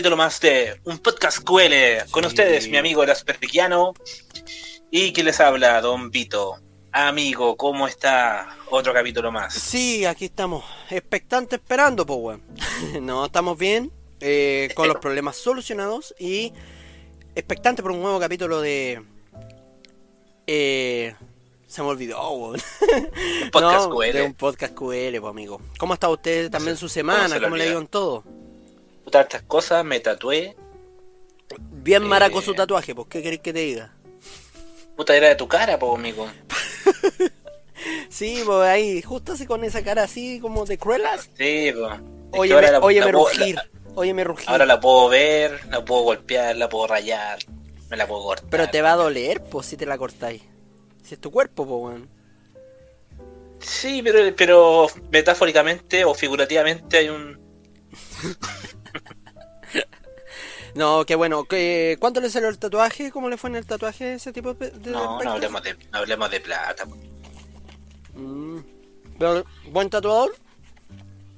Capítulo 0.00 0.16
más 0.16 0.40
de 0.40 0.80
un 0.84 0.98
podcast 0.98 1.40
QL. 1.44 2.10
Con 2.10 2.22
Sí. 2.22 2.28
ustedes, 2.28 2.70
mi 2.70 2.78
amigo 2.78 3.02
el 3.02 3.10
Aspergiano. 3.10 3.92
Y 4.90 5.12
que 5.12 5.22
les 5.22 5.40
habla, 5.40 5.78
Don 5.82 6.10
Vito. 6.10 6.56
Amigo, 6.90 7.54
¿cómo 7.58 7.86
está? 7.86 8.56
Otro 8.70 8.94
capítulo 8.94 9.30
más. 9.30 9.52
Sí, 9.52 10.06
aquí 10.06 10.24
estamos, 10.24 10.64
expectante 10.88 11.56
esperando, 11.56 12.06
pues, 12.06 12.18
weón. 12.18 12.42
no, 13.06 13.26
estamos 13.26 13.58
bien, 13.58 13.92
eh, 14.20 14.70
con 14.74 14.88
los 14.88 14.96
problemas 14.96 15.36
solucionados 15.36 16.14
y 16.18 16.54
expectante 17.34 17.82
por 17.82 17.90
un 17.92 18.00
nuevo 18.00 18.18
capítulo 18.18 18.62
de... 18.62 19.02
Eh, 20.46 21.14
se 21.66 21.82
me 21.82 21.88
olvidó, 21.88 22.26
weón. 22.30 22.62
Un 23.44 23.50
podcast 23.50 23.88
No, 23.90 23.94
QL. 23.96 24.12
De 24.14 24.22
un 24.22 24.32
podcast 24.32 24.72
QL, 24.74 25.20
pues, 25.20 25.30
amigo. 25.30 25.60
¿Cómo 25.78 25.92
está 25.92 26.08
usted 26.08 26.50
también 26.50 26.76
se- 26.76 26.80
su 26.80 26.86
cómo 26.86 26.94
semana? 26.94 27.28
se 27.28 27.34
le 27.34 27.42
¿Cómo 27.42 27.56
le 27.56 27.66
digo 27.66 27.80
en 27.80 27.86
todo? 27.86 28.24
Puta, 29.04 29.22
estas 29.22 29.42
cosas, 29.42 29.84
me 29.84 30.00
tatué. 30.00 30.56
Bien 31.72 32.02
maraco 32.02 32.40
Eh. 32.40 32.42
su 32.42 32.54
tatuaje, 32.54 32.94
pues, 32.94 33.08
¿qué 33.08 33.22
queréis 33.22 33.40
que 33.42 33.52
te 33.52 33.60
diga? 33.60 33.92
Puta, 34.96 35.16
era 35.16 35.28
de 35.28 35.34
tu 35.36 35.48
cara, 35.48 35.78
po, 35.78 35.94
amigo. 35.96 36.26
Sí, 38.10 38.42
pues 38.44 38.58
ahí, 38.68 39.00
justo 39.00 39.32
así 39.32 39.46
con 39.46 39.64
esa 39.64 39.82
cara 39.82 40.02
así 40.02 40.38
como 40.40 40.66
de 40.66 40.76
cruelas. 40.76 41.30
Sí, 41.38 41.72
po. 41.72 41.90
Es 41.90 42.00
que 42.32 42.38
Óyeme, 42.38 42.54
ahora 42.56 42.70
la- 42.72 42.80
óyeme 42.80 43.06
la 43.06 43.12
puedo- 43.12 43.28
rugir, 43.32 43.54
la- 43.54 43.66
óyeme 43.94 44.24
rugir. 44.24 44.50
ahora 44.50 44.66
la 44.66 44.80
puedo 44.80 45.08
ver, 45.08 45.66
la 45.70 45.82
puedo 45.82 46.02
golpear, 46.02 46.56
la 46.56 46.68
puedo 46.68 46.86
rayar, 46.88 47.38
me 47.88 47.96
la 47.96 48.06
puedo 48.06 48.22
cortar. 48.22 48.50
Pero 48.50 48.68
te 48.68 48.82
va 48.82 48.92
a 48.92 48.96
doler, 48.96 49.42
pues, 49.44 49.64
si 49.66 49.78
te 49.78 49.86
la 49.86 49.96
cortáis. 49.96 50.42
Si 51.02 51.14
es 51.14 51.20
tu 51.20 51.30
cuerpo, 51.30 51.66
pues, 51.66 51.80
weón. 51.94 52.10
Sí, 53.60 54.02
pero, 54.02 54.36
pero 54.36 54.86
metafóricamente 55.10 56.04
o 56.04 56.12
figurativamente 56.14 56.98
hay 56.98 57.08
un... 57.08 57.40
No, 60.80 61.04
qué 61.04 61.14
bueno. 61.14 61.44
¿Qué- 61.44 61.98
¿Cuánto 62.00 62.20
le 62.22 62.30
salió 62.30 62.48
el 62.48 62.58
tatuaje? 62.58 63.10
¿Cómo 63.10 63.28
le 63.28 63.36
fue 63.36 63.50
en 63.50 63.56
el 63.56 63.66
tatuaje 63.66 64.14
ese 64.14 64.32
tipo 64.32 64.54
de, 64.54 64.70
de 64.70 64.90
No, 64.92 65.22
no 65.22 65.32
hablemos 65.32 65.62
de, 65.62 65.74
no 65.74 65.98
hablemos 65.98 66.30
de 66.30 66.40
plata. 66.40 66.86
Mm. 68.14 68.58
Pero, 69.18 69.44
¿Buen 69.70 69.90
tatuador? 69.90 70.34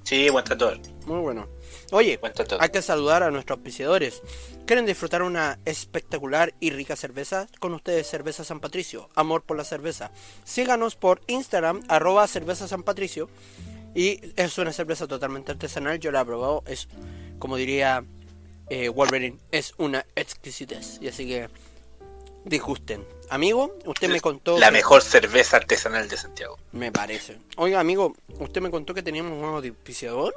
Sí, 0.04 0.30
buen 0.30 0.44
tatuador. 0.44 0.78
Muy 1.06 1.18
bueno. 1.20 1.48
Oye, 1.90 2.16
Buen 2.18 2.32
tatuador. 2.32 2.62
hay 2.62 2.70
que 2.70 2.82
saludar 2.82 3.22
a 3.24 3.30
nuestros 3.32 3.58
auspiciadores. 3.58 4.22
¿Quieren 4.64 4.86
disfrutar 4.86 5.22
una 5.22 5.58
espectacular 5.64 6.54
y 6.60 6.70
rica 6.70 6.94
cerveza? 6.96 7.48
Con 7.58 7.74
ustedes 7.74 8.06
Cerveza 8.06 8.44
San 8.44 8.60
Patricio. 8.60 9.08
Amor 9.16 9.42
por 9.42 9.56
la 9.56 9.64
cerveza. 9.64 10.12
Síganos 10.44 10.94
por 10.94 11.20
Instagram, 11.26 11.82
arroba 11.88 12.26
cerveza 12.28 12.68
San 12.68 12.84
Patricio. 12.84 13.28
Y 13.94 14.20
es 14.36 14.56
una 14.58 14.72
cerveza 14.72 15.06
totalmente 15.08 15.50
artesanal. 15.52 15.98
Yo 15.98 16.12
la 16.12 16.20
he 16.20 16.24
probado. 16.24 16.62
Es, 16.66 16.88
como 17.40 17.56
diría 17.56 18.04
eh, 18.68 18.88
Wolverine, 18.88 19.38
es 19.50 19.74
una 19.78 20.04
exquisitez. 20.14 20.98
Y 21.00 21.08
así 21.08 21.26
que 21.26 21.48
disgusten. 22.44 23.06
Amigo, 23.30 23.76
usted 23.86 24.08
me 24.08 24.20
contó... 24.20 24.58
La 24.58 24.66
que- 24.66 24.72
mejor 24.72 25.02
cerveza 25.02 25.56
artesanal 25.56 26.08
de 26.08 26.16
Santiago. 26.16 26.58
Me 26.72 26.92
parece. 26.92 27.38
Oiga, 27.56 27.80
amigo, 27.80 28.14
usted 28.38 28.60
me 28.60 28.70
contó 28.70 28.94
que 28.94 29.02
teníamos 29.02 29.32
un 29.32 29.40
nuevo 29.40 29.56
auspiciador. 29.58 30.34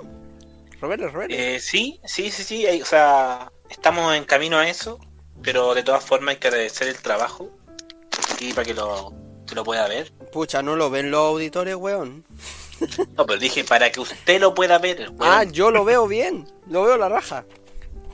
Roberto, 0.80 1.08
Roberto. 1.10 1.36
Eh, 1.36 1.60
sí, 1.60 2.00
sí, 2.06 2.30
sí, 2.32 2.44
sí. 2.44 2.82
o 2.82 2.86
sea, 2.86 3.52
estamos 3.70 4.16
en 4.16 4.24
camino 4.26 4.58
a 4.58 4.70
eso. 4.70 5.00
Pero 5.42 5.74
de 5.74 5.84
todas 5.84 6.04
formas 6.04 6.36
hay 6.36 6.40
que 6.40 6.48
agradecer 6.48 6.88
el 6.88 6.98
trabajo. 6.98 7.50
Y 8.40 8.54
para 8.54 8.66
que 8.66 8.74
lo, 8.74 9.14
que 9.48 9.56
lo 9.56 9.64
pueda 9.64 9.88
ver. 9.88 10.12
Pucha, 10.32 10.62
no 10.62 10.76
lo 10.76 10.90
ven 10.90 11.12
los 11.12 11.20
auditores, 11.22 11.76
weón. 11.76 12.26
No, 13.16 13.26
pero 13.26 13.40
dije 13.40 13.64
para 13.64 13.92
que 13.92 14.00
usted 14.00 14.40
lo 14.40 14.54
pueda 14.56 14.78
ver. 14.80 15.10
weón. 15.12 15.18
Ah, 15.22 15.44
yo 15.44 15.72
lo 15.72 15.86
veo 15.86 16.08
bien. 16.08 16.48
Lo 16.68 16.84
veo 16.84 16.98
la 16.98 17.10
raja. 17.10 17.46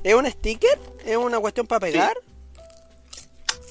¿Es 0.03 0.13
un 0.15 0.29
sticker? 0.29 0.79
¿Es 1.05 1.17
una 1.17 1.39
cuestión 1.39 1.67
para 1.67 1.79
pegar? 1.81 2.17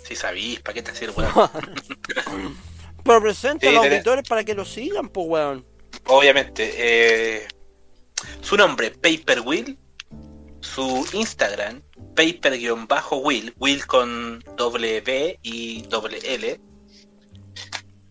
Si 0.04 0.14
sabís, 0.16 0.60
¿para 0.60 0.74
qué 0.74 0.82
te 0.82 0.94
sirve, 0.94 1.14
weón? 1.22 1.50
Pero 3.04 3.20
presenta 3.22 3.60
Sí, 3.60 3.68
a 3.68 3.72
los 3.72 3.84
tenés- 3.84 3.92
auditores 3.94 4.28
para 4.28 4.44
que 4.44 4.54
lo 4.54 4.64
sigan, 4.64 5.08
pues, 5.08 5.26
weón. 5.28 5.66
Obviamente. 6.06 6.72
eh, 6.76 7.48
su 8.42 8.56
nombre, 8.56 8.90
Paper 8.90 9.40
Will. 9.40 9.78
Su 10.60 11.06
Instagram, 11.14 11.80
Paper-Will. 12.14 13.54
Will 13.58 13.86
con 13.86 14.44
doble 14.56 15.00
B 15.00 15.38
y 15.42 15.82
doble 15.82 16.18
L. 16.22 16.60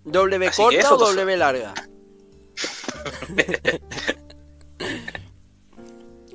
¿W 0.05 0.47
Así 0.47 0.61
corta 0.61 0.79
eso, 0.79 0.95
o. 0.95 0.97
W 0.97 1.37
larga? 1.37 1.73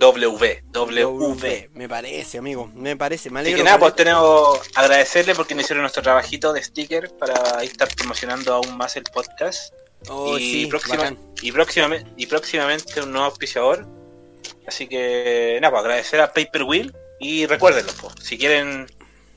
W, 0.05 0.63
W. 0.71 1.71
Me 1.73 1.89
parece, 1.89 2.37
amigo. 2.37 2.71
Me 2.75 2.95
parece. 2.95 3.31
Me 3.31 3.41
Así 3.41 3.55
que 3.55 3.63
nada, 3.65 3.79
pues 3.79 3.97
tenemos 3.97 4.61
agradecerle 4.75 5.35
porque 5.35 5.55
nos 5.55 5.65
hicieron 5.65 5.81
nuestro 5.83 6.03
trabajito 6.03 6.53
de 6.53 6.63
sticker 6.63 7.11
para 7.17 7.63
estar 7.63 7.89
promocionando 7.97 8.53
aún 8.53 8.77
más 8.77 8.97
el 8.97 9.05
podcast. 9.05 9.73
Oh, 10.09 10.37
y, 10.37 10.41
sí, 10.41 10.67
próxima- 10.67 11.17
y, 11.41 11.53
próximamente, 11.53 12.11
y 12.19 12.27
próximamente 12.27 13.01
un 13.01 13.13
nuevo 13.13 13.27
auspiciador. 13.29 13.87
Así 14.67 14.87
que 14.87 15.59
nada, 15.63 15.71
pues 15.71 15.81
agradecer 15.85 16.21
a 16.21 16.31
Paper 16.35 16.65
Wheel 16.65 16.95
y 17.19 17.47
recuérdenlo, 17.47 17.93
pues, 17.99 18.15
si 18.21 18.37
quieren 18.37 18.87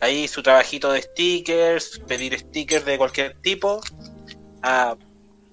ahí 0.02 0.28
su 0.28 0.44
trabajito 0.44 0.92
de 0.92 1.02
stickers, 1.02 2.02
pedir 2.08 2.38
stickers 2.38 2.84
de 2.84 2.98
cualquier 2.98 3.38
tipo, 3.42 3.80
a 4.64 4.98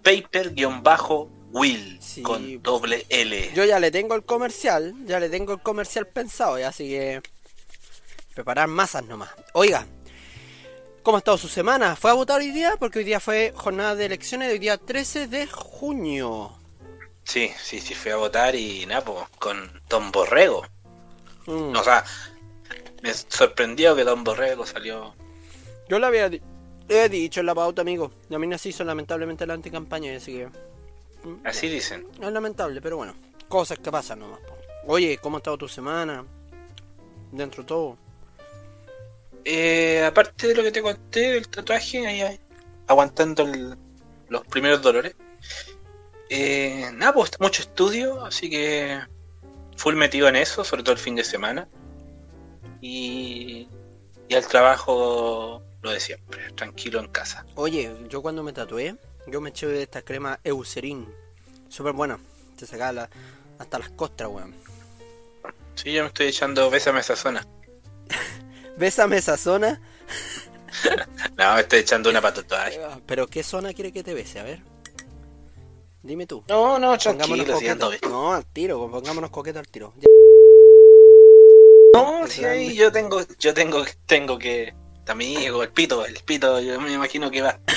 Paper-Wheel 0.03 1.99
Sí. 2.17 2.23
con 2.23 2.63
doble 2.63 3.07
L. 3.09 3.53
Yo 3.55 3.65
ya 3.65 3.79
le 3.81 3.91
tengo 3.91 4.15
el 4.15 4.25
comercial, 4.25 4.95
ya 5.07 5.19
le 5.21 5.29
tengo 5.29 5.53
el 5.55 5.61
comercial 5.61 6.07
pensado, 6.07 6.59
ya, 6.59 6.69
así 6.69 6.89
que 6.89 7.23
preparar 8.35 8.69
masas 8.69 9.05
nomás. 9.05 9.31
Oiga, 9.53 9.87
¿cómo 11.03 11.17
ha 11.17 11.19
estado 11.19 11.39
su 11.39 11.49
semana? 11.49 11.97
¿Fue 11.97 12.11
a 12.11 12.15
votar 12.15 12.41
hoy 12.41 12.51
día? 12.51 12.75
Porque 12.79 12.99
hoy 13.01 13.05
día 13.05 13.21
fue 13.21 13.53
jornada 13.57 13.95
de 13.95 14.07
elecciones, 14.07 14.51
hoy 14.53 14.59
día 14.59 14.77
13 14.79 15.29
de 15.29 15.47
junio. 15.47 16.59
Sí, 17.25 17.51
sí, 17.63 17.81
sí, 17.81 17.95
fui 17.95 18.11
a 18.11 18.17
votar 18.17 18.55
y 18.55 18.85
nada, 18.87 19.03
pues, 19.05 19.27
con 19.39 19.83
Don 19.89 20.11
Borrego. 20.13 20.63
Mm. 21.47 21.75
O 21.77 21.83
sea, 21.85 22.05
me 23.03 23.15
sorprendió 23.15 23.97
que 23.97 24.05
Don 24.05 24.25
Borrego 24.25 24.67
salió. 24.67 25.15
Yo 25.89 25.99
le 25.99 26.07
había 26.07 26.29
di- 26.29 26.43
he 26.89 27.09
dicho 27.09 27.41
en 27.41 27.47
la 27.47 27.55
pauta, 27.55 27.81
amigo. 27.83 28.13
A 28.31 28.39
mí 28.39 28.47
no 28.47 28.59
se 28.59 28.69
hizo 28.71 28.85
lamentablemente 28.85 29.47
la 29.47 29.55
anticampaña, 29.55 30.15
así 30.17 30.33
que... 30.35 30.49
Así 31.45 31.69
dicen. 31.69 32.07
Es 32.21 32.33
lamentable, 32.33 32.81
pero 32.81 32.97
bueno, 32.97 33.15
cosas 33.49 33.79
que 33.79 33.91
pasan 33.91 34.19
nomás. 34.21 34.41
Oye, 34.87 35.19
¿cómo 35.19 35.37
ha 35.37 35.39
estado 35.39 35.59
tu 35.59 35.69
semana? 35.69 36.25
Dentro 37.33 37.63
de 37.63 37.67
todo. 37.67 37.99
Eh, 39.45 40.03
aparte 40.07 40.49
de 40.49 40.55
lo 40.55 40.63
que 40.63 40.73
te 40.73 40.83
conté 40.83 41.33
del 41.33 41.49
tatuaje, 41.49 42.07
ahí, 42.07 42.21
ahí, 42.23 42.41
aguantando 42.87 43.43
el- 43.43 43.77
los 44.29 44.47
primeros 44.47 44.81
dolores. 44.83 45.15
Eh, 46.31 46.91
nada, 46.95 47.13
pues 47.13 47.33
mucho 47.41 47.63
estudio, 47.63 48.25
así 48.25 48.49
que 48.49 48.99
full 49.77 49.95
metido 49.97 50.29
en 50.29 50.37
eso, 50.37 50.65
sobre 50.65 50.83
todo 50.83 50.93
el 50.93 50.99
fin 50.99 51.15
de 51.15 51.25
semana. 51.25 51.69
Y, 52.81 53.69
y 54.29 54.35
al 54.35 54.47
trabajo 54.47 55.63
lo 55.83 55.91
de 55.91 56.01
siempre, 56.01 56.51
tranquilo 56.53 57.01
en 57.01 57.09
casa. 57.09 57.45
Oye, 57.57 57.95
yo 58.09 58.23
cuando 58.23 58.43
me 58.43 58.53
tatué, 58.55 58.97
yo 59.27 59.41
me 59.41 59.51
eché 59.51 59.67
de 59.67 59.83
esta 59.83 60.03
crema 60.03 60.39
Eucerin. 60.45 61.07
Súper 61.69 61.93
buena. 61.93 62.19
Te 62.59 62.67
sacaba 62.67 62.93
la- 62.93 63.11
hasta 63.59 63.79
las 63.79 63.91
costras, 63.91 64.31
weón. 64.31 64.55
Sí, 65.75 65.93
yo 65.93 66.03
me 66.03 66.09
estoy 66.09 66.27
echando 66.29 66.71
bésame 66.71 67.01
esa 67.01 67.17
zona. 67.17 67.47
Bésame 68.77 69.17
esa 69.19 69.37
zona. 69.37 69.81
No, 71.39 71.55
me 71.55 71.61
estoy 71.61 71.79
echando 71.81 72.11
una 72.11 72.21
para 72.21 72.35
tatuaje. 72.35 72.81
Pero 73.07 73.27
¿qué 73.29 73.43
zona 73.45 73.73
quiere 73.73 73.93
que 73.93 74.03
te 74.03 74.13
bese? 74.13 74.41
A 74.41 74.43
ver. 74.43 74.61
Dime 76.03 76.27
tú. 76.27 76.43
No, 76.49 76.79
no, 76.79 76.97
Pongámonos 76.99 77.47
tranquilo, 77.47 77.59
si 77.59 77.69
ando. 77.69 77.91
No, 78.09 78.33
al 78.35 78.45
tiro, 78.45 78.91
pongámonos 78.91 79.31
coquetos 79.31 79.61
al 79.61 79.69
tiro. 79.69 79.95
Ya. 79.99 80.07
No, 81.95 82.27
sí, 82.27 82.45
ahí 82.45 82.75
yo 82.75 82.91
tengo, 82.91 83.21
yo 83.39 83.55
tengo, 83.55 83.85
tengo 84.07 84.37
que. 84.39 84.75
Amigo, 85.07 85.63
el 85.63 85.69
pito, 85.71 86.05
el 86.07 86.15
pito, 86.25 86.61
yo 86.61 86.81
me 86.81 86.93
imagino 86.93 87.31
que 87.31 87.43
va. 87.43 87.59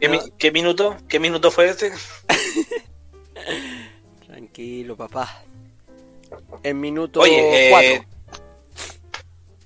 ¿Qué, 0.00 0.08
mi- 0.08 0.30
qué 0.38 0.52
minuto? 0.52 0.96
¿Qué 1.08 1.18
minuto 1.18 1.50
fue 1.50 1.68
este? 1.70 1.92
Tranquilo, 4.26 4.96
papá. 4.96 5.42
En 6.62 6.80
minuto 6.80 7.20
Oye, 7.20 7.68
4. 7.70 7.88
eh, 7.88 8.06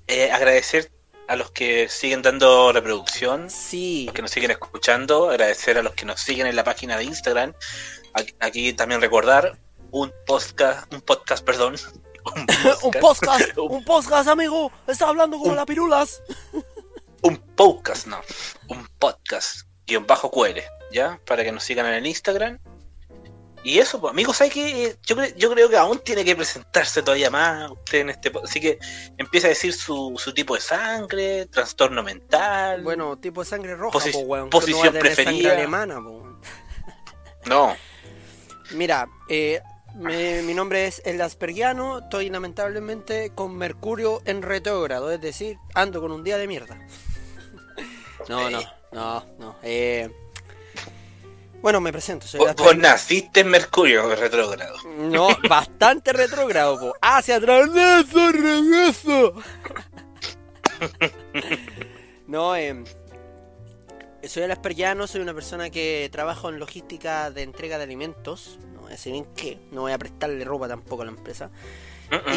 eh, 0.06 0.30
agradecer 0.30 0.90
a 1.28 1.36
los 1.36 1.50
que 1.50 1.88
siguen 1.88 2.22
dando 2.22 2.72
reproducción, 2.72 3.50
Sí. 3.50 4.08
que 4.14 4.22
nos 4.22 4.30
siguen 4.30 4.50
escuchando, 4.50 5.30
agradecer 5.30 5.78
a 5.78 5.82
los 5.82 5.94
que 5.94 6.04
nos 6.04 6.20
siguen 6.20 6.46
en 6.46 6.56
la 6.56 6.64
página 6.64 6.96
de 6.96 7.04
Instagram. 7.04 7.52
Aquí, 8.14 8.34
aquí 8.40 8.72
también 8.72 9.00
recordar 9.00 9.58
un 9.90 10.12
podcast, 10.26 10.92
un 10.92 11.00
podcast, 11.02 11.44
perdón. 11.44 11.76
un 12.82 12.92
podcast, 12.92 13.56
un 13.58 13.84
podcast, 13.84 14.28
amigo. 14.28 14.70
Está 14.86 15.08
hablando 15.08 15.38
como 15.38 15.50
Un- 15.50 15.56
la 15.56 15.66
pirulas. 15.66 16.22
un 17.22 17.36
podcast, 17.56 18.06
no, 18.06 18.20
un 18.68 18.86
podcast, 18.98 19.62
guion 19.86 20.06
bajo 20.06 20.30
QR, 20.30 20.60
¿ya? 20.92 21.20
Para 21.26 21.44
que 21.44 21.52
nos 21.52 21.64
sigan 21.64 21.86
en 21.86 21.94
el 21.94 22.06
Instagram. 22.06 22.58
Y 23.62 23.78
eso, 23.78 24.00
pues, 24.00 24.10
amigos, 24.12 24.38
¿sabes 24.38 24.54
qué? 24.54 24.96
Yo, 25.04 25.16
cre- 25.16 25.34
yo 25.36 25.50
creo 25.52 25.68
que 25.68 25.76
aún 25.76 25.98
tiene 25.98 26.24
que 26.24 26.34
presentarse 26.34 27.02
todavía 27.02 27.28
más 27.28 27.70
usted 27.70 27.98
en 28.00 28.08
este... 28.10 28.32
Así 28.42 28.58
que 28.58 28.78
empieza 29.18 29.48
a 29.48 29.50
decir 29.50 29.74
su, 29.74 30.14
su 30.16 30.32
tipo 30.32 30.54
de 30.54 30.62
sangre, 30.62 31.44
trastorno 31.44 32.02
mental. 32.02 32.82
Bueno, 32.82 33.18
tipo 33.18 33.42
de 33.42 33.50
sangre 33.50 33.76
roja, 33.76 33.98
Posi- 33.98 34.12
po, 34.12 34.20
weón. 34.20 34.46
que 34.48 34.50
posición 34.50 34.94
no 34.94 35.00
preferida. 35.00 35.30
sangre 35.30 35.50
alemana, 35.50 35.96
po. 35.96 36.40
No, 37.44 37.76
Mira, 38.72 39.06
eh, 39.28 39.60
mi 40.00 40.54
nombre 40.54 40.86
es 40.86 41.02
El 41.04 41.20
Aspergiano, 41.20 41.98
estoy 41.98 42.30
lamentablemente 42.30 43.32
con 43.34 43.54
Mercurio 43.54 44.22
en 44.24 44.40
retrógrado, 44.40 45.10
es 45.10 45.20
decir, 45.20 45.58
ando 45.74 46.00
con 46.00 46.10
un 46.10 46.24
día 46.24 46.38
de 46.38 46.46
mierda. 46.46 46.78
No, 48.28 48.50
no, 48.50 48.60
no, 48.92 49.26
no. 49.38 49.56
Eh, 49.62 50.08
bueno, 51.62 51.80
me 51.80 51.90
presento, 51.90 52.26
soy 52.26 52.38
vos, 52.38 52.54
vos 52.54 52.76
naciste 52.76 53.40
en 53.40 53.48
Mercurio 53.48 54.14
retrógrado. 54.14 54.76
No, 54.84 55.28
bastante 55.48 56.12
retrógrado, 56.12 56.78
po. 56.78 56.94
Hacia 57.00 57.36
atrás, 57.36 57.70
eso, 57.74 58.30
regreso. 58.30 59.32
No, 62.26 62.54
eh, 62.54 62.84
soy 64.28 64.42
el 64.42 64.50
Aspergiano, 64.50 65.06
soy 65.06 65.22
una 65.22 65.34
persona 65.34 65.70
que 65.70 66.08
trabajo 66.12 66.50
en 66.50 66.58
logística 66.58 67.30
de 67.30 67.42
entrega 67.42 67.78
de 67.78 67.84
alimentos. 67.84 68.58
No 68.90 68.96
voy 68.96 68.96
a 68.96 68.96
decir 68.96 69.14
en 69.14 69.24
qué, 69.36 69.58
no 69.70 69.82
voy 69.82 69.92
a 69.92 69.98
prestarle 69.98 70.44
ropa 70.44 70.66
tampoco 70.66 71.02
a 71.02 71.04
la 71.04 71.12
empresa. 71.12 71.50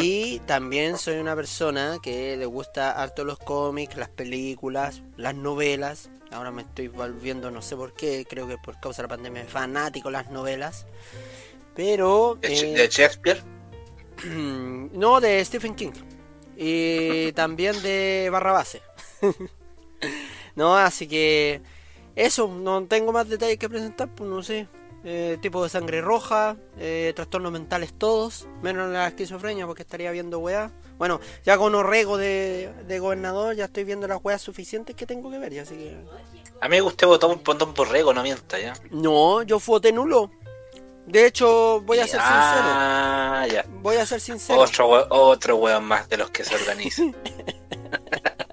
Y 0.00 0.38
también 0.40 0.98
soy 0.98 1.16
una 1.16 1.34
persona 1.34 1.98
que 2.00 2.36
le 2.36 2.46
gusta 2.46 2.92
harto 2.92 3.24
los 3.24 3.38
cómics, 3.38 3.96
las 3.96 4.08
películas, 4.08 5.02
las 5.16 5.34
novelas. 5.34 6.10
Ahora 6.30 6.52
me 6.52 6.62
estoy 6.62 6.86
volviendo, 6.86 7.50
no 7.50 7.60
sé 7.60 7.74
por 7.74 7.92
qué, 7.92 8.24
creo 8.28 8.46
que 8.46 8.56
por 8.56 8.78
causa 8.78 9.02
de 9.02 9.08
la 9.08 9.16
pandemia, 9.16 9.44
fanático 9.46 10.08
de 10.08 10.12
las 10.12 10.30
novelas. 10.30 10.86
Pero... 11.74 12.38
De, 12.40 12.54
eh, 12.54 12.72
de 12.72 12.88
Shakespeare. 12.88 13.42
no, 14.24 15.20
de 15.20 15.44
Stephen 15.44 15.74
King. 15.74 15.92
Y 16.56 17.32
también 17.34 17.82
de 17.82 18.28
Barrabase. 18.30 18.80
no, 20.54 20.76
así 20.76 21.08
que 21.08 21.62
eso, 22.14 22.46
no 22.46 22.86
tengo 22.86 23.10
más 23.10 23.28
detalles 23.28 23.58
que 23.58 23.68
presentar, 23.68 24.08
pues 24.14 24.30
no 24.30 24.40
sé. 24.44 24.68
Eh, 25.06 25.36
tipo 25.42 25.62
de 25.62 25.68
sangre 25.68 26.00
roja, 26.00 26.56
eh, 26.78 27.12
trastornos 27.14 27.52
mentales 27.52 27.92
todos, 27.92 28.48
menos 28.62 28.90
la 28.90 29.06
esquizofrenia 29.08 29.66
porque 29.66 29.82
estaría 29.82 30.10
viendo 30.10 30.38
weá. 30.38 30.70
Bueno, 30.96 31.20
ya 31.44 31.58
con 31.58 31.74
Orrego 31.74 32.16
de, 32.16 32.72
de 32.86 32.98
gobernador 33.00 33.54
ya 33.54 33.66
estoy 33.66 33.84
viendo 33.84 34.08
las 34.08 34.18
weas 34.24 34.40
suficientes 34.40 34.96
que 34.96 35.04
tengo 35.04 35.30
que 35.30 35.38
ver, 35.38 35.52
ya, 35.52 35.62
así 35.62 35.74
que... 35.74 35.96
Amigo, 36.62 36.86
usted 36.86 37.06
votó 37.06 37.28
un 37.28 37.42
montón 37.44 37.74
borrego, 37.74 38.14
no 38.14 38.22
mienta 38.22 38.58
ya. 38.58 38.72
No, 38.90 39.42
yo 39.42 39.58
voté 39.58 39.92
nulo. 39.92 40.30
De 41.06 41.26
hecho, 41.26 41.82
voy 41.82 41.98
a 41.98 42.06
ser 42.06 42.20
sincero. 42.20 43.52
Ya. 43.52 43.66
Voy 43.82 43.96
a 43.96 44.06
ser 44.06 44.20
sincero. 44.20 44.60
Otro, 44.60 45.06
otro 45.10 45.56
hueón 45.56 45.84
más 45.84 46.08
de 46.08 46.16
los 46.16 46.30
que 46.30 46.44
se 46.44 46.54
organizan. 46.54 47.14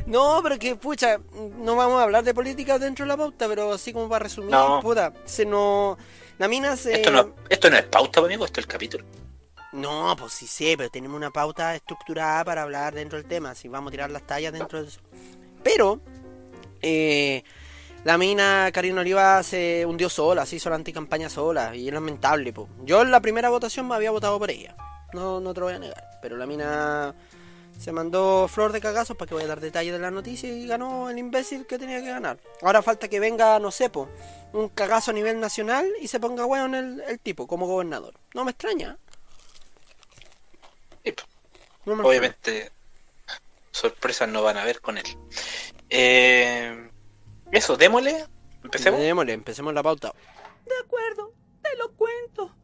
No, 0.06 0.40
pero 0.42 0.58
que 0.58 0.76
pucha, 0.76 1.18
no 1.58 1.76
vamos 1.76 2.00
a 2.00 2.04
hablar 2.04 2.24
de 2.24 2.34
política 2.34 2.78
dentro 2.78 3.04
de 3.04 3.08
la 3.08 3.16
pauta, 3.16 3.46
pero 3.48 3.72
así 3.72 3.92
como 3.92 4.08
para 4.08 4.24
resumir, 4.24 4.50
No. 4.50 4.80
puta, 4.80 5.12
se 5.24 5.44
no... 5.44 5.96
La 6.38 6.48
mina 6.48 6.74
se... 6.76 6.94
Esto 6.94 7.10
no, 7.10 7.34
esto 7.48 7.68
no 7.68 7.76
es 7.76 7.84
pauta, 7.84 8.20
amigo, 8.20 8.44
esto 8.46 8.60
es 8.60 8.64
el 8.66 8.72
capítulo. 8.72 9.04
No, 9.72 10.16
pues 10.18 10.32
sí 10.32 10.46
sé, 10.46 10.74
pero 10.76 10.90
tenemos 10.90 11.16
una 11.16 11.30
pauta 11.30 11.74
estructurada 11.76 12.44
para 12.44 12.62
hablar 12.62 12.94
dentro 12.94 13.18
del 13.18 13.28
tema, 13.28 13.54
si 13.54 13.68
vamos 13.68 13.88
a 13.88 13.92
tirar 13.92 14.10
las 14.10 14.26
tallas 14.26 14.52
dentro 14.52 14.82
de 14.82 14.88
eso. 14.88 15.00
Pero, 15.62 16.00
eh, 16.80 17.44
la 18.04 18.16
mina 18.16 18.70
Karina 18.72 19.02
Oliva 19.02 19.42
se 19.42 19.84
hundió 19.86 20.08
sola, 20.08 20.46
se 20.46 20.56
hizo 20.56 20.70
la 20.70 20.76
anticampaña 20.76 21.28
sola, 21.28 21.76
y 21.76 21.86
es 21.88 21.94
lamentable, 21.94 22.52
po. 22.52 22.68
Yo 22.84 23.02
en 23.02 23.10
la 23.10 23.20
primera 23.20 23.50
votación 23.50 23.86
me 23.86 23.94
había 23.94 24.10
votado 24.10 24.38
por 24.38 24.50
ella, 24.50 24.74
no, 25.12 25.38
no 25.40 25.52
te 25.54 25.60
lo 25.60 25.66
voy 25.66 25.74
a 25.74 25.78
negar, 25.78 26.08
pero 26.22 26.36
la 26.38 26.46
mina 26.46 27.14
se 27.80 27.92
mandó 27.92 28.46
flor 28.46 28.72
de 28.72 28.80
cagazos 28.82 29.16
para 29.16 29.26
que 29.26 29.34
voy 29.34 29.44
a 29.44 29.46
dar 29.46 29.58
detalles 29.60 29.94
de 29.94 29.98
la 29.98 30.10
noticia 30.10 30.50
y 30.50 30.66
ganó 30.66 31.08
el 31.08 31.16
imbécil 31.16 31.66
que 31.66 31.78
tenía 31.78 32.02
que 32.02 32.10
ganar. 32.10 32.38
Ahora 32.60 32.82
falta 32.82 33.08
que 33.08 33.18
venga, 33.18 33.58
no 33.58 33.70
sé, 33.70 33.88
po, 33.88 34.06
un 34.52 34.68
cagazo 34.68 35.12
a 35.12 35.14
nivel 35.14 35.40
nacional 35.40 35.88
y 35.98 36.06
se 36.08 36.20
ponga 36.20 36.44
weón 36.44 36.74
el, 36.74 37.00
el 37.00 37.18
tipo 37.18 37.46
como 37.46 37.66
gobernador. 37.66 38.12
No 38.34 38.44
me 38.44 38.50
extraña. 38.50 38.98
Y, 41.02 41.10
No 41.86 41.96
me 41.96 42.02
extraña. 42.02 42.08
obviamente, 42.08 42.70
sorpresas 43.70 44.28
no 44.28 44.42
van 44.42 44.58
a 44.58 44.62
haber 44.62 44.82
con 44.82 44.98
él. 44.98 45.06
Eh, 45.88 46.90
eso, 47.50 47.78
démosle. 47.78 48.26
Empecemos. 48.62 49.00
Démosle, 49.00 49.32
empecemos 49.32 49.72
la 49.72 49.82
pauta. 49.82 50.12
De 50.66 50.74
acuerdo, 50.84 51.32
te 51.62 51.74
lo 51.78 51.90
cuento. 51.92 52.54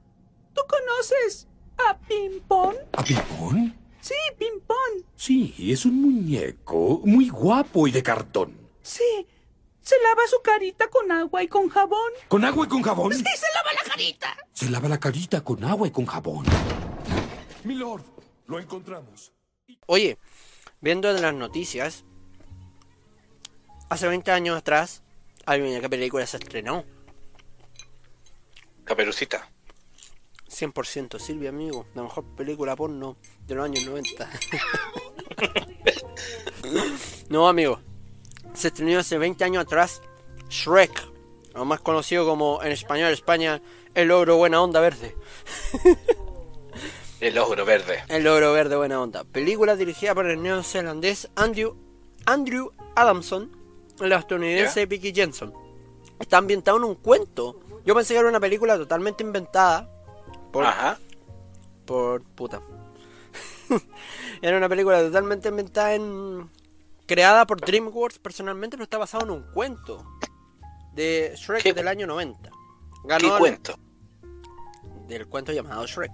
¿Tú 0.52 0.60
conoces 0.68 1.48
a 1.78 1.96
Pimpón? 1.96 2.76
¿A 2.92 3.02
Pimpón? 3.02 3.85
Sí, 4.06 4.14
Pimpón. 4.38 5.04
Sí, 5.16 5.52
es 5.72 5.84
un 5.84 6.00
muñeco 6.00 7.00
muy 7.04 7.28
guapo 7.28 7.88
y 7.88 7.90
de 7.90 8.04
cartón. 8.04 8.56
Sí. 8.80 9.26
Se 9.80 9.96
lava 10.00 10.22
su 10.30 10.40
carita 10.42 10.86
con 10.86 11.10
agua 11.10 11.42
y 11.42 11.48
con 11.48 11.68
jabón. 11.68 12.12
¿Con 12.28 12.44
agua 12.44 12.66
y 12.66 12.68
con 12.68 12.82
jabón? 12.82 13.12
Sí, 13.12 13.24
se 13.24 13.46
lava 13.52 13.72
la 13.72 13.90
carita. 13.90 14.36
Se 14.52 14.70
lava 14.70 14.88
la 14.88 15.00
carita 15.00 15.42
con 15.42 15.64
agua 15.64 15.88
y 15.88 15.90
con 15.90 16.06
jabón. 16.06 16.46
Milord, 17.64 18.04
lo 18.46 18.60
encontramos. 18.60 19.32
Oye, 19.86 20.18
viendo 20.80 21.10
en 21.10 21.20
las 21.20 21.34
noticias, 21.34 22.04
hace 23.90 24.06
20 24.06 24.30
años 24.30 24.56
atrás, 24.56 25.02
hay 25.46 25.80
qué 25.80 25.88
película 25.88 26.24
se 26.28 26.36
estrenó. 26.36 26.84
Caperucita. 28.84 29.50
100% 30.56 31.18
Silvia, 31.18 31.50
amigo. 31.50 31.86
La 31.94 32.02
mejor 32.02 32.24
película 32.36 32.74
porno 32.74 33.16
de 33.46 33.54
los 33.54 33.64
años 33.64 33.84
90. 33.84 34.30
no, 37.28 37.48
amigo. 37.48 37.80
Se 38.54 38.68
estrenó 38.68 38.98
hace 38.98 39.18
20 39.18 39.44
años 39.44 39.62
atrás 39.62 40.00
Shrek. 40.48 41.16
O 41.54 41.64
más 41.64 41.80
conocido 41.80 42.26
como 42.26 42.62
en 42.62 42.72
español 42.72 43.12
España, 43.12 43.62
El 43.94 44.10
Ogro 44.10 44.36
Buena 44.36 44.62
Onda 44.62 44.80
Verde. 44.80 45.14
El 47.20 47.38
ogro 47.38 47.64
verde. 47.64 48.04
El 48.08 48.26
Ogro 48.26 48.52
Verde 48.52 48.76
Buena 48.76 49.00
Onda. 49.00 49.24
Película 49.24 49.74
dirigida 49.74 50.14
por 50.14 50.26
el 50.26 50.42
neozelandés 50.42 51.30
Andrew, 51.34 51.74
Andrew 52.26 52.72
Adamson 52.94 53.50
y 53.98 54.06
la 54.06 54.18
estadounidense 54.18 54.84
Vicky 54.84 55.14
Jensen. 55.14 55.50
Está 56.20 56.36
ambientado 56.36 56.76
en 56.76 56.84
un 56.84 56.94
cuento. 56.96 57.58
Yo 57.86 57.94
pensé 57.94 58.12
que 58.12 58.20
era 58.20 58.28
una 58.28 58.38
película 58.38 58.76
totalmente 58.76 59.24
inventada. 59.24 59.95
Por, 60.56 60.64
Ajá. 60.66 60.98
por 61.84 62.22
puta. 62.22 62.60
Era 64.42 64.56
una 64.56 64.68
película 64.68 65.00
totalmente 65.02 65.48
inventada 65.48 65.94
en. 65.94 66.48
creada 67.06 67.46
por 67.46 67.60
DreamWorks 67.60 68.18
personalmente, 68.18 68.76
pero 68.76 68.84
está 68.84 68.96
basado 68.98 69.24
en 69.24 69.30
un 69.32 69.42
cuento 69.52 70.04
de 70.94 71.34
Shrek 71.36 71.62
¿Qué- 71.62 71.72
del 71.74 71.88
año 71.88 72.06
90. 72.06 72.50
¿Qué 73.18 73.26
el- 73.26 73.38
cuento? 73.38 73.78
del 75.06 75.26
cuento 75.28 75.52
llamado 75.52 75.86
Shrek. 75.86 76.10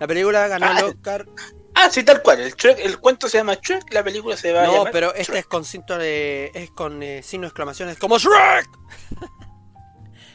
La 0.00 0.06
película 0.06 0.48
ganó 0.48 0.66
Ah, 0.66 0.78
el 0.80 0.84
Oscar. 0.86 1.26
Ah, 1.74 1.88
sí, 1.90 2.02
tal 2.02 2.22
cual. 2.22 2.40
El, 2.40 2.54
Shrek- 2.56 2.78
el 2.80 2.98
cuento 2.98 3.28
se 3.28 3.36
llama 3.38 3.54
Shrek, 3.54 3.92
la 3.92 4.02
película 4.02 4.36
se 4.36 4.52
va 4.52 4.62
a 4.64 4.66
No, 4.66 4.84
pero 4.90 5.10
este 5.14 5.32
Shrek. 5.32 5.38
es 5.40 5.46
con 5.46 5.64
cinto 5.66 5.98
de. 5.98 6.50
es 6.54 6.70
con 6.70 7.02
eh, 7.02 7.22
signo 7.22 7.42
de 7.42 7.48
exclamaciones 7.48 7.98
como 7.98 8.18
Shrek. 8.18 8.66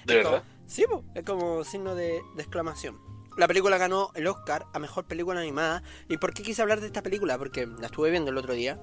¿De 0.06 0.16
verdad? 0.18 0.44
Sí, 0.68 0.86
po, 0.90 1.04
es 1.16 1.24
como 1.26 1.64
signo 1.64 1.96
de, 1.96 2.22
de 2.36 2.42
exclamación. 2.44 2.98
La 3.38 3.48
película 3.48 3.78
ganó 3.78 4.12
el 4.16 4.28
Oscar 4.28 4.66
a 4.74 4.80
mejor 4.80 5.06
película 5.06 5.40
animada. 5.40 5.84
¿Y 6.08 6.18
por 6.18 6.34
qué 6.34 6.44
quise 6.44 6.62
hablar 6.62 6.80
de 6.80 6.88
esta 6.88 7.02
película? 7.02 7.38
Porque 7.38 7.68
la 7.68 7.88
estuve 7.88 8.10
viendo 8.10 8.32
el 8.32 8.38
otro 8.38 8.54
día. 8.54 8.80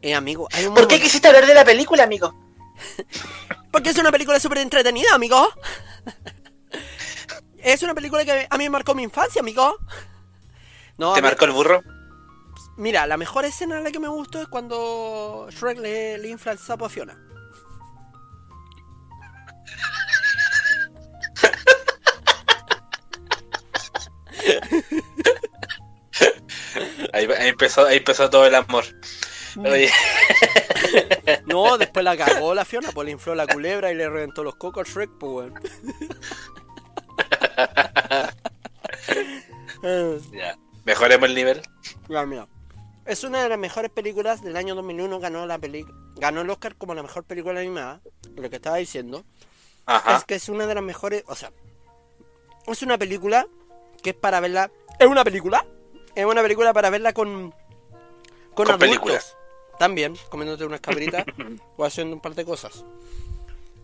Eh, 0.00 0.14
amigo, 0.14 0.48
hay 0.52 0.66
un 0.66 0.74
¿Por 0.74 0.86
qué 0.86 1.00
quisiste 1.00 1.28
hablar 1.28 1.46
de 1.46 1.54
la 1.54 1.64
película, 1.64 2.04
amigo? 2.04 2.34
Porque 3.72 3.90
es 3.90 3.98
una 3.98 4.12
película 4.12 4.38
súper 4.38 4.58
entretenida, 4.58 5.14
amigo. 5.14 5.48
es 7.58 7.82
una 7.82 7.94
película 7.94 8.24
que 8.24 8.46
a 8.48 8.58
mí 8.58 8.64
me 8.64 8.70
marcó 8.70 8.94
mi 8.94 9.02
infancia, 9.02 9.40
amigo. 9.40 9.76
No, 10.96 11.14
¿Te 11.14 11.22
marcó 11.22 11.44
el 11.46 11.50
burro? 11.50 11.82
Mira, 12.76 13.06
la 13.06 13.16
mejor 13.16 13.44
escena 13.44 13.80
la 13.80 13.90
que 13.90 13.98
me 13.98 14.08
gustó 14.08 14.40
es 14.40 14.48
cuando 14.48 15.48
Shrek 15.50 15.78
le, 15.78 16.18
le 16.18 16.28
infla 16.28 16.52
el 16.52 16.58
sapo 16.58 16.84
a 16.84 16.88
Fiona. 16.88 17.18
Ahí, 27.14 27.28
ahí 27.38 27.48
empezó, 27.48 27.86
ahí 27.86 27.98
empezó 27.98 28.28
todo 28.28 28.46
el 28.46 28.54
amor. 28.54 28.84
Oye, 29.56 29.90
No, 31.46 31.78
después 31.78 32.04
la 32.04 32.16
cagó 32.16 32.54
la 32.54 32.64
Fiona, 32.64 32.90
pues 32.92 33.06
le 33.06 33.12
infló 33.12 33.34
la 33.34 33.46
culebra 33.46 33.92
y 33.92 33.94
le 33.94 34.08
reventó 34.08 34.42
los 34.42 34.56
cocos 34.56 34.88
Shrek, 34.88 35.10
pues 35.18 35.32
weón. 35.32 35.54
Ya. 40.32 40.56
Mejoremos 40.84 41.28
el 41.28 41.34
nivel. 41.34 41.62
ya, 42.08 42.24
mira. 42.24 42.48
Es 43.04 43.22
una 43.22 43.42
de 43.42 43.50
las 43.50 43.58
mejores 43.58 43.90
películas 43.90 44.42
del 44.42 44.56
año 44.56 44.74
2001, 44.74 45.20
ganó 45.20 45.44
la 45.44 45.58
peli 45.58 45.84
ganó 46.16 46.40
el 46.40 46.48
Oscar 46.48 46.74
como 46.76 46.94
la 46.94 47.02
mejor 47.02 47.24
película 47.24 47.60
animada, 47.60 48.00
lo 48.34 48.48
que 48.48 48.56
estaba 48.56 48.76
diciendo. 48.76 49.24
Ajá. 49.84 50.16
Es 50.16 50.24
que 50.24 50.36
es 50.36 50.48
una 50.48 50.66
de 50.66 50.74
las 50.74 50.84
mejores, 50.84 51.22
o 51.26 51.34
sea, 51.34 51.52
es 52.66 52.82
una 52.82 52.96
película 52.96 53.46
que 54.02 54.10
es 54.10 54.16
para 54.16 54.40
verla. 54.40 54.70
¿Es 54.98 55.06
una 55.06 55.22
película? 55.22 55.66
Es 56.14 56.24
una 56.24 56.42
película 56.42 56.72
para 56.72 56.90
verla 56.90 57.12
con. 57.12 57.50
Con, 57.50 58.66
Con 58.66 58.68
adultos. 58.68 58.88
películas. 58.88 59.36
También, 59.78 60.14
comiéndote 60.30 60.64
unas 60.64 60.80
cabritas 60.80 61.24
o 61.76 61.84
haciendo 61.84 62.14
un 62.14 62.22
par 62.22 62.34
de 62.34 62.44
cosas. 62.44 62.84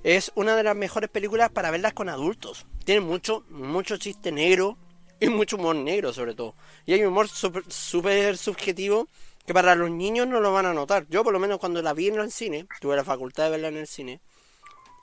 Es 0.05 0.31
una 0.35 0.55
de 0.57 0.63
las 0.63 0.77
mejores 0.77 1.11
películas 1.11 1.51
para 1.51 1.71
verlas 1.71 1.93
con 1.93 2.09
adultos. 2.09 2.67
Tiene 2.85 3.01
mucho, 3.01 3.45
mucho 3.51 3.97
chiste 3.97 4.31
negro 4.33 4.79
y 5.19 5.29
mucho 5.29 5.57
humor 5.57 5.77
negro, 5.77 6.13
sobre 6.13 6.35
todo. 6.35 6.55
Y 6.87 6.93
hay 6.95 7.05
humor 7.05 7.29
súper 7.29 8.37
subjetivo 8.39 9.09
que 9.45 9.53
para 9.53 9.75
los 9.75 9.91
niños 9.91 10.27
no 10.29 10.41
lo 10.41 10.53
van 10.53 10.67
a 10.67 10.73
notar. 10.73 11.07
Yo, 11.11 11.25
por 11.25 11.33
lo 11.33 11.39
menos, 11.41 11.59
cuando 11.59 11.83
la 11.83 11.93
vi 11.93 12.07
en 12.09 12.21
el 12.21 12.31
cine, 12.31 12.67
tuve 12.81 12.95
la 12.97 13.05
facultad 13.05 13.45
de 13.45 13.51
verla 13.51 13.69
en 13.69 13.77
el 13.79 13.87
cine. 13.89 14.21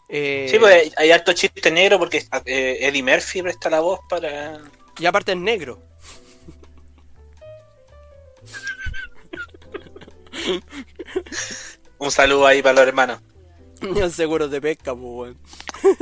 eh, 0.09 0.47
Sí, 0.49 0.57
pues 0.57 0.73
hay- 0.73 0.91
hay 0.97 1.11
harto 1.11 1.33
chiste 1.33 1.69
negro 1.69 1.99
porque 1.99 2.23
eh, 2.45 2.77
Eddie 2.81 3.03
Murphy 3.03 3.41
presta 3.41 3.69
la 3.69 3.81
voz 3.81 3.99
para. 4.09 4.59
Y 4.97 5.05
aparte 5.05 5.33
es 5.33 5.37
negro. 5.37 5.83
Un 11.99 12.11
saludo 12.11 12.45
ahí 12.45 12.61
para 12.61 12.75
los 12.75 12.87
hermanos. 12.87 13.19
Seguro 14.11 14.47
de 14.47 14.61
pesca, 14.61 14.93
pues, 14.95 15.05
weón. 15.05 15.37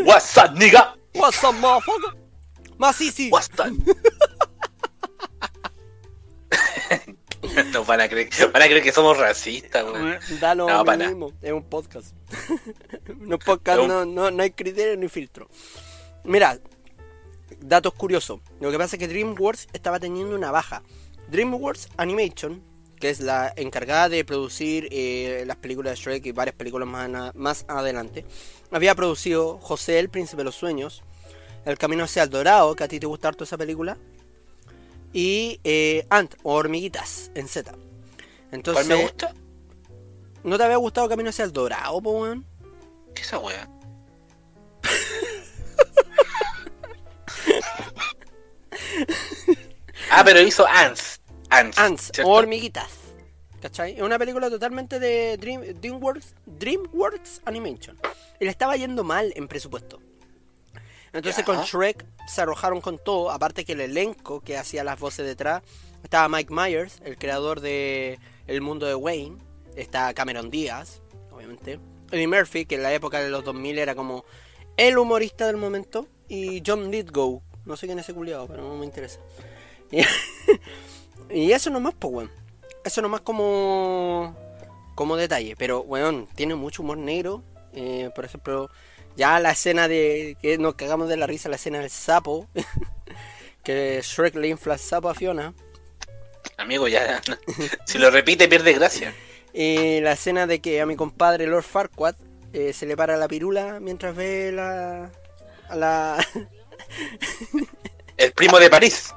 What's 0.06 0.36
up, 0.38 0.58
nigga? 0.58 0.96
What's 1.14 1.44
up, 1.44 1.54
motherfucker? 1.56 2.18
Más 2.78 3.00
easy. 3.02 3.30
What's 3.30 3.50
up? 3.60 3.68
Nos 7.72 7.86
van 7.88 8.02
a 8.02 8.10
creer, 8.10 8.30
van 8.52 8.62
a 8.64 8.66
creer 8.66 8.84
que 8.84 8.92
somos 8.92 9.18
racistas, 9.18 9.84
weón. 9.86 10.18
Da 10.40 10.56
lo 10.56 10.68
No, 10.68 10.84
para 10.84 11.08
mismo. 11.08 11.32
Es 11.42 11.52
un 11.52 11.64
podcast. 11.64 12.16
no 13.20 13.38
podcast, 13.40 13.78
Es 13.80 13.84
un- 13.84 13.88
no, 13.90 14.06
no, 14.06 14.32
no 14.32 14.44
hay 14.44 14.52
criterio 14.52 14.98
ni 14.98 15.08
filtro. 15.08 15.48
Mira, 16.24 16.60
datos 17.60 17.94
curiosos. 17.94 18.40
Lo 18.60 18.72
que 18.72 18.78
pasa 18.78 18.96
es 18.96 19.00
que 19.00 19.08
DreamWorks 19.08 19.68
estaba 19.74 20.00
teniendo 20.00 20.36
una 20.36 20.52
baja. 20.52 20.84
DreamWorks 21.30 21.90
Animation, 21.98 22.64
que 23.00 23.10
es 23.10 23.20
la 23.20 23.54
encargada 23.56 24.10
de 24.10 24.26
producir 24.26 24.88
eh, 24.92 25.44
las 25.46 25.58
películas 25.58 25.98
de 25.98 26.04
Shrek 26.04 26.26
y 26.26 26.32
varias 26.32 26.56
películas 26.56 26.88
más, 26.88 27.36
más 27.36 27.66
adelante, 27.68 28.26
había 28.72 28.96
producido 28.96 29.60
José 29.60 30.00
el 30.00 30.10
Príncipe 30.10 30.38
de 30.38 30.46
los 30.46 30.56
Sueños, 30.56 31.04
El 31.66 31.78
Camino 31.78 32.04
hacia 32.04 32.24
el 32.24 32.30
Dorado, 32.30 32.76
que 32.76 32.84
a 32.84 32.88
ti 32.88 33.00
te 33.00 33.08
gusta 33.08 33.28
harto 33.28 33.44
esa 33.44 33.58
película, 33.58 33.98
y 35.14 35.60
eh, 35.64 36.06
Ant, 36.10 36.36
o 36.44 36.54
Hormiguitas, 36.54 37.32
en 37.36 37.48
Z. 37.48 37.74
Entonces, 38.52 38.86
¿Cuál 38.86 38.98
me 38.98 39.04
gusta? 39.04 39.34
¿No 40.44 40.58
te 40.58 40.64
había 40.64 40.78
gustado 40.78 41.10
Camino 41.10 41.30
hacia 41.30 41.46
el 41.46 41.54
Dorado, 41.54 42.02
po, 42.02 42.12
weón? 42.12 42.46
¿Qué 43.14 43.22
es 43.22 43.28
esa 43.28 43.40
weá? 43.40 43.70
ah, 50.12 50.22
pero 50.24 50.42
hizo 50.42 50.68
Ants. 50.68 51.15
Ants. 51.50 51.78
Ants, 51.78 52.12
o 52.24 52.30
hormiguitas. 52.30 52.90
¿Cachai? 53.62 53.96
Es 53.96 54.02
una 54.02 54.20
película 54.20 54.50
totalmente 54.50 55.00
de 55.00 55.38
Dream, 55.38 55.62
DreamWorks, 55.82 56.36
DreamWorks 56.46 57.42
Animation. 57.46 57.98
Y 58.40 58.46
le 58.46 58.52
estaba 58.52 58.76
yendo 58.76 59.04
mal 59.04 59.34
en 59.36 59.48
presupuesto. 59.48 60.00
Entonces 61.14 61.46
con 61.46 61.62
Shrek 61.64 62.06
se 62.28 62.42
arrojaron 62.42 62.82
con 62.82 63.00
todo. 63.00 63.32
Aparte 63.32 63.64
que 63.64 63.72
el 63.72 63.82
elenco 63.82 64.42
que 64.42 64.58
hacía 64.58 64.84
las 64.84 65.00
voces 65.00 65.26
detrás 65.26 65.64
estaba 66.04 66.28
Mike 66.30 66.54
Myers, 66.54 67.02
el 67.06 67.18
creador 67.18 67.62
de 67.62 68.20
El 68.48 68.62
mundo 68.62 68.86
de 68.86 68.96
Wayne. 68.96 69.38
Está 69.76 70.14
Cameron 70.14 70.50
Díaz, 70.50 71.02
obviamente. 71.32 71.80
Eddie 72.12 72.28
Murphy, 72.28 72.66
que 72.66 72.76
en 72.76 72.84
la 72.84 72.94
época 72.94 73.20
de 73.20 73.30
los 73.30 73.44
2000 73.44 73.80
era 73.80 73.96
como 73.96 74.26
el 74.78 74.98
humorista 74.98 75.48
del 75.48 75.58
momento. 75.58 76.08
Y 76.28 76.62
John 76.66 76.92
Lithgow. 76.92 77.42
No 77.66 77.78
sé 77.78 77.88
quién 77.88 77.98
es 77.98 78.06
ese 78.06 78.14
culiado, 78.14 78.48
pero 78.48 78.62
no 78.62 78.76
me 78.76 78.86
interesa. 78.86 79.20
Y, 81.30 81.52
eso 81.52 81.70
nomás, 81.70 81.94
pues, 81.98 82.14
weón. 82.14 82.32
Eso 82.84 83.02
nomás 83.02 83.22
como 83.22 84.36
como 84.96 85.18
detalle. 85.18 85.56
Pero, 85.58 85.82
weón, 85.82 86.28
tiene 86.36 86.56
mucho 86.56 86.84
humor 86.84 86.98
negro. 86.98 87.44
Eh, 87.74 88.10
por 88.16 88.26
ejemplo, 88.26 88.70
ya 89.16 89.40
la 89.40 89.52
escena 89.52 89.88
de 89.88 90.38
que 90.42 90.58
nos 90.58 90.76
cagamos 90.76 91.10
de 91.10 91.18
la 91.18 91.28
risa, 91.28 91.50
la 91.50 91.58
escena 91.58 91.80
del 91.80 91.90
sapo. 91.90 92.48
que 93.64 94.00
Shrek 94.02 94.36
le 94.36 94.48
infla 94.50 94.74
el 94.76 94.80
sapo 94.80 95.10
a 95.10 95.16
Fiona. 95.16 95.54
Amigo, 96.58 96.88
ya. 96.88 97.22
si 97.86 97.98
lo 97.98 98.10
repite, 98.12 98.48
pierde 98.48 98.74
gracia. 98.74 99.14
Y 99.54 100.02
la 100.02 100.14
escena 100.14 100.48
de 100.48 100.60
que 100.60 100.82
a 100.82 100.86
mi 100.86 100.96
compadre 100.96 101.48
Lord 101.48 101.64
Farquaad 101.64 102.16
eh, 102.54 102.74
se 102.74 102.86
le 102.86 102.96
para 102.96 103.18
la 103.18 103.28
pirula 103.28 103.80
mientras 103.80 104.16
ve 104.16 104.52
la... 104.52 105.12
A 105.70 105.76
la... 105.76 106.28
El 108.18 108.32
primo 108.32 108.60
de 108.60 108.70
París. 108.70 109.14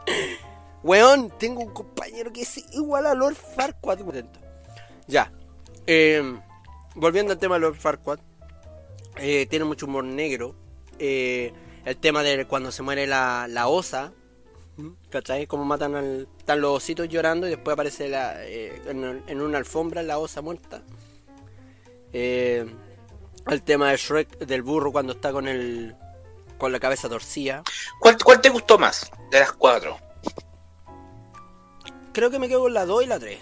Weón, 0.82 1.30
tengo 1.38 1.60
un 1.60 1.72
compañero 1.72 2.32
que 2.32 2.42
es 2.42 2.58
igual 2.72 3.06
a 3.06 3.14
Lord 3.14 3.34
Farquaad. 3.34 3.98
Ya. 5.06 5.32
Eh, 5.86 6.22
volviendo 6.94 7.32
al 7.32 7.38
tema 7.38 7.56
de 7.56 7.60
Lord 7.62 7.76
Farquaad. 7.76 8.20
eh, 9.16 9.46
tiene 9.46 9.64
mucho 9.64 9.86
humor 9.86 10.04
negro. 10.04 10.54
Eh, 10.98 11.52
el 11.84 11.96
tema 11.96 12.22
de 12.22 12.46
cuando 12.46 12.70
se 12.70 12.82
muere 12.82 13.06
la, 13.06 13.46
la 13.48 13.68
osa. 13.68 14.12
¿Cachai? 15.10 15.48
Como 15.48 15.64
matan 15.64 15.96
al... 15.96 16.28
Están 16.38 16.60
los 16.60 16.76
ositos 16.76 17.08
llorando 17.08 17.48
y 17.48 17.50
después 17.50 17.72
aparece 17.72 18.08
la, 18.08 18.44
eh, 18.44 18.80
en, 18.86 19.24
en 19.26 19.40
una 19.40 19.58
alfombra 19.58 20.04
la 20.04 20.18
osa 20.18 20.40
muerta. 20.40 20.82
El 22.12 23.62
tema 23.64 23.90
de 23.90 23.96
Shrek, 23.96 24.38
del 24.38 24.62
burro 24.62 24.92
cuando 24.92 25.14
está 25.14 25.32
con 25.32 25.48
el... 25.48 25.96
Con 26.58 26.70
la 26.72 26.78
cabeza 26.80 27.08
torcida. 27.08 27.62
¿Cuál, 28.00 28.18
cuál 28.22 28.40
te 28.40 28.48
gustó 28.50 28.78
más 28.78 29.10
de 29.30 29.40
las 29.40 29.52
cuatro? 29.52 29.96
Creo 32.18 32.32
que 32.32 32.40
me 32.40 32.48
quedo 32.48 32.62
con 32.62 32.74
la 32.74 32.84
2 32.84 33.04
y 33.04 33.06
la 33.06 33.20
3. 33.20 33.38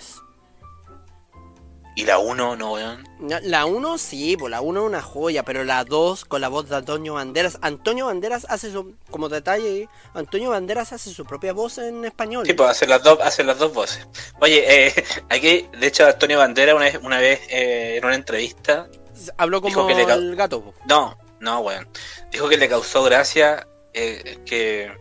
Y 1.95 2.05
la 2.05 2.19
uno, 2.19 2.57
no, 2.57 2.75
weón. 2.75 3.09
La 3.43 3.65
1 3.65 3.97
sí, 3.97 4.37
pues 4.37 4.51
la 4.51 4.61
1 4.61 4.81
es 4.81 4.87
una 4.87 5.01
joya, 5.01 5.45
pero 5.45 5.65
la 5.65 5.83
2 5.85 6.27
con 6.27 6.43
la 6.43 6.49
voz 6.49 6.69
de 6.69 6.77
Antonio 6.77 7.15
Banderas. 7.15 7.59
Antonio 7.63 8.05
Banderas 8.05 8.47
hace 8.51 8.71
su, 8.71 8.95
como 9.11 9.31
detalle, 9.31 9.89
Antonio 10.13 10.51
Banderas 10.51 10.93
hace 10.93 11.09
su 11.09 11.25
propia 11.25 11.55
voz 11.55 11.79
en 11.79 12.05
español. 12.05 12.45
Sí, 12.45 12.53
pues 12.53 12.69
hacer 12.69 12.91
las 12.91 13.03
dos, 13.03 13.19
hacer 13.23 13.47
las 13.47 13.59
dos 13.59 13.73
voces. 13.73 14.07
Oye, 14.43 14.89
eh, 14.89 15.05
aquí, 15.31 15.67
de 15.73 15.87
hecho, 15.87 16.05
Antonio 16.05 16.37
Bandera 16.37 16.75
una 16.75 16.85
vez, 16.85 17.01
una 17.03 17.19
vez 17.19 17.41
eh, 17.49 17.97
en 17.97 18.05
una 18.05 18.15
entrevista, 18.15 18.91
Habló 19.39 19.63
como 19.63 19.89
le 19.89 20.03
el 20.03 20.37
gato. 20.37 20.61
po. 20.61 20.75
no, 20.87 21.17
no, 21.41 21.61
weón, 21.61 21.89
dijo 22.31 22.47
que 22.47 22.59
le 22.59 22.69
causó 22.69 23.03
gracia, 23.05 23.67
eh, 23.95 24.41
que 24.45 24.93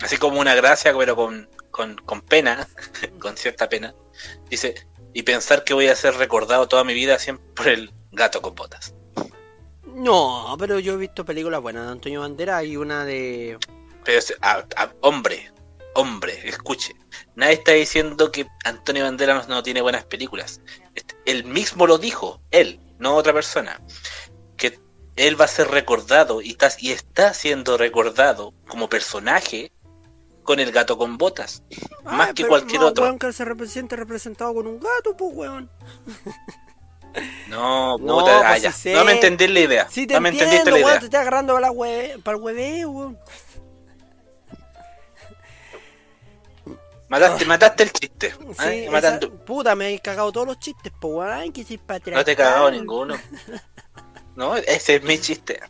así 0.00 0.16
como 0.16 0.40
una 0.40 0.54
gracia, 0.54 0.96
pero 0.96 1.14
con, 1.14 1.46
con, 1.76 1.96
con 1.96 2.22
pena, 2.22 2.66
con 3.20 3.36
cierta 3.36 3.68
pena, 3.68 3.94
dice, 4.48 4.86
y 5.12 5.22
pensar 5.22 5.62
que 5.64 5.74
voy 5.74 5.88
a 5.88 5.94
ser 5.96 6.14
recordado 6.14 6.66
toda 6.68 6.84
mi 6.84 6.94
vida 6.94 7.18
siempre 7.18 7.44
por 7.54 7.68
el 7.68 7.92
gato 8.12 8.40
con 8.40 8.54
botas. 8.54 8.94
No, 9.84 10.56
pero 10.58 10.78
yo 10.78 10.94
he 10.94 10.96
visto 10.96 11.24
películas 11.24 11.60
buenas 11.62 11.86
de 11.86 11.92
Antonio 11.92 12.20
Banderas 12.20 12.64
y 12.64 12.76
una 12.76 13.04
de... 13.04 13.58
Pero, 14.04 14.18
es- 14.18 14.34
a- 14.42 14.64
a- 14.76 14.92
hombre, 15.00 15.52
hombre, 15.94 16.48
escuche. 16.48 16.94
Nadie 17.34 17.54
está 17.54 17.72
diciendo 17.72 18.30
que 18.30 18.46
Antonio 18.64 19.04
Banderas 19.04 19.48
no, 19.48 19.56
no 19.56 19.62
tiene 19.62 19.80
buenas 19.80 20.04
películas. 20.04 20.60
Este, 20.94 21.14
Él 21.24 21.44
mismo 21.44 21.86
lo 21.86 21.98
dijo, 21.98 22.40
él, 22.50 22.80
no 22.98 23.14
otra 23.14 23.32
persona. 23.32 23.80
Que 24.56 24.78
él 25.16 25.40
va 25.40 25.46
a 25.46 25.48
ser 25.48 25.68
recordado 25.68 26.42
y 26.42 26.50
está, 26.50 26.70
y 26.78 26.92
está 26.92 27.32
siendo 27.32 27.78
recordado 27.78 28.52
como 28.68 28.88
personaje 28.90 29.72
con 30.46 30.58
el 30.60 30.72
gato 30.72 30.96
con 30.96 31.18
botas. 31.18 31.62
más 32.04 32.28
Ay, 32.28 32.34
que 32.34 32.42
pero 32.44 32.48
cualquier 32.48 32.80
más 32.80 32.90
otro. 32.90 33.04
weón 33.04 33.18
que 33.18 33.32
se 33.34 33.44
represente 33.44 33.96
representado 33.96 34.54
con 34.54 34.66
un 34.66 34.80
gato, 34.80 35.14
pues 35.16 35.30
weón. 35.34 35.70
No, 37.48 37.96
No, 37.96 38.18
puta, 38.18 38.40
ah, 38.40 38.50
pues 38.50 38.62
ya. 38.62 38.72
sí 38.72 38.80
sé. 38.82 38.92
no 38.94 39.02
me 39.04 39.12
entendí 39.12 39.46
la 39.48 39.60
idea. 39.60 39.86
Sí 39.88 40.06
te 40.06 40.14
no 40.14 40.20
me 40.20 40.28
entiendo, 40.30 40.52
entendiste 40.54 40.70
la 40.70 40.76
weón, 40.76 40.88
idea. 40.90 41.00
te 41.00 41.04
estás 41.06 41.20
agarrando 41.22 41.54
para, 41.54 41.66
la 41.68 41.72
hue- 41.72 42.22
para 42.22 42.36
el 42.36 42.42
hueveo, 42.42 42.90
weón. 42.90 43.18
Mataste, 47.08 47.44
mataste 47.44 47.82
el 47.84 47.92
chiste. 47.92 48.32
Sí, 48.58 48.64
¿eh? 48.66 48.82
esa- 48.84 48.90
Matando- 48.92 49.30
puta, 49.44 49.74
me 49.76 49.94
he 49.94 50.00
cagado 50.00 50.32
todos 50.32 50.46
los 50.46 50.58
chistes, 50.58 50.92
pues 51.00 51.14
weón. 51.14 51.30
Ay, 51.32 51.50
que. 51.50 51.64
No 52.10 52.24
te 52.24 52.32
he 52.32 52.36
cagado 52.36 52.70
ninguno. 52.70 53.14
No, 54.34 54.56
ese 54.56 54.96
es 54.96 55.02
mi 55.02 55.18
chiste. 55.18 55.60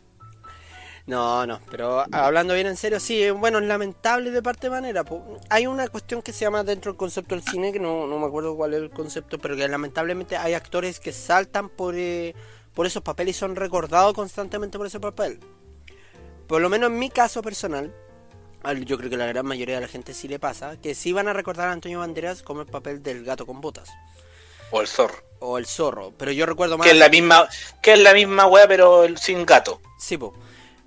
No, 1.07 1.45
no, 1.47 1.61
pero 1.71 2.03
hablando 2.11 2.53
bien 2.53 2.67
en 2.67 2.75
serio, 2.75 2.99
sí, 2.99 3.29
bueno, 3.31 3.59
es 3.59 3.65
lamentable 3.65 4.29
de 4.29 4.43
parte 4.43 4.67
de 4.67 4.71
manera. 4.71 5.05
Hay 5.49 5.65
una 5.65 5.87
cuestión 5.87 6.21
que 6.21 6.33
se 6.33 6.41
llama 6.41 6.65
dentro 6.65 6.91
del 6.91 6.97
concepto 6.97 7.33
del 7.33 7.45
cine, 7.45 7.71
que 7.71 7.79
no, 7.79 8.05
no 8.07 8.19
me 8.19 8.27
acuerdo 8.27 8.57
cuál 8.57 8.73
es 8.73 8.81
el 8.81 8.89
concepto, 8.89 9.39
pero 9.39 9.55
que 9.55 9.65
lamentablemente 9.69 10.35
hay 10.35 10.53
actores 10.53 10.99
que 10.99 11.13
saltan 11.13 11.69
por, 11.69 11.95
eh, 11.95 12.35
por 12.73 12.85
esos 12.85 13.01
papeles 13.03 13.37
y 13.37 13.39
son 13.39 13.55
recordados 13.55 14.13
constantemente 14.13 14.77
por 14.77 14.85
ese 14.87 14.99
papel. 14.99 15.39
Por 16.45 16.61
lo 16.61 16.67
menos 16.69 16.89
en 16.89 16.99
mi 16.99 17.09
caso 17.09 17.41
personal, 17.41 17.93
al- 18.63 18.83
yo 18.83 18.97
creo 18.97 19.09
que 19.09 19.15
la 19.17 19.27
gran 19.27 19.45
mayoría 19.45 19.75
de 19.75 19.81
la 19.81 19.87
gente 19.87 20.13
sí 20.13 20.27
le 20.27 20.39
pasa, 20.39 20.75
que 20.75 20.93
sí 20.93 21.13
van 21.13 21.29
a 21.29 21.33
recordar 21.33 21.69
a 21.69 21.71
Antonio 21.71 21.99
Banderas 21.99 22.43
como 22.43 22.59
el 22.59 22.67
papel 22.67 23.01
del 23.01 23.23
gato 23.23 23.45
con 23.45 23.61
botas. 23.61 23.89
O 24.71 24.81
el 24.81 24.87
zorro. 24.87 25.23
O 25.39 25.57
el 25.57 25.65
zorro, 25.65 26.11
pero 26.17 26.33
yo 26.33 26.45
recuerdo 26.45 26.77
más... 26.77 26.85
Que 26.85 26.91
es 26.91 26.99
la 26.99 27.07
misma, 27.07 27.47
que 27.81 27.93
es 27.93 27.99
la 27.99 28.13
misma 28.13 28.47
wea, 28.47 28.67
pero 28.67 29.05
sin 29.15 29.45
gato. 29.45 29.79
Sí, 29.97 30.17
po. 30.17 30.33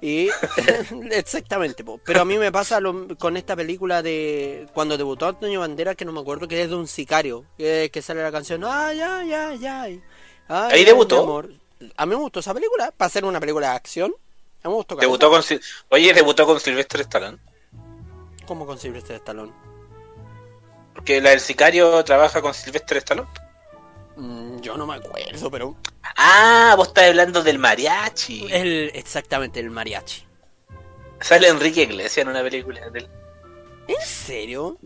Y 0.02 0.28
exactamente, 1.10 1.84
po. 1.84 2.00
pero 2.04 2.22
a 2.22 2.24
mí 2.24 2.38
me 2.38 2.50
pasa 2.50 2.80
lo- 2.80 3.16
con 3.18 3.36
esta 3.36 3.54
película 3.54 4.02
de 4.02 4.66
cuando 4.72 4.96
debutó 4.96 5.26
Antonio 5.26 5.60
Banderas, 5.60 5.94
que 5.96 6.04
no 6.06 6.12
me 6.12 6.20
acuerdo, 6.20 6.48
que 6.48 6.62
es 6.62 6.70
de 6.70 6.74
un 6.76 6.86
sicario, 6.88 7.44
que, 7.58 7.90
que 7.92 8.00
sale 8.00 8.22
la 8.22 8.32
canción, 8.32 8.64
ay, 8.64 9.00
ay, 9.00 9.32
ay, 9.32 9.66
ay. 9.66 10.02
ay, 10.48 10.72
¿Ahí 10.72 10.84
debutó? 10.84 11.16
mi 11.16 11.22
amor". 11.24 11.50
A 11.96 12.06
mí 12.06 12.10
me 12.10 12.20
gustó 12.20 12.40
esa 12.40 12.54
película, 12.54 12.92
para 12.96 13.08
ser 13.10 13.24
una 13.24 13.40
película 13.40 13.70
de 13.70 13.76
acción. 13.76 14.14
A 14.62 14.68
mí 14.68 14.72
me 14.72 14.76
gustó. 14.76 14.96
Debutó 14.96 15.30
con... 15.30 15.42
Oye, 15.90 16.12
debutó 16.14 16.46
con 16.46 16.60
Sylvester 16.60 17.00
Stallone. 17.02 17.38
¿Cómo 18.46 18.66
con 18.66 18.78
Sylvester 18.78 19.16
Stallone? 19.16 19.52
Porque 20.94 21.20
la 21.20 21.30
del 21.30 21.40
sicario 21.40 22.02
trabaja 22.04 22.42
con 22.42 22.52
Sylvester 22.52 22.98
Stallone. 22.98 23.28
Mm, 24.20 24.60
yo 24.60 24.76
no 24.76 24.86
me 24.86 24.96
acuerdo, 24.96 25.50
pero 25.50 25.76
Ah, 26.16 26.74
vos 26.76 26.88
estás 26.88 27.08
hablando 27.08 27.42
del 27.42 27.58
mariachi. 27.58 28.46
el, 28.50 28.90
exactamente 28.94 29.60
el 29.60 29.70
mariachi. 29.70 30.26
Sale 31.20 31.48
Enrique 31.48 31.82
Iglesias 31.82 32.18
en 32.18 32.28
una 32.28 32.42
película 32.42 32.88
de 32.90 32.98
él. 33.00 33.08
¿En 33.88 34.00
serio? 34.06 34.76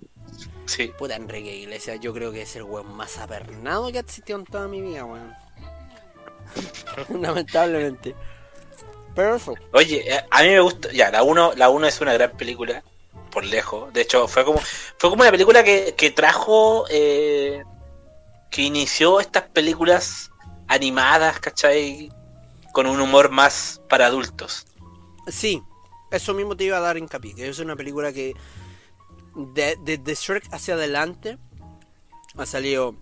Sí. 0.66 0.92
Puta 0.96 1.16
Enrique 1.16 1.54
Iglesias, 1.54 1.98
yo 2.00 2.12
creo 2.14 2.32
que 2.32 2.42
es 2.42 2.56
el 2.56 2.62
weón 2.62 2.94
más 2.94 3.18
apernado 3.18 3.90
que 3.90 3.98
ha 3.98 4.00
existido 4.02 4.38
en 4.38 4.44
toda 4.44 4.66
mi 4.68 4.80
vida, 4.80 5.04
weón. 5.04 5.34
Lamentablemente. 7.20 8.14
Pero 9.14 9.36
eso. 9.36 9.54
Oye, 9.72 10.04
eh, 10.12 10.24
a 10.30 10.42
mí 10.42 10.48
me 10.48 10.60
gusta. 10.60 10.90
Ya, 10.92 11.10
la 11.10 11.22
1 11.22 11.52
la 11.56 11.70
uno 11.70 11.86
es 11.86 12.00
una 12.00 12.12
gran 12.14 12.32
película. 12.36 12.82
Por 13.30 13.44
lejos. 13.44 13.92
De 13.92 14.02
hecho, 14.02 14.28
fue 14.28 14.44
como 14.44 14.58
fue 14.60 15.10
como 15.10 15.22
una 15.22 15.30
película 15.30 15.62
que, 15.64 15.94
que 15.96 16.10
trajo. 16.12 16.84
eh, 16.88 17.64
que 18.54 18.62
inició 18.62 19.18
estas 19.18 19.42
películas 19.49 20.30
animadas, 20.68 21.40
¿cachai? 21.40 22.08
Con 22.73 22.87
un 22.87 23.00
humor 23.00 23.32
más 23.32 23.82
para 23.88 24.06
adultos. 24.06 24.68
Sí, 25.26 25.61
eso 26.12 26.34
mismo 26.34 26.56
te 26.56 26.62
iba 26.62 26.76
a 26.76 26.80
dar 26.80 26.96
hincapié, 26.96 27.34
que 27.34 27.49
es 27.49 27.58
una 27.58 27.75
película 27.75 28.12
que 28.12 28.37
de, 29.34 29.76
de, 29.99 30.14
Shrek 30.14 30.54
hacia 30.54 30.75
adelante 30.75 31.37
ha 32.37 32.46
salido 32.46 32.94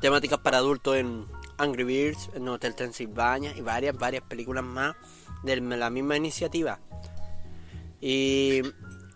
temáticas 0.00 0.40
para 0.40 0.58
adultos 0.58 0.96
en 0.96 1.24
Angry 1.56 1.84
Birds, 1.84 2.30
en 2.34 2.48
Hotel 2.48 2.74
Transilvania 2.74 3.56
y 3.56 3.60
varias, 3.60 3.96
varias 3.96 4.24
películas 4.24 4.64
más 4.64 4.96
de 5.44 5.54
la 5.60 5.88
misma 5.88 6.16
iniciativa. 6.16 6.80
Y 8.00 8.62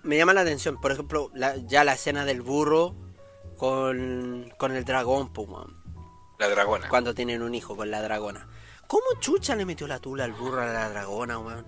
me 0.04 0.16
llama 0.16 0.34
la 0.34 0.42
atención, 0.42 0.80
por 0.80 0.92
ejemplo, 0.92 1.32
ya 1.66 1.82
la 1.82 1.94
escena 1.94 2.24
del 2.24 2.42
burro 2.42 3.07
con, 3.58 4.50
con 4.56 4.74
el 4.74 4.84
dragón, 4.86 5.30
pues, 5.32 5.48
La 6.38 6.48
dragona. 6.48 6.88
cuando 6.88 7.14
tienen 7.14 7.42
un 7.42 7.54
hijo 7.54 7.76
con 7.76 7.90
la 7.90 8.00
dragona. 8.00 8.48
¿Cómo 8.86 9.04
chucha 9.20 9.54
le 9.54 9.66
metió 9.66 9.86
la 9.86 9.98
tula 9.98 10.24
al 10.24 10.32
burro 10.32 10.62
a 10.62 10.66
la 10.66 10.88
dragona, 10.88 11.38
weón? 11.38 11.66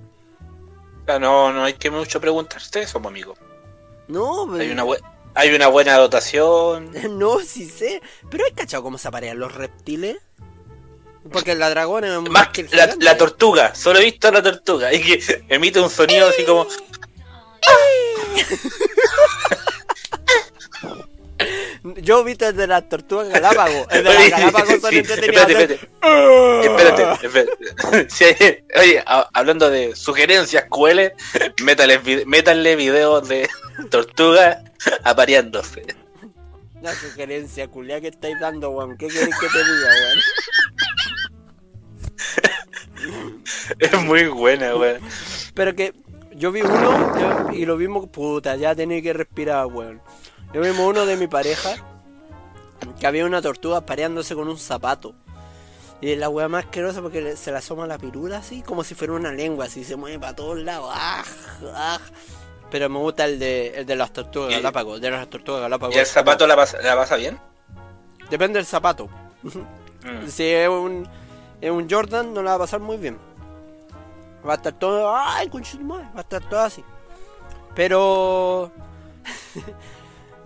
No, 1.20 1.52
no 1.52 1.64
hay 1.64 1.74
que 1.74 1.90
mucho 1.90 2.20
preguntarse 2.20 2.80
eso, 2.82 2.98
amigo. 3.04 3.34
No, 4.08 4.50
Hay 4.54 4.58
pero- 4.60 4.72
una, 4.72 4.84
bue- 4.84 5.02
hay 5.34 5.54
una 5.54 5.66
buena 5.66 5.96
dotación. 5.98 6.90
No, 7.18 7.40
sí 7.40 7.68
sé. 7.68 8.00
Pero 8.30 8.44
hay 8.46 8.52
cachado 8.52 8.82
cómo 8.84 8.96
se 8.96 9.08
aparean 9.08 9.38
los 9.38 9.52
reptiles. 9.54 10.16
Porque 11.32 11.54
la 11.54 11.68
dragona 11.68 12.14
es 12.16 12.30
Más 12.30 12.48
que 12.48 12.66
la, 12.98 13.16
tortuga, 13.18 13.74
solo 13.74 13.98
he 13.98 14.04
visto 14.04 14.28
a 14.28 14.32
la 14.32 14.42
tortuga. 14.42 14.92
Y 14.94 15.02
que 15.02 15.44
emite 15.48 15.78
un 15.80 15.90
sonido 15.90 16.28
así 16.28 16.44
como. 16.46 16.66
Yo 21.82 22.20
he 22.20 22.24
visto 22.24 22.46
el 22.46 22.56
de 22.56 22.66
las 22.66 22.88
tortugas 22.88 23.28
galápagos. 23.30 23.86
El 23.90 24.04
de 24.04 24.14
las 24.14 24.30
galápagos 24.30 24.80
son 24.80 24.90
sí, 24.90 24.98
entretenidos. 24.98 25.48
espérate, 25.48 25.74
espérate. 25.74 27.26
Espérate, 27.26 27.26
espérate. 27.26 28.08
Sí, 28.10 28.24
oye, 28.78 29.02
a- 29.06 29.28
hablando 29.32 29.70
de 29.70 29.96
sugerencias 29.96 30.64
crueles, 30.68 31.12
métale, 31.64 31.98
vi- 31.98 32.24
métanle 32.26 32.76
videos 32.76 33.26
de 33.28 33.48
tortugas 33.90 34.58
apareándose. 35.04 35.84
La 36.82 36.94
sugerencia 36.94 37.68
culia 37.68 38.00
que 38.00 38.08
estáis 38.08 38.38
dando, 38.40 38.70
weón. 38.70 38.96
¿Qué 38.98 39.08
queréis 39.08 39.38
que 39.38 39.46
te 39.48 39.58
diga, 39.58 39.88
weón? 40.02 40.18
Es 43.78 43.92
muy 44.04 44.24
buena, 44.28 44.76
weón. 44.76 45.00
Pero 45.54 45.74
que 45.74 45.94
yo 46.34 46.52
vi 46.52 46.62
uno 46.62 47.50
y 47.52 47.64
lo 47.66 47.76
vimos, 47.76 48.08
puta, 48.08 48.56
ya 48.56 48.74
tenía 48.74 49.00
que 49.02 49.12
respirar, 49.12 49.66
weón. 49.66 50.00
Yo 50.52 50.60
vimos 50.60 50.80
uno 50.80 51.06
de 51.06 51.16
mi 51.16 51.26
pareja 51.26 51.76
que 52.98 53.06
había 53.06 53.24
una 53.24 53.40
tortuga 53.42 53.80
pareándose 53.82 54.34
con 54.34 54.48
un 54.48 54.58
zapato. 54.58 55.14
Y 56.00 56.12
es 56.12 56.18
la 56.18 56.28
weá 56.30 56.48
más 56.48 56.64
asquerosa 56.64 57.02
porque 57.02 57.36
se 57.36 57.50
le 57.52 57.58
asoma 57.58 57.86
la 57.86 57.98
pirula 57.98 58.38
así, 58.38 58.62
como 58.62 58.82
si 58.84 58.94
fuera 58.94 59.12
una 59.12 59.32
lengua, 59.32 59.66
así 59.66 59.84
se 59.84 59.96
mueve 59.96 60.18
para 60.18 60.34
todos 60.34 60.58
lados. 60.58 60.90
¡aj! 60.94 61.26
¡aj! 61.74 62.00
Pero 62.70 62.88
me 62.88 62.98
gusta 62.98 63.26
el 63.26 63.38
de, 63.38 63.68
el 63.80 63.86
de 63.86 63.96
las 63.96 64.12
tortugas 64.12 64.50
¿Y- 64.50 64.54
galápagos, 64.54 65.00
de 65.00 65.10
las 65.10 65.28
tortugas 65.28 65.60
galápagos. 65.60 65.94
¿Y 65.94 65.98
el 65.98 66.06
zapato 66.06 66.46
la 66.46 66.56
pasa, 66.56 66.78
la 66.80 66.96
pasa 66.96 67.16
bien? 67.16 67.38
Depende 68.30 68.58
del 68.58 68.66
zapato. 68.66 69.08
Mm. 69.42 70.26
Si 70.28 70.44
es 70.44 70.68
un, 70.68 71.06
es 71.60 71.70
un 71.70 71.86
Jordan, 71.90 72.32
no 72.32 72.42
la 72.42 72.50
va 72.52 72.56
a 72.56 72.60
pasar 72.60 72.80
muy 72.80 72.96
bien. 72.96 73.18
Va 74.48 74.52
a 74.54 74.56
estar 74.56 74.72
todo. 74.72 75.14
¡Ay, 75.14 75.48
conchetumadre! 75.50 76.06
Va 76.14 76.18
a 76.18 76.22
estar 76.22 76.42
todo 76.48 76.60
así. 76.60 76.82
Pero. 77.74 78.72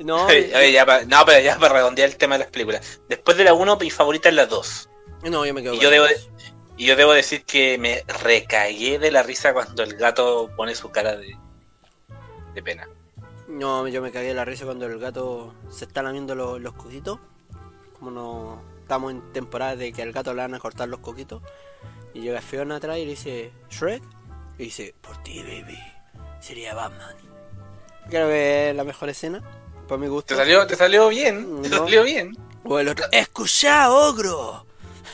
No, 0.00 0.26
Oye, 0.26 0.72
ya 0.72 0.85
pa- 0.87 1.04
no, 1.04 1.24
pero 1.24 1.40
ya 1.44 1.59
para 1.59 1.74
redondear 1.74 2.09
el 2.09 2.16
tema 2.16 2.37
de 2.37 2.40
las 2.44 2.50
películas. 2.50 3.00
Después 3.09 3.37
de 3.37 3.44
la 3.44 3.54
1, 3.54 3.76
mi 3.76 3.90
favorita 3.90 4.28
es 4.28 4.35
la 4.35 4.46
2. 4.46 4.88
no, 5.30 5.44
yo 5.46 5.54
me 5.54 5.62
quedo 5.62 5.74
Y 5.74 5.76
con 5.78 5.85
yo 5.85 5.90
debo, 5.90 6.07
eso. 6.07 6.28
y 6.76 6.87
yo 6.87 6.96
debo 6.96 7.12
decir 7.12 7.44
que 7.44 7.78
me 7.78 8.02
recagué 8.22 8.98
de 8.98 9.11
la 9.11 9.22
risa 9.22 9.52
cuando 9.52 9.83
el 9.83 9.94
gato 9.96 10.50
pone 10.57 10.74
su 10.74 10.90
cara 10.90 11.16
de, 11.16 11.37
de 12.54 12.62
pena. 12.62 12.88
No, 13.46 13.87
yo 13.88 14.00
me 14.02 14.11
cagué 14.11 14.28
de 14.28 14.35
la 14.35 14.44
risa 14.44 14.64
cuando 14.64 14.87
el 14.87 14.98
gato 14.98 15.54
se 15.70 15.85
está 15.85 16.02
lamiendo 16.02 16.35
los, 16.35 16.61
los 16.61 16.72
coquitos. 16.74 17.18
Como 17.98 18.11
no 18.11 18.62
estamos 18.83 19.12
en 19.12 19.33
temporada 19.33 19.76
de 19.76 19.92
que 19.92 20.02
al 20.02 20.12
gato 20.12 20.33
le 20.35 20.42
van 20.42 20.54
a 20.54 20.59
cortar 20.59 20.88
los 20.88 21.00
coquitos. 21.00 21.42
Y 22.14 22.20
llega 22.20 22.40
Fiona 22.40 22.76
atrás 22.76 22.96
y 22.98 23.04
le 23.04 23.11
dice, 23.11 23.52
Shrek. 23.70 24.02
Y 24.59 24.64
dice, 24.64 24.94
por 25.00 25.22
ti, 25.22 25.42
baby. 25.42 25.78
Sería 26.40 26.74
Batman. 26.74 27.14
Creo 28.09 28.28
que 28.28 28.70
es 28.70 28.76
la 28.76 28.85
mejor 28.85 29.09
escena. 29.11 29.42
Por 29.88 29.99
mi 29.99 30.07
gusto. 30.09 30.29
Te 30.35 30.37
salió, 30.37 30.66
te 30.66 30.77
salió 30.77 31.09
bien, 31.09 31.62
te 31.62 31.68
No. 31.68 31.79
salió 31.79 32.03
bien. 32.05 32.37
O 32.64 32.79
el 32.79 32.88
otro, 32.88 33.07
¡Escuchá, 33.12 33.90
ogro! 33.92 34.66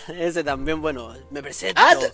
Ese 0.09 0.45
también, 0.45 0.81
bueno, 0.81 1.15
me 1.31 1.43
presento. 1.43 1.81
Ah, 1.85 1.95
te- 1.99 2.13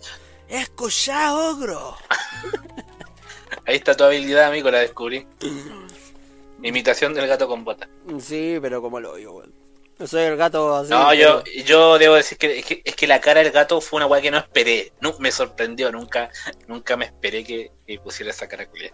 ¡Escuchá, 0.49 1.35
ogro! 1.37 1.97
Ahí 3.67 3.77
está 3.77 3.97
tu 3.97 4.05
habilidad, 4.05 4.45
amigo, 4.47 4.71
la 4.71 4.79
descubrí. 4.79 5.27
Imitación 6.63 7.15
del 7.15 7.27
gato 7.29 7.47
con 7.49 7.65
bota. 7.65 7.89
Sí, 8.19 8.59
pero 8.63 8.81
como 8.81 8.99
lo 9.01 9.13
oigo, 9.13 9.33
weón. 9.39 9.53
Yo 9.99 10.07
soy 10.07 10.23
el 10.25 10.37
gato 10.37 10.75
así. 10.77 10.91
No, 10.91 11.13
yo, 11.15 11.43
pero- 11.43 11.65
yo 11.65 11.99
debo 11.99 12.15
decir 12.17 12.37
que 12.39 12.59
es, 12.59 12.65
que 12.67 12.83
es 12.85 12.95
que 12.95 13.07
la 13.07 13.21
cara 13.21 13.43
del 13.43 13.51
gato 13.53 13.81
fue 13.81 13.97
una 13.99 14.07
weá 14.07 14.21
que 14.21 14.31
no 14.31 14.39
esperé. 14.39 14.93
No, 15.01 15.15
me 15.19 15.31
sorprendió, 15.33 15.91
nunca, 15.91 16.31
nunca 16.67 16.97
me 16.97 17.07
esperé 17.07 17.45
que, 17.45 17.71
que 17.87 17.99
pusiera 18.01 18.31
esa 18.31 18.47
cara 18.49 18.67
culia. 18.67 18.93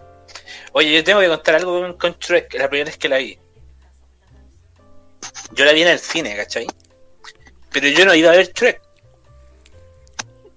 Oye, 0.73 0.93
yo 0.93 1.03
tengo 1.05 1.21
que 1.21 1.29
contar 1.29 1.57
algo 1.57 1.81
con, 1.81 1.95
con 1.99 2.13
Shrek, 2.21 2.55
la 2.55 2.69
primera 2.69 2.89
vez 2.91 2.99
que 2.99 3.09
la 3.09 3.19
vi. 3.19 3.39
Yo 5.53 5.65
la 5.65 5.73
vi 5.73 5.83
en 5.83 5.89
el 5.89 5.99
cine, 5.99 6.35
¿cachai? 6.37 6.67
Pero 7.71 7.89
yo 7.89 8.05
no 8.05 8.15
iba 8.15 8.31
a 8.31 8.37
ver 8.37 8.53
Shrek. 8.53 8.81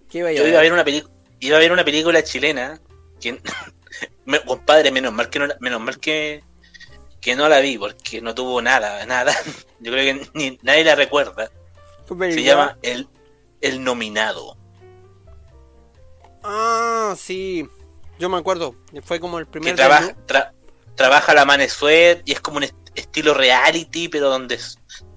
¿Qué 0.10 0.20
iba 0.20 0.30
a 0.30 0.32
Yo 0.34 0.48
iba 0.48 0.60
a 0.60 0.62
ver 0.62 0.74
una 0.74 0.84
película, 0.84 1.14
iba 1.40 1.58
a 1.58 1.60
ver 1.60 1.72
una 1.72 1.84
película 1.86 2.24
chilena 2.24 2.80
que 3.20 3.40
me- 4.26 4.42
compadre, 4.42 4.92
menos 4.92 5.14
mal 5.14 5.30
que 5.30 5.40
no 5.40 5.48
la- 5.48 5.58
menos 5.60 5.82
mal 5.82 6.00
que, 6.00 6.44
que 7.22 7.36
no 7.36 7.48
la 7.50 7.60
vi, 7.60 7.78
porque 7.78 8.22
no 8.22 8.34
tuvo 8.36 8.62
nada, 8.62 9.06
nada. 9.06 9.34
Yo 9.80 9.92
creo 9.92 10.04
que 10.20 10.30
ni, 10.34 10.58
nadie 10.62 10.84
la 10.84 10.96
recuerda. 10.96 11.52
Se 12.08 12.44
llama 12.44 12.78
el, 12.84 13.08
el 13.62 13.84
nominado. 13.84 14.58
Ah, 16.44 17.16
sí. 17.18 17.68
Yo 18.20 18.30
me 18.30 18.38
acuerdo. 18.38 18.76
Fue 19.04 19.20
como 19.20 19.40
el 19.40 19.46
Que 19.46 19.52
primer. 19.52 19.76
trabaja, 19.76 20.10
desnu- 20.10 20.26
tra- 20.28 20.52
trabaja 20.96 21.34
la 21.34 21.46
Manesuet 21.46 22.22
y 22.26 22.34
es 22.34 22.40
como 22.42 22.58
un 22.58 22.64
estilo 22.96 23.34
reality, 23.34 24.08
pero 24.10 24.30
donde, 24.30 24.58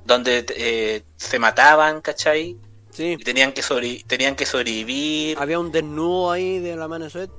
donde 0.04 0.44
eh, 0.56 1.02
se 1.16 1.38
mataban, 1.38 2.00
¿cachai? 2.00 2.56
Sí. 2.90 3.16
Y 3.18 3.22
tenían 3.24 3.52
que, 3.52 3.62
sobre- 3.62 4.02
tenían 4.06 4.34
que 4.34 4.44
sobrevivir. 4.46 5.38
Había 5.38 5.58
un 5.60 5.70
desnudo 5.70 6.30
ahí 6.32 6.58
de 6.58 6.74
la 6.76 6.88
mano 6.88 7.08
Suet. 7.08 7.30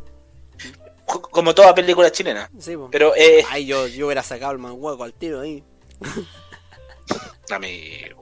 co- 1.05 1.21
Como 1.21 1.53
toda 1.53 1.75
película 1.75 2.11
chilena. 2.11 2.49
Sí, 2.59 2.77
po. 2.77 2.89
Pero 2.91 3.13
eh, 3.15 3.43
Ay, 3.49 3.65
yo, 3.65 3.85
yo 3.87 4.05
hubiera 4.05 4.23
sacado 4.23 4.53
el 4.53 4.59
manguaco 4.59 5.03
al 5.03 5.13
tiro 5.13 5.41
ahí. 5.41 5.63
Amigo. 7.51 8.18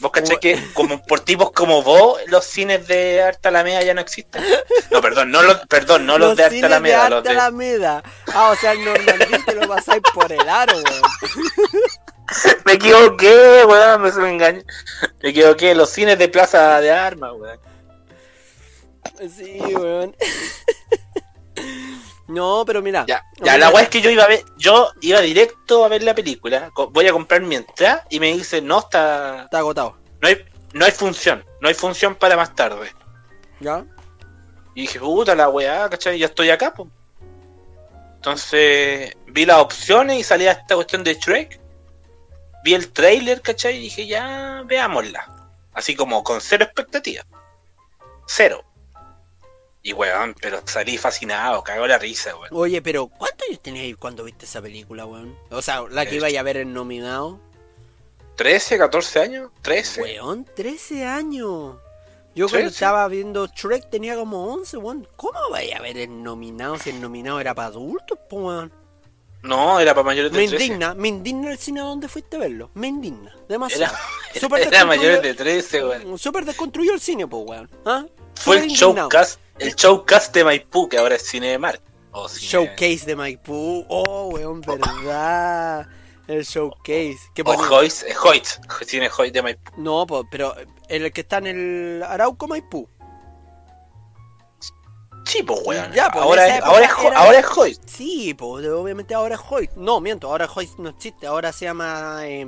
Vos 0.00 0.10
cachai 0.10 0.40
que 0.40 0.58
como 0.72 1.02
por 1.02 1.20
tipos 1.20 1.50
como 1.52 1.82
vos, 1.82 2.20
los 2.26 2.44
cines 2.44 2.86
de 2.86 3.22
Arte 3.22 3.48
Alameda 3.48 3.82
ya 3.82 3.94
no 3.94 4.00
existen. 4.00 4.42
No, 4.90 5.00
perdón, 5.00 5.30
no 5.30 5.42
los, 5.42 5.58
perdón, 5.66 6.06
no 6.06 6.18
los, 6.18 6.36
de 6.36 6.44
Arte 6.44 6.56
cines 6.56 6.70
Alameda, 6.70 7.08
de 7.08 7.38
Arte 7.38 7.78
de. 7.78 7.86
Ah, 7.86 8.50
o 8.50 8.56
sea, 8.56 8.72
el 8.72 8.84
Normandí 8.84 9.44
te 9.44 9.54
lo 9.54 9.68
pasáis 9.68 10.02
por 10.14 10.32
el 10.32 10.48
aro, 10.48 10.76
weón. 10.76 11.02
Me 12.64 12.74
equivoqué, 12.74 13.64
weón, 13.66 14.02
me, 14.02 14.12
me 14.12 14.30
engañé. 14.30 14.64
Me 15.20 15.30
equivoqué, 15.30 15.74
los 15.74 15.90
cines 15.90 16.16
de 16.16 16.28
Plaza 16.28 16.80
de 16.80 16.92
Armas, 16.92 17.32
weón. 17.36 17.58
Sí, 19.36 19.60
weón. 19.74 20.16
No, 22.30 22.64
pero 22.64 22.80
mira. 22.80 23.04
Ya, 23.06 23.24
ya 23.42 23.58
la 23.58 23.70
weá 23.70 23.82
es 23.82 23.88
que 23.88 24.00
yo 24.00 24.08
iba 24.10 24.24
a 24.24 24.28
ver, 24.28 24.44
yo 24.56 24.92
iba 25.00 25.20
directo 25.20 25.84
a 25.84 25.88
ver 25.88 26.02
la 26.02 26.14
película, 26.14 26.70
voy 26.90 27.06
a 27.08 27.12
comprar 27.12 27.40
mi 27.42 27.56
entrada 27.56 28.06
y 28.08 28.20
me 28.20 28.32
dice, 28.32 28.62
no 28.62 28.78
está, 28.78 29.44
Está 29.44 29.58
agotado. 29.58 29.96
no 30.20 30.28
hay, 30.28 30.44
no 30.72 30.84
hay 30.84 30.92
función, 30.92 31.44
no 31.60 31.68
hay 31.68 31.74
función 31.74 32.14
para 32.14 32.36
más 32.36 32.54
tarde. 32.54 32.92
¿Ya? 33.58 33.84
Y 34.74 34.82
dije, 34.82 35.00
puta 35.00 35.34
la 35.34 35.48
weá, 35.48 35.90
¿cachai? 35.90 36.18
Ya 36.18 36.26
estoy 36.26 36.50
acá, 36.50 36.72
po. 36.72 36.88
Entonces 38.14 39.16
vi 39.26 39.44
las 39.46 39.58
opciones 39.58 40.18
y 40.18 40.22
salía 40.22 40.52
esta 40.52 40.74
cuestión 40.76 41.02
de 41.02 41.14
Shrek. 41.14 41.60
Vi 42.62 42.74
el 42.74 42.92
trailer, 42.92 43.40
¿cachai? 43.40 43.76
Y 43.76 43.80
dije, 43.80 44.06
ya 44.06 44.62
veámosla. 44.66 45.50
Así 45.72 45.96
como 45.96 46.22
con 46.22 46.40
cero 46.40 46.64
expectativa. 46.64 47.24
Cero. 48.26 48.64
Y 49.82 49.92
weón, 49.94 50.34
pero 50.40 50.60
salí 50.66 50.98
fascinado, 50.98 51.62
cagó 51.64 51.86
la 51.86 51.98
risa, 51.98 52.36
weón. 52.36 52.48
Oye, 52.52 52.82
pero 52.82 53.06
¿cuántos 53.06 53.48
años 53.48 53.60
tenías 53.62 53.96
cuando 53.98 54.24
viste 54.24 54.44
esa 54.44 54.60
película, 54.60 55.06
weón? 55.06 55.34
O 55.50 55.62
sea, 55.62 55.82
la 55.90 56.04
que 56.04 56.16
Es- 56.16 56.22
iba 56.22 56.40
a 56.40 56.42
ver 56.42 56.58
en 56.58 56.74
nominado. 56.74 57.40
13, 58.36 58.78
14 58.78 59.20
años, 59.20 59.50
13. 59.62 60.02
Weón, 60.02 60.46
13 60.54 61.04
años. 61.06 61.76
Yo 62.34 62.48
cuando 62.48 62.68
estaba 62.68 63.06
viendo 63.08 63.46
Shrek 63.48 63.90
tenía 63.90 64.14
como 64.16 64.52
11, 64.52 64.76
weón. 64.76 65.08
¿Cómo 65.16 65.38
vaya 65.50 65.78
a 65.78 65.82
ver 65.82 65.98
el 65.98 66.22
nominado 66.22 66.78
si 66.78 66.90
el 66.90 67.00
nominado 67.00 67.40
era 67.40 67.54
para 67.54 67.68
adultos, 67.68 68.18
po, 68.28 68.36
weón? 68.36 68.72
No, 69.42 69.80
era 69.80 69.94
para 69.94 70.04
mayores 70.04 70.30
de 70.32 70.38
Me 70.38 70.46
13. 70.48 70.64
indigna, 70.64 70.94
me 70.94 71.08
indigna 71.08 71.50
el 71.50 71.58
cine 71.58 71.80
donde 71.80 72.08
fuiste 72.08 72.36
a 72.36 72.40
verlo. 72.40 72.70
Me 72.74 72.88
indigna, 72.88 73.34
demasiado. 73.48 73.94
Era, 74.34 74.58
era 74.58 74.84
mayores 74.84 75.22
de 75.22 75.34
13, 75.34 75.84
weón. 75.84 76.18
Súper 76.18 76.44
desconstruyó 76.44 76.92
el 76.92 77.00
cine, 77.00 77.26
po, 77.26 77.38
weón. 77.38 77.68
¿Ah? 77.86 78.04
Fue 78.36 78.58
el 78.58 78.68
showcast, 78.68 79.40
el 79.60 79.74
showcast 79.74 80.34
de 80.34 80.44
Maipú, 80.44 80.88
que 80.88 80.98
ahora 80.98 81.14
es 81.16 81.22
Cine 81.22 81.48
de 81.50 81.58
Mar. 81.58 81.80
O 82.12 82.28
cine- 82.28 82.48
Showcase 82.48 83.06
de 83.06 83.14
Maipú. 83.16 83.84
Oh, 83.88 84.28
weón, 84.32 84.60
verdad. 84.60 85.86
El 86.26 86.44
showcase. 86.44 87.18
¿Qué 87.34 87.42
O 87.42 87.44
ponía? 87.44 87.68
Hoyts, 87.68 88.02
eh, 88.04 88.14
Hoyts, 88.22 88.60
Cine 88.86 89.08
Hoyts 89.16 89.32
de 89.32 89.42
Maipú. 89.42 89.72
No, 89.76 90.06
po, 90.06 90.24
pero 90.30 90.54
el 90.88 91.12
que 91.12 91.20
está 91.22 91.38
en 91.38 91.46
el 91.46 92.02
Arauco 92.02 92.48
Maipú. 92.48 92.88
Sí, 95.26 95.42
pues, 95.44 95.60
weón. 95.64 95.92
Ya, 95.92 96.06
en 96.06 96.18
ahora, 96.18 96.56
es, 96.56 96.62
ahora, 96.62 96.86
es, 96.86 96.92
era- 97.04 97.18
ahora 97.18 97.38
es 97.38 97.46
Hoyts. 97.56 97.80
Sí, 97.86 98.34
pues 98.34 98.66
obviamente 98.66 99.14
ahora 99.14 99.36
es 99.36 99.40
Hoyt. 99.48 99.70
No, 99.76 100.00
miento, 100.00 100.28
ahora 100.28 100.48
Hoyt 100.52 100.70
no 100.78 100.88
existe. 100.88 101.26
Ahora 101.26 101.52
se 101.52 101.66
llama 101.66 102.20
eh, 102.26 102.46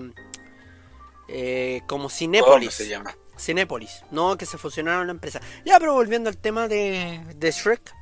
eh, 1.28 1.80
como 1.86 2.04
¿Cómo 2.04 2.10
Cinépolis. 2.10 2.74
se 2.74 2.88
llama? 2.88 3.14
Cinépolis. 3.42 4.04
No, 4.10 4.38
que 4.38 4.46
se 4.46 4.56
fusionaron 4.58 5.06
la 5.06 5.12
empresa. 5.12 5.40
Ya, 5.64 5.78
pero 5.78 5.94
volviendo 5.94 6.28
al 6.30 6.36
tema 6.36 6.68
de, 6.68 7.20
de 7.36 7.50
Shrek. 7.50 7.94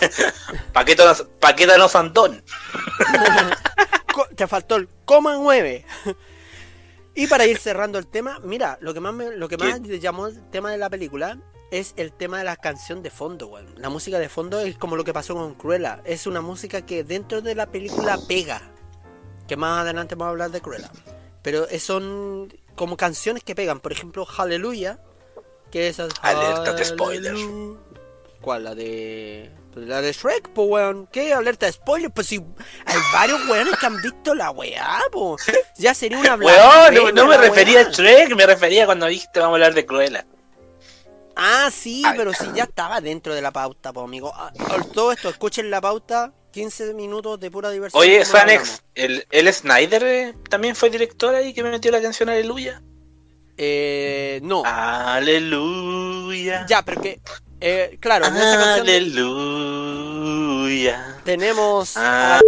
Paquétanos 1.40 1.96
Andón. 1.96 2.44
Co- 4.14 4.28
te 4.36 4.48
faltó 4.48 4.76
el 4.78 4.88
coma 5.06 5.36
9. 5.38 5.86
y 7.16 7.28
para 7.28 7.46
ir 7.46 7.58
cerrando 7.58 7.98
el 8.00 8.08
tema, 8.08 8.40
mira, 8.44 8.78
lo 8.82 8.94
que 8.94 9.00
más 9.02 9.14
me, 9.14 9.36
lo 9.36 9.48
que 9.48 9.58
más 9.58 9.80
¿Qué? 9.82 10.00
llamó 10.00 10.28
el 10.28 10.42
tema 10.50 10.72
de 10.72 10.78
la 10.78 10.90
película 10.90 11.38
es 11.72 11.94
el 11.98 12.14
tema 12.14 12.38
de 12.38 12.44
la 12.46 12.56
canción 12.56 13.02
de 13.04 13.10
fondo, 13.10 13.48
weón. 13.48 13.74
La 13.78 13.90
música 13.90 14.18
de 14.20 14.30
fondo 14.30 14.60
es 14.62 14.78
como 14.78 14.96
lo 14.96 15.04
que 15.04 15.12
pasó 15.14 15.34
con 15.36 15.54
Cruella. 15.56 16.02
Es 16.06 16.28
una 16.28 16.40
música 16.42 16.86
que 16.86 17.04
dentro 17.04 17.42
de 17.42 17.56
la 17.56 17.66
película 17.68 18.18
pega. 18.28 18.62
Que 19.48 19.58
más 19.58 19.82
adelante 19.82 20.16
vamos 20.16 20.28
a 20.28 20.32
hablar 20.32 20.52
de 20.52 20.62
Cruella. 20.62 20.90
Pero 21.42 21.68
es- 21.68 21.84
son 21.84 22.54
como 22.76 22.98
canciones 22.98 23.44
que 23.44 23.56
pegan. 23.56 23.80
Por 23.80 23.92
ejemplo, 23.92 24.26
Hallelujah. 24.26 25.00
Que 25.72 25.90
es 25.90 26.00
Alerta 26.00 26.74
de 26.74 26.86
spoiler. 26.86 27.36
¿Cuál? 28.42 28.64
La 28.64 28.76
de. 28.76 29.52
pues 29.74 29.88
La 29.88 30.02
de 30.02 30.12
Shrek, 30.14 30.50
pues 30.50 30.70
weón. 30.70 31.08
¿Qué? 31.12 31.34
Alerta 31.34 31.66
de 31.66 31.72
spoiler. 31.72 32.12
Pues 32.12 32.28
si 32.28 32.36
hay 32.86 32.98
varios 33.12 33.48
weones 33.50 33.76
que 33.78 33.86
han 33.86 34.02
visto 34.02 34.36
la 34.36 34.52
weá, 34.52 35.00
pues. 35.12 35.44
Ya 35.78 35.94
sería 35.94 36.20
una 36.20 36.36
Weón, 36.36 37.16
no, 37.16 37.28
me 37.28 37.38
refería 37.38 37.80
weá. 37.80 37.88
a 37.88 37.92
Shrek, 37.92 38.36
me 38.36 38.46
refería 38.46 38.86
cuando 38.86 39.08
dijiste 39.08 39.40
vamos 39.40 39.54
a 39.54 39.56
hablar 39.56 39.74
de 39.74 39.86
Cruella. 39.86 40.26
Ah, 41.36 41.70
sí, 41.70 42.02
Ay. 42.06 42.14
pero 42.16 42.32
si 42.34 42.46
ya 42.54 42.64
estaba 42.64 43.02
dentro 43.02 43.34
de 43.36 43.42
la 43.42 43.52
pauta, 43.52 43.92
pues 43.92 44.04
amigo. 44.06 44.32
Ah, 44.34 44.54
por 44.56 44.86
todo 44.86 45.12
esto, 45.12 45.28
escuchen 45.30 45.70
la 45.70 45.82
pauta. 45.82 46.32
15 46.56 46.94
minutos 46.94 47.38
de 47.38 47.52
pura 47.52 47.70
diversión. 47.70 48.02
Oye. 48.02 48.24
Sanex, 48.24 48.82
el, 48.96 49.28
el 49.30 49.54
Snyder 49.54 50.04
eh, 50.06 50.34
también 50.50 50.74
fue 50.74 50.90
director 50.90 51.36
ahí 51.36 51.54
que 51.54 51.62
me 51.62 51.70
metió 51.70 51.92
la 51.92 52.02
canción 52.02 52.30
Aleluya. 52.30 52.82
Eh, 53.58 54.40
no. 54.42 54.64
Ah. 54.66 55.16
Aleluya. 55.16 56.66
Ya, 56.70 56.82
pero 56.86 57.02
que. 57.02 57.20
Eh, 57.60 57.98
claro, 58.00 58.28
en 58.28 58.38
esa 58.38 58.58
canción 58.58 58.86
de- 58.86 58.96
Aleluya. 58.96 59.98
tenemos. 61.26 61.98
Ah. 61.98 62.38
a- 62.38 62.42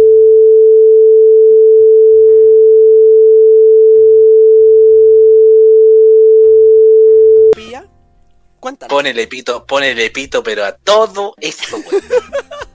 Pilla. 7.54 7.84
Cuéntanos. 8.58 8.90
Pone 8.90 9.10
el 9.10 9.28
pito, 9.28 9.66
pone 9.66 9.90
el 9.90 10.12
pito, 10.12 10.42
pero 10.42 10.64
a 10.64 10.72
todo 10.72 11.34
eso, 11.40 11.76
weón. 11.76 12.02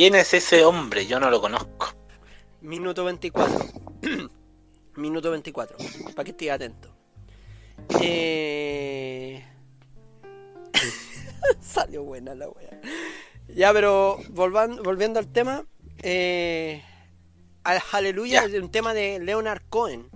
¿Quién 0.00 0.14
es 0.14 0.32
ese 0.32 0.64
hombre? 0.64 1.06
Yo 1.06 1.20
no 1.20 1.28
lo 1.28 1.42
conozco. 1.42 1.94
Minuto 2.62 3.04
24. 3.04 3.58
Minuto 4.96 5.30
24. 5.30 5.76
Para 6.16 6.24
que 6.24 6.30
esté 6.30 6.50
atento. 6.50 6.96
Eh... 8.00 9.44
Salió 11.60 12.02
buena 12.02 12.34
la 12.34 12.48
wea. 12.48 12.80
Ya, 13.48 13.74
pero 13.74 14.16
volvan- 14.30 14.82
volviendo 14.82 15.18
al 15.18 15.30
tema. 15.30 15.66
Eh... 15.98 16.82
Al 17.64 17.80
Hallelujah 17.80 18.46
es 18.46 18.54
un 18.54 18.70
tema 18.70 18.94
de 18.94 19.18
Leonard 19.18 19.64
Cohen. 19.68 20.08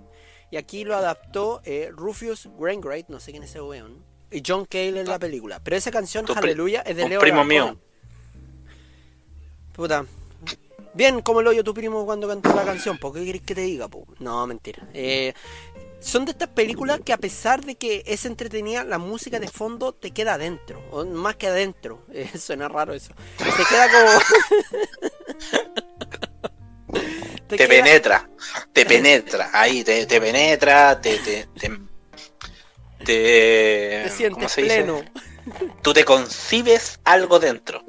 Y 0.50 0.56
aquí 0.56 0.84
lo 0.84 0.96
adaptó 0.96 1.60
eh, 1.66 1.90
Rufus 1.92 2.46
Wainwright, 2.46 3.08
no 3.08 3.20
sé 3.20 3.32
quién 3.32 3.42
es 3.42 3.50
ese 3.50 3.60
weón. 3.60 4.02
Y 4.30 4.42
John 4.46 4.64
Cale 4.64 5.00
en 5.00 5.08
la 5.08 5.18
película. 5.18 5.62
Pero 5.62 5.76
esa 5.76 5.90
canción, 5.90 6.24
Hallelujah, 6.24 6.80
es 6.80 6.96
de 6.96 7.06
Leonard 7.06 7.20
primo 7.20 7.44
mío. 7.44 7.78
Puta. 9.74 10.04
Bien 10.94 11.20
como 11.22 11.40
el 11.40 11.46
hoyo 11.48 11.64
tu 11.64 11.74
primo 11.74 12.04
cuando 12.06 12.28
cantó 12.28 12.54
la 12.54 12.64
canción, 12.64 12.96
¿por 12.98 13.12
qué 13.12 13.24
querés 13.24 13.42
que 13.42 13.54
te 13.54 13.62
diga? 13.62 13.88
po? 13.88 14.06
No, 14.20 14.46
mentira. 14.46 14.86
Eh, 14.94 15.34
son 16.00 16.24
de 16.24 16.30
estas 16.32 16.48
películas 16.50 17.00
que 17.04 17.12
a 17.12 17.16
pesar 17.16 17.64
de 17.64 17.74
que 17.74 18.04
es 18.06 18.24
entretenida, 18.26 18.84
la 18.84 18.98
música 18.98 19.40
de 19.40 19.48
fondo 19.48 19.92
te 19.92 20.12
queda 20.12 20.34
adentro, 20.34 20.80
o 20.92 21.04
más 21.04 21.36
que 21.36 21.48
adentro. 21.48 22.02
Eh, 22.12 22.30
suena 22.38 22.68
raro 22.68 22.94
eso. 22.94 23.12
Te 23.36 23.64
queda 23.64 23.90
como... 23.90 24.08
Te, 27.48 27.56
queda- 27.56 27.68
penetra, 27.68 28.30
te 28.72 28.86
penetra, 28.86 29.50
ahí, 29.52 29.82
te, 29.84 30.06
te 30.06 30.20
penetra, 30.20 31.00
te, 31.00 31.18
te, 31.18 31.46
te, 31.58 31.68
te, 33.04 33.04
Te 33.04 34.02
¿cómo 34.04 34.16
sientes 34.48 34.56
dice? 34.56 35.04
Tú 35.82 35.92
te 35.92 36.04
concibes 36.04 36.98
algo 37.04 37.38
dentro. 37.38 37.82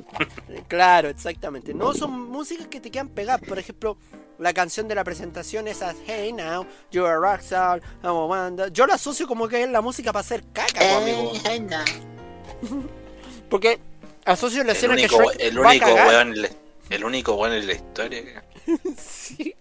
Claro, 0.68 1.10
exactamente. 1.10 1.74
No 1.74 1.94
son 1.94 2.12
músicas 2.30 2.68
que 2.68 2.80
te 2.82 2.92
quedan 2.92 3.10
pegadas. 3.10 3.42
Por 3.48 3.60
ejemplo, 3.60 3.98
la 4.40 4.54
canción 4.54 4.88
de 4.88 4.96
la 4.96 5.04
presentación 5.04 5.68
esa 5.68 5.94
Hey 6.06 6.34
Now, 6.34 6.66
You're 6.92 7.10
a 7.12 7.16
Rockstar, 7.18 7.82
I'm 8.04 8.12
a 8.16 8.26
Wanda. 8.26 8.68
Yo 8.70 8.86
la 8.86 8.96
asocio 8.96 9.28
como 9.28 9.48
que 9.48 9.64
es 9.64 9.70
la 9.70 9.82
música 9.82 10.12
para 10.12 10.22
hacer 10.22 10.44
caca, 10.54 10.98
amigo. 10.98 11.32
Porque 13.50 13.80
asocio 14.26 14.64
la 14.64 14.72
El 14.72 14.78
escena 14.78 14.94
único, 14.94 15.18
que 15.18 15.24
Shrek 15.26 15.42
el 15.42 15.62
va 15.62 15.66
a 15.66 15.70
único 15.70 15.86
cagar. 15.86 16.08
weón, 16.08 16.28
en 16.34 16.42
la- 16.42 16.50
el 16.90 17.04
único 17.06 17.34
weón 17.36 17.54
en 17.54 17.68
la 17.68 17.74
historia. 17.74 18.44
Sí. 18.98 19.56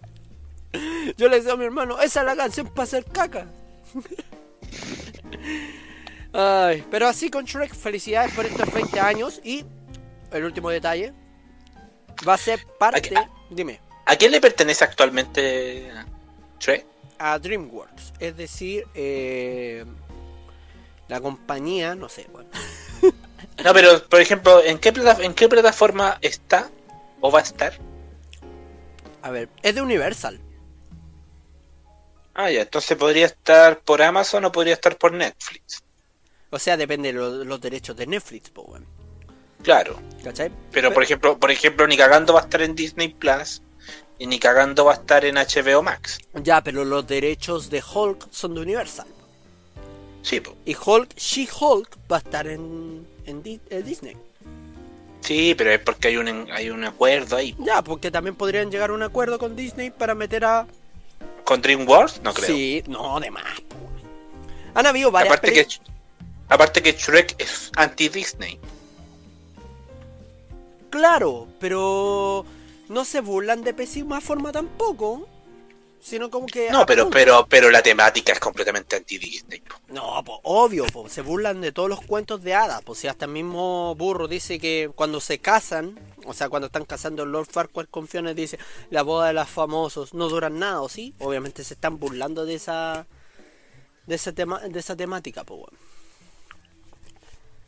Yo 1.17 1.29
le 1.29 1.37
decía 1.37 1.53
a 1.53 1.57
mi 1.57 1.67
hermano, 1.67 2.01
esa 2.01 2.21
es 2.21 2.27
la 2.27 2.35
canción 2.35 2.67
para 2.69 2.83
hacer 2.85 3.05
caca. 3.05 3.47
Ay, 6.37 6.85
pero 6.91 7.07
así 7.07 7.31
con 7.31 7.45
Shrek, 7.45 7.73
felicidades 7.75 8.33
por 8.35 8.45
estos 8.45 8.73
20 8.73 8.99
años 9.01 9.41
y 9.45 9.65
el 10.33 10.45
último 10.45 10.69
detalle 10.71 11.13
va 12.27 12.35
a 12.35 12.39
ser 12.39 12.67
parte, 12.79 13.15
ah. 13.17 13.29
dime, 13.51 13.81
¿A 14.07 14.17
quién 14.17 14.33
le 14.33 14.41
pertenece 14.41 14.85
actualmente 14.85 15.91
Shrek? 16.59 16.85
a 17.19 17.39
DreamWorks, 17.39 18.13
es 18.19 18.37
decir, 18.37 18.85
eh, 18.95 19.85
la 21.07 21.21
compañía, 21.21 21.95
no 21.95 22.09
sé, 22.09 22.27
bueno, 22.33 22.51
No, 23.65 23.73
pero 23.73 24.03
por 24.09 24.21
ejemplo, 24.21 24.63
¿en 24.65 24.79
qué, 24.79 24.93
plata- 24.93 25.23
¿en 25.23 25.35
qué 25.35 25.49
plataforma 25.49 26.19
está 26.21 26.69
o 27.21 27.31
va 27.31 27.39
a 27.39 27.43
estar? 27.43 27.75
A 29.23 29.31
ver, 29.31 29.49
es 29.63 29.75
de 29.77 29.83
Universal. 29.83 30.41
Ah, 32.35 32.51
ya, 32.51 32.63
entonces 32.63 32.97
podría 32.99 33.27
estar 33.27 33.79
por 33.79 34.03
Amazon 34.03 34.45
o 34.45 34.51
podría 34.51 34.75
estar 34.75 34.99
por 34.99 35.13
Netflix. 35.13 35.84
O 36.55 36.59
sea, 36.59 36.77
depende 36.77 37.09
de 37.13 37.19
lo- 37.19 37.45
los 37.45 37.61
derechos 37.61 37.97
de 37.97 38.07
Netflix, 38.07 38.49
pues. 38.51 38.81
Claro. 39.63 39.99
¿Cachai? 40.23 40.53
Pero 40.71 40.93
por 40.95 41.03
ejemplo, 41.03 41.37
por 41.39 41.51
ejemplo, 41.51 41.87
ni 41.87 41.97
cagando 41.97 42.33
va 42.35 42.41
a 42.41 42.45
estar 42.45 42.63
en 42.63 42.75
Disney 42.77 43.09
Plus 43.09 43.61
y 44.19 44.27
ni 44.29 44.39
cagando 44.39 44.85
va 44.85 44.93
a 44.93 44.95
estar 44.97 45.25
en 45.25 45.37
HBO 45.37 45.83
Max. 45.83 46.19
Ya, 46.35 46.63
pero 46.63 46.85
los 46.85 47.07
derechos 47.07 47.71
de 47.71 47.83
Hulk 47.83 48.29
son 48.31 48.55
de 48.55 48.61
Universal. 48.61 49.07
Sí, 50.23 50.41
po. 50.41 50.55
Y 50.65 50.77
Hulk, 50.77 51.15
She-Hulk, 51.17 51.99
va 52.11 52.17
a 52.17 52.21
estar 52.21 52.47
en, 52.47 53.07
en, 53.27 53.43
Di- 53.43 53.61
en 53.69 53.85
Disney. 53.85 54.17
sí, 55.23 55.55
pero 55.57 55.71
es 55.73 55.81
porque 55.81 56.09
hay 56.09 56.17
un 56.19 56.49
hay 56.53 56.71
un 56.71 56.85
acuerdo 56.85 57.37
ahí. 57.37 57.55
Ya, 57.59 57.83
porque 57.83 58.11
también 58.11 58.37
podrían 58.37 58.71
llegar 58.71 58.91
a 58.91 58.93
un 58.95 59.03
acuerdo 59.03 59.39
con 59.41 59.57
Disney 59.57 59.91
para 59.91 60.15
meter 60.15 60.45
a. 60.45 60.67
¿Con 61.45 61.61
DreamWorks? 61.61 62.23
No 62.23 62.33
creo. 62.33 62.47
Sí, 62.47 62.85
no, 62.87 63.19
de 63.19 63.31
más. 63.31 63.61
po. 63.63 63.77
Han 64.75 64.87
habido 64.87 65.11
varias 65.11 65.35
aparte 65.37 65.53
que 65.53 65.67
aparte 66.49 66.83
que 66.83 66.93
Shrek 66.93 67.35
es 67.39 67.71
anti 67.77 68.09
Disney. 68.09 68.59
Claro, 70.91 71.49
pero 71.59 72.45
no 72.89 73.05
se 73.05 73.21
burlan 73.21 73.63
de 73.63 73.75
pésima 73.75 74.21
forma 74.21 74.53
tampoco. 74.53 75.29
Sino 76.05 76.31
como 76.31 76.47
que. 76.47 76.71
No, 76.71 76.85
pero 76.85 77.09
pero 77.09 77.47
pero 77.49 77.71
la 77.71 77.83
temática 77.83 78.35
es 78.35 78.39
completamente 78.39 78.95
anti 78.95 79.17
Disney. 79.17 79.63
No, 79.89 80.23
pues 80.23 80.39
obvio, 80.43 80.85
po, 80.85 81.09
se 81.09 81.23
burlan 81.23 81.63
de 81.63 81.73
todos 81.73 81.89
los 81.89 82.03
cuentos 82.03 82.43
de 82.43 82.53
hadas. 82.53 82.83
Pues 82.83 82.99
si 82.99 83.09
hasta 83.09 83.25
el 83.25 83.31
mismo 83.31 83.95
burro 83.95 84.29
dice 84.29 84.59
que 84.61 84.91
cuando 84.95 85.19
se 85.19 85.39
casan, 85.39 85.99
o 86.27 86.35
sea, 86.35 86.51
cuando 86.51 86.67
están 86.67 86.85
casando 86.85 87.25
Lord 87.25 87.49
Farquaad 87.51 87.87
con 87.87 88.07
Fiona, 88.07 88.35
dice 88.35 88.59
la 88.91 89.03
boda 89.03 89.29
de 89.29 89.33
los 89.33 89.49
famosos 89.49 90.13
no 90.13 90.29
duran 90.29 90.59
nada, 90.59 90.83
¿o 90.83 90.91
sí? 90.91 91.15
Obviamente 91.21 91.65
se 91.65 91.73
están 91.73 91.99
burlando 91.99 92.45
de 92.45 92.57
esa 92.57 93.07
de 94.07 94.15
esa 94.15 94.33
tema, 94.33 94.61
de 94.61 94.79
esa 94.79 94.97
temática, 94.97 95.43
pues 95.45 95.61
bueno. 95.61 95.94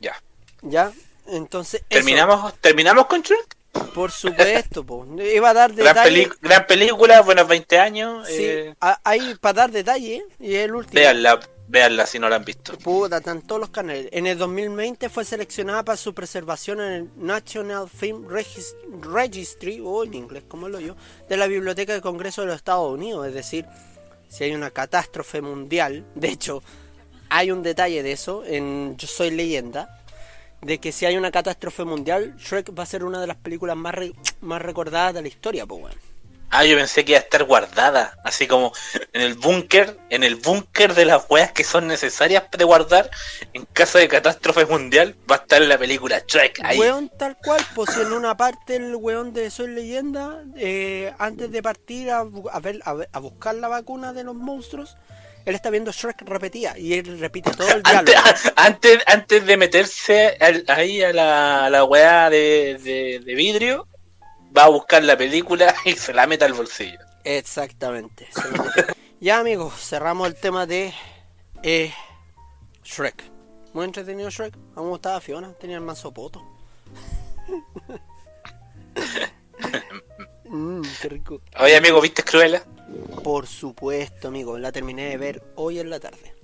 Ya. 0.01 0.15
Ya, 0.63 0.93
entonces 1.27 1.81
eso, 1.81 1.89
Terminamos 1.89 2.55
terminamos 2.61 3.07
con 3.07 3.23
Shrek. 3.23 3.57
por 3.95 4.11
supuesto, 4.11 4.85
pues. 4.85 5.09
Iba 5.35 5.51
a 5.51 5.55
dar 5.55 5.73
detalles. 5.75 6.31
gran 6.41 6.67
película, 6.67 7.21
buenos 7.23 7.47
20 7.47 7.79
años. 7.79 8.27
Sí, 8.27 8.45
eh, 8.45 8.75
para 9.41 9.53
dar 9.53 9.71
detalle 9.71 10.25
y 10.41 10.55
el 10.55 10.75
último. 10.75 10.95
véanla, 10.95 11.41
véanla 11.69 12.07
si 12.07 12.19
no 12.19 12.29
la 12.29 12.37
han 12.37 12.45
visto. 12.45 12.77
Puta, 12.79 13.19
están 13.19 13.43
todos 13.43 13.61
los 13.61 13.71
canales. 13.71 14.09
En 14.13 14.27
el 14.27 14.39
2020 14.39 15.09
fue 15.11 15.25
seleccionada 15.25 15.85
para 15.85 15.97
su 15.97 16.15
preservación 16.15 16.81
en 16.81 16.93
el 16.93 17.11
National 17.17 17.89
Film 17.89 18.27
Regis- 18.29 18.75
Registry, 19.03 19.81
o 19.85 20.05
en 20.05 20.15
inglés, 20.15 20.45
como 20.49 20.69
lo 20.69 20.81
yo, 20.81 20.97
de 21.29 21.37
la 21.37 21.47
Biblioteca 21.47 21.93
del 21.93 22.03
Congreso 22.03 22.41
de 22.43 22.47
los 22.49 22.57
Estados 22.57 22.93
Unidos. 22.93 23.27
Es 23.27 23.35
decir, 23.35 23.67
si 24.29 24.45
hay 24.45 24.55
una 24.55 24.71
catástrofe 24.71 25.43
mundial, 25.43 26.05
de 26.15 26.29
hecho, 26.29 26.63
hay 27.31 27.51
un 27.51 27.63
detalle 27.63 28.03
de 28.03 28.13
eso 28.13 28.45
en 28.45 28.97
Yo 28.97 29.07
Soy 29.07 29.31
Leyenda, 29.31 30.01
de 30.63 30.79
que 30.79 30.93
si 30.93 31.07
hay 31.07 31.17
una 31.17 31.31
catástrofe 31.31 31.85
mundial, 31.85 32.35
Shrek 32.39 32.77
va 32.77 32.83
a 32.83 32.87
ser 32.87 33.05
una 33.05 33.21
de 33.21 33.27
las 33.27 33.37
películas 33.37 33.77
más, 33.77 33.95
re- 33.95 34.13
más 34.41 34.61
recordadas 34.63 35.15
de 35.15 35.23
la 35.23 35.29
historia, 35.29 35.67
pues 35.67 35.81
bueno. 35.81 35.97
Ah, 36.49 36.65
yo 36.65 36.77
pensé 36.77 37.05
que 37.05 37.13
iba 37.13 37.19
a 37.19 37.23
estar 37.23 37.43
guardada, 37.43 38.17
así 38.25 38.47
como 38.47 38.73
en 39.13 39.21
el 39.21 39.35
búnker, 39.35 39.99
en 40.11 40.23
el 40.23 40.37
búnker 40.37 40.95
de 40.95 41.05
las 41.05 41.25
weas 41.29 41.51
que 41.51 41.65
son 41.65 41.89
necesarias 41.89 42.45
de 42.57 42.65
guardar 42.65 43.11
en 43.53 43.65
caso 43.73 43.99
de 43.99 44.07
catástrofe 44.07 44.65
mundial, 44.65 45.17
va 45.31 45.35
a 45.37 45.39
estar 45.39 45.61
la 45.63 45.77
película 45.77 46.23
Shrek 46.27 46.61
ahí. 46.63 46.79
Weón 46.79 47.11
tal 47.19 47.37
cual, 47.37 47.61
pues 47.75 47.97
en 47.97 48.13
una 48.13 48.37
parte 48.37 48.77
el 48.77 48.95
weón 48.95 49.33
de 49.33 49.51
Soy 49.51 49.69
Leyenda, 49.69 50.45
eh, 50.57 51.13
antes 51.19 51.51
de 51.51 51.63
partir 51.65 52.11
a, 52.13 52.23
bu- 52.23 52.49
a 52.51 52.61
ver, 52.61 52.81
a, 52.85 52.95
ver- 52.95 53.09
a 53.13 53.19
buscar 53.19 53.57
la 53.57 53.67
vacuna 53.67 54.13
de 54.13 54.23
los 54.23 54.37
monstruos, 54.37 54.97
él 55.47 55.55
está 55.55 55.71
viendo 55.71 55.91
Shrek 55.93 56.23
repetida 56.23 56.77
y 56.79 56.93
él 56.95 57.19
repite 57.19 57.51
todo 57.53 57.69
el 57.71 57.83
diálogo. 57.83 58.13
antes, 58.57 58.99
antes 59.07 59.47
de 59.47 59.57
meterse 59.57 60.37
al- 60.41 60.65
ahí 60.69 61.03
a 61.03 61.13
la, 61.13 61.65
a 61.67 61.71
la 61.71 61.85
weá 61.85 62.29
de, 62.29 62.79
de- 62.83 63.21
de 63.25 63.35
vidrio, 63.35 63.89
va 64.57 64.65
a 64.65 64.69
buscar 64.69 65.03
la 65.05 65.17
película 65.17 65.75
y 65.85 65.93
se 65.95 66.13
la 66.13 66.27
mete 66.27 66.45
al 66.45 66.53
bolsillo. 66.53 66.99
Exactamente. 67.25 68.29
ya 69.21 69.39
amigos, 69.39 69.75
cerramos 69.81 70.29
el 70.29 70.35
tema 70.35 70.67
de 70.67 70.93
eh, 71.63 71.93
Shrek. 72.85 73.23
Muy 73.73 73.85
entretenido 73.85 74.29
Shrek. 74.31 74.55
A 74.55 74.81
mí 74.81 74.85
me 74.85 74.91
gustaba 74.91 75.21
Fiona, 75.21 75.53
tenía 75.55 75.77
el 75.77 75.83
manso 75.83 76.13
poto. 76.13 76.43
Mm, 80.49 80.83
qué 81.03 81.09
rico. 81.09 81.41
Oye, 81.59 81.77
amigo, 81.77 82.01
¿viste 82.01 82.23
Cruella? 82.23 82.63
Por 83.23 83.47
supuesto, 83.47 84.29
amigo, 84.29 84.59
la 84.59 84.71
terminé 84.73 85.07
de 85.11 85.17
ver 85.17 85.43
hoy 85.57 85.81
en 85.81 85.91
la 85.91 85.99
tarde. 86.01 86.35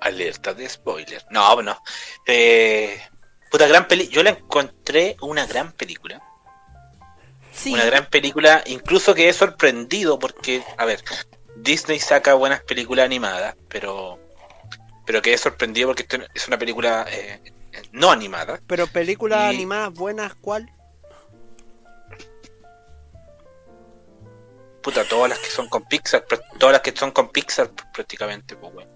Alerta 0.00 0.54
de 0.54 0.68
spoiler. 0.68 1.24
No, 1.30 1.60
no. 1.62 1.78
Eh, 2.26 3.00
puta 3.50 3.66
gran 3.66 3.86
peli. 3.88 4.08
Yo 4.08 4.22
la 4.22 4.30
encontré 4.30 5.16
una 5.20 5.46
gran 5.46 5.72
película. 5.72 6.22
Sí, 7.52 7.74
Una 7.74 7.84
gran 7.84 8.06
película, 8.06 8.62
incluso 8.66 9.14
que 9.14 9.28
he 9.28 9.32
sorprendido 9.32 10.18
porque, 10.18 10.62
a 10.76 10.84
ver, 10.84 11.02
Disney 11.56 11.98
saca 11.98 12.34
buenas 12.34 12.62
películas 12.62 13.04
animadas, 13.04 13.56
pero 13.68 14.18
pero 15.04 15.22
que 15.22 15.32
he 15.32 15.38
sorprendido 15.38 15.88
porque 15.88 16.06
es 16.34 16.46
una 16.46 16.58
película 16.58 17.04
eh, 17.10 17.40
no 17.92 18.10
animada. 18.12 18.60
pero 18.66 18.86
películas 18.86 19.40
Y- 19.52 19.56
animadas 19.56 19.92
buenas, 19.94 20.34
¿cuál? 20.34 20.70
Puta, 24.82 25.04
todas 25.08 25.28
las 25.30 25.38
que 25.38 25.50
son 25.50 25.68
con 25.68 25.84
Pixar, 25.84 26.24
todas 26.58 26.72
las 26.72 26.82
que 26.82 26.96
son 26.96 27.10
con 27.10 27.28
Pixar 27.30 27.68
pr- 27.74 27.92
prácticamente, 27.92 28.56
pues, 28.56 28.72
weón. 28.74 28.88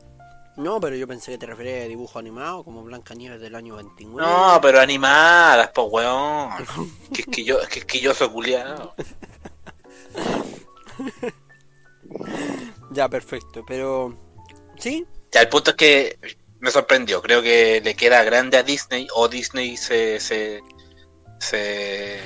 No, 0.57 0.81
pero 0.81 0.95
yo 0.97 1.09
pensé 1.09 1.33
que 1.33 1.38
te 1.38 1.47
referías 1.47 1.85
a 1.85 1.88
dibujo 1.88 2.18
animado, 2.18 2.62
como 2.62 2.83
Blanca 2.83 3.14
Nieves 3.14 3.40
del 3.40 3.55
año 3.55 3.77
29. 3.77 4.21
No, 4.23 4.59
pero 4.61 4.81
animadas, 4.81 5.71
pues, 5.75 5.87
weón. 5.90 6.51
Que 7.14 7.23
es 7.23 7.27
que 7.29 7.45
yo, 7.45 7.59
que 7.68 7.79
es 7.81 7.85
que 7.85 8.01
yo 8.01 8.14
soy 8.14 8.29
culiado. 8.31 8.95
Ya, 12.90 13.09
perfecto, 13.09 13.64
pero... 13.66 14.14
¿Sí? 14.79 15.07
Ya, 15.31 15.40
el 15.40 15.49
punto 15.49 15.71
es 15.71 15.77
que 15.77 16.18
me 16.61 16.71
sorprendió. 16.71 17.23
Creo 17.23 17.40
que 17.40 17.81
le 17.83 17.97
queda 17.97 18.23
grande 18.23 18.59
a 18.59 18.62
Disney 18.62 19.07
o 19.14 19.29
Disney 19.29 19.77
se. 19.79 20.21
se. 20.21 20.62
se... 21.38 22.21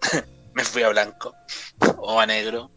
me 0.60 0.64
fui 0.64 0.82
a 0.82 0.88
blanco 0.90 1.34
o 1.98 2.20
a 2.20 2.26
negro. 2.26 2.70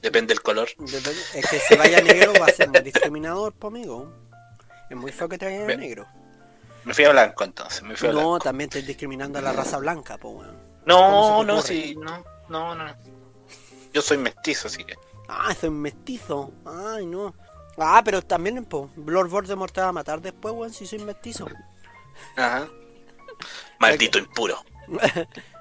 Depende 0.00 0.34
del 0.34 0.42
color. 0.42 0.68
Depende- 0.78 1.22
Es 1.34 1.48
que 1.48 1.58
se 1.60 1.76
vaya 1.76 2.00
negro 2.02 2.32
va 2.40 2.46
a 2.46 2.50
ser 2.50 2.68
muy 2.68 2.80
discriminador, 2.90 3.52
pues, 3.54 3.70
amigo. 3.72 4.12
Es 4.90 4.96
muy 4.96 5.12
feo 5.12 5.28
que 5.28 5.38
te 5.38 5.46
vaya 5.46 5.64
Ve- 5.64 5.76
negro. 5.76 6.06
Me 6.84 6.92
fui 6.94 7.04
a 7.04 7.10
blanco 7.12 7.44
entonces. 7.44 7.82
Me 7.82 7.94
fui 7.96 8.08
a 8.08 8.12
No, 8.12 8.18
blanco. 8.18 8.38
también 8.40 8.68
estás 8.68 8.84
discriminando 8.86 9.38
a 9.38 9.42
la 9.42 9.52
raza 9.52 9.78
blanca, 9.78 10.18
pues, 10.18 10.34
weón. 10.34 10.58
No, 10.84 10.96
¿Cómo 10.96 11.40
se 11.42 11.46
te 11.46 11.52
no, 11.52 11.62
sí, 11.62 11.96
no, 11.96 12.24
no, 12.48 12.74
no. 12.74 12.96
Yo 13.92 14.02
soy 14.02 14.18
mestizo, 14.18 14.66
así 14.66 14.82
que. 14.84 14.96
Ah, 15.28 15.54
soy 15.54 15.70
mestizo. 15.70 16.50
Ay, 16.66 17.06
no. 17.06 17.34
Ah, 17.78 18.02
pero 18.04 18.20
también, 18.22 18.64
pues, 18.64 18.90
Lord 18.96 19.28
Voldemort 19.30 19.72
te 19.72 19.80
va 19.80 19.88
a 19.88 19.92
matar 19.92 20.20
después, 20.20 20.52
weón, 20.52 20.72
si 20.72 20.84
soy 20.86 20.98
mestizo. 20.98 21.46
Ajá. 22.36 22.66
Maldito 23.78 24.18
impuro. 24.18 24.58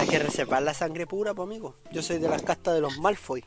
Hay 0.00 0.08
que 0.08 0.18
reservar 0.18 0.62
la 0.62 0.72
sangre 0.72 1.06
pura, 1.06 1.34
pues, 1.34 1.46
amigo. 1.46 1.76
Yo 1.92 2.02
soy 2.02 2.16
de 2.16 2.26
las 2.26 2.40
castas 2.40 2.72
de 2.72 2.80
los 2.80 2.96
Malfoy. 2.96 3.44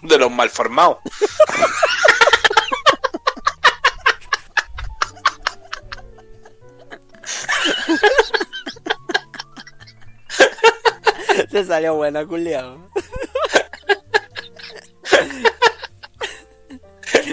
De 0.00 0.16
los 0.16 0.30
malformados. 0.30 0.96
Te 11.50 11.64
salió 11.66 11.96
buena, 11.96 12.24
culiao. 12.24 12.88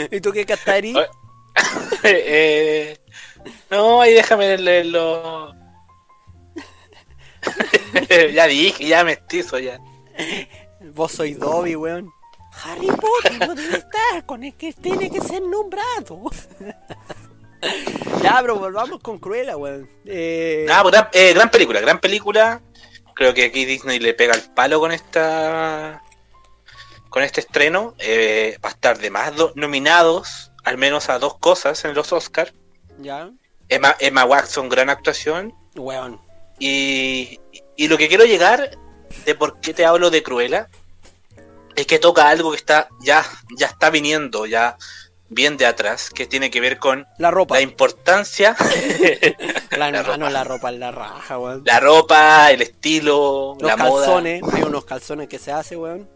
¿Y 0.12 0.20
tú 0.20 0.34
qué 0.34 0.46
casta 0.46 0.76
eres? 0.76 0.94
Oye. 0.94 1.08
eh, 2.04 2.98
no, 3.72 4.02
ahí 4.02 4.14
déjame 4.14 4.58
leerlo. 4.58 5.56
ya 8.34 8.48
dije, 8.48 8.88
ya 8.88 9.04
mestizo, 9.04 9.60
ya. 9.60 9.80
Vos 10.94 11.12
sois 11.12 11.38
Dobby, 11.40 11.76
weón. 11.76 12.12
Harry 12.64 12.88
Potter 12.88 13.48
no 13.48 13.54
debe 13.56 13.78
estar 13.78 14.26
con 14.26 14.44
el 14.44 14.56
que 14.56 14.74
tiene 14.74 15.12
que 15.12 15.22
ser 15.22 15.42
nombrado. 15.44 16.24
ya, 18.24 18.38
pero 18.42 18.58
volvamos 18.58 19.00
con 19.02 19.20
Cruella, 19.20 19.58
weón. 19.58 19.90
Eh, 20.06 20.66
Ah, 20.70 20.80
pues, 20.82 20.94
gran, 20.94 21.10
eh, 21.14 21.34
gran 21.34 21.50
película, 21.52 21.82
gran 21.82 22.00
película. 22.00 22.62
Creo 23.16 23.34
que 23.34 23.46
aquí 23.46 23.66
Disney 23.66 24.00
le 24.00 24.14
pega 24.14 24.34
el 24.36 24.42
palo 24.54 24.80
con 24.80 24.92
esta 24.92 26.02
con 27.10 27.24
este 27.24 27.42
estreno. 27.42 27.96
Eh, 28.00 28.58
va 28.64 28.70
a 28.70 28.72
estar 28.74 28.98
de 29.00 29.10
más 29.10 29.36
do- 29.36 29.54
nominados, 29.56 30.52
al 30.64 30.78
menos 30.78 31.10
a 31.10 31.18
dos 31.20 31.38
cosas 31.38 31.84
en 31.86 31.94
los 31.96 32.12
Oscars. 32.14 32.54
Ya, 33.00 33.30
Emma, 33.70 33.96
Emma 34.00 34.26
Watson, 34.26 34.70
gran 34.70 34.90
actuación. 34.90 35.54
weón. 35.76 36.22
Y, 36.60 37.40
y 37.76 37.88
lo 37.88 37.98
que 37.98 38.08
quiero 38.08 38.26
llegar 38.26 38.72
de 39.26 39.36
por 39.36 39.60
qué 39.60 39.74
te 39.74 39.86
hablo 39.86 40.10
de 40.10 40.24
Cruella 40.24 40.68
es 41.76 41.86
que 41.86 42.00
toca 42.00 42.30
algo 42.30 42.52
que 42.52 42.58
está 42.58 42.90
ya, 43.02 43.24
ya 43.58 43.68
está 43.68 43.90
viniendo, 43.92 44.46
ya 44.48 44.78
bien 45.30 45.58
de 45.58 45.66
atrás, 45.66 46.10
que 46.10 46.26
tiene 46.26 46.50
que 46.50 46.62
ver 46.62 46.80
con 46.80 47.06
La 47.20 47.30
ropa. 47.32 47.56
la 47.56 47.62
importancia, 47.62 48.56
La, 49.72 49.92
la 49.92 50.00
hermano, 50.00 50.26
ropa. 50.26 50.30
la 50.32 50.44
ropa 50.46 50.72
la 50.72 50.92
raja, 50.92 51.38
weón. 51.38 51.62
la 51.66 51.80
ropa, 51.82 52.52
el 52.52 52.62
estilo, 52.62 53.56
Los 53.60 53.70
la 53.70 53.76
moda. 53.78 54.06
calzones, 54.06 54.42
hay 54.54 54.64
unos 54.64 54.86
calzones 54.86 55.28
que 55.28 55.38
se 55.38 55.52
hace, 55.52 55.76
weón. 55.76 56.10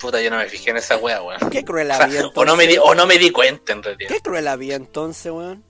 Puta, 0.00 0.20
yo 0.22 0.30
no 0.30 0.38
me 0.38 0.46
fijé 0.48 0.70
en 0.70 0.78
esa 0.78 0.96
wea, 0.96 1.22
weón. 1.22 1.50
Qué 1.50 1.64
cruel 1.64 1.90
O, 1.92 1.94
sea, 1.94 2.04
había 2.06 2.26
o 2.34 2.44
no 2.44 2.56
me 2.56 2.66
di, 2.66 2.74
entonces. 2.74 2.90
o 2.90 2.94
no 2.96 3.06
me 3.06 3.18
di 3.18 3.30
cuenta 3.30 3.72
en 3.74 3.82
realidad. 3.82 4.08
Qué 4.10 4.20
cruel 4.20 4.48
había 4.48 4.74
entonces, 4.74 5.30
weón. 5.30 5.62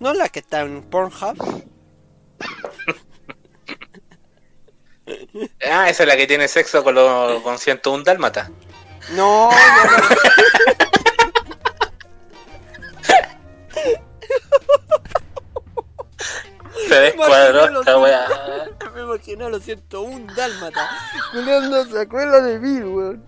No 0.00 0.12
la 0.12 0.28
que 0.28 0.40
está 0.40 0.60
en 0.62 0.82
Pornhub. 0.82 1.62
Ah, 5.68 5.88
esa 5.88 6.02
es 6.04 6.08
la 6.08 6.16
que 6.16 6.26
tiene 6.26 6.48
sexo 6.48 6.84
con, 6.84 6.94
los 6.94 7.42
con 7.42 7.58
101 7.58 8.04
dálmata. 8.04 8.50
No, 9.10 9.50
no, 9.50 9.84
no. 9.84 10.16
Se 16.88 17.00
descuadró 17.00 17.80
esta 17.80 17.98
wea. 17.98 18.26
Me 18.94 19.02
imagino 19.02 19.48
lo 19.48 19.58
siento, 19.60 20.02
un 20.02 20.26
dálmata. 20.34 20.88
Culeando 21.32 21.98
a 21.98 22.06
Cruella 22.06 22.40
de 22.40 22.58
Vil, 22.58 22.84
weón. 22.84 23.24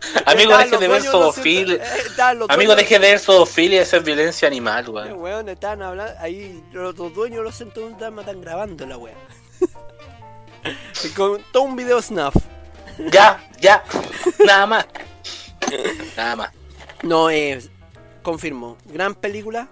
Amigo, 0.26 0.56
deje 0.56 0.78
de 0.78 0.88
ver 0.88 1.02
zoofilia. 1.02 1.74
eh, 1.76 1.88
Amigo, 2.48 2.74
deje 2.74 2.98
de 2.98 3.08
ver 3.10 3.18
zoofilia, 3.18 3.82
eso 3.82 3.96
es 3.98 4.04
violencia 4.04 4.48
animal, 4.48 4.84
Eh, 4.86 4.90
weón. 4.90 5.20
weón, 5.20 5.48
estaban 5.48 5.82
hablando, 5.82 6.12
ahí 6.20 6.62
los, 6.72 6.96
los 6.96 7.14
dueños 7.14 7.38
de 7.38 7.44
los 7.44 7.54
101 7.56 7.96
dálmatas 7.98 8.28
están 8.30 8.42
grabando 8.42 8.86
la 8.86 8.96
weá. 8.96 9.14
Y 11.04 11.08
Con 11.10 11.42
todo 11.52 11.62
un 11.62 11.76
video 11.76 12.02
snuff. 12.02 12.34
Ya, 13.10 13.42
ya. 13.60 13.82
Nada 14.44 14.66
más. 14.66 14.86
Nada 16.16 16.36
más. 16.36 16.50
No, 17.02 17.30
es. 17.30 17.70
confirmo, 18.22 18.76
gran 18.84 19.14
película, 19.14 19.68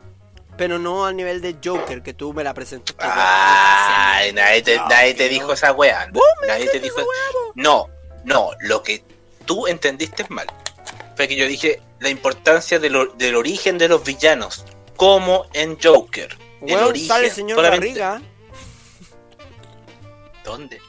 pero 0.56 0.78
no 0.78 1.04
al 1.04 1.14
nivel 1.14 1.42
de 1.42 1.56
Joker 1.62 2.02
que 2.02 2.14
tú 2.14 2.32
me 2.32 2.42
la 2.42 2.54
presentaste. 2.54 3.02
weón. 3.04 3.14
Ay, 3.18 4.32
nadie 4.32 4.62
te, 4.62 4.76
nadie 4.76 5.12
te 5.14 5.28
dijo 5.28 5.52
esa 5.52 5.72
me 6.40 6.46
Nadie 6.46 6.68
te 6.70 6.80
dijo. 6.80 6.96
esa 6.96 7.06
weá. 7.06 7.52
No, 7.56 7.88
no, 8.24 8.50
lo 8.60 8.82
que 8.82 9.04
tú 9.48 9.66
entendiste 9.66 10.24
mal. 10.28 10.46
Fue 11.16 11.26
que 11.26 11.34
yo 11.34 11.46
dije 11.48 11.80
la 11.98 12.10
importancia 12.10 12.78
del, 12.78 12.94
or- 12.94 13.16
del 13.16 13.34
origen 13.34 13.78
de 13.78 13.88
los 13.88 14.04
villanos. 14.04 14.64
Como 14.96 15.46
en 15.54 15.76
Joker. 15.82 16.36
El 16.60 16.74
Weón, 16.74 16.84
origen. 16.90 17.08
sale 17.08 17.26
el 17.26 17.32
señor 17.32 17.56
solamente- 17.56 18.00
¿Dónde? 20.44 20.80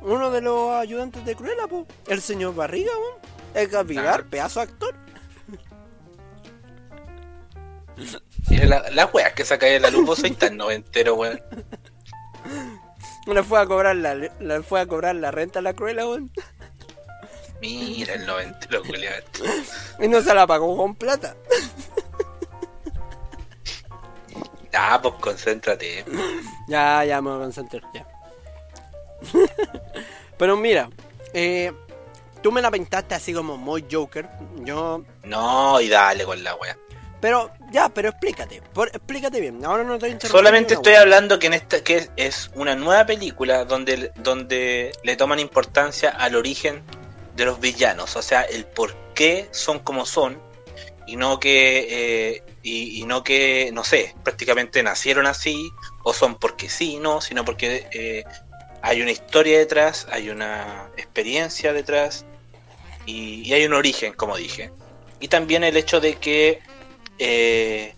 uno 0.00 0.30
de 0.32 0.40
los 0.40 0.70
ayudantes 0.72 1.24
de 1.24 1.36
Cruella, 1.36 1.66
po. 1.68 1.86
El 2.08 2.20
señor 2.22 2.54
Barriga, 2.54 2.90
weón. 2.98 3.14
Edgar 3.54 3.84
Vigar, 3.86 4.24
pedazo 4.26 4.60
actor. 4.60 4.94
Mira 8.50 8.66
la, 8.66 8.90
la 8.90 9.06
wea 9.06 9.32
que 9.34 9.44
saca 9.44 9.66
de 9.66 9.78
la 9.78 9.90
luz, 9.90 10.04
vos 10.06 10.18
sois 10.18 10.36
tan 10.36 10.56
noventero, 10.56 11.14
weón. 11.14 11.40
Le 13.26 13.42
fue 13.44 13.60
a 13.60 13.66
cobrar 13.66 13.94
la, 13.94 14.16
le 14.16 14.62
fue 14.64 14.80
a 14.80 14.86
cobrar 14.86 15.14
la 15.14 15.30
renta 15.30 15.60
a 15.60 15.62
la 15.62 15.74
Cruella, 15.74 16.08
weón. 16.08 16.32
Mira 17.62 18.14
el 18.14 18.26
noventero, 18.26 18.82
culiado. 18.82 19.22
Y 20.00 20.08
no 20.08 20.20
se 20.20 20.34
la 20.34 20.46
pagó 20.46 20.76
con 20.76 20.94
plata. 20.96 21.34
Ah, 24.74 24.98
pues 25.02 25.14
concéntrate. 25.20 26.04
Ya, 26.66 27.04
ya 27.04 27.20
me 27.20 27.30
voy 27.30 27.38
a 27.38 27.42
concentrar, 27.42 27.82
ya. 27.94 28.06
Pero 30.38 30.56
mira, 30.56 30.88
eh, 31.32 31.72
tú 32.42 32.50
me 32.50 32.60
la 32.62 32.70
pintaste 32.70 33.14
así 33.14 33.32
como 33.32 33.56
muy 33.56 33.84
Joker. 33.90 34.28
Yo. 34.64 35.04
No, 35.24 35.80
y 35.80 35.88
dale 35.88 36.24
con 36.24 36.42
la 36.42 36.54
wea. 36.56 36.76
Pero, 37.20 37.52
ya, 37.70 37.88
pero 37.88 38.08
explícate. 38.08 38.60
por- 38.72 38.88
explícate 38.88 39.40
bien. 39.40 39.64
Ahora 39.64 39.84
no 39.84 39.94
estoy. 39.94 40.18
Solamente 40.20 40.74
estoy 40.74 40.94
wea. 40.94 41.02
hablando 41.02 41.38
que 41.38 41.46
en 41.46 41.52
esta 41.54 41.84
que 41.84 42.10
es 42.16 42.50
una 42.56 42.74
nueva 42.74 43.06
película 43.06 43.64
donde, 43.64 44.10
donde 44.16 44.90
le 45.04 45.14
toman 45.14 45.38
importancia 45.38 46.10
al 46.10 46.34
origen 46.34 46.82
de 47.36 47.44
los 47.44 47.60
villanos, 47.60 48.16
o 48.16 48.22
sea, 48.22 48.42
el 48.42 48.64
por 48.66 48.94
qué 49.14 49.48
son 49.52 49.78
como 49.78 50.04
son 50.06 50.40
y 51.06 51.16
no 51.16 51.40
que 51.40 52.34
eh, 52.36 52.42
y, 52.62 53.04
no 53.06 53.24
que 53.24 53.70
no 53.72 53.82
sé, 53.84 54.14
prácticamente 54.22 54.82
nacieron 54.82 55.26
así 55.26 55.70
o 56.04 56.12
son 56.12 56.36
porque 56.36 56.68
sí, 56.68 56.98
no, 56.98 57.20
sino 57.20 57.44
porque 57.44 57.88
eh, 57.92 58.24
hay 58.82 59.02
una 59.02 59.10
historia 59.10 59.58
detrás, 59.58 60.06
hay 60.10 60.30
una 60.30 60.90
experiencia 60.96 61.72
detrás 61.72 62.24
y, 63.06 63.52
hay 63.52 63.64
un 63.64 63.74
origen, 63.74 64.12
como 64.12 64.36
dije. 64.36 64.70
Y 65.18 65.28
también 65.28 65.64
el 65.64 65.76
hecho 65.76 66.00
de 66.00 66.14
que 66.16 66.60
eh, 67.18 67.94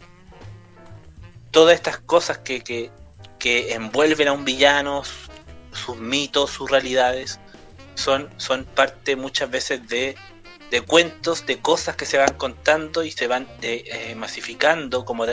todas 1.51 1.75
estas 1.75 1.99
cosas 1.99 2.39
que, 2.39 2.63
que, 2.63 2.91
que 3.39 3.75
envuelven 3.75 4.29
a 4.29 4.33
un 4.33 4.45
villano, 4.45 5.05
su- 5.05 5.31
sus 5.73 5.97
mitos, 5.97 6.51
sus 6.51 6.71
realidades, 6.71 7.41
son, 7.95 8.29
son 8.37 8.65
parte 8.65 9.17
muchas 9.17 9.51
veces 9.51 9.89
de, 9.89 10.17
de 10.71 10.81
cuentos, 10.81 11.47
de 11.47 11.61
cosas 11.61 11.97
que 11.97 12.07
se 12.07 12.19
van 12.19 12.35
contando 12.35 13.05
y 13.05 13.11
se 13.11 13.27
van 13.27 13.47
eh, 13.63 13.85
eh, 13.87 14.15
masificando 14.15 15.05
como 15.05 15.25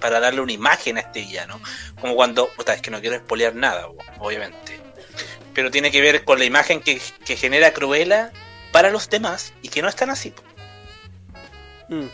para 0.00 0.20
darle 0.20 0.40
una 0.40 0.52
imagen 0.52 0.96
a 0.96 1.00
este 1.00 1.20
villano. 1.20 1.60
Como 2.00 2.14
cuando, 2.14 2.48
puta, 2.48 2.74
es 2.74 2.82
que 2.82 2.90
no 2.90 3.00
quiero 3.00 3.16
espolear 3.16 3.54
nada, 3.54 3.88
obviamente. 4.18 4.80
Pero 5.54 5.70
tiene 5.70 5.90
que 5.90 6.00
ver 6.00 6.24
con 6.24 6.38
la 6.38 6.44
imagen 6.44 6.80
que, 6.80 6.98
genera 6.98 7.72
Cruella 7.72 8.32
para 8.72 8.90
los 8.90 9.08
demás 9.08 9.52
y 9.62 9.68
que 9.68 9.82
no 9.82 9.88
están 9.88 10.10
así. 10.10 10.32
Mm. 11.88 12.06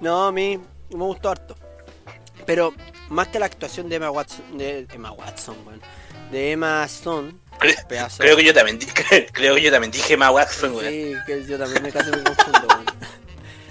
no, 0.00 0.26
a 0.26 0.32
mí 0.32 0.58
me 0.90 1.04
gustó 1.04 1.30
harto. 1.30 1.56
Pero 2.46 2.74
más 3.08 3.28
que 3.28 3.38
la 3.38 3.46
actuación 3.46 3.88
de 3.88 3.96
Emma 3.96 4.10
Watson, 4.10 4.58
de 4.58 4.86
Emma 4.92 5.12
Watson, 5.12 5.56
weón, 5.66 5.80
de 6.32 6.52
Emma 6.52 6.82
Stone, 6.86 7.34
pedazo. 7.88 8.18
Creo 8.18 8.36
que 8.36 8.44
yo 8.44 8.54
también, 8.54 8.78
creo 9.32 9.54
que 9.54 9.62
yo 9.62 9.70
también 9.70 9.92
dije 9.92 10.14
Emma 10.14 10.30
Watson, 10.30 10.74
weón. 10.74 10.90
Sí, 10.90 11.14
que 11.26 11.44
yo 11.46 11.58
también 11.58 11.82
me 11.82 11.92
casi 11.92 12.10
me 12.10 12.22
confundo, 12.24 12.66
weón. 12.68 12.84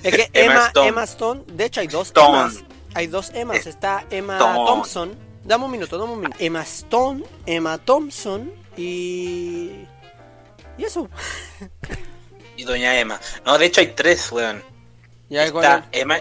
Es 0.04 0.16
que 0.16 0.30
Emma 0.34 0.54
Emma, 0.54 0.66
Stone. 0.68 0.88
Emma 0.88 1.04
Stone, 1.04 1.44
de 1.48 1.66
hecho 1.66 1.82
hay 1.82 1.88
dos 1.88 2.08
Stone. 2.08 2.40
Emmas. 2.40 2.64
Hay 2.94 3.08
dos 3.08 3.32
Emmas, 3.34 3.66
está 3.66 4.06
Emma 4.12 4.36
Stone. 4.36 4.66
Thompson. 4.66 5.16
Dame 5.44 5.66
un 5.66 5.72
minuto, 5.72 5.98
dame 5.98 6.14
un 6.14 6.20
minuto. 6.20 6.38
Emma 6.40 6.62
Stone, 6.62 7.24
Emma 7.46 7.78
Thompson 7.80 8.52
y. 8.78 9.86
Y 10.78 10.84
eso. 10.86 11.10
Y 12.58 12.64
Doña 12.64 13.00
Emma. 13.00 13.20
No, 13.44 13.58
de 13.58 13.66
hecho 13.66 13.82
hay 13.82 13.88
tres, 13.88 14.32
weón. 14.32 14.62
Ya, 15.30 15.46
Está 15.46 15.52
¿cuál 15.54 15.86
Emma, 15.94 16.20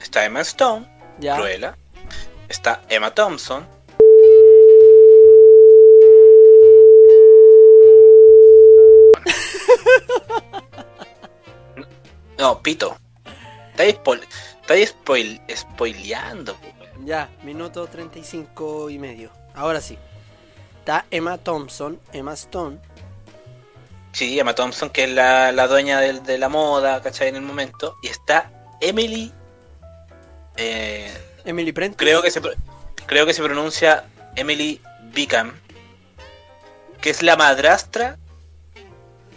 está 0.00 0.24
Emma 0.24 0.40
Stone, 0.42 0.86
ya. 1.18 1.34
Cruella. 1.34 1.76
Está 2.48 2.82
Emma 2.88 3.12
Thompson. 3.12 3.66
No, 12.40 12.60
Pito. 12.62 12.96
Estáis 13.70 13.94
spoil, 13.96 14.20
estáis 14.62 14.88
spoil, 14.90 15.40
spoileando. 15.54 16.56
Ya, 17.04 17.28
minuto 17.44 17.86
35 17.86 18.90
y 18.90 18.98
medio. 18.98 19.30
Ahora 19.54 19.80
sí. 19.80 19.96
Está 20.78 21.04
Emma 21.10 21.38
Thompson, 21.38 22.00
Emma 22.12 22.32
Stone. 22.34 22.78
Sí, 24.12 24.38
Emma 24.40 24.54
Thompson, 24.54 24.90
que 24.90 25.04
es 25.04 25.10
la, 25.10 25.52
la 25.52 25.66
dueña 25.68 26.00
del- 26.00 26.22
de, 26.24 26.36
la 26.38 26.48
moda, 26.48 27.00
¿cachai? 27.00 27.28
En 27.28 27.36
el 27.36 27.42
momento. 27.42 27.94
Y 28.02 28.08
está 28.08 28.50
Emily. 28.80 29.32
eh, 30.56 31.12
Emily 31.44 31.72
Prentice. 31.72 31.96
creo 31.98 32.20
que 32.22 32.30
se 32.30 32.40
creo 33.06 33.24
que 33.26 33.32
se 33.34 33.42
pronuncia 33.42 34.04
Emily 34.36 34.80
Bickham 35.12 35.52
que 37.00 37.08
es 37.10 37.22
la 37.22 37.34
madrastra 37.36 38.18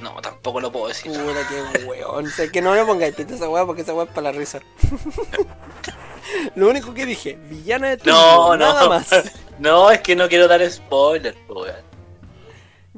no 0.03 0.21
tampoco 0.21 0.59
lo 0.61 0.71
puedo 0.71 0.89
decir 0.89 1.11
Puta 1.11 1.47
que 1.47 1.83
weón. 1.85 2.29
Sé 2.29 2.51
que 2.51 2.61
no 2.61 2.73
me 2.73 2.85
pongáis 2.85 3.15
pito 3.15 3.33
esa 3.33 3.49
weá 3.49 3.65
porque 3.65 3.81
esa 3.81 3.93
weá 3.93 4.05
es 4.05 4.11
para 4.11 4.31
la 4.31 4.37
risa. 4.37 4.59
Lo 6.55 6.69
único 6.69 6.93
que 6.93 7.05
dije, 7.05 7.37
villana 7.49 7.89
de 7.89 7.97
turno, 7.97 8.13
no 8.13 8.57
no 8.57 8.57
nada 8.57 8.89
más. 8.89 9.07
no 9.59 9.91
es 9.91 10.01
que 10.01 10.15
no 10.15 10.27
quiero 10.29 10.47
dar 10.47 10.69
spoiler 10.69 11.35
po, 11.47 11.61
weón. 11.63 11.75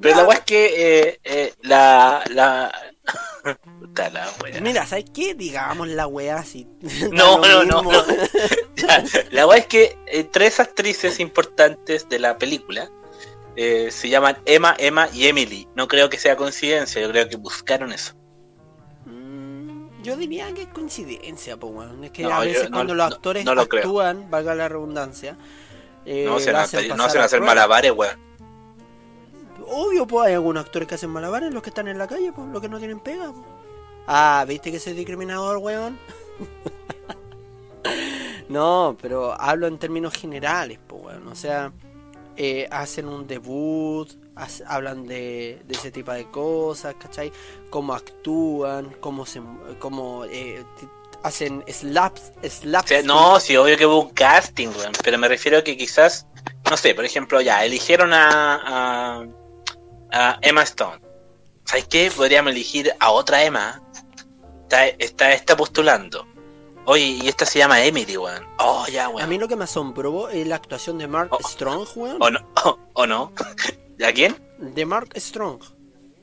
pero 0.01 0.16
Ya. 0.16 0.22
la 0.22 0.28
weá 0.28 0.38
es 0.38 0.43
que 0.43 0.66
eh, 1.08 1.20
eh, 1.24 1.53
la 1.62 2.24
la 2.32 2.72
Puta 3.80 4.10
la. 4.10 4.28
Mira, 4.62 4.86
¿sabes 4.86 5.06
qué? 5.14 5.36
Digamos 5.36 5.88
la 5.89 6.08
weá 6.08 6.38
así. 6.38 6.68
No, 7.12 7.38
no, 7.39 7.64
no, 7.64 7.84
mismo. 7.84 7.91
no. 7.91 8.03
Ya, 8.76 9.03
la 9.32 9.45
weá 9.47 9.60
es 9.60 9.68
que 9.68 9.97
eh, 10.08 10.24
tres 10.24 10.60
actrices 10.60 11.20
importantes 11.20 12.10
de 12.10 12.20
la 12.20 12.38
película 12.38 12.89
eh, 13.56 13.89
se 13.91 14.10
llaman 14.10 14.38
Emma, 14.45 14.76
Emma 14.78 15.08
y 15.14 15.28
Emily. 15.28 15.68
No 15.76 15.88
creo 15.88 16.10
que 16.10 16.18
sea 16.18 16.36
coincidencia, 16.36 17.01
yo 17.01 17.10
creo 17.10 17.30
que 17.30 17.38
buscaron 17.38 17.91
eso. 17.93 18.14
Mm, 19.06 20.01
Yo 20.03 20.18
diría 20.18 20.51
que 20.53 20.64
es 20.64 20.68
coincidencia, 20.70 21.58
pues, 21.58 21.74
weón. 21.74 22.03
Es 22.03 22.12
que 22.12 22.24
No, 22.24 22.34
a 22.36 22.43
yo 22.45 22.51
veces 22.51 22.70
no- 22.70 22.78
cuando 22.78 22.93
los 22.95 23.12
actores 23.14 23.45
no 23.45 23.56
lo 23.56 23.68
creo. 23.68 23.84
actúan, 23.84 24.30
valga 24.30 24.53
la 24.56 24.68
redundancia, 24.70 25.38
eh, 26.06 26.26
No 26.26 26.39
se 26.39 26.51
hacen 26.51 26.88
no 26.95 27.03
a 27.03 27.08
hacer 27.08 27.41
malabares, 27.41 27.91
weón. 27.91 28.24
Obvio, 29.68 30.06
pues 30.06 30.28
hay 30.28 30.34
algunos 30.36 30.64
actores 30.66 30.88
que 30.88 30.93
hacen 30.95 31.10
malabares, 31.10 31.51
los 31.51 31.64
que 31.64 31.70
están 31.70 31.88
en 31.88 31.97
la 31.97 32.08
calle, 32.08 32.32
pues, 32.32 32.47
los 32.49 32.62
que 32.62 32.70
no 32.70 32.78
tienen 32.78 32.99
pega. 32.99 33.32
pues. 33.32 33.43
Ah, 34.06 34.45
¿viste 34.47 34.72
que 34.72 34.80
soy 34.80 34.93
discriminador, 34.93 35.58
weón? 35.58 35.97
no, 38.49 38.95
pero 39.01 39.39
hablo 39.39 39.68
en 39.68 39.78
términos 39.80 40.14
generales, 40.14 40.80
pues, 40.88 41.03
weón. 41.03 41.28
O 41.28 41.36
sea, 41.36 41.72
eh, 42.38 42.68
hacen 42.72 43.08
un 43.08 43.28
debut, 43.28 44.08
hablan 44.68 45.06
de, 45.06 45.62
ese 45.70 45.92
tipo 45.92 46.12
de 46.12 46.26
cosas, 46.30 46.96
¿cachai? 47.00 47.32
Cómo 47.70 47.94
actúan, 47.94 48.96
cómo 49.00 50.26
eh, 50.26 50.64
hacen 51.24 51.64
slaps, 51.68 52.34
slaps. 52.48 53.04
No, 53.06 53.40
sí, 53.40 53.58
obvio 53.58 53.78
que 53.78 53.86
hubo 53.86 54.02
un 54.02 54.10
casting. 54.10 54.70
Pero 55.04 55.18
me 55.18 55.28
refiero 55.28 55.58
a 55.58 55.64
que 55.64 55.76
quizás, 55.76 56.28
no 56.70 56.78
sé, 56.78 56.94
por 56.94 57.06
ejemplo, 57.06 57.42
ya, 57.42 57.66
eligieron 57.66 58.14
a, 58.14 58.62
a, 58.64 59.26
a 60.12 60.40
Emma 60.42 60.64
Stone. 60.64 61.02
¿Sabes 61.66 61.88
qué? 61.88 62.12
Podríamos 62.16 62.52
elegir 62.52 62.94
a 63.00 63.12
otra 63.12 63.44
Emma. 63.44 63.82
Está, 64.64 64.88
está, 64.88 65.34
está 65.34 65.58
postulando. 65.58 66.28
Oye, 66.86 67.04
y 67.24 67.28
esta 67.28 67.46
se 67.46 67.60
llama 67.60 67.84
Emily, 67.84 68.18
weón. 68.18 68.46
Oh, 68.60 68.86
ya, 68.88 69.06
A 69.06 69.10
weón. 69.10 69.30
mí 69.30 69.38
lo 69.38 69.48
que 69.48 69.56
me 69.56 69.64
asombró 69.64 70.30
es 70.30 70.46
la 70.48 70.56
actuación 70.58 70.98
de 70.98 71.08
Mark 71.08 71.30
Oh. 71.32 71.48
Strong, 71.48 71.88
weón. 71.96 72.18
¿O 72.22 72.30
no? 72.30 72.48
¿O, 72.94 73.08
no? 73.08 73.32
¿A 74.06 74.12
quién? 74.14 74.36
De 74.60 74.86
Mark 74.86 75.10
Strong. 75.16 75.62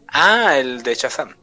Ah, 0.09 0.59
el 0.59 0.83
de 0.83 0.95
Shazam. 0.95 1.35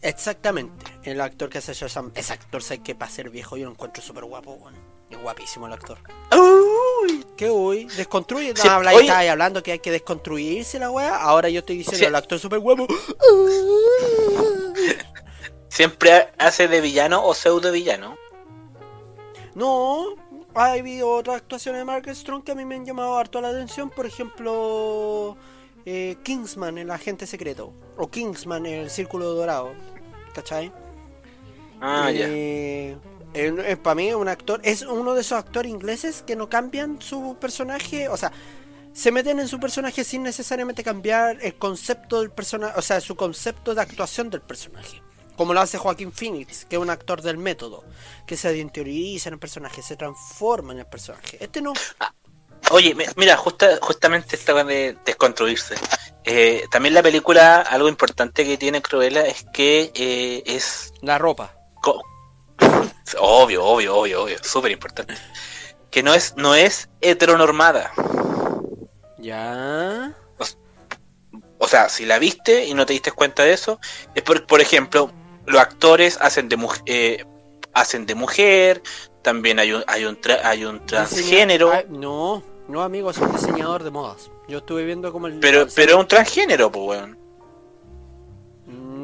Exactamente, 0.00 0.84
el 1.02 1.20
actor 1.20 1.48
que 1.50 1.58
hace 1.58 1.74
Shazam. 1.74 2.12
Ese 2.14 2.32
actor, 2.32 2.62
sé 2.62 2.78
que 2.78 2.94
para 2.94 3.10
ser 3.10 3.30
viejo 3.30 3.56
yo 3.56 3.64
lo 3.64 3.72
encuentro 3.72 4.02
súper 4.02 4.24
guapo, 4.24 4.52
weón. 4.52 4.74
Es 5.10 5.20
guapísimo 5.20 5.66
el 5.66 5.72
actor. 5.72 5.98
Uy. 6.32 7.24
¿Qué 7.36 7.48
hoy? 7.50 7.84
Desconstruye. 7.96 8.54
No, 8.54 8.62
Sí, 8.62 8.68
habla 8.68 8.92
oye. 8.92 9.00
estaba 9.02 9.18
ahí 9.20 9.28
hablando 9.28 9.62
que 9.62 9.72
hay 9.72 9.78
que 9.80 9.90
desconstruirse 9.90 10.78
la 10.78 10.90
weá. 10.90 11.16
Ahora 11.16 11.48
yo 11.48 11.60
estoy 11.60 11.78
diciendo 11.78 11.98
Sí. 11.98 12.04
el 12.04 12.14
actor 12.14 12.38
súper 12.38 12.60
guapo. 12.60 12.86
Siempre 15.68 16.28
hace 16.38 16.68
de 16.68 16.80
villano 16.80 17.24
o 17.24 17.34
pseudo 17.34 17.70
villano. 17.72 18.16
No, 19.56 20.16
ha 20.54 20.72
habido 20.72 21.10
otras 21.10 21.38
actuaciones 21.38 21.80
de 21.80 21.86
Mark 21.86 22.06
Strong 22.14 22.44
que 22.44 22.52
a 22.52 22.54
mí 22.54 22.66
me 22.66 22.74
han 22.74 22.84
llamado 22.84 23.16
harto 23.16 23.40
la 23.40 23.48
atención. 23.48 23.88
Por 23.88 24.04
ejemplo, 24.04 25.34
eh, 25.86 26.18
Kingsman, 26.22 26.76
el 26.76 26.90
agente 26.90 27.26
secreto. 27.26 27.72
O 27.96 28.06
Kingsman, 28.08 28.66
el 28.66 28.90
círculo 28.90 29.32
dorado. 29.32 29.72
¿Cachai? 30.34 30.70
Ah, 31.80 32.10
ya. 32.10 32.26
Eh, 32.28 32.98
para 33.82 33.94
mí 33.94 34.08
es 34.08 34.14
un 34.14 34.28
actor, 34.28 34.60
es 34.62 34.82
uno 34.82 35.14
de 35.14 35.22
esos 35.22 35.38
actores 35.38 35.72
ingleses 35.72 36.22
que 36.22 36.36
no 36.36 36.50
cambian 36.50 37.00
su 37.00 37.36
personaje, 37.40 38.08
o 38.08 38.16
sea, 38.16 38.32
se 38.92 39.10
meten 39.10 39.40
en 39.40 39.48
su 39.48 39.58
personaje 39.58 40.04
sin 40.04 40.22
necesariamente 40.22 40.82
cambiar 40.82 41.38
el 41.42 41.54
concepto 41.56 42.20
del 42.20 42.30
personaje, 42.30 42.78
o 42.78 42.82
sea, 42.82 43.00
su 43.00 43.14
concepto 43.14 43.74
de 43.74 43.80
actuación 43.80 44.28
del 44.28 44.42
personaje. 44.42 45.02
Como 45.36 45.52
lo 45.54 45.60
hace 45.60 45.78
Joaquín 45.78 46.12
Phoenix, 46.12 46.64
que 46.64 46.76
es 46.76 46.82
un 46.82 46.90
actor 46.90 47.22
del 47.22 47.36
método, 47.38 47.84
que 48.26 48.36
se 48.36 48.56
interioriza 48.56 49.28
en 49.28 49.34
el 49.34 49.38
personaje, 49.38 49.82
se 49.82 49.96
transforma 49.96 50.72
en 50.72 50.80
el 50.80 50.86
personaje. 50.86 51.36
Este 51.40 51.60
no. 51.60 51.72
Oye, 52.70 52.94
mi- 52.94 53.04
mira, 53.16 53.36
justa, 53.36 53.78
justamente 53.80 54.34
esta 54.34 54.64
de 54.64 54.96
desconstruirse. 55.04 55.74
Eh, 56.24 56.64
también 56.70 56.94
la 56.94 57.02
película, 57.02 57.60
algo 57.60 57.88
importante 57.88 58.44
que 58.44 58.56
tiene 58.58 58.82
Cruella 58.82 59.24
es 59.26 59.44
que 59.52 59.92
eh, 59.94 60.42
es 60.46 60.92
La 61.02 61.18
ropa. 61.18 61.54
obvio, 63.20 63.64
obvio, 63.64 63.96
obvio, 63.96 64.22
obvio, 64.24 64.38
súper 64.42 64.72
importante. 64.72 65.14
Que 65.90 66.02
no 66.02 66.14
es, 66.14 66.34
no 66.36 66.54
es 66.54 66.88
heteronormada. 67.00 67.92
Ya. 69.18 70.14
O 71.58 71.68
sea, 71.68 71.88
si 71.88 72.04
la 72.04 72.18
viste 72.18 72.66
y 72.66 72.74
no 72.74 72.84
te 72.84 72.92
diste 72.92 73.12
cuenta 73.12 73.42
de 73.42 73.52
eso, 73.52 73.80
es 74.14 74.22
por, 74.22 74.46
por 74.46 74.60
ejemplo, 74.60 75.10
los 75.46 75.60
actores 75.60 76.18
hacen 76.20 76.48
de 76.48 76.56
mujer, 76.56 76.82
eh, 76.86 77.24
hacen 77.72 78.06
de 78.06 78.14
mujer, 78.14 78.82
también 79.22 79.58
hay 79.58 79.72
un, 79.72 79.84
hay 79.86 80.04
un, 80.04 80.20
tra- 80.20 80.40
hay 80.44 80.64
un 80.64 80.84
transgénero, 80.86 81.72
no, 81.88 82.42
no, 82.68 82.82
amigo, 82.82 83.10
es 83.10 83.18
un 83.18 83.32
diseñador 83.32 83.82
de 83.84 83.90
modas. 83.90 84.30
Yo 84.48 84.58
estuve 84.58 84.84
viendo 84.84 85.12
como 85.12 85.26
el. 85.26 85.40
pero, 85.40 85.66
pero 85.74 85.92
es 85.92 85.98
un 85.98 86.06
transgénero, 86.08 86.70
pues, 86.70 86.84
weón. 86.86 87.18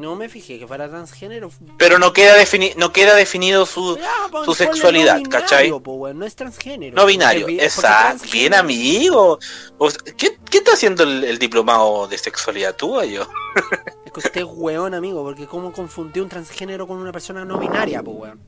No 0.03 0.17
me 0.17 0.29
fijé 0.29 0.59
que 0.59 0.67
fuera 0.67 0.89
transgénero. 0.89 1.49
Pero 1.79 1.97
no 2.01 2.13
queda, 2.13 2.35
defini 2.35 2.73
no 2.77 2.93
queda 2.93 3.15
definido 3.15 3.65
su, 3.67 3.97
Ya, 3.97 4.11
pon- 4.33 4.45
su 4.45 4.53
sexualidad, 4.53 5.21
no 5.21 5.31
¿cachai? 5.31 5.71
po, 5.81 6.13
no 6.13 6.27
es 6.27 6.35
transgénero. 6.35 6.97
No 6.97 7.07
binario, 7.07 7.47
exacto. 7.49 8.25
Bien, 8.33 8.53
amigo. 8.53 9.39
O 9.79 9.91
sea, 9.91 10.01
¿qué, 10.17 10.37
qué 10.51 10.59
está 10.59 10.73
haciendo 10.73 11.05
el, 11.05 11.23
el 11.23 11.39
diplomado 11.39 12.09
de 12.09 12.19
sexualidad 12.19 12.75
tú 12.75 12.99
o 12.99 13.05
yo? 13.05 13.23
Es 14.05 14.13
que 14.13 14.19
usted 14.27 14.41
es 14.41 14.47
weón, 14.51 14.93
amigo, 14.93 15.23
porque 15.23 15.47
cómo 15.47 15.73
confundió 15.73 16.25
un 16.25 16.29
transgénero 16.29 16.87
con 16.89 16.99
una 16.99 17.13
persona 17.13 17.45
no 17.45 17.59
binaria, 17.59 18.03
pues 18.03 18.17
weón. 18.19 18.41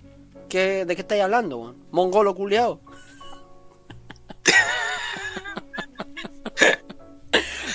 ¿Qué, 0.48 0.84
¿De 0.84 0.96
qué 0.96 1.02
estáis 1.02 1.22
hablando, 1.22 1.56
weón? 1.58 1.76
Mongolo 1.92 2.34
culiao. 2.34 2.80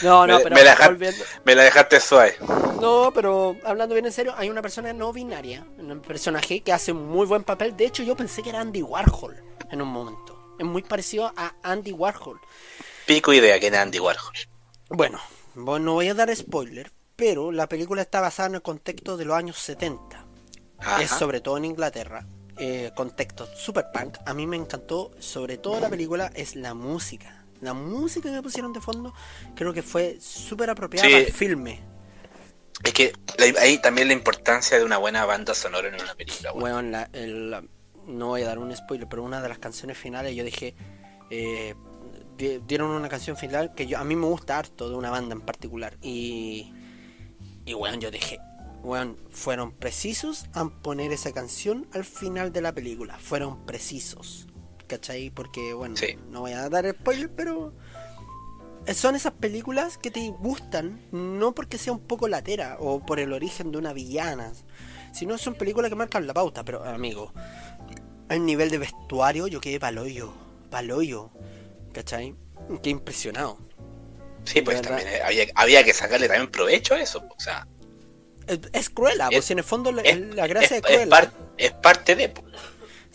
no, 0.04 0.26
no, 0.28 0.38
Me- 0.38 0.44
pero 0.44 0.56
me 0.56 0.64
la 0.64 0.72
deja- 0.72 0.88
volviendo- 0.88 1.24
Me 1.44 1.56
la 1.56 1.64
dejaste 1.64 2.00
suave. 2.00 2.36
No, 2.82 3.12
pero 3.14 3.56
hablando 3.66 3.94
bien 3.96 4.06
en 4.06 4.12
serio, 4.12 4.34
hay 4.38 4.50
una 4.50 4.62
persona 4.62 4.94
no 4.94 5.12
binaria, 5.12 5.66
un 5.78 6.00
personaje 6.02 6.62
que 6.62 6.72
hace 6.72 6.92
un 6.92 7.08
muy 7.08 7.26
buen 7.28 7.44
papel. 7.44 7.76
De 7.76 7.86
hecho, 7.86 8.04
yo 8.04 8.16
pensé 8.16 8.42
que 8.42 8.50
era 8.50 8.62
Andy 8.62 8.82
Warhol 8.82 9.36
en 9.72 9.82
un 9.82 9.90
momento. 9.90 10.56
Es 10.58 10.66
muy 10.66 10.82
parecido 10.84 11.32
a 11.36 11.54
Andy 11.64 11.92
Warhol. 11.92 12.40
Pico 13.06 13.34
idea 13.34 13.60
que 13.60 13.68
era 13.68 13.82
Andy 13.82 14.00
Warhol. 14.00 14.34
Bueno, 14.90 15.20
bueno, 15.56 15.86
no 15.86 15.94
voy 15.94 16.08
a 16.10 16.14
dar 16.14 16.34
spoiler, 16.36 16.92
pero 17.16 17.52
la 17.52 17.68
película 17.68 18.02
está 18.02 18.22
basada 18.22 18.50
en 18.50 18.56
el 18.56 18.62
contexto 18.62 19.18
de 19.18 19.26
los 19.26 19.36
años 19.36 19.58
70. 19.58 20.26
Ajá. 20.78 21.02
Es 21.02 21.10
sobre 21.12 21.42
todo 21.42 21.58
en 21.58 21.66
Inglaterra. 21.66 22.26
eh, 22.62 22.92
contexto 22.94 23.48
super 23.56 23.86
punk. 23.94 24.18
A 24.26 24.34
mí 24.34 24.46
me 24.46 24.58
encantó, 24.58 25.12
sobre 25.20 25.58
todo 25.58 25.80
la 25.80 25.88
película, 25.88 26.30
es 26.36 26.58
la 26.58 26.74
música. 26.74 27.39
La 27.62 27.74
música 27.74 28.32
que 28.32 28.42
pusieron 28.42 28.72
de 28.74 28.82
fondo 28.82 29.14
creo 29.56 29.74
que 29.74 29.84
fue 29.84 30.18
súper 30.22 30.70
apropiada 30.70 31.08
Sí. 31.08 31.14
para 31.14 31.26
el 31.26 31.34
filme. 31.34 31.82
Es 32.84 32.94
que 32.94 33.12
ahí 33.60 33.78
también 33.82 34.08
la 34.08 34.14
importancia 34.14 34.78
de 34.78 34.86
una 34.86 34.98
buena 34.98 35.26
banda 35.26 35.54
sonora 35.54 35.88
en 35.90 35.96
una 35.96 36.16
película. 36.16 36.52
Bueno, 36.54 36.82
la- 36.82 37.10
el- 37.14 37.52
la- 37.52 37.64
no 38.08 38.28
voy 38.28 38.44
a 38.44 38.46
dar 38.48 38.60
un 38.60 38.74
spoiler, 38.76 39.08
pero 39.10 39.24
una 39.24 39.42
de 39.42 39.50
las 39.50 39.60
canciones 39.60 39.98
finales 39.98 40.34
yo 40.36 40.44
dije, 40.46 40.76
eh, 41.30 41.76
di- 42.38 42.60
dieron 42.66 42.90
una 42.92 43.10
canción 43.10 43.36
final 43.36 43.74
que 43.76 43.86
yo 43.86 43.98
a 44.00 44.04
mí 44.06 44.16
me 44.16 44.26
gusta 44.26 44.58
harto 44.58 44.90
de 44.90 44.96
una 44.96 45.10
banda 45.10 45.36
en 45.36 45.42
particular 45.42 45.98
y 46.02 46.74
y 47.66 47.74
bueno, 47.74 48.00
yo 48.00 48.10
dije, 48.10 48.40
bueno, 48.82 49.16
fueron 49.30 49.74
precisos 49.74 50.46
en 50.56 50.72
poner 50.72 51.12
esa 51.12 51.32
canción 51.34 51.86
al 51.94 52.04
final 52.06 52.52
de 52.52 52.62
la 52.62 52.74
película, 52.74 53.20
fueron 53.20 53.64
precisos, 53.66 54.48
¿cachai? 54.90 55.30
Porque 55.30 55.74
bueno, 55.74 55.96
Sí. 55.96 56.18
no 56.30 56.42
voy 56.42 56.52
a 56.52 56.68
dar 56.68 56.90
spoiler, 56.90 57.30
pero 57.34 57.74
son 58.94 59.16
esas 59.16 59.34
películas 59.34 59.98
que 59.98 60.10
te 60.12 60.28
gustan 60.30 61.00
no 61.12 61.54
porque 61.54 61.78
sea 61.78 61.94
un 61.94 62.00
poco 62.00 62.28
latera 62.28 62.76
o 62.80 63.06
por 63.06 63.20
el 63.20 63.32
origen 63.32 63.72
de 63.72 63.78
una 63.78 63.94
villana, 63.94 64.52
sino 65.14 65.38
son 65.38 65.54
películas 65.56 65.90
que 65.90 65.96
marcan 65.96 66.26
la 66.28 66.34
pauta, 66.34 66.64
pero 66.66 66.84
amigo, 66.84 67.32
el 68.30 68.46
nivel 68.46 68.70
de 68.72 68.80
vestuario 68.80 69.48
yo 69.48 69.62
quedé 69.62 69.80
paloyo, 69.80 70.34
paloyo, 70.70 71.30
¿cachai? 71.94 72.36
Qué 72.84 72.90
impresionado. 72.90 73.58
Sí, 74.44 74.62
pues 74.62 74.82
también 74.82 75.08
eh, 75.08 75.22
había, 75.24 75.46
había 75.56 75.84
que 75.84 75.94
sacarle 75.94 76.28
también 76.28 76.50
provecho 76.50 76.96
a 76.96 77.02
eso. 77.02 77.20
O 77.36 77.40
sea, 77.40 77.68
Es, 78.48 78.60
Es- 78.74 78.90
pues 78.90 79.52
en 79.52 79.60
el 79.60 79.64
fondo 79.64 79.92
la, 79.92 80.02
es, 80.02 80.20
la 80.20 80.48
gracia 80.48 80.78
es- 80.78 80.82
Cruella... 80.82 81.04
es 81.04 81.08
par- 81.10 81.32
es 81.58 81.72
parte 81.74 82.16
de. 82.16 82.34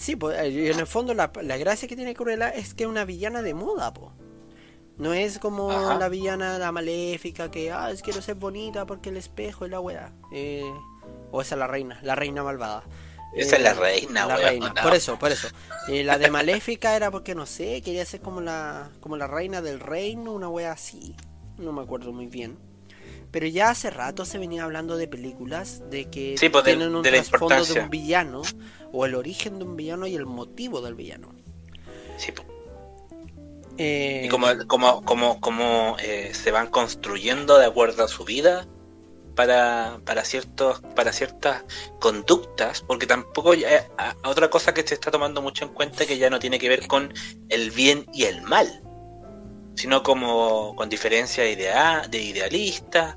Sí, 0.05 0.17
pues 0.17 0.39
eh, 0.39 0.71
en 0.71 0.79
el 0.79 0.87
fondo 0.87 1.15
la, 1.15 1.33
la 1.41 1.57
gracia 1.57 1.89
que 1.89 1.97
tiene 1.97 2.15
Cruella 2.15 2.51
es 2.51 2.75
que 2.75 2.83
es 2.85 2.91
una 2.91 3.07
villana 3.07 3.41
de 3.41 3.55
moda, 3.55 3.95
po. 3.95 4.13
No 4.99 5.15
es 5.15 5.39
como 5.39 5.71
Ajá. 5.71 5.99
la 5.99 6.11
villana, 6.11 6.59
la 6.59 6.73
maléfica, 6.73 7.51
que, 7.51 7.73
ah, 7.73 7.91
es 7.91 8.03
quiero 8.03 8.21
ser 8.21 8.35
bonita 8.35 8.85
porque 8.85 9.09
el 9.09 9.17
espejo 9.17 9.65
es 9.65 9.71
la 9.71 9.81
weá. 9.81 10.13
Eh, 10.31 10.71
o 11.31 11.41
esa 11.41 11.55
es 11.55 11.59
la 11.59 11.67
reina, 11.69 11.99
la 12.03 12.15
reina 12.15 12.43
malvada. 12.43 12.85
Esa 13.35 13.57
es 13.57 13.63
la 13.63 13.73
reina, 13.73 14.27
la 14.27 14.37
reina, 14.37 14.75
no. 14.77 14.83
Por 14.83 14.95
eso, 14.95 15.19
por 15.19 15.33
eso. 15.33 15.49
Eh, 15.89 16.05
la 16.05 16.19
de 16.19 16.31
maléfica 16.31 16.95
era 16.95 17.11
porque, 17.11 17.35
no 17.35 17.47
sé, 17.47 17.81
quería 17.81 18.05
ser 18.05 18.21
como 18.21 18.43
la, 18.43 18.91
como 19.01 19.17
la 19.17 19.27
reina 19.27 19.63
del 19.63 19.81
reino, 19.81 20.33
una 20.33 20.51
wea 20.51 20.73
así. 20.73 21.17
No 21.57 21.73
me 21.73 21.81
acuerdo 21.81 22.13
muy 22.13 22.27
bien. 22.27 22.59
Pero 23.35 23.49
ya 23.49 23.71
hace 23.71 23.91
rato 23.91 24.25
se 24.25 24.39
venía 24.39 24.63
hablando 24.63 24.97
de 24.97 25.09
películas 25.09 25.83
de 25.91 26.05
que 26.09 26.39
Sí, 26.39 26.49
pues, 26.51 26.63
de- 26.63 26.77
tienen 26.77 26.95
un 26.95 27.03
de 27.03 27.11
trasfondo 27.11 27.65
de 27.65 27.81
un 27.81 27.91
villano, 27.91 28.43
o 28.93 29.07
el 29.07 29.17
origen 29.17 29.59
de 29.59 29.65
un 29.65 29.77
villano 29.77 30.07
y 30.07 30.15
el 30.15 30.25
motivo 30.25 30.81
del 30.81 30.95
villano. 30.95 31.35
Sí, 32.17 32.31
po. 32.31 32.45
Eh, 33.77 34.23
Y 34.27 34.29
como, 34.29 34.47
como, 34.69 35.03
como, 35.05 35.41
como 35.41 35.97
eh, 35.99 36.31
se 36.33 36.53
van 36.53 36.69
construyendo 36.69 37.59
de 37.59 37.67
acuerdo 37.67 38.05
a 38.05 38.09
su 38.09 38.25
vida 38.25 38.69
para, 39.35 39.99
para 40.05 40.25
ciertos, 40.25 40.81
para 40.95 41.13
ciertas 41.13 41.65
conductas, 41.99 42.83
porque 42.83 43.09
tampoco 43.09 43.55
ya- 43.55 43.89
a- 43.99 44.15
a 44.23 44.29
otra 44.29 44.49
cosa 44.49 44.73
que 44.73 44.87
se 44.87 44.95
está 44.95 45.11
tomando 45.11 45.43
mucho 45.43 45.65
en 45.65 45.73
cuenta 45.75 46.07
que 46.07 46.19
ya 46.19 46.31
no 46.31 46.39
tiene 46.39 46.61
que 46.61 46.69
ver 46.69 46.87
con 46.87 47.13
el 47.49 47.73
bien 47.73 48.07
y 48.13 48.27
el 48.27 48.43
mal, 48.43 48.81
sino 49.75 50.05
como 50.05 50.77
con 50.77 50.89
diferencias 50.89 51.49
idea, 51.51 52.07
de 52.09 52.23
idealistas, 52.23 53.17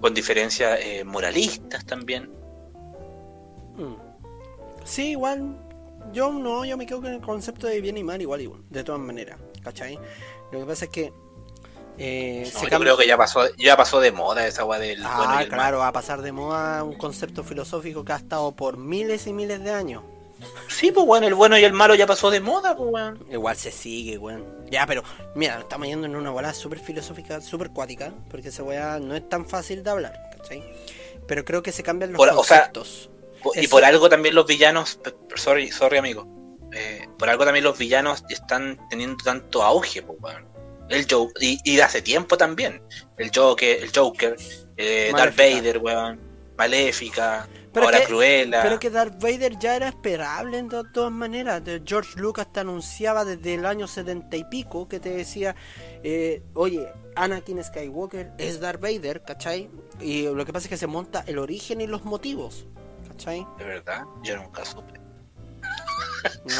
con 0.00 0.14
diferencias 0.14 0.78
eh, 0.82 1.04
moralistas 1.04 1.84
también. 1.84 2.30
Mm. 3.76 3.94
Sí, 4.84 5.10
igual. 5.10 5.56
Yo 6.12 6.32
no, 6.32 6.64
yo 6.64 6.76
me 6.78 6.86
quedo 6.86 7.02
con 7.02 7.12
el 7.12 7.20
concepto 7.20 7.66
de 7.66 7.80
bien 7.80 7.96
y 7.98 8.04
mal 8.04 8.20
igual, 8.22 8.40
igual 8.40 8.62
de 8.70 8.82
todas 8.82 9.00
maneras, 9.00 9.38
¿cachai? 9.62 9.98
Lo 10.50 10.60
que 10.60 10.64
pasa 10.64 10.84
es 10.86 10.90
que 10.90 11.12
eh, 11.98 12.42
No, 12.44 12.50
se 12.60 12.64
yo 12.64 12.70
cambia- 12.70 12.78
creo 12.78 12.96
que 12.96 13.06
ya 13.06 13.16
pasó, 13.18 13.40
ya 13.56 13.76
pasó 13.76 14.00
de 14.00 14.10
moda 14.12 14.46
esa 14.46 14.62
agua 14.62 14.78
del 14.78 15.04
Ah, 15.04 15.16
bueno 15.18 15.32
y 15.40 15.42
el 15.44 15.48
mal. 15.50 15.58
claro, 15.58 15.78
va 15.80 15.88
a 15.88 15.92
pasar 15.92 16.22
de 16.22 16.32
moda 16.32 16.82
un 16.84 16.94
concepto 16.94 17.44
filosófico 17.44 18.04
que 18.04 18.12
ha 18.12 18.16
estado 18.16 18.54
por 18.56 18.78
miles 18.78 19.26
y 19.26 19.32
miles 19.34 19.62
de 19.62 19.70
años. 19.72 20.02
Sí, 20.68 20.92
pues 20.92 21.04
bueno, 21.06 21.26
el 21.26 21.34
bueno 21.34 21.58
y 21.58 21.64
el 21.64 21.72
malo 21.72 21.94
ya 21.94 22.06
pasó 22.06 22.30
de 22.30 22.40
moda, 22.40 22.76
pues 22.76 22.90
bueno. 22.90 23.18
Igual 23.30 23.56
se 23.56 23.72
sigue, 23.72 24.18
weón. 24.18 24.44
Ya, 24.70 24.86
pero 24.86 25.02
mira, 25.34 25.58
estamos 25.60 25.88
yendo 25.88 26.06
en 26.06 26.14
una 26.14 26.30
bola 26.30 26.54
súper 26.54 26.78
filosófica, 26.78 27.40
súper 27.40 27.70
cuática, 27.70 28.12
porque 28.30 28.48
esa 28.48 28.62
weá 28.62 28.98
no 29.00 29.14
es 29.16 29.28
tan 29.28 29.46
fácil 29.46 29.82
de 29.82 29.90
hablar, 29.90 30.14
¿cachai? 30.36 30.62
Pero 31.26 31.44
creo 31.44 31.62
que 31.62 31.72
se 31.72 31.82
cambian 31.82 32.12
los 32.12 32.18
Por- 32.18 32.28
o 32.28 32.44
sea, 32.44 32.58
conceptos. 32.72 33.10
Y 33.54 33.60
Eso- 33.60 33.70
por 33.70 33.84
algo 33.84 34.08
también 34.08 34.34
los 34.34 34.46
villanos, 34.46 34.96
p- 34.96 35.14
sorry, 35.36 35.70
sorry 35.70 35.98
amigo, 35.98 36.26
eh, 36.72 37.08
por 37.18 37.28
algo 37.28 37.44
también 37.44 37.64
los 37.64 37.76
villanos 37.78 38.24
están 38.28 38.78
teniendo 38.90 39.16
tanto 39.24 39.62
auge, 39.62 40.02
pues, 40.02 40.18
weón. 40.20 40.46
El 40.88 41.06
Joker, 41.10 41.42
y, 41.42 41.58
y 41.64 41.76
de 41.76 41.82
hace 41.82 42.00
tiempo 42.00 42.36
también. 42.38 42.82
El 43.18 43.30
Joker, 43.34 43.82
el 43.82 43.90
Joker, 43.94 44.36
eh, 44.76 45.12
Darth. 45.14 45.36
Vader, 45.36 45.78
weón. 45.78 46.20
Maléfica, 46.56 47.46
Pero 47.72 47.88
que- 47.90 48.04
Cruella. 48.04 48.62
Pero 48.62 48.78
que 48.78 48.90
Darth 48.90 49.20
Vader 49.22 49.58
ya 49.58 49.76
era 49.76 49.88
esperable 49.88 50.58
en 50.58 50.68
to- 50.68 50.84
todas 50.92 51.12
maneras. 51.12 51.64
De- 51.64 51.82
George 51.84 52.18
Lucas 52.18 52.52
te 52.52 52.60
anunciaba 52.60 53.24
desde 53.24 53.54
el 53.54 53.66
año 53.66 53.86
setenta 53.86 54.36
y 54.36 54.44
pico 54.44 54.88
que 54.88 55.00
te 55.00 55.10
decía, 55.10 55.54
eh, 56.02 56.42
oye, 56.54 56.88
Anakin 57.16 57.62
Skywalker 57.64 58.32
es 58.38 58.60
Darth 58.60 58.80
Vader, 58.80 59.22
¿cachai? 59.22 59.68
Y 60.00 60.22
lo 60.22 60.44
que 60.46 60.52
pasa 60.52 60.66
es 60.66 60.70
que 60.70 60.76
se 60.76 60.86
monta 60.86 61.24
el 61.26 61.38
origen 61.38 61.80
y 61.80 61.86
los 61.86 62.04
motivos, 62.04 62.66
¿cachai? 63.08 63.46
De 63.58 63.64
verdad, 63.64 64.02
yo 64.22 64.36
nunca 64.36 64.64
supe. 64.64 64.98
No. 66.44 66.54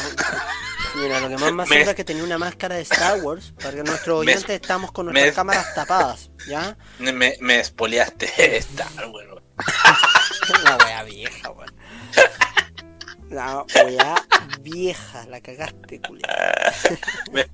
Mira, 1.01 1.19
lo 1.19 1.27
que 1.29 1.37
más 1.37 1.51
me 1.51 1.51
Me- 1.57 1.63
asombra 1.63 1.89
es 1.91 1.95
que 1.95 2.03
tenía 2.03 2.23
una 2.23 2.37
máscara 2.37 2.75
de 2.75 2.81
Star 2.81 3.21
Wars, 3.21 3.53
para 3.61 3.71
que 3.71 3.83
nuestros 3.83 4.19
Me- 4.25 4.31
oyentes 4.33 4.49
estamos 4.61 4.91
con 4.91 5.05
nuestras 5.07 5.35
cámaras 5.35 5.73
tapadas, 5.75 6.29
¿ya? 6.47 6.77
Me, 6.99 7.13
me 7.39 7.59
espoleaste 7.59 8.57
Star, 8.57 8.87
weón. 9.11 9.39
La 10.63 10.77
wea 10.77 11.03
vieja, 11.03 11.51
weón. 11.51 11.73
La 13.29 13.65
wea 13.75 14.15
vieja, 14.61 15.25
la 15.27 15.41
cagaste, 15.41 16.01
culiao. 16.01 16.29
Me, 17.31 17.45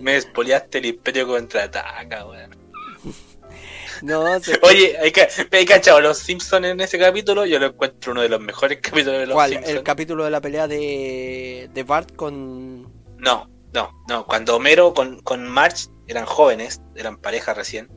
me 0.00 0.16
espoleaste 0.16 0.78
el 0.78 0.86
Imperio 0.86 1.26
contraataca, 1.26 2.26
weón. 2.26 2.66
No, 4.02 4.40
se... 4.40 4.58
Oye, 4.62 4.96
hay, 4.98 5.10
que, 5.10 5.26
hay 5.52 5.64
cachado 5.64 6.00
los 6.00 6.18
Simpsons 6.18 6.66
en 6.66 6.80
ese 6.80 6.98
capítulo. 6.98 7.46
Yo 7.46 7.58
lo 7.58 7.66
encuentro 7.66 8.12
uno 8.12 8.22
de 8.22 8.28
los 8.28 8.40
mejores 8.40 8.78
capítulos 8.82 9.20
de 9.20 9.26
los 9.26 9.34
¿Cuál? 9.34 9.50
Simpsons. 9.50 9.76
El 9.76 9.82
capítulo 9.82 10.24
de 10.24 10.30
la 10.30 10.40
pelea 10.40 10.68
de, 10.68 11.70
de 11.72 11.82
Bart 11.82 12.14
con... 12.14 12.82
No, 13.16 13.48
no, 13.72 14.04
no. 14.08 14.26
Cuando 14.26 14.56
Homero 14.56 14.92
con, 14.92 15.20
con 15.22 15.46
Marge 15.46 15.88
eran 16.06 16.26
jóvenes, 16.26 16.82
eran 16.94 17.16
pareja 17.16 17.54
recién, 17.54 17.88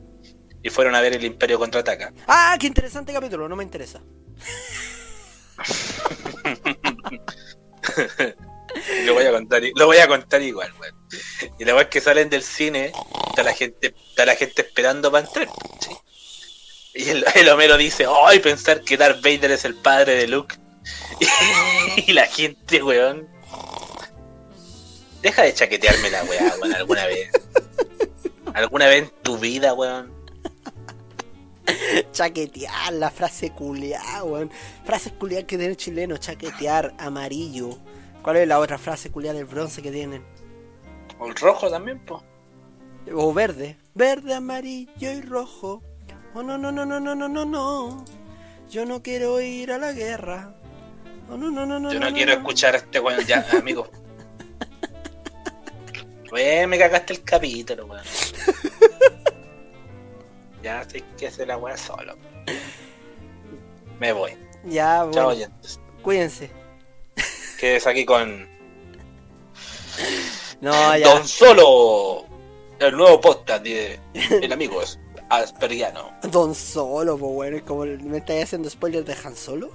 y 0.62 0.70
fueron 0.70 0.94
a 0.94 1.00
ver 1.00 1.14
el 1.14 1.24
Imperio 1.24 1.58
contraataca. 1.58 2.12
¡Ah, 2.26 2.56
qué 2.58 2.66
interesante 2.66 3.12
capítulo! 3.12 3.48
No 3.48 3.56
me 3.56 3.64
interesa. 3.64 4.02
lo 9.04 9.14
voy 9.14 9.24
a 9.24 9.32
contar, 9.32 9.62
lo 9.74 9.86
voy 9.86 9.96
a 9.98 10.08
contar 10.08 10.42
igual, 10.42 10.72
weón. 10.78 10.94
Y 11.58 11.64
la 11.64 11.80
es 11.80 11.88
que 11.88 12.00
salen 12.00 12.30
del 12.30 12.42
cine, 12.42 12.92
está 13.28 13.42
la 13.42 13.52
gente, 13.52 13.94
está 14.10 14.26
la 14.26 14.36
gente 14.36 14.62
esperando 14.62 15.10
para 15.10 15.26
entrar. 15.26 15.48
Y 16.94 17.08
el, 17.08 17.24
el 17.34 17.48
Homero 17.48 17.76
dice, 17.76 18.06
¡ay! 18.26 18.40
pensar 18.40 18.82
que 18.82 18.96
Darth 18.96 19.22
Vader 19.22 19.52
es 19.52 19.64
el 19.64 19.74
padre 19.74 20.14
de 20.14 20.28
Luke. 20.28 20.56
Y, 22.06 22.12
la 22.12 22.26
gente, 22.26 22.82
weón. 22.82 23.28
Deja 25.22 25.42
de 25.42 25.52
chaquetearme 25.52 26.10
la 26.10 26.24
weá, 26.24 26.54
weón, 26.60 26.74
alguna 26.74 27.06
vez. 27.06 27.30
¿Alguna 28.54 28.86
vez 28.86 29.02
en 29.02 29.10
tu 29.22 29.38
vida, 29.38 29.74
weón? 29.74 30.19
Chaquetear, 32.12 32.92
la 32.92 33.10
frase 33.10 33.50
culiar, 33.50 34.22
weón. 34.24 34.50
Frase 34.84 35.12
culiar 35.12 35.46
que 35.46 35.56
tiene 35.56 35.72
el 35.72 35.76
chileno, 35.76 36.16
chaquetear, 36.16 36.94
amarillo. 36.98 37.78
¿Cuál 38.22 38.36
es 38.36 38.48
la 38.48 38.58
otra 38.58 38.78
frase 38.78 39.10
culiar 39.10 39.34
del 39.34 39.46
bronce 39.46 39.82
que 39.82 39.90
tienen? 39.90 40.24
O 41.18 41.26
el 41.26 41.34
rojo 41.34 41.70
también, 41.70 41.98
po. 42.00 42.22
O 43.12 43.32
verde. 43.32 43.76
Verde, 43.94 44.34
amarillo 44.34 45.12
y 45.12 45.20
rojo. 45.22 45.82
Oh, 46.34 46.42
no, 46.42 46.56
no, 46.56 46.70
no, 46.70 46.86
no, 46.86 47.00
no, 47.00 47.14
no, 47.14 47.28
no, 47.28 47.44
no. 47.44 48.04
Yo 48.70 48.86
no 48.86 49.02
quiero 49.02 49.40
ir 49.40 49.72
a 49.72 49.78
la 49.78 49.92
guerra. 49.92 50.54
Oh, 51.28 51.36
no, 51.36 51.50
no, 51.50 51.66
no, 51.66 51.80
no. 51.80 51.92
Yo 51.92 52.00
no 52.00 52.12
quiero 52.12 52.32
escuchar 52.32 52.74
a 52.74 52.78
este 52.78 53.00
weón 53.00 53.24
ya, 53.26 53.44
amigo. 53.58 53.90
Weón, 56.30 56.70
me 56.70 56.78
cagaste 56.78 57.14
el 57.14 57.22
capítulo, 57.22 57.86
weón. 57.86 58.04
Ya 60.62 60.84
sé 60.88 61.02
que 61.18 61.26
hacer 61.28 61.48
la 61.48 61.56
weá 61.56 61.76
solo. 61.76 62.16
Me 63.98 64.12
voy. 64.12 64.32
Ya, 64.64 64.98
bueno, 65.04 65.12
Chao, 65.14 65.28
oyentes. 65.28 65.80
cuídense. 66.02 66.50
Quedes 67.58 67.86
aquí 67.86 68.04
con 68.04 68.48
No, 70.60 70.96
ya. 70.96 71.08
Don 71.14 71.26
Solo, 71.26 72.24
el 72.78 72.96
nuevo 72.96 73.20
podcast 73.20 73.62
de 73.62 73.98
el 74.14 74.52
amigo 74.52 74.82
es 74.82 74.98
Asperiano. 75.28 76.10
Don 76.22 76.54
Solo, 76.54 77.16
pues 77.18 77.32
bueno, 77.32 77.64
como 77.66 77.84
me 77.84 78.18
estáis 78.18 78.44
haciendo 78.44 78.68
spoiler 78.70 79.04
de 79.04 79.14
Han 79.24 79.36
Solo. 79.36 79.70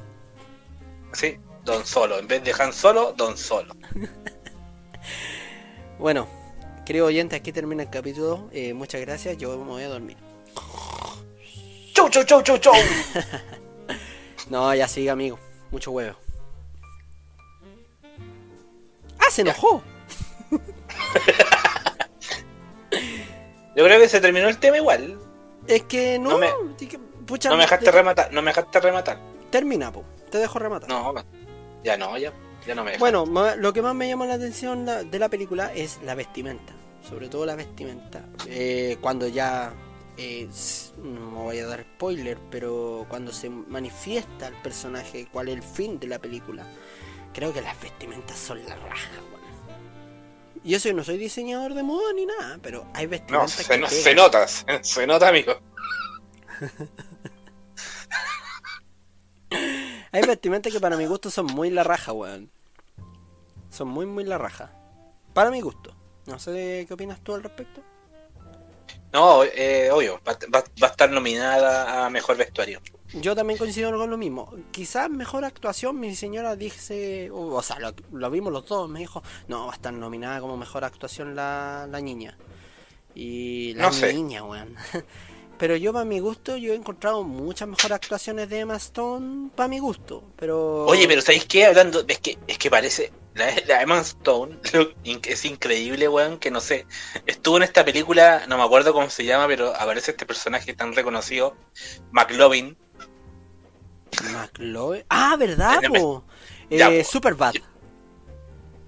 Sí, 1.13 1.38
Don 1.63 1.86
Solo. 1.86 2.19
En 2.19 2.27
vez 2.27 2.43
de 2.43 2.53
Han 2.59 2.73
Solo, 2.73 3.13
Don 3.13 3.38
Solo. 3.38 3.73
Bueno, 5.97 6.27
querido 6.86 7.05
oyente, 7.05 7.38
aquí 7.38 7.53
termina 7.53 7.83
el 7.83 7.89
capítulo. 7.89 8.49
Eh, 8.51 8.73
muchas 8.73 8.99
gracias, 8.99 9.38
yo 9.38 9.57
me 9.57 9.63
voy 9.63 9.83
a 9.83 9.88
dormir. 9.88 10.17
Chau, 11.93 12.10
chau, 12.10 12.24
chau, 12.26 12.41
chau, 12.43 12.58
chau. 12.58 12.74
No, 14.49 14.74
ya 14.76 14.88
sigue, 14.88 15.10
amigo. 15.10 15.39
Mucho 15.72 15.89
huevo. 15.91 16.16
¡Ah, 19.18 19.32
se 19.32 19.41
enojó! 19.41 19.82
Yo 23.76 23.84
creo 23.84 23.99
que 23.99 24.08
se 24.08 24.22
terminó 24.22 24.47
el 24.47 24.58
tema 24.60 24.78
igual. 24.78 25.20
Es 25.68 25.84
que 25.84 26.20
no. 26.20 26.32
No 26.32 26.38
me- 26.38 26.49
pucha, 27.26 27.49
No 27.49 27.56
me 27.58 27.64
dejaste 27.64 27.86
te- 27.86 27.91
rematar, 27.91 28.32
no 28.32 28.41
me 28.41 28.51
dejaste 28.51 28.80
rematar. 28.80 29.18
Termina, 29.49 29.91
po. 29.91 30.03
Te 30.30 30.38
dejo 30.38 30.60
rematar. 30.60 30.89
No, 30.89 31.14
ya 31.84 31.97
no, 31.97 32.18
ya, 32.18 32.32
ya 32.68 32.76
no 32.76 32.84
me 32.84 32.91
dejaste. 32.91 32.99
Bueno, 32.99 33.56
lo 33.58 33.74
que 33.74 33.82
más 33.82 33.95
me 33.95 34.08
llama 34.08 34.26
la 34.28 34.36
atención 34.36 34.86
de 34.86 35.20
la 35.20 35.28
película 35.30 35.74
es 35.74 35.99
la 36.03 36.14
vestimenta. 36.16 36.74
Sobre 37.10 37.28
todo 37.30 37.45
la 37.45 37.56
vestimenta. 37.56 38.24
Eh, 38.47 38.97
cuando 39.01 39.28
ya. 39.28 39.74
Eh, 40.18 40.49
no 41.01 41.43
voy 41.43 41.59
a 41.59 41.68
dar 41.68 41.82
spoiler, 41.95 42.38
pero 42.49 43.05
cuando 43.09 43.32
se 43.32 43.49
manifiesta 43.49 44.47
el 44.47 44.55
personaje, 44.55 45.28
cuál 45.32 45.49
es 45.49 45.55
el 45.55 45.63
fin 45.63 45.99
de 45.99 46.07
la 46.07 46.20
película, 46.20 46.66
creo 47.34 47.53
que 47.53 47.61
las 47.61 47.80
vestimentas 47.82 48.38
son 48.38 48.63
la 48.66 48.76
raja, 48.76 49.09
weón. 49.32 49.36
Y 50.63 50.74
eso 50.74 50.89
yo 50.89 50.95
no 50.95 51.03
soy 51.03 51.18
diseñador 51.18 51.74
de 51.74 51.84
moda 51.84 52.11
ni 52.13 52.26
nada, 52.26 52.57
pero 52.61 52.88
hay 52.93 53.05
no, 53.05 53.11
vestimentas 53.11 53.51
se, 53.51 53.66
que 53.66 53.78
no- 53.78 53.88
se 53.88 54.16
nota, 54.16 54.47
se, 54.47 54.84
se 54.84 55.05
nota, 55.07 55.28
amigo. 55.28 55.53
Hay 60.11 60.22
vestimentas 60.26 60.72
que 60.72 60.80
para 60.80 60.95
mi 60.97 61.05
gusto 61.05 61.30
son 61.30 61.45
muy 61.47 61.70
la 61.70 61.84
raja, 61.84 62.13
weón. 62.13 62.49
Son 63.70 63.88
muy, 63.88 64.05
muy 64.05 64.24
la 64.24 64.38
raja. 64.38 64.72
Para 65.34 65.51
mi 65.51 65.59
gusto. 65.61 65.93
No 66.26 66.39
sé 66.39 66.86
qué 66.88 66.93
opinas 66.93 67.20
tú 67.22 67.34
al 67.36 67.43
respecto. 67.43 67.82
No, 69.16 69.43
eh, 69.45 69.89
obvio, 69.91 70.20
va, 70.28 70.34
va- 70.53 70.63
va 70.84 70.88
a 70.88 70.91
estar 70.91 71.09
nominada 71.09 72.05
a 72.05 72.09
mejor 72.09 72.36
vestuario. 72.36 72.82
Yo 73.13 73.34
también 73.34 73.57
coincido 73.57 73.89
con 73.97 74.09
lo 74.09 74.18
mismo. 74.18 74.53
Quizás 74.72 75.09
mejor 75.09 75.45
actuación, 75.45 75.97
mi 75.99 76.13
señora 76.16 76.57
dice, 76.57 77.32
o, 77.32 77.55
o 77.55 77.61
sea, 77.61 77.80
lo, 77.80 77.93
lo 78.11 78.30
vimos 78.30 78.51
los 78.51 78.66
dos, 78.68 78.89
me 78.89 78.99
dijo, 78.99 79.24
no, 79.47 79.68
va 79.68 79.72
a 79.72 79.76
estar 79.76 79.93
nominada 79.93 80.41
como 80.41 80.57
mejor 80.57 80.84
actuación 80.84 81.34
la, 81.34 81.88
la 81.89 82.01
niña. 82.01 82.38
Y 83.13 83.74
la 83.76 83.84
No 83.84 83.93
sé. 83.93 84.13
niña, 84.13 84.43
weón. 84.43 84.76
Pero 85.57 85.78
yo, 85.78 85.93
para 85.93 86.03
mi 86.03 86.20
gusto, 86.20 86.57
yo 86.57 86.74
he 86.74 86.76
encontrado 86.76 87.24
muchas 87.24 87.70
mejores 87.70 87.93
actuaciones 87.93 88.49
de 88.49 88.59
Emma 88.59 88.76
Stone, 88.76 89.51
para 89.55 89.70
mi 89.70 89.80
gusto. 89.80 90.22
Pero... 90.36 90.84
Oye, 90.86 91.07
pero 91.07 91.22
¿sabéis 91.22 91.45
qué? 91.45 91.66
Hablando, 91.66 92.03
es 92.05 92.20
que, 92.20 92.38
es 92.45 92.57
que 92.57 92.70
parece, 92.70 93.13
la, 93.36 93.53
la 93.67 93.81
Emma 93.81 93.99
Stone 93.99 94.57
lo- 94.73 94.93
es 95.23 95.45
increíble, 95.45 96.07
weón, 96.09 96.39
que 96.39 96.49
no 96.51 96.59
sé, 96.61 96.88
estuvo 97.25 97.57
en 97.57 97.63
esta 97.63 97.86
película, 97.86 98.45
no 98.47 98.57
me 98.57 98.63
acuerdo 98.63 98.93
cómo 98.93 99.09
se 99.09 99.23
llama, 99.25 99.47
pero 99.47 99.75
aparece 99.75 100.11
este 100.11 100.25
personaje 100.25 100.73
tan 100.73 100.93
reconocido, 100.93 101.55
McLovin, 102.11 102.77
McLovin. 104.31 105.03
Ah, 105.09 105.36
¿verdad, 105.38 105.81
po? 105.88 106.23
Ya, 106.69 106.89
Eh, 106.89 107.03
po. 107.03 107.11
Superbad. 107.11 107.53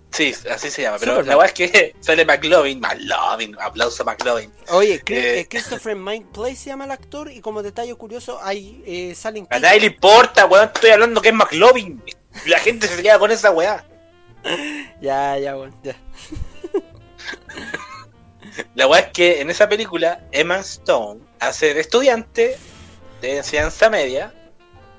Sí, 0.09 0.33
así 0.49 0.71
se 0.71 0.83
llama. 0.83 0.97
Pero 0.99 1.11
Superbad. 1.17 1.29
la 1.29 1.37
verdad 1.37 1.53
es 1.61 1.71
que 1.71 1.95
sale 1.99 2.25
McLovin. 2.25 2.79
McLovin, 2.79 3.55
aplauso 3.59 4.03
a 4.03 4.05
McLovin. 4.05 4.51
Oye, 4.69 4.95
Eh. 4.95 5.39
eh, 5.41 5.47
Christopher 5.49 5.95
Mike 5.95 6.27
Place 6.33 6.55
se 6.55 6.69
llama 6.69 6.85
el 6.85 6.91
actor 6.91 7.29
y 7.31 7.41
como 7.41 7.61
detalle 7.61 7.93
curioso, 7.95 8.39
hay 8.41 8.81
eh, 8.85 9.13
salen 9.15 9.45
A 9.49 9.59
nadie 9.59 9.81
le 9.81 9.85
importa, 9.87 10.45
weón. 10.45 10.71
Estoy 10.73 10.91
hablando 10.91 11.21
que 11.21 11.29
es 11.29 11.35
McLovin. 11.35 12.01
La 12.45 12.59
gente 12.59 12.87
se 12.87 13.01
queda 13.03 13.19
con 13.19 13.31
esa 13.31 13.51
weá. 13.51 13.85
Ya, 15.01 15.37
ya, 15.37 15.55
bueno, 15.55 15.75
ya. 15.83 15.95
La 18.75 18.87
weá 18.87 19.01
es 19.01 19.11
que 19.11 19.41
en 19.41 19.49
esa 19.49 19.69
película 19.69 20.23
Emma 20.31 20.57
Stone 20.57 21.21
hace 21.39 21.73
de 21.73 21.81
estudiante 21.81 22.57
de 23.21 23.37
enseñanza 23.37 23.89
media 23.89 24.33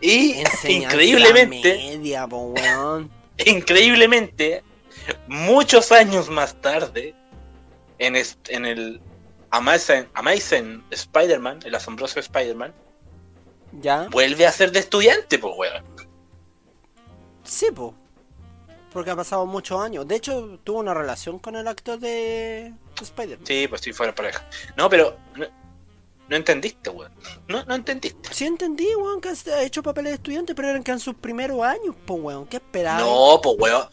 y 0.01 0.38
Enseñanza 0.38 0.70
increíblemente, 0.70 1.74
media, 1.74 2.26
po, 2.26 2.53
weón. 2.53 3.11
increíblemente, 3.46 4.62
muchos 5.26 5.90
años 5.90 6.28
más 6.28 6.61
tarde, 6.61 7.14
en, 7.99 8.14
en 8.49 8.66
el 8.66 9.01
Amazing, 9.51 10.07
Amazing 10.14 10.84
Spider-Man, 10.90 11.61
el 11.64 11.74
asombroso 11.74 12.20
Spider-Man, 12.20 12.72
¿Ya? 13.80 14.07
vuelve 14.11 14.46
a 14.46 14.53
ser 14.53 14.70
de 14.72 14.80
estudiante, 14.80 15.38
pues 15.38 15.55
weón. 15.57 15.84
Sí, 17.44 17.66
po. 17.74 17.94
Porque 18.99 19.12
ha 19.12 19.16
pasado 19.16 19.46
muchos 19.46 19.80
años. 19.80 20.09
De 20.09 20.16
hecho, 20.16 20.59
tuvo 20.64 20.80
una 20.80 20.92
relación 20.92 21.38
con 21.38 21.55
el 21.55 21.68
actor 21.68 22.01
de 22.01 22.74
Spider-Man. 23.01 23.46
Sí, 23.46 23.68
pues 23.68 23.80
sí, 23.80 23.92
fuera 23.92 24.12
pareja. 24.12 24.44
No, 24.76 24.90
pero 24.90 25.16
no, 25.36 25.46
no 26.28 26.36
entendiste, 26.36 26.90
weón. 26.90 27.12
No, 27.46 27.64
no 27.64 27.76
entendiste. 27.76 28.34
Sí 28.34 28.44
entendí, 28.44 28.92
weón, 28.96 29.20
que 29.20 29.28
ha 29.28 29.62
hecho 29.62 29.84
papeles 29.84 30.11
de 30.11 30.14
estudiante, 30.16 30.53
pero 30.53 30.70
eran 30.70 30.82
que 30.82 30.90
en 30.90 30.99
sus 30.99 31.14
primeros 31.14 31.62
años, 31.62 31.94
po, 32.07 32.14
weón. 32.14 32.44
¿Qué 32.49 32.57
esperaba? 32.57 32.99
No, 32.99 33.38
pues 33.40 33.55
weón. 33.57 33.86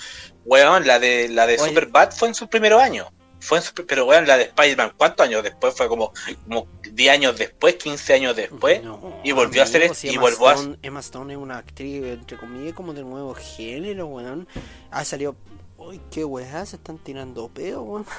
Weón, 0.44 0.88
la 0.88 0.98
de 0.98 1.30
la 1.30 1.46
de 1.46 1.60
Oye. 1.60 1.70
Superbad 1.70 2.12
fue 2.12 2.30
en 2.30 2.34
su 2.34 2.48
primer 2.48 2.74
año. 2.74 3.08
Fue 3.46 3.60
pero 3.88 4.06
weón, 4.06 4.26
la 4.28 4.38
de 4.38 4.44
Spider-Man, 4.46 4.94
¿cuántos 4.98 5.26
años 5.28 5.44
después? 5.44 5.76
Fue 5.76 5.88
como, 5.88 6.12
como 6.48 6.68
10 6.92 7.12
años 7.14 7.38
después, 7.38 7.76
15 7.76 8.14
años 8.14 8.36
después. 8.36 8.84
No, 8.84 9.20
y 9.24 9.32
volvió 9.32 9.62
a 9.62 9.66
hacer 9.66 9.94
si 9.96 10.08
y 10.08 10.12
Emma 10.12 10.22
volvió 10.22 10.48
a- 10.50 10.54
Stone- 10.56 10.80
Emma 10.82 11.00
Stone 11.02 11.34
es 11.34 11.38
una 11.40 11.58
actriz, 11.60 12.04
entre 12.04 12.38
comillas, 12.38 12.74
como 12.74 12.94
del 12.94 13.06
nuevo 13.06 13.34
género, 13.36 14.08
weón. 14.08 14.48
Ha 14.92 15.06
salido... 15.06 15.36
Uy, 15.78 16.02
qué 16.10 16.24
weá, 16.26 16.66
se 16.66 16.78
están 16.78 16.98
tirando 16.98 17.48
peo, 17.50 17.82
weón. 17.84 18.06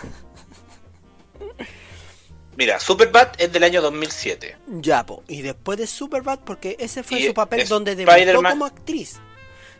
Mira, 2.57 2.81
Superbad 2.81 3.33
es 3.39 3.53
del 3.53 3.65
año 3.65 3.83
2007. 3.83 4.57
Ya, 4.81 5.05
po. 5.05 5.23
Y 5.29 5.43
después 5.43 5.79
de 5.79 5.87
Superbad, 5.87 6.39
porque 6.41 6.77
ese 6.79 7.03
fue 7.03 7.21
Y 7.21 7.27
su 7.27 7.35
papel 7.35 7.61
es- 7.61 7.69
donde 7.69 7.95
debutó 7.95 8.43
como 8.43 8.65
actriz. 8.65 9.19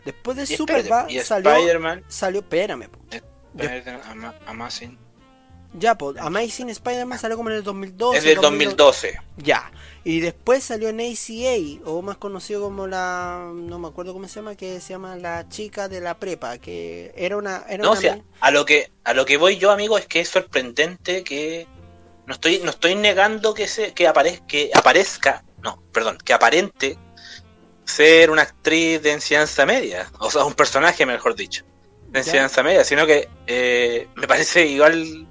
Después 0.05 0.37
de 0.37 0.43
Y 0.45 0.57
Superbad 0.57 1.09
y 1.09 1.21
salió... 1.21 1.51
Salió... 2.09 2.41
Espérame, 2.41 2.89
po. 2.91 2.99
Amazing, 4.47 4.99
Ya, 5.79 5.95
po. 5.97 6.15
Amazing 6.19 6.71
Spider-Man 6.71 7.19
salió 7.19 7.37
como 7.37 7.51
en 7.51 7.57
el 7.57 7.63
2012. 7.63 8.19
es 8.19 8.25
del 8.25 8.37
2012. 8.41 9.09
2012. 9.13 9.21
Ya. 9.39 9.71
Y 10.05 10.21
después 10.21 10.63
salió 10.65 10.89
en 10.89 11.01
ACA, 11.01 11.85
o 11.85 12.01
más 12.03 12.17
conocido 12.17 12.63
como 12.63 12.87
la. 12.87 13.51
No 13.55 13.79
me 13.79 13.89
acuerdo 13.89 14.13
cómo 14.13 14.29
se 14.29 14.37
llama, 14.37 14.55
que 14.55 14.81
se 14.81 14.91
llama 14.91 15.17
la 15.17 15.49
chica 15.49 15.89
de 15.89 16.01
la 16.01 16.19
prepa, 16.19 16.59
que 16.59 17.13
era 17.17 17.37
una. 17.37 17.65
Era 17.69 17.83
No, 17.83 17.91
o 17.93 17.97
sea, 17.97 18.21
a 18.41 18.51
lo 18.51 18.65
que 18.65 18.91
a 19.05 19.13
lo 19.15 19.27
que 19.27 19.37
voy 19.37 19.59
yo, 19.59 19.71
amigo, 19.73 19.99
es 19.99 20.07
que 20.07 20.21
es 20.21 20.29
sorprendente 20.29 21.25
que 21.25 21.67
no 22.27 22.35
estoy 22.35 22.61
no 22.65 22.71
estoy 22.71 22.95
negando 22.95 23.53
que 23.53 23.67
se 23.69 23.93
que 23.95 24.07
aparezca 24.07 24.47
que 24.47 24.71
aparezca, 24.75 25.45
no, 25.63 25.83
perdón, 25.93 26.19
que 26.25 26.33
aparente 26.33 26.97
ser 27.85 28.31
una 28.31 28.43
actriz 28.43 29.03
de 29.03 29.13
enseñanza 29.13 29.67
media, 29.67 30.11
o 30.19 30.31
sea, 30.31 30.45
un 30.45 30.55
personaje, 30.55 31.05
mejor 31.07 31.35
dicho, 31.37 31.65
de 32.09 32.13
Ya. 32.15 32.19
enseñanza 32.21 32.63
media, 32.63 32.85
sino 32.85 33.07
que 33.07 33.29
eh, 33.47 34.09
me 34.17 34.27
parece 34.27 34.67
igual 34.67 35.29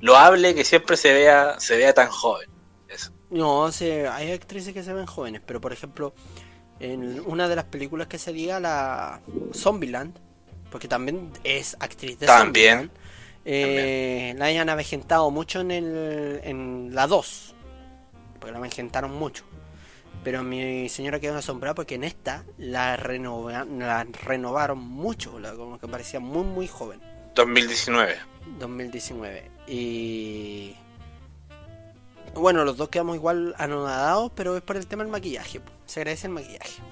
loable 0.00 0.54
que 0.54 0.64
siempre 0.64 0.96
se 0.96 1.12
vea 1.12 1.58
se 1.60 1.76
vea 1.76 1.92
tan 1.94 2.08
joven. 2.10 2.48
Eso. 2.88 3.12
No, 3.30 3.60
o 3.60 3.72
sea, 3.72 4.16
hay 4.16 4.32
actrices 4.32 4.72
que 4.72 4.82
se 4.82 4.92
ven 4.94 5.06
jóvenes, 5.06 5.42
pero 5.44 5.60
por 5.60 5.72
ejemplo, 5.72 6.14
en 6.80 7.20
una 7.26 7.48
de 7.48 7.56
las 7.56 7.66
películas 7.66 8.06
que 8.06 8.18
salía, 8.18 8.60
la 8.60 9.20
Zombieland, 9.54 10.18
porque 10.70 10.88
también 10.88 11.30
es 11.44 11.76
actriz 11.80 12.18
de 12.18 12.26
También. 12.26 12.90
Zombieland, 12.90 12.90
eh, 13.44 14.34
la 14.38 14.46
hayan 14.46 14.68
avejentado 14.68 15.30
mucho 15.30 15.60
en, 15.60 15.70
el, 15.70 16.40
en 16.44 16.94
la 16.94 17.06
2, 17.06 17.54
porque 18.38 18.52
la 18.52 18.58
avejentaron 18.58 19.12
mucho. 19.14 19.44
Pero 20.24 20.42
mi 20.42 20.88
señora 20.88 21.20
quedó 21.20 21.38
asombrada 21.38 21.74
porque 21.74 21.94
en 21.96 22.04
esta 22.04 22.44
la, 22.58 22.96
renova- 22.96 23.64
la 23.66 24.04
renovaron 24.04 24.78
mucho, 24.78 25.38
la, 25.38 25.54
como 25.54 25.78
que 25.78 25.86
parecía 25.88 26.20
muy, 26.20 26.44
muy 26.44 26.66
joven. 26.66 27.00
2019. 27.38 28.16
2019. 28.58 29.50
Y. 29.68 30.74
Bueno, 32.34 32.64
los 32.64 32.76
dos 32.76 32.88
quedamos 32.88 33.14
igual 33.14 33.54
anonadados, 33.58 34.32
pero 34.34 34.56
es 34.56 34.62
por 34.62 34.76
el 34.76 34.86
tema 34.86 35.04
del 35.04 35.12
maquillaje. 35.12 35.60
Se 35.86 36.00
agradece 36.00 36.26
el 36.26 36.32
maquillaje. 36.32 36.82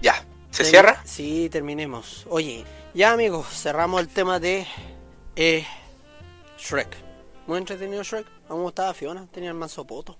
Ya, 0.00 0.24
¿se 0.50 0.64
cierra? 0.64 1.02
Sí, 1.04 1.48
terminemos. 1.50 2.26
Oye, 2.30 2.64
ya 2.94 3.12
amigos, 3.12 3.46
cerramos 3.48 4.00
el 4.00 4.08
tema 4.08 4.40
de 4.40 4.66
eh, 5.36 5.66
Shrek. 6.58 6.96
Muy 7.46 7.58
entretenido 7.58 8.02
Shrek. 8.02 8.26
A 8.48 8.52
mí 8.52 8.58
me 8.58 8.62
gustaba 8.62 8.94
Fiona, 8.94 9.26
tenía 9.26 9.50
el 9.50 9.56
manso 9.56 9.86
poto. 9.86 10.18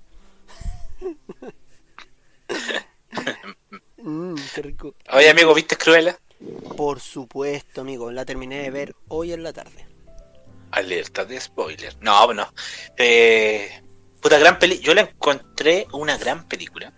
Mm, 4.00 4.36
qué 4.54 4.62
rico. 4.62 4.94
Oye, 5.12 5.28
amigo, 5.28 5.52
¿viste 5.52 5.76
Cruella? 5.76 6.16
Por 6.76 7.00
supuesto, 7.00 7.80
amigo, 7.80 8.10
la 8.10 8.24
terminé 8.24 8.62
de 8.62 8.70
ver 8.70 8.94
hoy 9.08 9.32
en 9.32 9.42
la 9.42 9.52
tarde. 9.52 9.86
Alerta 10.70 11.24
de 11.24 11.40
spoiler. 11.40 11.96
No, 12.00 12.32
no. 12.34 12.52
Eh, 12.96 13.82
puta 14.20 14.38
gran 14.38 14.58
peli. 14.58 14.78
Yo 14.80 14.94
la 14.94 15.00
encontré 15.02 15.86
una 15.92 16.16
gran 16.18 16.46
película. 16.46 16.92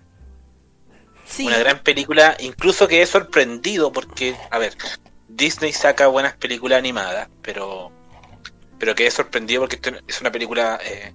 Sí, 1.25 1.47
Una 1.47 1.59
gran 1.59 1.83
película. 1.83 2.37
Incluso 2.41 2.89
quedé 2.89 3.07
sorprendido 3.07 3.93
porque, 3.93 4.37
a 4.51 4.59
ver, 4.59 4.77
Disney 5.29 5.73
saca 5.73 6.09
buenas 6.09 6.37
películas 6.37 6.79
animadas, 6.79 7.29
pero 7.43 7.93
pero 8.79 8.95
quedé 8.95 9.11
sorprendido 9.11 9.61
porque 9.63 9.79
es 10.09 10.21
una 10.23 10.33
película 10.33 10.79
eh, 10.83 11.13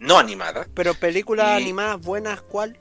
no 0.00 0.18
animada. 0.18 0.66
pero 0.74 0.94
películas 0.94 1.46
y- 1.60 1.62
animadas 1.62 2.00
buenas, 2.00 2.42
¿cuál? 2.42 2.78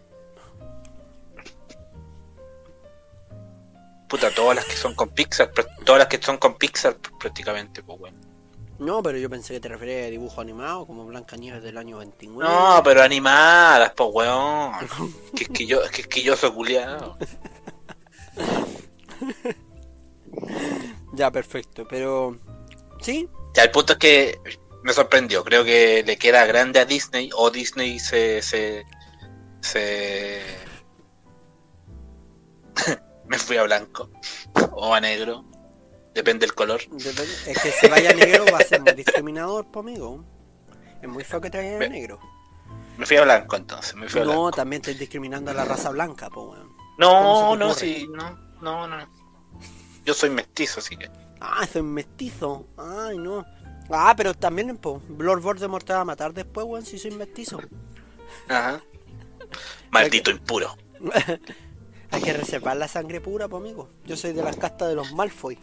Puta, 4.13 4.29
todas 4.29 4.55
las 4.57 4.65
que 4.65 4.75
son 4.75 4.93
con 4.93 5.09
Pixar, 5.09 5.51
todas 5.83 5.97
las 5.97 6.07
que 6.07 6.21
son 6.21 6.37
con 6.37 6.55
Pixar 6.55 7.01
pr- 7.01 7.17
prácticamente, 7.17 7.81
pues 7.81 7.97
bueno. 7.97 8.15
No, 8.77 9.01
pero 9.01 9.17
yo 9.17 9.27
pensé 9.27 9.55
que 9.55 9.59
te 9.59 9.69
referías 9.69 10.05
a 10.05 10.09
dibujo 10.11 10.39
animado, 10.39 10.85
como 10.85 11.03
Blanca 11.07 11.35
Nieves 11.35 11.63
del 11.63 11.79
año 11.79 11.97
29. 11.97 12.47
No, 12.47 12.79
pero 12.83 13.01
animadas, 13.01 13.91
pues 13.95 14.09
weón. 14.13 14.73
Que 15.35 15.45
es 15.45 15.49
que 15.49 15.65
yo, 15.65 15.81
que 15.89 16.01
es 16.01 16.07
que 16.07 16.21
yo 16.21 16.37
soy 16.37 16.51
culiado. 16.51 17.17
Ya, 21.13 21.31
perfecto, 21.31 21.87
pero... 21.87 22.37
¿Sí? 23.01 23.27
Ya, 23.55 23.63
el 23.63 23.71
punto 23.71 23.93
es 23.93 23.99
que 23.99 24.39
me 24.83 24.93
sorprendió. 24.93 25.43
Creo 25.43 25.63
que 25.63 26.03
le 26.05 26.17
queda 26.17 26.45
grande 26.45 26.79
a 26.79 26.85
Disney 26.85 27.31
o 27.35 27.49
Disney 27.51 27.99
se. 27.99 28.41
se. 28.43 28.83
se... 29.61 30.41
me 33.27 33.37
fui 33.37 33.57
a 33.57 33.63
blanco 33.63 34.09
o 34.71 34.93
a 34.93 34.99
negro. 35.01 35.45
Depende 36.13 36.45
del 36.45 36.53
color. 36.55 36.79
Depende- 36.91 37.33
Es 37.47 37.59
que 37.61 37.71
si 37.71 37.87
vaya 37.87 38.13
negro 38.13 38.45
va 38.53 38.59
a 38.59 38.63
ser 38.63 38.81
muy 38.81 38.93
discriminador, 38.93 39.65
po, 39.71 39.79
amigo. 39.79 40.23
Es 41.01 41.09
muy 41.09 41.23
feo 41.23 41.41
que 41.41 41.49
te 41.49 41.57
vaya 41.57 41.77
Ve- 41.79 41.89
negro. 41.89 42.19
Me 42.97 43.05
fui 43.07 43.17
a 43.17 43.23
blanco 43.23 43.55
entonces. 43.55 43.95
Me 43.95 44.07
fui 44.07 44.21
a 44.21 44.23
No, 44.25 44.31
blanco. 44.31 44.51
también 44.51 44.81
estás 44.81 44.99
discriminando 44.99 45.49
a 45.49 45.53
la 45.55 45.65
raza 45.65 45.89
blanca, 45.89 46.29
po, 46.29 46.51
weón. 46.51 46.71
No, 46.99 47.09
¿cómo 47.09 47.51
se 47.51 47.57
te 47.57 47.65
no, 47.65 47.73
sí, 47.73 48.07
no, 48.13 48.39
no, 48.61 48.87
no. 48.87 49.09
Yo 50.05 50.13
soy 50.13 50.29
mestizo, 50.29 50.79
así 50.79 50.95
que. 50.95 51.09
Ah, 51.41 51.65
soy 51.65 51.81
mestizo. 51.81 52.67
Ay, 52.77 53.17
no. 53.17 53.43
Ah, 53.89 54.13
pero 54.15 54.33
también, 54.35 54.77
po, 54.77 55.01
Lord 55.17 55.41
Voldemort 55.41 55.85
te 55.85 55.93
va 55.93 56.01
a 56.01 56.05
matar 56.05 56.31
después, 56.33 56.65
weón, 56.67 56.85
si 56.85 56.99
soy 56.99 57.11
mestizo. 57.11 57.59
Ajá. 58.47 58.79
Maldito 59.91 60.29
impuro. 60.29 60.77
Hay 62.13 62.21
que 62.21 62.31
reservar 62.31 62.77
la 62.77 62.87
sangre 62.87 63.19
pura, 63.19 63.47
po, 63.47 63.57
amigo. 63.57 63.89
Yo 64.05 64.15
soy 64.15 64.33
de 64.33 64.43
las 64.43 64.55
castas 64.55 64.89
de 64.89 64.95
los 64.95 65.11
Malfoy. 65.13 65.57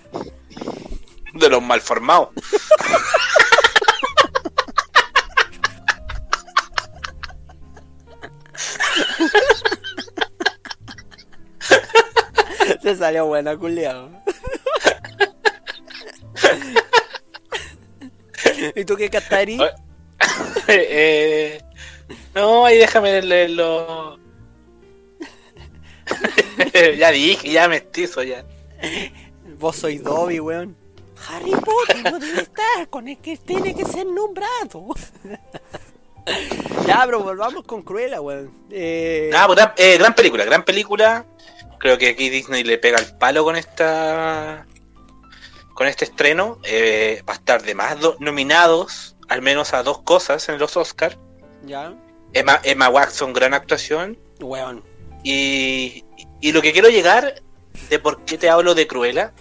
De 1.33 1.49
los 1.49 1.63
malformados. 1.63 2.31
Se 12.83 12.97
salió 12.97 13.27
buena, 13.27 13.57
culiao. 13.57 14.11
¿Y 18.75 18.85
tú 18.85 18.97
qué 18.97 19.09
casta 19.09 19.41
eres? 19.43 19.61
Oye. 19.61 19.71
eh, 20.69 21.63
no, 22.35 22.67
ahí 22.67 22.79
déjame 22.79 23.23
leer 23.23 23.51
los. 23.51 24.20
ya 26.99 27.11
dije, 27.11 27.51
ya 27.51 27.69
mestizo, 27.69 28.23
ya. 28.23 28.45
Vos 29.59 29.77
sois 29.77 30.03
Dobby, 30.03 30.41
weón. 30.41 30.77
Harry 31.29 31.51
Potter 31.53 32.03
no 32.13 32.19
debe 32.19 32.41
estar 32.43 32.89
con 32.89 33.07
el 33.09 33.19
que 33.19 33.37
tiene 33.37 33.75
que 33.75 33.85
ser 33.85 34.07
nombrado. 34.07 34.87
ya, 36.87 37.03
pero 37.05 37.21
volvamos 37.23 37.65
con 37.65 37.83
Cruella, 37.83 38.21
weón. 38.21 38.51
Eh, 38.71 39.31
Ah, 39.35 39.45
pues, 39.47 39.57
gran, 39.57 39.73
eh, 39.77 39.99
gran 39.99 40.15
película, 40.15 40.45
gran 40.45 40.65
película. 40.65 41.27
Creo 41.79 41.99
que 41.99 42.09
aquí 42.11 42.29
Disney 42.31 42.63
le 42.65 42.79
pega 42.79 42.99
el 42.99 43.17
palo 43.17 43.45
con 43.45 43.57
esta. 43.57 44.67
Con 45.75 45.87
este 45.87 46.05
estreno. 46.05 46.59
Eh, 46.65 47.23
va 47.29 47.35
a 47.35 47.37
estar 47.37 47.63
de 47.63 47.75
más 47.75 47.99
do- 48.01 48.17
nominados, 48.21 49.17
al 49.29 49.41
menos 49.43 49.73
a 49.75 49.83
dos 49.83 50.03
cosas 50.03 50.49
en 50.49 50.59
los 50.59 50.77
Oscars. 50.77 51.19
Ya, 51.65 51.95
Emma, 52.33 52.61
Emma 52.65 52.89
Watson, 52.89 53.33
gran 53.33 53.55
actuación. 53.55 54.19
weón. 54.41 54.83
Y, 55.23 56.05
y 56.41 56.53
lo 56.53 56.63
que 56.63 56.73
quiero 56.73 56.89
llegar 56.89 57.43
de 57.89 57.99
por 57.99 58.25
qué 58.25 58.39
te 58.39 58.49
hablo 58.51 58.75
de 58.75 58.87
Cruella 58.87 59.33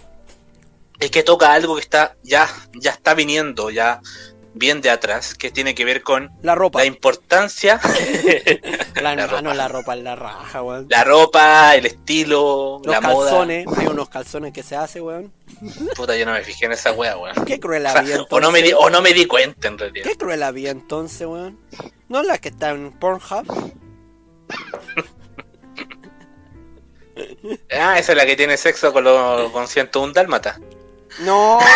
es 0.98 1.10
que 1.10 1.22
toca 1.22 1.52
algo 1.54 1.74
que 1.76 1.80
está 1.82 2.16
ya, 2.22 2.48
ya 2.74 2.90
está 2.90 3.14
viniendo 3.14 3.70
ya 3.70 4.00
bien 4.52 4.80
de 4.80 4.90
atrás, 4.90 5.34
que 5.34 5.50
tiene 5.52 5.74
que 5.76 5.84
ver 5.84 6.02
con 6.02 6.30
La 6.42 6.54
ropa. 6.56 6.80
la 6.80 6.84
importancia, 6.84 7.80
La, 8.96 9.14
la 9.14 9.22
hermano, 9.24 9.50
ropa. 9.50 9.54
la 9.54 9.68
ropa 9.68 9.96
la 9.96 10.16
raja, 10.16 10.62
weón. 10.62 10.86
la 10.90 11.04
ropa, 11.04 11.76
el 11.76 11.86
estilo, 11.86 12.80
Los 12.84 12.94
la 12.96 13.00
calzones, 13.00 13.66
hay 13.78 13.86
unos 13.86 14.08
calzones 14.08 14.52
que 14.52 14.62
se 14.64 14.74
hace, 14.76 15.00
weón. 15.00 15.32
moda. 15.60 15.92
Puta, 15.96 16.16
yo 16.16 16.26
no 16.26 16.32
me 16.32 16.42
fijé 16.42 16.66
en 16.66 16.72
esa 16.72 16.92
wea, 16.92 17.16
weón. 17.16 17.44
¿Qué 17.46 17.60
O, 17.62 17.70
sea, 17.92 17.92
había 18.00 18.16
entonces? 18.16 18.32
o 18.32 18.40
no 18.40 18.50
me 18.50 18.60
di, 18.62 18.72
o 18.76 18.90
no 18.90 19.00
me 19.00 19.12
di 19.14 19.24
cuenta 19.26 19.68
en 19.68 19.78
realidad. 19.78 20.04
¿Qué 20.06 20.16
Cruella 20.16 20.48
había 20.48 20.70
entonces, 20.72 21.26
weón? 21.26 21.58
¿No 22.08 22.20
es 22.20 22.26
la 22.26 22.38
que 22.38 22.48
está 22.48 22.70
en 22.70 22.90
Pornhub? 22.92 23.46
Ah, 27.72 27.98
esa 27.98 28.12
es 28.12 28.18
la 28.18 28.26
que 28.26 28.36
tiene 28.36 28.56
sexo 28.56 28.92
con, 28.92 29.04
lo, 29.04 29.50
con 29.52 29.68
101 29.68 30.12
dálmata. 30.12 30.58
No, 31.20 31.58
no, 31.58 31.66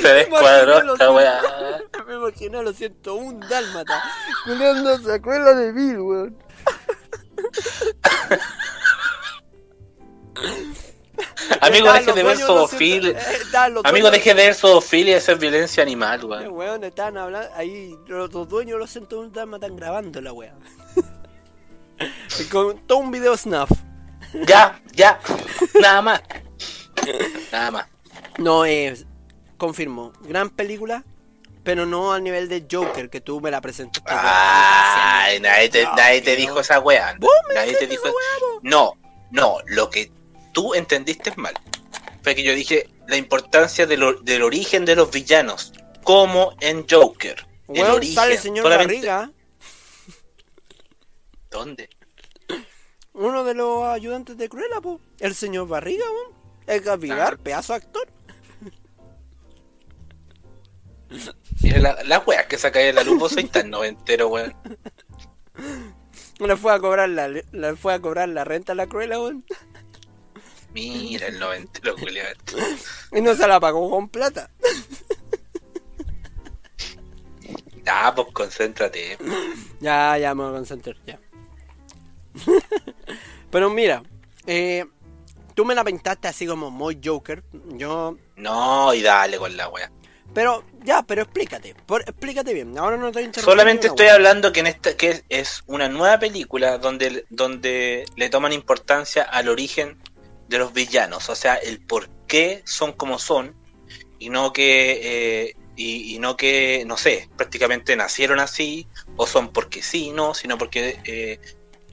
Se 0.00 0.08
descuadró 0.08 0.94
esta. 0.94 1.10
Me 2.06 2.14
imagino 2.16 2.62
lo 2.62 2.72
siento, 2.72 3.14
un 3.14 3.40
dálmata. 3.40 4.02
Culeándose 4.44 5.14
a 5.14 5.18
Cruella 5.20 5.54
de 5.54 5.72
Vil, 5.72 5.98
weón. 6.00 6.38
Amigo, 11.60 11.86
Estaban 11.94 12.04
deje 12.06 12.12
de 12.12 12.22
ver 12.24 12.38
zoofilia. 12.38 13.10
eh, 13.10 13.74
Amigo, 13.84 14.10
deje 14.10 14.34
de 14.34 14.42
ver 14.44 14.54
zoofilia 14.54 15.12
y 15.14 15.16
hacer 15.16 15.38
violencia 15.38 15.82
animal, 15.82 16.20
Eh, 16.20 16.24
weón. 16.26 16.52
weón, 16.52 16.84
estaban 16.84 17.16
hablando, 17.18 17.48
ahí 17.54 17.96
los, 18.06 18.32
los 18.32 18.48
dueños 18.48 18.74
de 18.74 18.78
los 18.80 18.90
101 18.90 19.30
dálmatas 19.30 19.68
están 19.68 19.76
grabando 19.76 20.20
la 20.20 20.32
weá. 20.32 20.54
Con 22.50 22.78
todo 22.86 22.98
un 22.98 23.10
video 23.10 23.36
snuff. 23.36 23.70
Ya, 24.46 24.80
ya. 24.92 25.20
Nada 25.80 26.02
más. 26.02 26.22
Nada 27.52 27.70
más. 27.70 27.86
No, 28.38 28.64
eh, 28.66 28.96
confirmo, 29.56 30.12
gran 30.22 30.50
película, 30.50 31.04
pero 31.62 31.86
no 31.86 32.12
al 32.12 32.24
nivel 32.24 32.48
de 32.48 32.66
Joker 32.70 33.08
que 33.10 33.20
tú 33.20 33.40
me 33.40 33.50
la 33.52 33.60
presentaste. 33.60 34.10
Ay, 34.12 35.38
nadie 35.40 35.68
te, 35.68 35.84
No, 35.84 35.94
nadie 35.94 36.20
te 36.22 36.34
dijo 36.34 36.58
esa 36.60 36.80
weá. 36.80 37.16
Nadie 37.54 37.76
te 37.76 37.86
dijo. 37.86 38.08
No, 38.62 38.94
no. 39.30 39.58
Lo 39.66 39.88
que 39.88 40.10
tú 40.54 40.72
entendiste 40.74 41.34
mal. 41.36 41.52
Fue 42.22 42.34
que 42.34 42.42
yo 42.42 42.54
dije 42.54 42.88
la 43.06 43.18
importancia 43.18 43.86
de 43.86 43.98
lo- 43.98 44.14
del 44.22 44.42
origen 44.42 44.86
de 44.86 44.96
los 44.96 45.10
villanos. 45.10 45.74
Como 46.02 46.54
en 46.60 46.86
Joker. 46.88 47.46
El 47.68 47.80
Weón, 47.82 47.90
origen. 47.96 48.14
sale 48.14 48.34
el 48.34 48.38
señor 48.40 48.62
solamente- 48.64 48.94
Barriga, 48.94 49.30
¿Dónde? 51.50 51.88
uno 53.12 53.44
de 53.44 53.54
los 53.54 53.84
ayudantes 53.84 54.36
de 54.36 54.48
Cruella, 54.48 54.80
po. 54.80 55.00
El 55.20 55.34
señor 55.34 55.68
Barriga, 55.68 56.04
weón. 56.10 56.32
Edgar 56.66 56.98
Vigar, 56.98 57.18
Claro. 57.18 57.42
pedazo 57.42 57.74
actor. 57.74 58.08
Mira 61.62 61.78
la, 61.78 62.02
la 62.04 62.48
que 62.48 62.58
saca 62.58 62.78
de 62.80 62.92
la 62.92 63.04
luz, 63.04 63.18
vos 63.18 63.32
sois 63.32 63.50
tan 63.50 63.70
noventero, 63.70 64.28
weón. 64.28 64.54
Le 66.40 66.56
fue 66.56 66.72
a 66.72 66.80
cobrar 66.80 67.08
la, 67.08 67.28
le 67.28 67.76
fue 67.76 67.94
a 67.94 68.00
cobrar 68.00 68.28
la 68.28 68.42
renta 68.44 68.72
a 68.72 68.74
la 68.74 68.88
Cruella, 68.88 69.20
weón. 69.20 69.44
Mira 70.74 71.28
el 71.28 71.38
noventero, 71.38 71.96
Julián. 71.96 72.34
Y 73.12 73.20
no 73.20 73.34
se 73.34 73.46
la 73.46 73.60
pagó 73.60 73.88
con 73.88 74.08
plata. 74.08 74.50
Ah, 77.86 78.12
pues 78.14 78.28
concéntrate. 78.32 79.18
Ya, 79.80 80.16
ya 80.18 80.34
me 80.34 80.42
voy 80.44 80.52
a 80.52 80.56
concentrar, 80.56 80.96
ya. 81.06 81.18
Pero 83.50 83.70
mira, 83.70 84.02
eh, 84.46 84.84
tú 85.54 85.64
me 85.64 85.74
la 85.74 85.84
pintaste 85.84 86.26
así 86.28 86.46
como 86.46 86.70
muy 86.70 86.98
Joker. 87.04 87.44
Yo. 87.76 88.16
No, 88.36 88.92
y 88.94 89.02
dale 89.02 89.38
con 89.38 89.56
la 89.56 89.68
weá. 89.68 89.90
Pero, 90.32 90.64
ya, 90.82 91.02
pero 91.04 91.22
explícate. 91.22 91.76
por- 91.86 92.00
explícate 92.02 92.52
bien. 92.52 92.76
Ahora 92.76 92.96
no 92.96 93.06
estoy. 93.08 93.30
Solamente 93.34 93.86
estoy 93.86 94.06
wea. 94.06 94.14
hablando 94.14 94.52
que 94.52 94.60
en 94.60 94.66
esta 94.66 94.96
que 94.96 95.10
es, 95.10 95.24
es 95.28 95.62
una 95.66 95.88
nueva 95.88 96.18
película 96.18 96.78
donde, 96.78 97.24
donde 97.30 98.04
le 98.16 98.30
toman 98.30 98.52
importancia 98.52 99.22
al 99.22 99.48
origen 99.48 99.96
de 100.48 100.58
los 100.58 100.72
villanos, 100.72 101.28
o 101.30 101.34
sea, 101.34 101.54
el 101.56 101.80
por 101.80 102.08
qué 102.26 102.62
son 102.66 102.92
como 102.92 103.18
son 103.18 103.54
y 104.18 104.28
no 104.30 104.52
que 104.52 105.46
eh, 105.46 105.56
y, 105.76 106.18
no 106.20 106.36
que 106.36 106.84
no 106.86 106.96
sé, 106.96 107.28
prácticamente 107.36 107.96
nacieron 107.96 108.38
así 108.38 108.86
o 109.16 109.26
son 109.26 109.52
porque 109.52 109.82
sí, 109.82 110.10
no, 110.12 110.34
sino 110.34 110.56
porque 110.56 111.00
eh, 111.04 111.40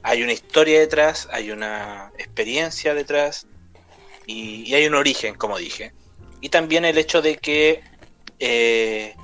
hay 0.02 0.22
una 0.22 0.32
historia 0.32 0.78
detrás, 0.78 1.28
hay 1.32 1.50
una 1.50 2.12
experiencia 2.18 2.94
detrás 2.94 3.46
y, 4.26 4.72
hay 4.74 4.86
un 4.86 4.94
origen, 4.94 5.34
como 5.34 5.58
dije. 5.58 5.92
Y 6.40 6.48
también 6.48 6.84
el 6.84 6.96
hecho 6.98 7.22
de 7.22 7.38
que 7.38 7.82
eh, 8.38 9.16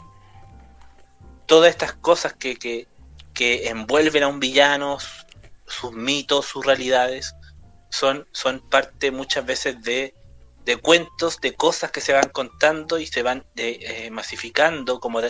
todas 1.47 1.71
estas 1.71 1.95
cosas 1.95 2.35
que, 2.35 2.57
que, 2.57 2.89
que 3.35 3.69
envuelven 3.69 4.25
a 4.25 4.29
un 4.29 4.41
villano, 4.41 4.99
su- 4.99 5.27
sus 5.67 5.93
mitos, 5.93 6.47
sus 6.47 6.65
realidades, 6.65 7.35
son, 7.91 8.27
son 8.33 8.61
parte 8.61 9.11
muchas 9.11 9.45
veces 9.45 9.83
de, 9.83 10.15
de 10.65 10.77
cuentos, 10.77 11.41
de 11.41 11.55
cosas 11.55 11.91
que 11.91 12.01
se 12.01 12.13
van 12.13 12.29
contando 12.31 12.99
y 12.99 13.07
se 13.07 13.23
van 13.23 13.47
eh, 13.57 13.79
eh, 13.81 14.11
masificando 14.11 15.01
como 15.01 15.21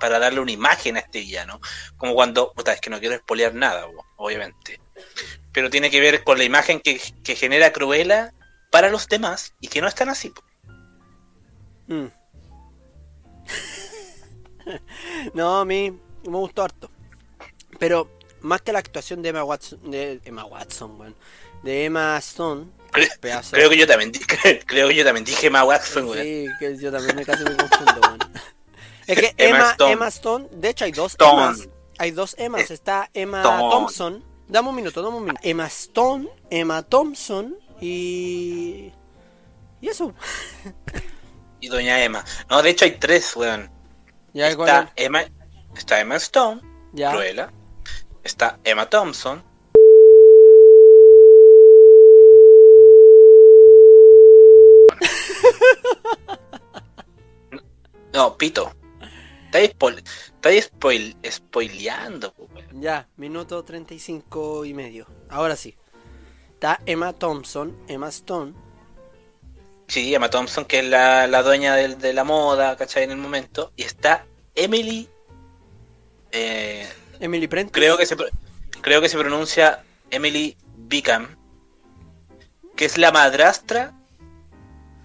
para 0.00 0.18
darle 0.18 0.40
una 0.40 0.52
imagen 0.52 0.96
a 0.96 1.00
este 1.00 1.20
villano. 1.20 1.60
Como 1.96 2.14
cuando, 2.14 2.52
puta, 2.52 2.72
es 2.72 2.80
que 2.80 2.90
no 2.90 3.00
quiero 3.00 3.14
espolear 3.14 3.54
nada, 3.54 3.86
obviamente. 4.16 4.80
Pero 5.52 5.70
tiene 5.70 5.90
que 5.90 6.00
ver 6.00 6.24
con 6.24 6.38
la 6.38 6.44
imagen 6.44 6.80
que, 6.80 7.00
que 7.22 7.36
genera 7.36 7.72
Cruella 7.72 8.32
para 8.70 8.88
los 8.88 9.08
demás 9.08 9.54
y 9.60 9.68
que 9.68 9.80
no 9.80 9.88
están 9.88 10.08
así. 10.08 10.32
Mm. 11.86 12.06
no, 15.34 15.58
a 15.58 15.64
mí 15.64 15.90
me 15.90 16.38
gustó 16.38 16.62
harto. 16.62 16.90
Pero 17.78 18.10
más 18.40 18.62
que 18.62 18.72
la 18.72 18.78
actuación 18.78 19.22
de 19.22 19.30
Emma 19.30 19.44
Watson, 19.44 19.90
de 19.90 20.20
Emma 20.24 20.44
Watson, 20.44 21.00
weón, 21.00 21.16
de 21.64 21.86
Emma 21.86 22.16
Stone, 22.18 22.66
pedazo. 23.20 23.56
Creo 23.56 23.70
que 23.70 23.76
yo 23.76 23.86
también 23.86 24.12
dije, 24.12 24.60
creo 24.66 24.88
que 24.88 24.94
yo 24.94 25.04
también 25.04 25.24
dije 25.24 25.46
Emma 25.46 25.64
Watson, 25.64 26.06
güey. 26.06 26.46
Sí, 26.46 26.52
que 26.58 26.76
yo 26.78 26.92
también 26.92 27.16
me 27.16 27.24
casi 27.24 27.42
me 27.44 27.56
confundo, 27.56 28.00
weón. 28.02 28.18
Es 29.06 29.18
que 29.18 29.34
Emma 29.38 29.58
Emma, 29.58 29.70
Stone. 29.70 29.92
Emma 29.92 30.08
Stone, 30.08 30.48
de 30.52 30.68
hecho 30.68 30.84
hay 30.84 30.92
dos 30.92 31.12
Stone. 31.12 31.42
Emmas. 31.42 31.68
Hay 31.98 32.10
dos 32.10 32.34
Emmas, 32.38 32.70
está 32.70 33.10
Emma 33.14 33.38
Stone. 33.38 33.70
Thompson. 33.70 34.24
Dame 34.46 34.68
un 34.68 34.76
minuto, 34.76 35.02
dame 35.02 35.16
un 35.16 35.24
minuto. 35.24 35.40
Emma 35.42 35.66
Stone, 35.66 36.28
Emma 36.50 36.82
Thompson 36.82 37.56
y. 37.80 38.92
Y 39.80 39.88
eso. 39.88 40.14
Y 41.60 41.68
Doña 41.68 42.02
Emma. 42.04 42.24
No, 42.50 42.62
de 42.62 42.70
hecho 42.70 42.84
hay 42.84 42.92
tres, 42.98 43.34
weón. 43.36 43.70
Ya, 44.34 44.48
Está 44.48 44.56
¿cuál 44.56 44.92
Emma, 44.96 45.24
está 45.76 46.00
Emma 46.00 46.16
Stone, 46.16 46.60
ya. 46.92 47.10
Cruella. 47.12 47.52
Está 48.22 48.58
Emma 48.64 48.88
Thompson. 48.90 49.42
No, 58.14 58.36
Pito. 58.38 58.72
Estáis 59.46 59.70
spoil, 59.70 60.02
estáis 60.36 60.64
spoil, 60.64 61.16
spoileando. 61.30 62.34
Ya, 62.72 63.08
minuto 63.16 63.62
35 63.64 64.64
y 64.64 64.74
medio. 64.74 65.06
Ahora 65.28 65.54
sí. 65.56 65.76
Está 66.54 66.80
Emma 66.86 67.12
Thompson, 67.12 67.76
Emma 67.88 68.08
Stone. 68.08 68.54
Sí, 69.86 70.14
Emma 70.14 70.30
Thompson, 70.30 70.64
que 70.64 70.78
es 70.80 70.84
la, 70.86 71.26
la 71.26 71.42
dueña 71.42 71.74
del- 71.76 71.98
de, 71.98 72.12
la 72.14 72.24
moda, 72.24 72.76
¿cachai? 72.76 73.04
En 73.04 73.10
el 73.12 73.16
momento. 73.18 73.72
Y 73.76 73.82
está 73.82 74.26
Emily. 74.54 75.08
eh, 76.32 76.88
Emily 77.20 77.46
Prentice. 77.46 77.72
creo 77.72 77.96
que 77.96 78.06
se 78.06 78.16
creo 78.80 79.00
que 79.00 79.08
se 79.08 79.16
pronuncia 79.18 79.84
Emily 80.10 80.56
Bickham 80.76 81.36
que 82.76 82.84
es 82.86 82.98
la 82.98 83.12
madrastra 83.12 83.94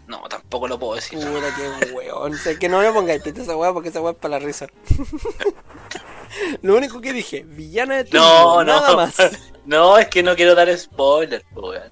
no 0.10 0.28
tampoco 0.28 0.68
lo 0.68 0.78
puedo 0.80 0.96
decir 0.96 1.20
Puta, 1.20 1.56
qué 1.56 1.92
weón. 1.94 2.36
Sé 2.38 2.58
que 2.60 2.68
no 2.68 2.80
me 2.82 2.92
pongáis 2.92 3.22
pito 3.22 3.42
esa 3.42 3.56
weá 3.56 3.72
porque 3.72 3.90
esa 3.90 4.02
weá 4.02 4.12
es 4.14 4.18
para 4.18 4.40
la 4.40 4.46
risa. 4.46 4.68
Lo 6.62 6.76
único 6.76 7.00
que 7.02 7.14
dije, 7.14 7.44
villana 7.44 7.98
de 7.98 8.04
No, 8.06 8.10
Timo, 8.10 8.56
no. 8.56 8.64
nada 8.64 8.96
más. 8.96 9.16
No, 9.66 10.00
es 10.00 10.08
que 10.08 10.24
no 10.24 10.36
quiero 10.36 10.56
dar 10.56 10.76
spoilers, 10.76 11.46
po, 11.54 11.70
weón. 11.70 11.92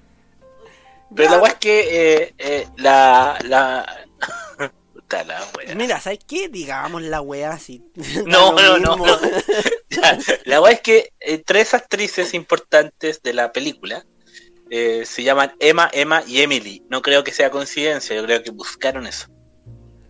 Pero 1.14 1.30
Ya. 1.30 1.36
la 1.36 1.42
weá 1.42 1.52
es 1.52 1.58
que 1.58 1.80
eh, 2.22 2.34
eh, 2.38 2.68
la. 2.76 3.38
la... 3.44 4.04
Weá. 5.56 5.74
Mira, 5.74 5.98
¿sabes 6.00 6.18
qué? 6.26 6.50
Digamos 6.50 7.00
la 7.00 7.22
weá 7.22 7.52
así. 7.52 7.82
No, 8.26 8.52
no, 8.52 8.78
no, 8.78 8.94
no. 8.96 9.06
Ya, 9.88 10.18
La 10.44 10.60
weá 10.60 10.72
es 10.74 10.80
que 10.82 11.14
eh, 11.20 11.38
tres 11.38 11.72
actrices 11.72 12.34
importantes 12.34 13.22
de 13.22 13.32
la 13.32 13.50
película 13.50 14.04
eh, 14.70 15.04
se 15.06 15.22
llaman 15.22 15.52
Emma, 15.60 15.88
Emma 15.92 16.22
y 16.26 16.40
Emily. 16.42 16.84
No 16.90 17.00
creo 17.02 17.24
que 17.24 17.32
sea 17.32 17.50
coincidencia, 17.50 18.14
yo 18.16 18.24
creo 18.24 18.42
que 18.42 18.50
buscaron 18.50 19.06
eso. 19.06 19.28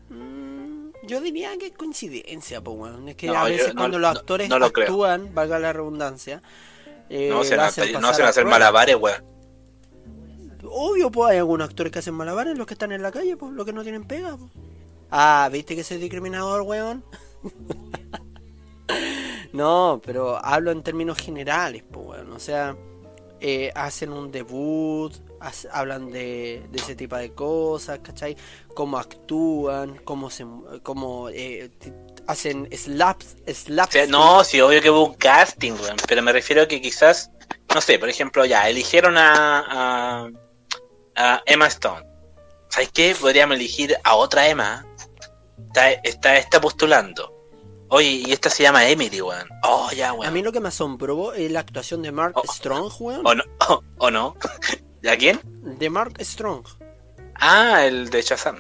Mm, 0.09 0.91
Yo 1.07 1.21
diría 1.21 1.57
que 1.59 1.67
es 1.67 1.73
coincidencia, 1.73 2.61
pues, 2.61 2.77
weón. 2.79 3.09
Es 3.09 3.17
que 3.17 3.27
No, 3.29 3.39
a 3.39 3.49
yo 3.49 3.55
veces 3.57 3.75
no- 3.75 3.81
cuando 3.81 3.99
los 3.99 4.17
actores 4.17 4.49
no 4.49 4.59
lo 4.59 4.73
creo. 4.73 4.87
actúan, 4.87 5.35
valga 5.35 5.59
la 5.59 5.73
redundancia, 5.73 6.43
eh, 7.09 7.29
No 7.31 7.45
se 7.45 7.57
van 7.57 7.67
a, 7.67 7.69
hacen 7.69 7.93
no 8.01 8.13
se 8.15 8.23
hacer 8.23 8.45
malabares, 8.45 8.97
weón. 8.97 9.25
Obvio, 10.71 11.11
pues 11.11 11.31
hay 11.31 11.39
algunos 11.39 11.69
actores 11.69 11.93
que 11.93 12.01
hacen 12.01 12.15
malabares, 12.15 12.59
los 12.59 12.67
que 12.67 12.75
están 12.75 12.93
en 12.93 13.01
la 13.03 13.11
calle, 13.13 13.37
pues, 13.37 13.53
los 13.53 13.65
que 13.65 13.73
no 13.73 13.83
tienen 13.83 14.05
pega, 14.05 14.37
pues. 14.37 14.51
Ah, 15.11 15.49
¿viste 15.51 15.75
que 15.75 15.83
soy 15.85 15.97
discriminador, 15.97 16.63
weón? 16.63 17.03
no, 19.53 20.01
pero 20.05 20.45
hablo 20.45 20.71
en 20.71 20.83
términos 20.83 21.19
generales, 21.19 21.83
pues, 21.91 22.07
weón. 22.07 22.33
O 22.33 22.39
sea, 22.39 22.77
eh, 23.41 23.71
hacen 23.75 24.13
un 24.13 24.31
debut, 24.31 25.13
hablan 25.73 26.11
de, 26.11 26.69
ese 26.75 26.95
tipo 26.95 27.17
de 27.17 27.33
cosas, 27.33 28.01
¿cachai? 28.01 28.37
Cómo 28.75 28.99
actúan, 28.99 29.97
cómo 30.05 30.31
se, 30.31 30.45
cómo 30.83 31.29
eh, 31.31 31.71
hacen 32.27 32.69
slaps, 32.77 33.37
no, 34.09 34.45
sí, 34.45 34.61
obvio 34.61 34.83
que 34.83 34.91
hubo 34.91 35.05
un 35.07 35.15
casting. 35.15 35.75
Pero 36.07 36.23
me 36.23 36.33
refiero 36.33 36.63
a 36.63 36.69
que 36.69 36.81
quizás, 36.81 37.31
no 37.75 37.81
sé, 37.81 37.99
por 37.99 38.09
ejemplo, 38.09 38.45
ya, 38.45 38.69
eligieron 38.69 39.17
a, 39.17 39.65
a, 39.69 40.31
a 41.17 41.43
Emma 41.47 41.67
Stone. 41.69 42.05
¿Sabes 42.69 42.91
qué? 42.93 43.17
Podríamos 43.19 43.57
elegir 43.57 43.97
a 44.05 44.15
otra 44.17 44.49
Emma. 44.49 44.85
Está, 45.69 45.91
está, 45.93 46.37
está 46.37 46.61
postulando. 46.61 47.38
Oye, 47.91 48.23
y 48.27 48.33
esta 48.33 48.51
se 48.51 48.63
llama 48.65 48.87
Emily, 48.89 49.21
weón. 49.23 49.49
Oh, 49.63 49.89
ya, 49.97 50.11
A 50.11 50.13
weón. 50.13 50.35
mí 50.35 50.43
lo 50.43 50.53
que 50.53 50.61
me 50.61 50.69
asombró 50.69 51.33
es 51.33 51.51
la 51.51 51.61
actuación 51.61 52.03
de 52.03 52.13
Mark 52.13 52.35
Oh. 52.37 52.43
Strong, 52.53 52.93
weón. 53.01 53.27
¿O 53.27 53.35
no? 53.35 53.45
¿O, 53.99 54.11
no? 54.11 54.37
¿A 55.11 55.17
quién? 55.17 55.41
De 55.79 55.89
Mark 55.89 56.15
Strong. 56.21 56.67
Ah, 57.37 57.85
el 57.87 58.11
de 58.11 58.21
Shazam. 58.23 58.59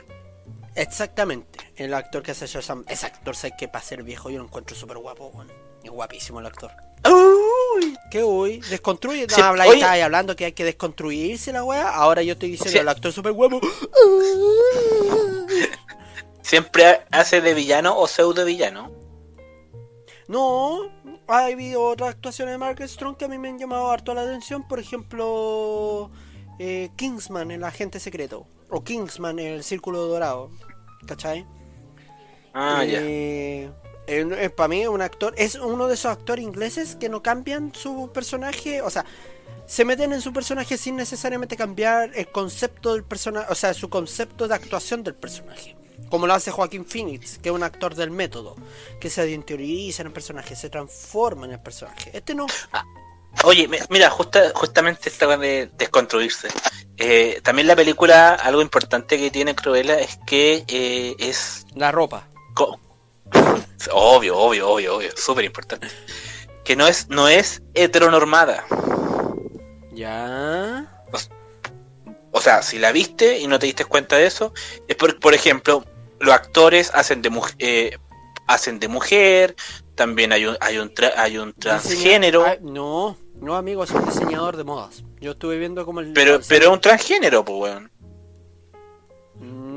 Exactamente, 0.77 1.73
el 1.77 1.93
actor 1.93 2.23
que 2.23 2.31
hace 2.31 2.47
Shazam. 2.47 2.85
Ese 2.89 3.07
actor, 3.07 3.35
sé 3.35 3.53
que 3.59 3.67
para 3.69 3.85
ser 3.85 4.03
viejo 4.05 4.31
yo 4.31 4.39
lo 4.39 4.45
encuentro 4.45 4.77
súper 4.77 4.99
guapo, 4.99 5.27
weón. 5.35 5.49
Es 5.83 5.91
guapísimo 5.91 6.39
el 6.41 6.47
actor. 6.47 6.71
Uy. 7.05 7.97
¿Qué 8.11 8.23
hoy? 8.23 8.61
Desconstruye. 8.71 9.27
No, 9.27 9.35
Sí, 9.35 9.41
habla 9.41 9.67
y 9.67 9.71
estaba 9.75 9.93
ahí 9.93 10.01
hablando 10.01 10.35
que 10.37 10.47
hay 10.47 10.53
que 10.53 10.65
desconstruirse 10.65 11.53
la 11.53 11.65
weá. 11.65 11.91
Ahora 11.91 12.23
yo 12.23 12.33
estoy 12.33 12.51
diciendo 12.53 12.73
Sí. 12.73 12.79
el 12.79 12.89
actor 12.89 13.13
súper 13.13 13.33
guapo. 13.33 13.61
Siempre 16.43 17.03
hace 17.11 17.41
de 17.41 17.55
villano 17.55 17.97
o 17.99 18.07
pseudo 18.07 18.45
villano. 18.45 18.91
No, 20.29 20.91
ha 21.27 21.47
habido 21.47 21.83
otras 21.83 22.11
actuaciones 22.11 22.53
de 22.53 22.59
Mark 22.59 22.87
Strong 22.87 23.17
que 23.17 23.25
a 23.25 23.29
mí 23.29 23.39
me 23.39 23.49
han 23.49 23.59
llamado 23.59 23.91
harto 23.91 24.13
la 24.13 24.23
atención. 24.23 24.69
Por 24.69 24.79
ejemplo, 24.79 26.11
eh, 26.59 26.91
Kingsman, 26.97 27.51
el 27.51 27.65
agente 27.65 27.99
secreto. 27.99 28.47
O 28.69 28.85
Kingsman, 28.85 29.39
el 29.39 29.65
círculo 29.65 30.07
dorado. 30.07 30.51
¿Cachai? 31.07 31.47
Ah, 32.53 32.85
ya. 32.85 33.01
Eh, 33.03 33.71
para 34.57 34.69
mí 34.69 34.87
un 34.87 35.03
actor 35.03 35.35
es 35.37 35.55
uno 35.55 35.87
de 35.87 35.95
esos 35.95 36.13
actores 36.13 36.45
ingleses 36.45 36.97
que 36.97 37.09
no 37.09 37.23
cambian 37.23 37.75
su 37.75 38.11
personaje, 38.13 38.81
o 38.81 38.89
sea, 38.89 39.05
se 39.67 39.85
meten 39.85 40.15
en 40.15 40.23
su 40.23 40.33
personaje 40.33 40.79
sin 40.79 40.97
necesariamente 40.97 41.57
cambiar 41.57 42.11
el 42.15 42.29
concepto 42.29 42.95
del 42.95 43.05
personaje, 43.05 43.47
o 43.51 43.55
sea, 43.55 43.75
su 43.75 43.91
concepto 43.91 44.49
de 44.49 44.55
actuación 44.55 45.03
del 45.03 45.15
personaje. 45.15 45.77
Como 46.11 46.27
lo 46.27 46.35
hace 46.35 46.51
Joaquín 46.51 46.87
Phoenix, 46.87 47.39
que 47.39 47.49
es 47.51 47.55
un 47.55 47.63
actor 47.63 47.95
del 47.95 48.11
método, 48.11 48.57
que 49.01 49.11
se 49.11 49.31
interioriza 49.31 50.03
en 50.03 50.07
el 50.09 50.13
personaje, 50.13 50.57
se 50.57 50.71
transforma 50.71 51.47
en 51.47 51.53
el 51.53 51.61
personaje. 51.61 52.11
Este 52.17 52.35
no. 52.35 52.47
Oye, 53.45 53.69
me- 53.69 53.79
mira, 53.91 54.09
justa- 54.11 54.53
justamente 54.55 55.09
esta 55.11 55.37
de 55.37 55.71
desconstruirse. 55.77 56.49
Eh, 56.97 57.41
también 57.45 57.69
la 57.69 57.77
película, 57.77 58.35
algo 58.35 58.63
importante 58.63 59.19
que 59.19 59.31
tiene 59.31 59.55
Cruella 59.55 59.99
es 60.01 60.19
que 60.27 60.65
eh, 60.67 61.15
es 61.19 61.67
La 61.75 61.93
ropa. 61.93 62.27
obvio, 63.93 64.37
obvio, 64.39 64.69
obvio, 64.71 64.97
obvio, 64.97 65.11
súper 65.17 65.45
importante. 65.45 65.89
Que 66.65 66.75
no 66.75 66.87
es, 66.87 67.09
no 67.11 67.29
es 67.29 67.63
heteronormada. 67.75 68.65
Ya. 69.93 70.98
O 72.39 72.41
sea, 72.41 72.63
si 72.63 72.79
la 72.79 72.93
viste 72.93 73.39
y 73.41 73.47
no 73.49 73.59
te 73.59 73.67
diste 73.67 73.85
cuenta 73.85 74.17
de 74.17 74.27
eso, 74.27 74.53
es 74.87 74.95
por, 74.97 75.19
por 75.19 75.35
ejemplo, 75.35 75.85
los 76.21 76.33
actores 76.33 76.91
hacen 76.95 77.21
de 77.21 77.31
mujer, 77.31 77.99
hacen 78.47 78.79
de 78.79 78.87
mujer, 78.89 79.57
también 79.95 80.33
hay 80.33 80.47
un, 80.47 80.57
hay 80.61 80.79
un, 80.79 80.89
tra- 80.95 81.13
hay 81.17 81.37
un 81.39 81.53
transgénero, 81.55 82.47
no, 82.63 83.17
no, 83.41 83.57
amigo, 83.57 83.83
es 83.83 83.91
un 83.91 84.05
diseñador 84.05 84.57
de 84.57 84.65
modas. 84.65 85.03
Yo 85.21 85.33
estuve 85.33 85.59
viendo 85.59 85.85
como 85.85 85.99
el. 86.01 86.13
pero, 86.13 86.39
pero 86.49 86.67
es 86.67 86.71
un 86.71 86.81
transgénero, 86.81 87.45
pues, 87.45 87.59
weón. 87.59 87.91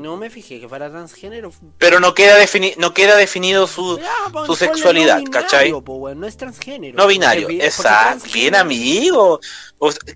No 0.02 0.16
me 0.16 0.28
fijé 0.30 0.58
que 0.60 0.68
fuera 0.68 0.90
transgénero. 0.90 1.52
Pero 1.78 2.00
no 2.00 2.12
queda, 2.14 2.36
defini 2.36 2.74
no 2.76 2.92
queda 2.92 3.16
definido 3.16 3.66
su, 3.66 3.98
Ya, 3.98 4.12
pon- 4.32 4.46
su 4.46 4.56
sexualidad, 4.56 5.20
no 5.20 5.30
¿cachai? 5.30 5.66
binario, 5.66 5.84
po, 5.84 5.94
weón, 5.94 6.18
no 6.20 6.26
es 6.26 6.36
transgénero. 6.36 6.98
No 6.98 7.06
binario, 7.06 7.42
Porque 7.42 7.52
vi- 7.54 7.58
porque 7.60 7.66
exacto, 7.68 8.28
bien 8.34 8.54
amigo. 8.56 9.40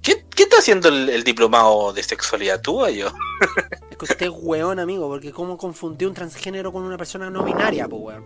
¿qué, 0.02 0.26
qué 0.34 0.42
está 0.42 0.58
haciendo 0.58 0.88
el, 0.88 1.08
el 1.08 1.22
diplomado 1.24 1.92
de 1.92 2.02
sexualidad 2.02 2.60
tú 2.60 2.82
o 2.84 2.88
yo? 2.88 3.08
Es 3.90 3.96
que 3.96 4.04
usted 4.04 4.26
es 4.26 4.32
weón, 4.34 4.78
amigo, 4.80 5.08
porque 5.08 5.30
cómo 5.32 5.56
confundió 5.56 6.08
un 6.08 6.14
transgénero 6.14 6.72
con 6.72 6.82
una 6.82 6.98
persona 6.98 7.30
no 7.30 7.42
binaria, 7.44 7.86
pues 7.88 8.02
weón. 8.02 8.24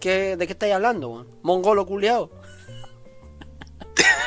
¿Qué, 0.00 0.36
¿De 0.36 0.46
qué 0.46 0.52
estáis 0.54 0.74
hablando, 0.74 1.08
weón? 1.08 1.28
Mongolo 1.42 1.84
culiao. 1.86 2.30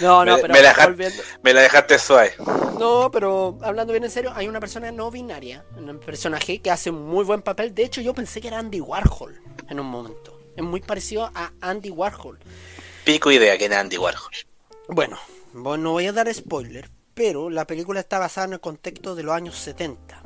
no, 0.00 0.24
no, 0.24 0.36
Me- 0.36 0.42
pero 0.42 0.54
me 0.54 0.62
la 0.62 0.68
deja- 0.70 0.86
volviendo- 0.86 1.22
Me 1.42 1.52
la 1.54 1.60
dejaste 1.62 1.98
suave. 1.98 2.32
No, 2.78 3.10
pero 3.10 3.58
hablando 3.62 3.92
bien 3.92 4.04
en 4.04 4.10
serio, 4.10 4.32
hay 4.34 4.48
una 4.48 4.60
persona 4.60 4.90
no 4.92 5.10
binaria, 5.10 5.64
un 5.76 5.98
personaje 5.98 6.60
que 6.60 6.70
hace 6.70 6.90
un 6.90 7.06
muy 7.06 7.24
buen 7.24 7.42
papel. 7.42 7.74
De 7.74 7.84
hecho, 7.84 8.00
yo 8.00 8.12
pensé 8.14 8.40
que 8.40 8.48
era 8.48 8.58
Andy 8.58 8.80
Warhol 8.80 9.40
en 9.68 9.80
un 9.80 9.86
momento. 9.86 10.38
Es 10.56 10.62
muy 10.64 10.80
parecido 10.80 11.30
a 11.34 11.52
Andy 11.60 11.90
Warhol. 11.90 12.38
Pico 13.04 13.30
idea 13.30 13.56
que 13.58 13.66
era 13.66 13.80
Andy 13.80 13.96
Warhol. 13.98 14.32
Bueno, 14.88 15.18
bueno, 15.52 15.84
no 15.84 15.92
voy 15.92 16.06
a 16.06 16.12
dar 16.12 16.32
spoiler, 16.32 16.90
pero 17.14 17.50
la 17.50 17.66
película 17.66 18.00
está 18.00 18.18
basada 18.18 18.46
en 18.48 18.52
el 18.54 18.60
contexto 18.60 19.14
de 19.14 19.22
los 19.22 19.34
años 19.34 19.56
70. 19.56 20.22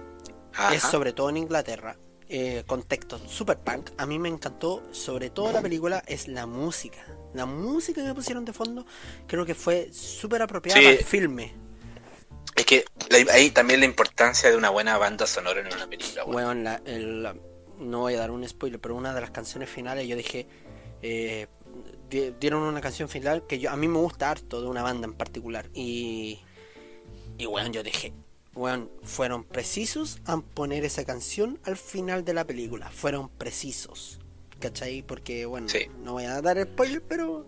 Ajá. 0.55 0.75
Es 0.75 0.83
sobre 0.83 1.13
todo 1.13 1.31
en 1.31 1.37
Inglaterra. 1.39 1.97
eh, 2.33 2.63
contexto 2.65 3.19
super 3.27 3.59
punk. 3.59 3.91
A 3.99 4.07
mí 4.07 4.21
me 4.21 4.29
encantó, 4.29 4.85
sobre 4.93 5.31
todo 5.31 5.51
la 5.51 5.61
película, 5.61 6.01
es 6.07 6.29
la 6.29 6.47
música. 6.47 7.05
La 7.35 7.47
música 7.47 8.05
que 8.05 8.13
pusieron 8.15 8.45
de 8.45 8.53
fondo 8.53 8.85
creo 9.27 9.47
que 9.47 9.55
fue 9.55 9.93
súper 9.93 10.43
apropiada 10.43 10.81
Sí. 10.81 10.87
el 10.87 10.99
filme. 11.05 11.53
Es 12.57 12.67
que 12.67 12.85
ahí 13.33 13.51
también 13.51 13.81
la 13.81 13.87
importancia 13.87 14.51
de 14.51 14.57
una 14.57 14.71
buena 14.71 14.99
banda 14.99 15.27
sonora 15.27 15.61
en 15.61 15.67
una 15.69 15.87
película. 15.89 16.25
weón. 16.25 16.33
Bueno, 16.33 16.55
la- 16.55 16.83
el- 16.85 17.23
la- 17.23 17.37
no 17.79 18.01
voy 18.01 18.15
a 18.15 18.19
dar 18.19 18.31
un 18.31 18.47
spoiler, 18.47 18.81
pero 18.81 18.95
una 18.97 19.15
de 19.15 19.21
las 19.21 19.31
canciones 19.31 19.71
finales 19.71 20.07
yo 20.07 20.17
dije, 20.17 20.47
eh, 21.03 21.47
di- 22.11 22.35
dieron 22.39 22.63
una 22.63 22.81
canción 22.81 23.09
final 23.09 23.47
que 23.47 23.59
yo 23.59 23.71
a 23.71 23.77
mí 23.77 23.89
me 23.89 23.99
gusta 23.99 24.31
harto 24.31 24.61
de 24.61 24.69
una 24.69 24.83
banda 24.83 25.07
en 25.07 25.15
particular 25.15 25.71
y 25.73 26.41
y 27.39 27.47
bueno, 27.47 27.71
yo 27.71 27.83
dije, 27.83 28.13
bueno, 28.53 28.91
fueron 29.03 29.45
precisos 29.45 30.19
al 30.27 30.43
poner 30.43 30.85
esa 30.85 31.05
canción 31.07 31.59
al 31.65 31.79
final 31.79 32.23
de 32.25 32.35
la 32.35 32.45
película, 32.45 32.91
fueron 32.91 33.31
precisos, 33.31 34.20
¿cachai? 34.61 35.03
Porque 35.03 35.47
bueno, 35.47 35.69
Sí. 35.69 35.89
no 36.05 36.13
voy 36.13 36.25
a 36.25 36.41
dar 36.41 36.63
spoiler, 36.63 37.03
pero 37.03 37.47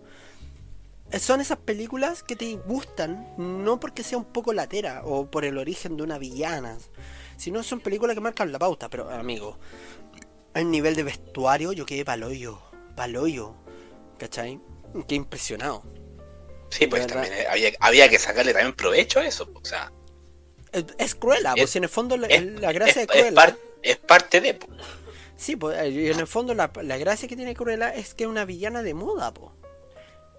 son 1.19 1.41
esas 1.41 1.59
películas 1.59 2.23
que 2.23 2.35
te 2.35 2.55
gustan, 2.55 3.33
no 3.37 3.79
porque 3.79 4.03
sea 4.03 4.17
un 4.17 4.25
poco 4.25 4.51
latera 4.51 5.01
o 5.05 5.29
por 5.29 5.45
el 5.45 5.57
origen 5.57 5.95
de 5.95 6.03
una 6.03 6.17
villana, 6.17 6.77
sino 7.37 7.61
son 7.63 7.79
películas 7.79 8.15
que 8.15 8.21
marcan 8.21 8.51
la 8.51 8.59
pauta. 8.59 8.89
Pero, 8.89 9.09
amigo, 9.09 9.57
el 10.55 10.69
nivel 10.71 10.95
de 10.95 11.03
vestuario 11.03 11.71
yo 11.71 11.85
quedé 11.85 12.03
paloyo, 12.03 12.59
paloyo, 12.95 13.53
¿cachai? 14.17 14.59
Qué 15.07 15.15
impresionado. 15.15 15.83
Sí, 16.69 16.87
pues 16.87 17.05
también 17.05 17.31
eh, 17.33 17.45
había, 17.49 17.69
había 17.79 18.09
que 18.09 18.17
sacarle 18.17 18.51
también 18.53 18.73
provecho 18.75 19.19
a 19.19 19.25
eso. 19.27 19.47
O 19.53 19.63
sea, 19.63 19.91
Es, 20.71 20.85
es 20.97 21.13
Cruella, 21.13 21.51
Es- 21.55 21.61
pues 21.61 21.75
en 21.75 21.83
el 21.83 21.89
fondo 21.89 22.17
la, 22.17 22.25
es, 22.27 22.43
la 22.59 22.71
gracia 22.71 23.03
es- 23.03 23.07
de 23.07 23.13
es 23.13 23.21
Cruella... 23.21 23.35
par- 23.35 23.57
es 23.83 23.97
parte 23.97 24.41
de. 24.41 24.55
po. 24.55 24.67
Sí, 25.35 25.55
pues 25.55 25.91
y 25.91 26.09
en 26.09 26.19
el 26.19 26.27
fondo 26.27 26.53
la, 26.53 26.71
la 26.83 26.97
gracia 26.97 27.27
que 27.27 27.35
tiene 27.35 27.55
Cruella 27.55 27.93
es 27.93 28.13
que 28.13 28.23
es 28.23 28.29
una 28.29 28.45
villana 28.45 28.83
de 28.83 28.93
moda, 28.93 29.33
po. 29.33 29.53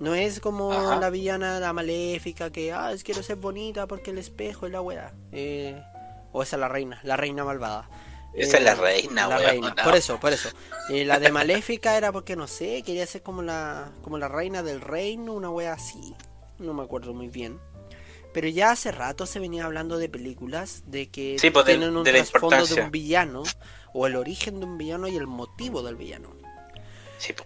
No 0.01 0.15
es 0.15 0.41
como 0.41 0.73
Ajá. 0.73 0.97
la 1.01 1.11
villana, 1.11 1.61
la 1.61 1.73
maléfica, 1.73 2.51
que, 2.51 2.73
ah, 2.73 2.93
es 2.93 3.05
quiero 3.05 3.23
ser 3.23 3.37
bonita 3.37 3.87
porque 3.87 4.11
el 4.11 4.19
espejo 4.19 4.67
es 4.67 4.73
la 4.73 4.81
weá. 4.81 5.13
Eh, 5.33 5.81
o 6.33 6.43
esa 6.43 6.57
es 6.57 6.61
la 6.61 6.69
reina, 6.69 7.01
la 7.05 7.17
reina 7.17 7.45
malvada. 7.45 7.89
Esa 8.35 8.57
es 8.59 8.65
la 8.65 8.73
Eh, 8.73 8.77
reina, 8.77 9.29
la 9.29 9.39
reina. 9.39 9.75
Por 9.85 9.95
eso, 9.95 10.19
por 10.19 10.33
eso. 10.33 10.49
La 10.89 11.21
de 11.21 11.31
Maléfica 11.31 11.97
era 11.97 12.11
porque 12.11 12.35
no 12.35 12.49
sé, 12.49 12.83
quería 12.83 13.07
ser 13.07 13.23
como 13.23 13.43
la, 13.43 13.93
como 14.03 14.19
la 14.19 14.27
reina 14.29 14.63
del 14.65 14.81
reino, 14.81 15.33
una 15.33 15.51
wea 15.51 15.73
así. 15.75 16.15
No 16.59 16.75
me 16.75 16.83
acuerdo 16.83 17.15
muy 17.15 17.29
bien. 17.29 17.61
Pero 18.35 18.49
ya 18.49 18.73
hace 18.73 18.91
rato 18.91 19.27
se 19.27 19.39
venía 19.39 19.65
hablando 19.65 19.97
de 19.97 20.09
películas 20.09 20.83
de 20.87 21.09
que 21.09 21.39
Sí, 21.39 21.51
pues, 21.51 21.65
de- 21.65 21.77
tienen 21.79 21.97
un 21.97 22.03
de 22.05 22.13
trasfondo 22.13 22.67
de 22.67 22.75
un 22.75 22.91
villano, 22.91 23.45
o 23.95 24.07
el 24.09 24.17
origen 24.17 24.59
de 24.59 24.67
un 24.67 24.77
villano 24.77 25.07
y 25.09 25.17
el 25.17 25.29
motivo 25.29 25.83
del 25.83 25.95
villano. 25.95 26.31
Sí, 27.17 27.33
po. 27.33 27.45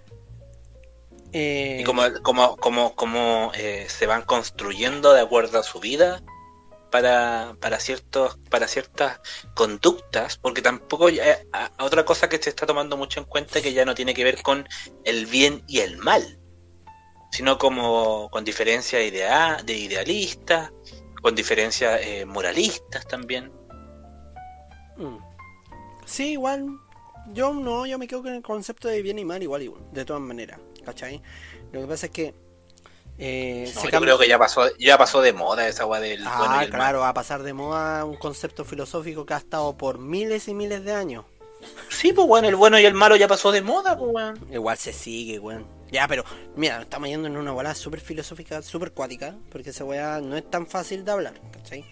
Eh, 1.32 1.80
Y 1.82 1.84
como, 1.84 2.02
como, 2.22 2.56
como, 2.56 2.94
como 2.94 3.52
eh, 3.54 3.86
se 3.90 4.06
van 4.06 4.22
construyendo 4.22 5.12
de 5.12 5.20
acuerdo 5.20 5.58
a 5.58 5.62
su 5.62 5.78
vida 5.78 6.22
para, 6.90 7.54
para 7.60 7.78
ciertos, 7.80 8.38
para 8.48 8.66
ciertas 8.66 9.20
conductas, 9.54 10.38
porque 10.38 10.62
tampoco 10.62 11.10
ya- 11.10 11.38
a- 11.52 11.70
a 11.76 11.84
otra 11.84 12.06
cosa 12.06 12.30
que 12.30 12.38
se 12.38 12.48
está 12.48 12.64
tomando 12.64 12.96
mucho 12.96 13.20
en 13.20 13.26
cuenta 13.26 13.60
que 13.60 13.74
ya 13.74 13.84
no 13.84 13.94
tiene 13.94 14.14
que 14.14 14.24
ver 14.24 14.40
con 14.42 14.66
el 15.04 15.26
bien 15.26 15.62
y 15.68 15.80
el 15.80 15.98
mal, 15.98 16.38
sino 17.30 17.58
como 17.58 18.30
con 18.30 18.42
diferencias 18.42 19.04
idea, 19.04 19.58
de 19.62 19.74
idealistas, 19.76 20.72
con 21.22 21.34
diferencias 21.34 22.00
eh, 22.02 22.24
moralistas 22.24 23.06
también. 23.06 23.50
mm. 24.96 25.16
Sí, 26.06 26.32
igual. 26.32 26.66
Yo 27.34 27.52
no, 27.52 27.84
yo 27.84 27.98
me 27.98 28.08
quedo 28.08 28.22
con 28.22 28.32
el 28.34 28.42
concepto 28.42 28.88
de 28.88 29.02
bien 29.02 29.18
y 29.18 29.24
mal 29.24 29.42
igual, 29.42 29.62
igual 29.62 29.82
de 29.92 30.04
todas 30.04 30.22
maneras. 30.22 30.58
¿Cachai? 30.84 31.20
Lo 31.72 31.82
que 31.82 31.86
pasa 31.86 32.06
es 32.06 32.12
que... 32.12 32.34
eh, 33.18 33.70
No, 33.74 33.82
yo 33.84 33.90
cambia- 33.90 34.00
creo 34.00 34.18
que 34.18 34.28
ya 34.28 34.38
pasó, 34.38 34.74
ya 34.78 34.96
pasó 34.96 35.20
de 35.20 35.34
moda 35.34 35.68
esa 35.68 35.82
agua 35.82 36.00
del 36.00 36.20
bueno 36.22 36.32
Ah, 36.48 36.60
y 36.62 36.64
el 36.64 36.70
mal. 36.70 36.78
claro, 36.80 37.00
va 37.00 37.10
a 37.10 37.14
pasar 37.14 37.42
de 37.42 37.52
moda 37.52 38.06
un 38.06 38.16
concepto 38.16 38.64
filosófico 38.64 39.26
que 39.26 39.34
ha 39.34 39.38
estado 39.38 39.76
por 39.76 39.98
miles 39.98 40.48
y 40.48 40.54
miles 40.54 40.82
de 40.84 40.92
años. 40.94 41.26
Sí, 41.90 42.14
pues 42.14 42.26
bueno, 42.26 42.48
el 42.48 42.56
bueno 42.56 42.78
y 42.78 42.86
el 42.86 42.94
malo 42.94 43.16
ya 43.16 43.28
pasó 43.28 43.52
de 43.52 43.60
moda, 43.60 43.98
pues 43.98 44.10
bueno. 44.12 44.34
Igual 44.50 44.78
se 44.78 44.94
sigue, 44.94 45.38
weón. 45.38 45.66
Ya, 45.90 46.06
pero 46.06 46.24
mira, 46.56 46.82
estamos 46.82 47.08
yendo 47.08 47.28
en 47.28 47.36
una 47.36 47.52
bola 47.52 47.74
súper 47.74 48.00
filosófica, 48.00 48.60
súper 48.62 48.92
cuática, 48.92 49.36
porque 49.50 49.70
esa 49.70 49.84
weá 49.84 50.20
no 50.20 50.36
es 50.36 50.48
tan 50.50 50.66
fácil 50.66 51.04
de 51.04 51.12
hablar, 51.12 51.34
¿cachai? 51.52 51.84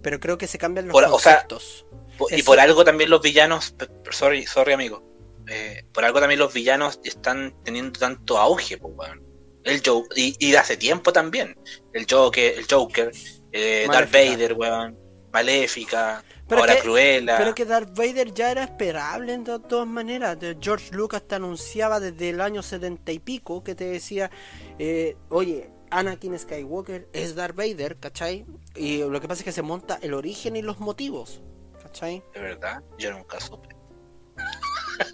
Pero 0.00 0.20
creo 0.20 0.38
que 0.38 0.46
se 0.46 0.58
cambian 0.58 0.86
los 0.86 0.92
Por- 0.92 1.04
o 1.04 1.18
sea, 1.18 1.34
conceptos. 1.46 1.86
Y 2.30 2.36
Eso- 2.36 2.44
por 2.44 2.60
algo 2.60 2.84
también 2.84 3.10
los 3.10 3.20
villanos, 3.22 3.74
sorry, 4.10 4.46
sorry 4.46 4.72
amigo, 4.72 5.02
eh, 5.48 5.84
por 5.92 6.04
algo 6.04 6.20
también 6.20 6.38
los 6.38 6.52
villanos 6.52 7.00
están 7.04 7.54
teniendo 7.64 7.98
tanto 7.98 8.38
auge, 8.38 8.78
pues, 8.78 8.94
weón. 8.96 9.22
El 9.64 9.80
Joker, 9.84 10.18
y, 10.18 10.34
y 10.40 10.50
de 10.50 10.58
hace 10.58 10.76
tiempo 10.76 11.12
también. 11.12 11.56
El 11.92 12.06
Joker, 12.10 12.58
el 12.58 12.66
Joker, 12.68 13.12
eh, 13.52 13.86
Darth. 13.90 14.10
Vader, 14.12 14.52
weón, 14.54 14.98
Maléfica, 15.32 16.22
Pero 16.48 16.60
ahora 16.60 16.74
que- 16.76 16.80
Cruella. 16.82 17.38
Pero 17.38 17.54
que 17.54 17.64
Darth 17.64 17.96
Vader 17.96 18.34
ya 18.34 18.50
era 18.50 18.64
esperable 18.64 19.36
de 19.38 19.58
todas 19.60 19.86
maneras. 19.86 20.36
George 20.60 20.90
Lucas 20.92 21.22
te 21.26 21.34
anunciaba 21.36 21.98
desde 22.00 22.30
el 22.30 22.40
año 22.40 22.62
setenta 22.62 23.12
y 23.12 23.18
pico 23.20 23.62
que 23.64 23.74
te 23.74 23.84
decía, 23.84 24.30
eh, 24.78 25.16
oye, 25.30 25.70
Anakin 25.90 26.38
Skywalker 26.38 27.08
es 27.12 27.34
Darth 27.34 27.54
Vader, 27.56 27.98
¿cachai? 27.98 28.44
Y 28.74 28.98
lo 28.98 29.20
que 29.20 29.28
pasa 29.28 29.40
es 29.40 29.44
que 29.44 29.52
se 29.52 29.62
monta 29.62 29.98
el 30.02 30.14
origen 30.14 30.56
y 30.56 30.62
los 30.62 30.78
motivos, 30.80 31.42
¿cachai? 31.82 32.22
De 32.34 32.40
verdad, 32.40 32.82
yo 32.98 33.12
nunca 33.12 33.38
supe. 33.40 33.68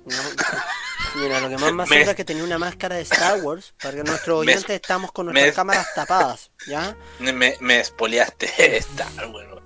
No, 0.05 0.17
Mira, 1.17 1.41
lo 1.41 1.49
que 1.49 1.55
más 1.57 1.71
me 1.73 1.77
Me- 1.79 1.83
asombra 1.85 2.11
es 2.11 2.17
que 2.17 2.25
tenía 2.25 2.45
una 2.45 2.59
máscara 2.59 2.97
de 2.97 3.03
Star 3.03 3.41
Wars, 3.43 3.75
para 3.83 3.97
que 3.97 4.05
nuestros 4.05 4.45
Me- 4.45 4.53
oyentes 4.53 4.77
estamos 4.77 5.11
con 5.13 5.27
nuestras 5.27 5.47
me- 5.49 5.53
cámaras 5.55 5.87
tapadas, 5.95 6.51
¿ya? 6.67 6.97
Me, 7.19 7.33
me 7.61 7.81
espoleaste 7.81 8.47
Star, 8.79 9.27
weón. 9.33 9.59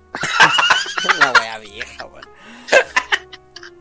La 1.19 1.31
wea 1.33 1.57
vieja, 1.59 2.05
weón. 2.05 2.25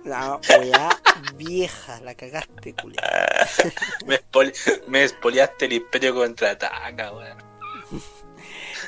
La 0.04 0.40
wea 0.48 0.88
vieja, 1.36 2.00
la 2.00 2.14
cagaste, 2.14 2.74
culiao. 2.74 3.04
Me, 4.06 4.20
espoli- 4.20 4.82
me 4.88 5.04
espoleaste 5.04 5.66
el 5.66 5.74
Imperio 5.74 6.14
contraataca, 6.14 7.12
weón. 7.12 7.38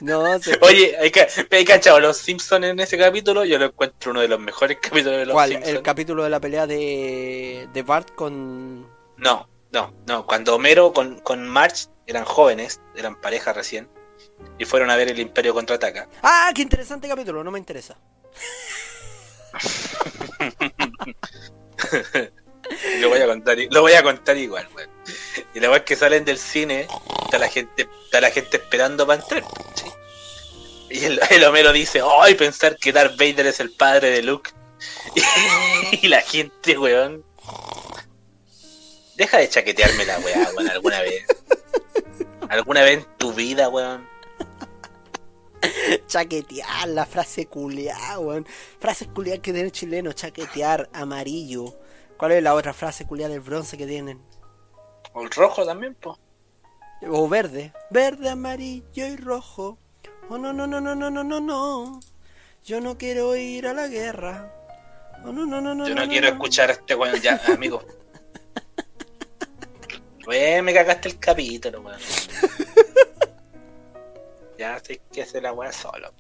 No, 0.01 0.39
se... 0.41 0.59
Oye, 0.61 0.97
hay, 1.01 1.12
que, 1.12 1.26
hay 1.53 1.64
cachado 1.64 2.01
los 2.01 2.16
Simpsons 2.16 2.66
en 2.66 2.80
ese 2.80 2.99
capítulo. 2.99 3.45
Yo 3.45 3.59
lo 3.59 3.66
encuentro 3.66 4.11
uno 4.11 4.20
de 4.22 4.28
los 4.28 4.41
mejores 4.41 4.78
capítulos 4.82 5.18
de 5.18 5.26
los 5.26 5.35
¿Cuál? 5.35 5.51
Simpsons. 5.51 5.76
El 5.76 5.82
capítulo 5.82 6.24
de 6.24 6.30
la 6.30 6.41
pelea 6.41 6.66
de, 6.66 7.68
de 7.72 7.82
Bart 7.82 8.12
con... 8.14 8.82
No, 9.16 9.49
no, 9.70 9.95
no. 10.09 10.26
Cuando 10.26 10.57
Homero 10.57 10.93
con, 10.93 11.20
con 11.20 11.47
Marge 11.47 11.87
eran 12.07 12.24
jóvenes, 12.24 12.80
eran 12.97 13.20
pareja 13.20 13.53
recién, 13.53 13.89
y 14.59 14.64
fueron 14.64 14.91
a 14.91 14.97
ver 14.97 15.09
el 15.11 15.20
Imperio 15.20 15.55
contraataca. 15.55 16.09
¡Ah, 16.22 16.51
qué 16.53 16.62
interesante 16.62 17.09
capítulo! 17.09 17.45
No 17.45 17.53
me 17.53 17.61
interesa. 17.61 17.97
lo 23.01 23.09
voy 23.09 23.20
a 23.20 23.26
contar, 23.26 23.59
lo 23.70 23.82
voy 23.82 23.93
a 23.93 24.03
contar 24.03 24.37
igual, 24.37 24.68
weón. 24.74 24.91
Y 25.55 25.61
la 25.61 25.68
vez 25.68 25.82
que 25.82 25.97
salen 25.97 26.24
del 26.24 26.39
cine, 26.39 26.89
está 27.24 27.39
la 27.39 27.49
gente, 27.49 27.89
está 28.05 28.20
la 28.20 28.30
gente 28.30 28.57
esperando 28.57 29.07
para 29.07 29.22
entrar. 29.22 29.45
Y 30.91 31.05
el, 31.05 31.45
Homero 31.45 31.72
dice, 31.72 32.03
¡ay! 32.20 32.35
pensar 32.35 32.76
que 32.76 32.93
Darth 32.93 33.16
Vader 33.16 33.47
es 33.47 33.61
el 33.61 33.70
padre 33.70 34.11
de 34.11 34.22
Luke. 34.22 34.51
Y, 36.03 36.09
la 36.09 36.20
gente, 36.20 36.76
weón. 36.76 37.24
Deja 39.16 39.39
de 39.39 39.49
chaquetearme 39.49 40.05
la 40.05 40.18
weón, 40.18 40.70
alguna 40.70 41.01
vez. 41.01 41.24
¿Alguna 42.49 42.82
vez 42.82 42.99
en 42.99 43.07
tu 43.16 43.32
vida, 43.32 43.68
weón? 43.68 44.07
Chaquetear, 46.06 46.88
la 46.88 47.06
frase 47.06 47.46
culiá, 47.46 48.18
weón. 48.18 48.46
Frase 48.78 49.06
culiá 49.06 49.38
que 49.38 49.52
tiene 49.52 49.66
el 49.66 49.72
chileno, 49.72 50.12
chaquetear, 50.12 50.88
amarillo. 50.92 51.76
¿Cuál 52.16 52.32
es 52.32 52.42
la 52.42 52.54
otra 52.54 52.72
frase 52.72 53.06
culiá 53.06 53.28
del 53.28 53.40
bronce 53.40 53.76
que 53.76 53.86
tienen? 53.86 54.20
O 55.12 55.22
el 55.22 55.30
rojo 55.30 55.64
también, 55.64 55.94
po. 55.94 56.18
O 57.08 57.28
verde. 57.28 57.72
Verde, 57.90 58.30
amarillo 58.30 59.06
y 59.06 59.16
rojo. 59.16 59.78
Oh, 60.28 60.38
no, 60.38 60.52
no, 60.52 60.66
no, 60.66 60.80
no, 60.80 60.94
no, 60.94 61.10
no, 61.10 61.22
no, 61.22 61.40
no. 61.40 62.00
Yo 62.64 62.80
no 62.80 62.96
quiero 62.96 63.36
ir 63.36 63.66
a 63.66 63.74
la 63.74 63.88
guerra. 63.88 64.52
Oh, 65.24 65.32
no, 65.32 65.44
no, 65.44 65.60
no, 65.60 65.74
no. 65.74 65.86
Yo 65.86 65.94
no, 65.94 66.08
quiero 66.08 66.28
escuchar 66.28 66.70
a 66.70 66.72
este 66.74 66.94
weón 66.94 67.20
ya, 67.20 67.40
amigo. 67.48 67.82
Weón, 70.26 70.64
me 70.64 70.72
cagaste 70.72 71.10
el 71.10 71.18
capítulo, 71.18 71.82
weón. 71.82 71.98
Ya 74.59 74.78
sé 74.80 75.00
que 75.12 75.22
hacer 75.22 75.42
la 75.42 75.52
weá 75.52 75.72
solo. 75.72 76.12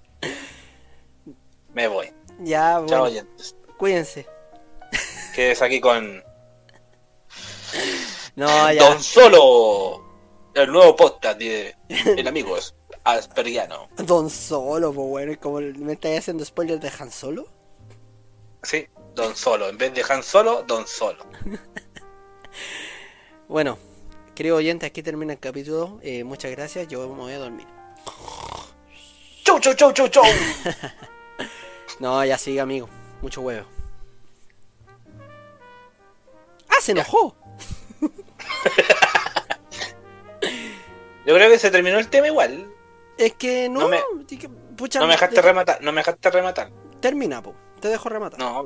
Me 1.72 1.88
voy. 1.88 2.12
Ya, 2.40 2.72
Chao, 2.74 2.82
bueno, 2.82 3.02
oyentes. 3.04 3.56
cuídense. 3.76 4.26
Quedes 5.34 5.62
aquí 5.62 5.80
con 5.80 6.22
No, 8.36 8.72
ya. 8.72 8.88
Don 8.88 9.02
Solo, 9.02 10.04
el 10.54 10.70
nuevo 10.70 10.94
podcast 10.96 11.38
de 11.38 11.76
el 11.88 12.26
amigo 12.28 12.56
Asperiano. 13.04 13.88
Don 13.96 14.30
Solo, 14.30 14.92
pues 14.92 15.08
bueno, 15.08 15.40
como 15.40 15.60
me 15.60 15.94
estáis 15.94 16.20
haciendo 16.20 16.44
spoiler 16.44 16.78
de 16.80 16.90
Han 16.98 17.10
Solo. 17.10 17.46
Sí, 18.62 18.86
Don 19.14 19.34
Solo. 19.36 19.68
En 19.68 19.76
vez 19.78 19.92
de 19.94 20.04
Han 20.08 20.22
Solo, 20.22 20.62
Don 20.66 20.86
Solo. 20.86 21.24
Bueno, 23.46 23.76
querido 24.34 24.56
oyente, 24.56 24.86
aquí 24.86 25.02
termina 25.02 25.34
el 25.34 25.38
capítulo. 25.38 25.98
Eh, 26.02 26.24
muchas 26.24 26.50
gracias, 26.50 26.88
yo 26.88 27.06
me 27.10 27.14
voy 27.14 27.32
a 27.34 27.38
dormir. 27.38 27.66
Chau, 29.44 29.60
chau, 29.60 29.74
chau, 29.74 29.92
chau, 29.92 30.08
chau. 30.08 30.24
No, 32.00 32.24
ya 32.24 32.36
sigue, 32.36 32.60
amigo. 32.60 32.88
Mucho 33.22 33.40
huevo. 33.42 33.66
¡Ah, 36.68 36.80
se 36.80 36.90
enojó! 36.92 37.36
Yo 41.24 41.34
creo 41.34 41.48
que 41.50 41.58
se 41.58 41.70
terminó 41.70 41.98
el 41.98 42.08
tema 42.08 42.26
igual. 42.26 42.68
Es 43.16 43.34
que 43.34 43.68
no. 43.68 43.80
No 43.80 43.88
me- 43.88 44.02
pucha, 44.76 44.98
No 44.98 45.06
me 45.06 45.12
dejaste 45.12 45.36
de- 45.36 45.42
rematar, 45.42 45.80
no 45.82 45.92
me 45.92 46.00
dejaste 46.00 46.30
rematar. 46.30 46.70
Termina, 47.00 47.42
po. 47.42 47.54
Te 47.80 47.88
dejo 47.88 48.08
rematar. 48.08 48.38
No, 48.40 48.64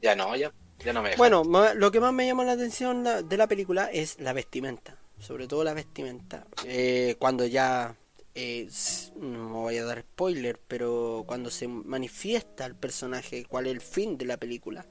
ya 0.00 0.14
no, 0.14 0.34
ya, 0.36 0.52
ya 0.78 0.92
no 0.92 1.02
me 1.02 1.10
dejaste. 1.10 1.18
Bueno, 1.18 1.42
lo 1.74 1.90
que 1.90 2.00
más 2.00 2.12
me 2.12 2.26
llama 2.26 2.44
la 2.44 2.52
atención 2.52 3.02
de 3.28 3.36
la 3.36 3.46
película 3.48 3.90
es 3.92 4.20
la 4.20 4.32
vestimenta. 4.32 4.96
Sobre 5.18 5.46
todo 5.48 5.64
la 5.64 5.74
vestimenta. 5.74 6.46
Eh, 6.64 7.16
cuando 7.18 7.44
ya. 7.44 7.94
Eh, 8.34 8.68
no 9.16 9.48
voy 9.62 9.76
a 9.78 9.84
dar 9.84 10.00
spoiler, 10.02 10.58
pero 10.68 11.24
cuando 11.26 11.50
se 11.50 11.68
manifiesta 11.68 12.64
el 12.66 12.74
personaje, 12.74 13.44
cuál 13.46 13.66
es 13.66 13.72
el 13.72 13.80
fin 13.80 14.16
de 14.18 14.24
la 14.26 14.36
película, 14.36 14.86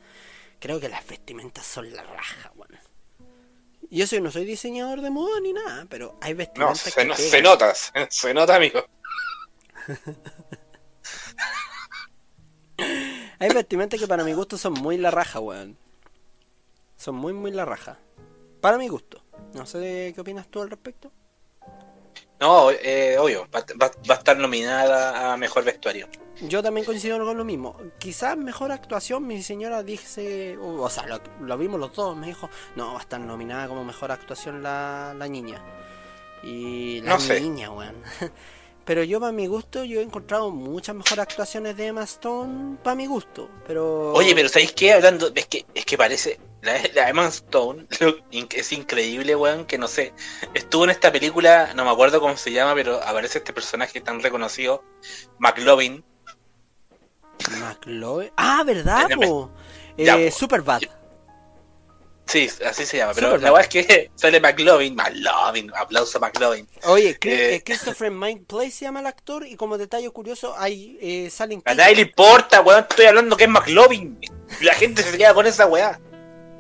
creo 0.60 0.80
que 0.80 0.90
las 0.90 1.06
vestimentas 1.08 1.66
son 1.66 1.92
la 1.94 2.04
raja, 2.04 2.52
bueno. 2.56 2.78
Yo 3.90 4.08
soy, 4.08 4.22
no 4.22 4.32
soy 4.32 4.46
diseñador 4.46 5.02
de 5.02 5.10
moda 5.10 5.40
ni 5.42 5.52
nada, 5.54 5.86
pero 5.90 6.18
hay 6.22 6.34
no, 6.34 6.38
vestimentas 6.38 6.80
se, 6.80 6.92
que 6.94 7.06
no- 7.06 7.16
se 7.16 7.42
nota, 7.42 7.76
se, 7.76 7.92
se 8.10 8.34
nota, 8.34 8.56
amigo. 8.56 8.86
Hay 13.40 13.50
vestimentas 13.54 14.00
que 14.00 14.08
para 14.08 14.24
mi 14.24 14.34
gusto 14.34 14.58
son 14.58 14.74
muy 14.74 14.98
la 14.98 15.10
raja, 15.12 15.40
weón. 15.40 15.78
Son 16.96 17.16
muy, 17.16 17.34
muy 17.34 17.52
la 17.52 17.66
raja. 17.66 17.98
Para 18.62 18.78
mi 18.78 18.88
gusto. 18.88 19.24
No 19.54 19.66
sé 19.66 20.12
qué 20.14 20.22
opinas 20.22 20.48
tú 20.48 20.62
al 20.62 20.70
respecto. 20.70 21.12
No, 22.42 22.72
eh, 22.72 23.18
obvio, 23.20 23.48
va, 23.56 23.64
va- 23.82 23.92
va 24.10 24.16
a 24.16 24.18
estar 24.18 24.36
nominada 24.38 25.32
a 25.34 25.38
mejor 25.38 25.64
vestuario. 25.64 26.08
Yo 26.42 26.64
también 26.64 26.86
coincido 26.86 27.24
con 27.24 27.38
lo 27.38 27.46
mismo. 27.46 27.78
Quizás 28.00 28.36
mejor 28.36 28.72
actuación, 28.72 29.28
mi 29.28 29.44
señora 29.44 29.84
dice, 29.84 30.58
o 30.60 30.90
sea, 30.90 31.06
lo, 31.06 31.22
lo 31.40 31.58
vimos 31.58 31.80
los 31.80 31.94
dos, 31.94 32.18
me 32.18 32.28
dijo, 32.28 32.50
no, 32.76 32.94
va 32.94 33.00
a 33.00 33.02
estar 33.04 33.20
nominada 33.20 33.68
como 33.68 33.84
mejor 33.86 34.12
actuación 34.12 34.64
la, 34.64 35.14
la 35.16 35.28
niña. 35.28 35.62
Y 36.44 37.02
la 37.02 37.12
No 37.12 37.20
sé. 37.20 37.40
niña, 37.40 37.70
weón. 37.72 37.96
Pero 38.86 39.04
yo, 39.04 39.20
para 39.20 39.32
mi 39.32 39.46
gusto, 39.46 39.84
yo 39.84 40.00
he 40.00 40.04
encontrado 40.04 40.50
muchas 40.50 40.96
mejores 40.96 41.20
actuaciones 41.20 41.78
de 41.78 41.86
Emma 41.86 42.04
Stone, 42.04 42.78
para 42.84 42.96
mi 42.96 43.06
gusto. 43.06 43.48
Pero... 43.68 44.12
Oye, 44.14 44.34
pero 44.34 44.50
¿sabéis 44.50 44.72
qué? 44.72 44.94
Hablando, 44.94 45.32
es 45.36 45.46
que, 45.46 45.64
es 45.76 45.86
que 45.86 45.98
parece. 46.00 46.40
La, 46.62 46.80
la 46.94 47.10
Emma 47.10 47.28
Stone 47.28 47.88
lo- 48.00 48.16
es 48.52 48.72
increíble, 48.72 49.36
weón, 49.36 49.66
que 49.66 49.78
no 49.78 49.88
sé. 49.88 50.14
Estuvo 50.54 50.84
en 50.84 50.92
esta 50.92 51.12
película, 51.12 51.74
no 51.76 51.84
me 51.86 51.90
acuerdo 51.92 52.20
cómo 52.20 52.38
se 52.38 52.52
llama, 52.52 52.76
pero 52.76 53.02
aparece 53.02 53.40
este 53.40 53.52
personaje 53.54 54.00
tan 54.02 54.22
reconocido, 54.22 54.84
McLovin. 55.40 56.04
McLovin. 57.60 58.32
Ah, 58.38 58.64
¿verdad, 58.66 59.12
Eh, 59.12 59.16
po? 59.16 59.52
Ya, 59.98 60.18
Eh, 60.18 60.30
po. 60.32 60.38
Superbad. 60.38 60.82
Sí, 62.28 62.48
así 62.66 62.86
se 62.86 62.98
llama, 62.98 63.14
pero 63.14 63.28
Superman. 63.32 63.44
la 63.44 63.52
verdad 63.60 63.76
es 63.76 63.86
que 63.88 64.12
sale 64.16 64.40
McLovin, 64.40 64.96
McLovin, 64.96 65.72
aplauso 65.76 66.18
a 66.18 66.22
McLovin. 66.22 66.68
Oye, 66.84 67.10
Eh. 67.10 67.56
eh, 67.56 67.64
Christopher 67.66 68.12
Mike 68.12 68.46
Place 68.48 68.72
se 68.72 68.86
llama 68.86 69.00
el 69.02 69.08
actor 69.08 69.46
y 69.46 69.56
como 69.56 69.78
detalle 69.78 70.10
curioso, 70.12 70.56
hay 70.58 70.98
eh, 71.02 71.30
salen 71.30 71.62
A 71.66 71.74
nadie 71.74 71.96
le 71.96 72.02
importa, 72.04 72.62
weón, 72.62 72.86
estoy 72.88 73.08
hablando 73.08 73.36
que 73.36 73.46
es 73.46 73.50
McLovin. 73.50 74.20
La 74.62 74.74
gente 74.76 75.02
se 75.04 75.18
queda 75.18 75.34
con 75.34 75.46
esa 75.48 75.66
weá. 75.66 76.00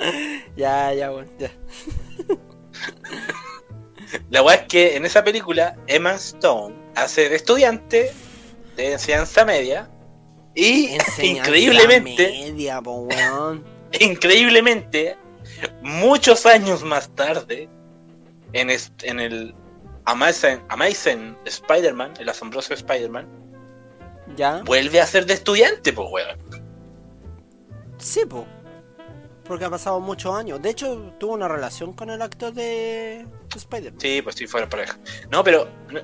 Ya, 0.55 0.93
ya, 0.93 1.09
bueno, 1.09 1.29
ya. 1.39 1.51
La 4.29 4.41
weá 4.41 4.55
es 4.55 4.67
que 4.67 4.95
en 4.95 5.05
esa 5.05 5.23
película 5.23 5.77
Emma 5.87 6.13
Stone 6.15 6.75
hace 6.95 7.29
de 7.29 7.35
estudiante 7.35 8.11
de 8.75 8.93
enseñanza 8.93 9.45
media 9.45 9.89
y 10.53 10.87
Enseñanza 10.87 11.25
increíblemente, 11.25 12.27
media, 12.27 12.81
po, 12.81 13.01
weón. 13.01 13.63
increíblemente, 13.99 15.17
muchos 15.81 16.45
años 16.45 16.83
más 16.83 17.09
tarde, 17.15 17.69
en, 18.53 18.69
en 19.03 19.19
el 19.19 19.55
Amazing, 20.05 20.61
Amazing 20.67 21.37
Spider-Man, 21.45 22.13
el 22.19 22.27
asombroso 22.27 22.73
Spider-Man, 22.73 23.27
¿Ya? 24.35 24.61
vuelve 24.65 24.99
a 24.99 25.05
ser 25.05 25.25
de 25.25 25.35
estudiante, 25.35 25.93
pues 25.93 26.09
weón. 26.11 26.37
Sí, 27.97 28.25
po. 28.25 28.45
Porque 29.51 29.65
ha 29.65 29.69
pasado 29.69 29.99
muchos 29.99 30.33
años. 30.33 30.61
De 30.61 30.69
hecho, 30.69 31.13
tuvo 31.19 31.33
una 31.33 31.49
relación 31.49 31.91
con 31.91 32.09
el 32.09 32.21
actor 32.21 32.53
de 32.53 33.27
Spider-Man. 33.53 33.99
Sí, 33.99 34.21
pues 34.21 34.37
sí, 34.37 34.47
fuera 34.47 34.69
pareja. 34.69 34.97
No, 35.29 35.43
pero 35.43 35.67
no, 35.89 35.99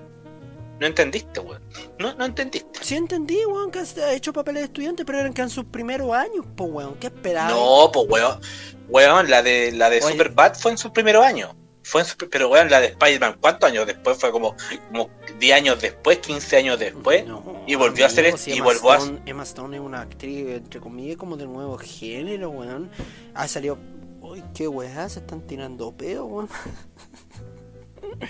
no 0.82 0.86
entendiste, 0.86 1.40
weón. 1.40 1.62
No, 1.98 2.14
no 2.16 2.26
entendiste. 2.26 2.84
Sí 2.84 2.96
entendí, 2.96 3.38
weón, 3.46 3.72
que 3.72 3.80
ha 3.80 4.12
hecho 4.12 4.34
papeles 4.34 4.64
de 4.64 4.66
estudiante, 4.66 5.06
pero 5.06 5.20
eran 5.20 5.34
que 5.34 5.44
en 5.44 5.50
sus 5.50 5.64
primeros 5.64 6.12
años, 6.12 6.46
po, 6.58 6.66
weón. 6.66 6.96
¿Qué 6.96 7.08
esperaba? 7.08 7.52
No, 7.52 7.90
pues 7.90 8.06
weón. 8.10 8.42
Weón, 8.90 9.30
la 9.30 9.42
de 9.42 9.72
la 9.72 9.90
de 9.90 10.02
Oye. 10.04 10.12
Superbad 10.12 10.56
fue 10.56 10.72
en 10.72 10.78
su 10.78 10.92
primer 10.92 11.16
año. 11.16 11.56
Fue 11.90 12.02
en 12.02 12.08
su, 12.08 12.18
pero 12.18 12.50
weón, 12.50 12.70
la 12.70 12.82
de 12.82 12.88
Spider-Man, 12.88 13.38
¿cuántos 13.40 13.70
años 13.70 13.88
después? 13.88 14.18
Fue 14.18 14.32
como, 14.32 14.56
como 14.90 15.10
10 15.40 15.56
años 15.56 15.82
después, 15.82 16.18
15 16.20 16.58
años 16.58 16.78
después. 16.80 17.26
No, 17.26 17.64
y 17.66 17.76
volvió 17.76 18.04
a 18.04 18.08
hacer 18.08 18.26
esto, 18.26 18.38
si 18.40 18.52
y 18.52 18.54
Emma 18.56 18.66
volvió 18.66 18.92
a- 18.92 18.98
Stone- 18.98 19.22
Emma 19.26 19.44
Stone 19.44 19.78
es 19.78 19.82
una 19.82 20.02
actriz, 20.02 20.48
entre 20.50 20.82
comillas, 20.82 21.16
como 21.18 21.38
de 21.38 21.46
nuevo 21.46 21.78
género, 21.78 22.50
weón. 22.50 22.90
Ha 23.34 23.48
salido. 23.48 23.78
Uy, 24.22 24.44
qué 24.54 24.68
weá, 24.68 25.08
se 25.08 25.20
están 25.20 25.42
tirando 25.48 25.96
peo, 25.96 26.26
weón. 26.26 26.50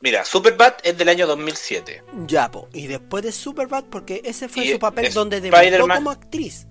Mira, 0.00 0.24
Superbad 0.24 0.74
es 0.82 0.96
del 0.96 1.08
año 1.10 1.26
2007. 1.26 2.02
Ya, 2.26 2.50
po. 2.50 2.68
Y 2.72 2.86
después 2.86 3.22
de 3.22 3.32
Superbad, 3.32 3.84
porque 3.90 4.22
ese 4.24 4.48
fue 4.48 4.64
Y 4.64 4.72
su 4.72 4.78
papel 4.78 5.12
donde 5.12 5.40
debutó 5.40 5.60
Spider-Man- 5.60 5.96
como 5.98 6.10
actriz. 6.10 6.66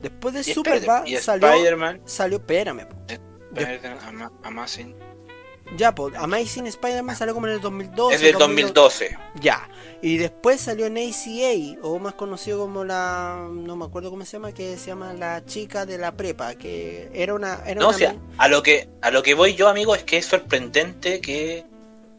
Después 0.00 0.34
de 0.34 0.40
Y 0.40 0.54
Superbad 0.54 1.04
y 1.06 1.16
salió. 1.18 1.48
Spider-Man, 1.50 2.00
Salió, 2.06 2.38
espérame, 2.38 2.86
po. 2.88 2.96
Spider- 3.54 3.98
Ama- 4.06 4.32
Amazing, 4.42 4.94
Ya, 5.76 5.94
po. 5.94 6.10
Amazing 6.16 6.66
Spider-Man 6.66 7.16
salió 7.16 7.34
como 7.34 7.46
en 7.46 7.54
el 7.54 7.60
2012. 7.60 8.14
es 8.14 8.20
del 8.20 8.32
2012. 8.38 9.04
2012. 9.04 9.18
Ya. 9.40 9.68
Y 10.02 10.16
después 10.16 10.60
salió 10.60 10.86
en 10.86 10.98
ACA, 10.98 11.80
o 11.82 11.98
más 11.98 12.14
conocido 12.14 12.58
como 12.58 12.84
la. 12.84 13.48
No 13.50 13.76
me 13.76 13.84
acuerdo 13.84 14.10
cómo 14.10 14.24
se 14.24 14.32
llama, 14.32 14.52
que 14.52 14.76
se 14.76 14.88
llama 14.88 15.12
la 15.12 15.44
chica 15.44 15.86
de 15.86 15.98
la 15.98 16.12
prepa, 16.16 16.54
que 16.56 17.08
era 17.14 17.34
una. 17.34 17.62
Era 17.64 17.80
No, 17.80 17.88
o 17.88 17.92
sea, 17.92 18.16
a 18.38 18.48
lo 18.48 18.62
que 18.62 18.88
a 19.00 19.10
lo 19.10 19.22
que 19.22 19.34
voy 19.34 19.54
yo, 19.54 19.68
amigo, 19.68 19.94
es 19.94 20.02
que 20.02 20.18
es 20.18 20.26
sorprendente 20.26 21.20
que 21.20 21.64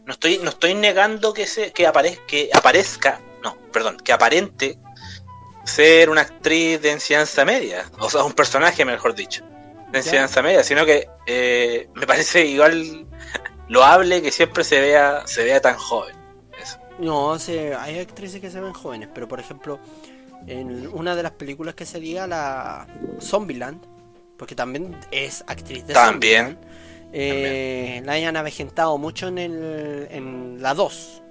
no 0.06 0.12
estoy 0.12 0.38
no 0.38 0.50
estoy 0.50 0.74
negando 0.74 1.32
que 1.32 1.46
se 1.46 1.72
que 1.72 1.86
aparezca 1.86 2.26
que 2.26 2.50
aparezca, 2.52 3.20
no, 3.42 3.56
perdón, 3.72 3.98
que 3.98 4.12
aparente 4.12 4.78
ser 5.64 6.10
una 6.10 6.22
actriz 6.22 6.80
de 6.80 6.90
enseñanza 6.90 7.44
media, 7.44 7.90
o 7.98 8.10
sea, 8.10 8.22
un 8.22 8.32
personaje, 8.32 8.84
mejor 8.84 9.14
dicho, 9.14 9.44
de 9.90 9.98
enseñanza 9.98 10.42
media, 10.42 10.62
sino 10.62 10.84
que 10.84 11.08
eh, 11.26 11.88
me 11.94 12.06
parece 12.06 12.44
igual 12.44 13.06
loable 13.68 14.22
que 14.22 14.30
siempre 14.30 14.64
se 14.64 14.80
vea 14.80 15.22
se 15.26 15.44
vea 15.44 15.60
tan 15.60 15.76
joven. 15.76 16.14
Eso. 16.60 16.78
No, 16.98 17.34
hay 17.80 17.98
actrices 17.98 18.40
que 18.40 18.50
se 18.50 18.60
ven 18.60 18.72
jóvenes, 18.72 19.08
pero 19.14 19.26
por 19.28 19.40
ejemplo, 19.40 19.80
en 20.46 20.86
una 20.88 21.16
de 21.16 21.22
las 21.22 21.32
películas 21.32 21.74
que 21.74 21.84
salía, 21.86 22.26
la 22.26 22.86
Zombieland, 23.20 23.80
porque 24.36 24.54
también 24.54 24.96
es 25.10 25.42
actriz 25.46 25.86
de 25.86 25.94
También. 25.94 26.58
Zombieland, 26.58 26.74
eh, 27.12 28.02
la 28.04 28.12
hayan 28.12 28.36
avejentado 28.36 28.98
mucho 28.98 29.28
en, 29.28 29.38
el, 29.38 30.08
en 30.10 30.60
la 30.62 30.74
2, 30.74 31.22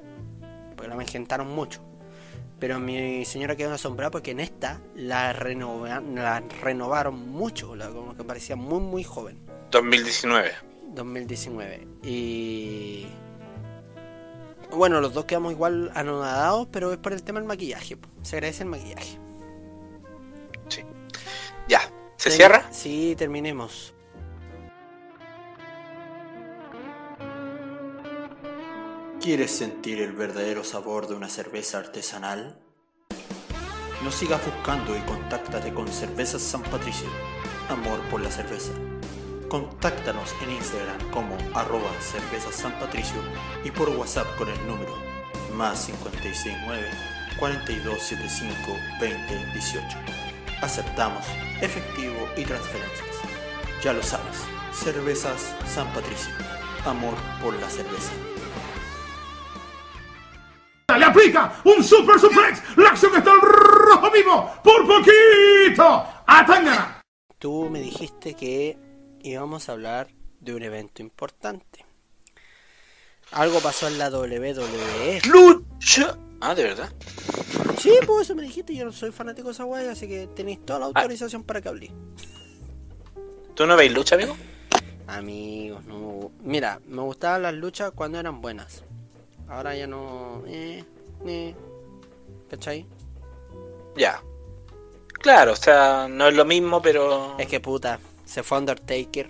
porque 0.76 0.88
la 0.88 0.96
avejentaron 0.96 1.48
mucho. 1.54 1.82
Pero 2.60 2.80
mi 2.80 3.26
señora 3.26 3.58
quedó 3.58 3.74
asombrada 3.74 4.10
porque 4.10 4.32
en 4.32 4.40
esta 4.40 4.80
la, 4.96 5.34
renova- 5.34 6.02
la 6.02 6.42
renovaron 6.62 7.30
mucho, 7.30 7.76
la, 7.76 7.90
como 7.90 8.16
que 8.16 8.24
parecía 8.24 8.56
muy, 8.56 8.80
muy 8.80 9.04
joven. 9.04 9.38
2019. 9.72 10.52
2019. 10.94 11.88
Y. 12.04 13.08
Bueno, 14.72 15.02
los 15.02 15.14
dos 15.14 15.26
quedamos 15.26 15.52
igual 15.52 15.92
anonadados, 15.94 16.68
pero 16.72 16.92
es 16.92 16.98
por 16.98 17.14
el 17.14 17.24
tema 17.24 17.40
del 17.40 17.48
maquillaje. 17.48 17.98
Se 18.22 18.38
agradece 18.38 18.64
el 18.64 18.70
maquillaje. 18.70 19.20
Ya, 21.68 21.82
¿se 22.18 22.32
cierra? 22.32 22.68
Sí, 22.72 23.16
terminemos. 23.18 23.94
¿Quieres 29.22 29.52
sentir 29.52 30.02
el 30.02 30.12
verdadero 30.12 30.66
sabor 30.66 31.08
de 31.08 31.16
una 31.16 31.30
cerveza 31.30 31.78
artesanal? 31.78 32.60
No 34.04 34.12
sigas 34.12 34.46
buscando 34.46 34.98
y 34.98 35.00
contáctate 35.02 35.74
con 35.74 35.88
Cervezas 35.88 36.42
San 36.42 36.62
Patricio. 36.64 37.08
Amor 37.70 38.02
por 38.10 38.20
la 38.20 38.30
cerveza. 38.30 38.74
Contáctanos 39.54 40.34
en 40.42 40.50
Instagram 40.50 41.12
como 41.12 41.38
arroba 41.54 41.92
cervezas 42.00 42.56
San 42.56 42.72
Patricio 42.80 43.22
y 43.64 43.70
por 43.70 43.88
WhatsApp 43.90 44.26
con 44.36 44.50
el 44.50 44.58
número 44.66 44.98
más 45.54 45.86
569 45.86 46.90
4275 47.38 48.76
2018. 49.00 49.98
Aceptamos 50.60 51.24
efectivo 51.62 52.28
y 52.36 52.46
transferencias. 52.46 53.22
Ya 53.84 53.94
lo 53.94 54.02
sabes, 54.02 54.44
Cervezas 54.72 55.56
San 55.68 55.88
Patricio. 55.94 56.34
Amor 56.84 57.14
por 57.40 57.54
la 57.54 57.70
cerveza. 57.70 58.12
Le 60.98 61.06
aplica 61.06 61.62
un 61.64 61.84
super 61.84 62.20
suplex. 62.20 62.60
La 62.76 62.90
acción 62.90 63.16
está 63.16 63.32
al 63.32 63.42
rojo 63.42 64.10
vivo. 64.10 64.52
Por 64.64 64.88
poquito. 64.88 66.08
A 66.26 66.44
Tangana. 66.44 67.02
Tú 67.38 67.70
me 67.70 67.82
dijiste 67.82 68.34
que 68.34 68.83
íbamos 69.24 69.70
a 69.70 69.72
hablar 69.72 70.10
de 70.40 70.54
un 70.54 70.62
evento 70.62 71.02
importante. 71.02 71.86
Algo 73.32 73.60
pasó 73.62 73.88
en 73.88 73.98
la 73.98 74.10
WWE. 74.10 75.22
Lucha. 75.26 76.18
Ah, 76.40 76.54
de 76.54 76.64
verdad. 76.64 76.94
Sí, 77.80 77.92
pues 78.06 78.28
eso 78.28 78.36
me 78.36 78.44
dijiste. 78.44 78.76
Yo 78.76 78.86
no 78.86 78.92
soy 78.92 79.12
fanático 79.12 79.48
de 79.48 79.54
esa 79.54 79.64
guay, 79.64 79.88
así 79.88 80.08
que 80.08 80.28
tenéis 80.28 80.64
toda 80.66 80.80
la 80.80 80.86
autorización 80.88 81.44
para 81.44 81.62
que 81.62 81.70
hable. 81.70 81.92
¿Tú 83.56 83.66
no 83.66 83.76
veis 83.76 83.92
lucha, 83.92 84.16
amigo? 84.16 84.36
Amigos, 85.08 85.84
no. 85.86 86.32
Mira, 86.42 86.80
me 86.88 87.02
gustaban 87.02 87.44
las 87.44 87.54
luchas 87.54 87.92
cuando 87.96 88.20
eran 88.20 88.42
buenas. 88.42 88.84
Ahora 89.48 89.76
ya 89.76 89.88
no. 89.88 90.44
Eh, 90.46 90.84
eh. 91.26 91.56
¿Cachai? 92.50 92.86
Ya. 93.96 94.22
Claro, 95.22 95.54
o 95.54 95.56
sea, 95.56 96.08
no 96.10 96.28
es 96.28 96.36
lo 96.36 96.46
mismo, 96.46 96.82
pero. 96.82 97.36
Es 97.40 97.48
que 97.48 97.60
puta, 97.60 98.00
se 98.34 98.42
fue 98.44 98.58
Undertaker. 98.58 99.30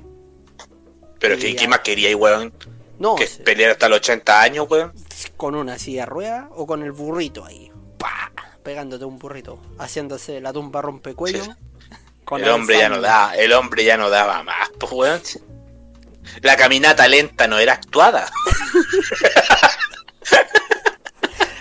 Pero 1.20 1.36
y 1.36 1.40
¿qué, 1.40 1.54
ya. 1.54 1.60
qué 1.62 1.68
más 1.68 1.80
quería, 1.80 2.16
weón? 2.16 2.54
No, 3.00 3.16
Que 3.16 3.28
se- 3.28 3.44
pelear 3.44 3.72
hasta 3.72 3.90
los 3.90 3.98
80 3.98 4.42
años, 4.42 4.68
weón. 4.70 4.94
con 5.38 5.56
una 5.56 5.78
silla 5.78 6.06
rueda 6.06 6.48
o 6.52 6.66
con 6.66 6.84
el 6.84 6.92
burrito 6.92 7.44
ahí. 7.46 7.72
¡Pah! 7.98 8.32
Pegándote 8.64 9.04
un 9.06 9.20
burrito. 9.20 9.60
Haciéndose 9.78 10.40
la 10.40 10.54
tumba 10.54 10.82
rompecuello. 10.82 11.44
Sí. 11.44 11.52
con 12.24 12.42
el 12.42 12.50
hombre 12.50 12.78
ya 12.78 12.88
no 12.90 13.02
da, 13.02 13.36
el 13.36 13.52
hombre 13.54 13.84
ya 13.84 13.98
no 13.98 14.10
daba 14.10 14.42
más, 14.44 14.70
pues, 14.80 14.92
weón. 14.92 15.22
La 16.42 16.56
caminata 16.56 17.08
lenta 17.10 17.48
no 17.48 17.60
era 17.60 17.74
actuada. 17.74 18.32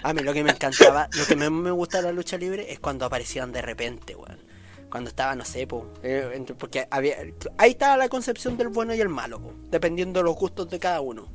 A 0.05 0.13
mí 0.15 0.23
lo 0.23 0.33
que 0.33 0.43
me 0.43 0.51
encantaba, 0.51 1.09
lo 1.13 1.25
que 1.27 1.37
más 1.37 1.51
me 1.51 1.71
gusta 1.71 1.99
de 1.99 2.05
la 2.05 2.13
lucha 2.13 2.37
libre 2.37 2.73
es 2.73 2.81
cuando 2.81 3.05
aparecían 3.07 3.53
de 3.53 3.63
repente, 3.63 4.15
weón. 4.17 4.39
Cuando 4.93 5.09
estaba, 5.09 5.35
no 5.35 5.43
sé, 5.47 5.67
po, 5.67 5.87
eh, 6.03 6.45
porque 6.59 6.87
había, 6.91 7.17
ahí 7.57 7.71
estaba 7.71 7.97
la 7.97 8.11
concepción 8.11 8.59
del 8.59 8.69
bueno 8.69 8.95
y 8.95 9.01
el 9.01 9.09
malo, 9.09 9.41
po, 9.41 9.55
dependiendo 9.71 10.21
de 10.21 10.25
los 10.25 10.37
gustos 10.37 10.69
de 10.69 10.79
cada 10.79 11.01
uno. 11.01 11.33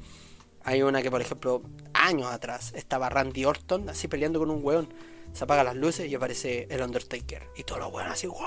Hay 0.64 0.84
una 0.84 1.02
que, 1.02 1.10
por 1.10 1.22
ejemplo, 1.22 1.64
años 1.96 2.32
atrás 2.32 2.72
estaba 2.76 3.10
Randy 3.10 3.46
Orton 3.46 3.90
así 3.90 4.08
peleando 4.08 4.38
con 4.38 4.52
un 4.52 4.64
weón. 4.64 4.94
Se 5.34 5.46
apagan 5.46 5.66
las 5.66 5.76
luces 5.76 6.08
y 6.08 6.14
aparece 6.14 6.68
el 6.70 6.84
Undertaker. 6.84 7.48
Y 7.56 7.64
todos 7.64 7.82
los 7.82 7.92
weones 7.92 8.14
así, 8.14 8.28
¡guau! 8.28 8.46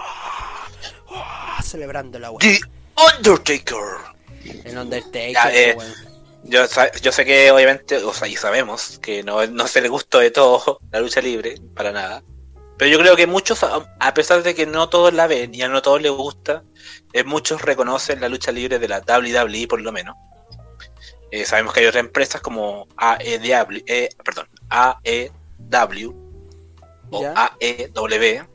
¡guau! 1.08 1.62
celebrando 1.64 2.20
la 2.20 2.30
weón. 2.30 2.38
The 2.38 2.60
Undertaker. 3.16 4.64
El 4.64 4.78
Undertaker, 4.78 5.32
Ya, 5.32 5.50
eh. 5.52 5.76
Yo, 6.44 6.66
yo 7.02 7.10
sé 7.10 7.24
que 7.24 7.50
obviamente, 7.50 7.96
o 7.96 8.14
sea, 8.14 8.28
y 8.28 8.36
sabemos 8.36 9.00
que 9.00 9.24
no, 9.24 9.44
no 9.48 9.64
es 9.64 9.74
el 9.74 9.90
gusto 9.90 10.20
de 10.20 10.30
todos 10.30 10.78
la 10.92 11.00
lucha 11.00 11.20
libre, 11.20 11.56
para 11.74 11.90
nada. 11.90 12.22
Pero 12.80 12.92
yo 12.92 12.98
creo 12.98 13.14
que 13.14 13.26
muchos, 13.26 13.62
a 13.62 14.14
pesar 14.14 14.42
de 14.42 14.54
que 14.54 14.64
no 14.64 14.88
todos 14.88 15.12
la 15.12 15.26
ven 15.26 15.54
y 15.54 15.60
a 15.60 15.68
no 15.68 15.82
todos 15.82 16.00
les 16.00 16.10
gusta, 16.12 16.64
eh, 17.12 17.24
muchos 17.24 17.60
reconocen 17.60 18.22
la 18.22 18.30
lucha 18.30 18.52
libre 18.52 18.78
de 18.78 18.88
la 18.88 19.00
WWE 19.06 19.68
por 19.68 19.82
lo 19.82 19.92
menos. 19.92 20.16
Eh, 21.30 21.44
sabemos 21.44 21.74
que 21.74 21.80
hay 21.80 21.86
otras 21.86 22.02
empresas 22.02 22.40
como 22.40 22.88
AEW, 22.96 23.82
eh, 23.86 24.08
perdón, 24.24 24.48
AEW 24.70 26.14
o 27.10 27.20
Ya. 27.20 27.54
AEW, 27.60 28.46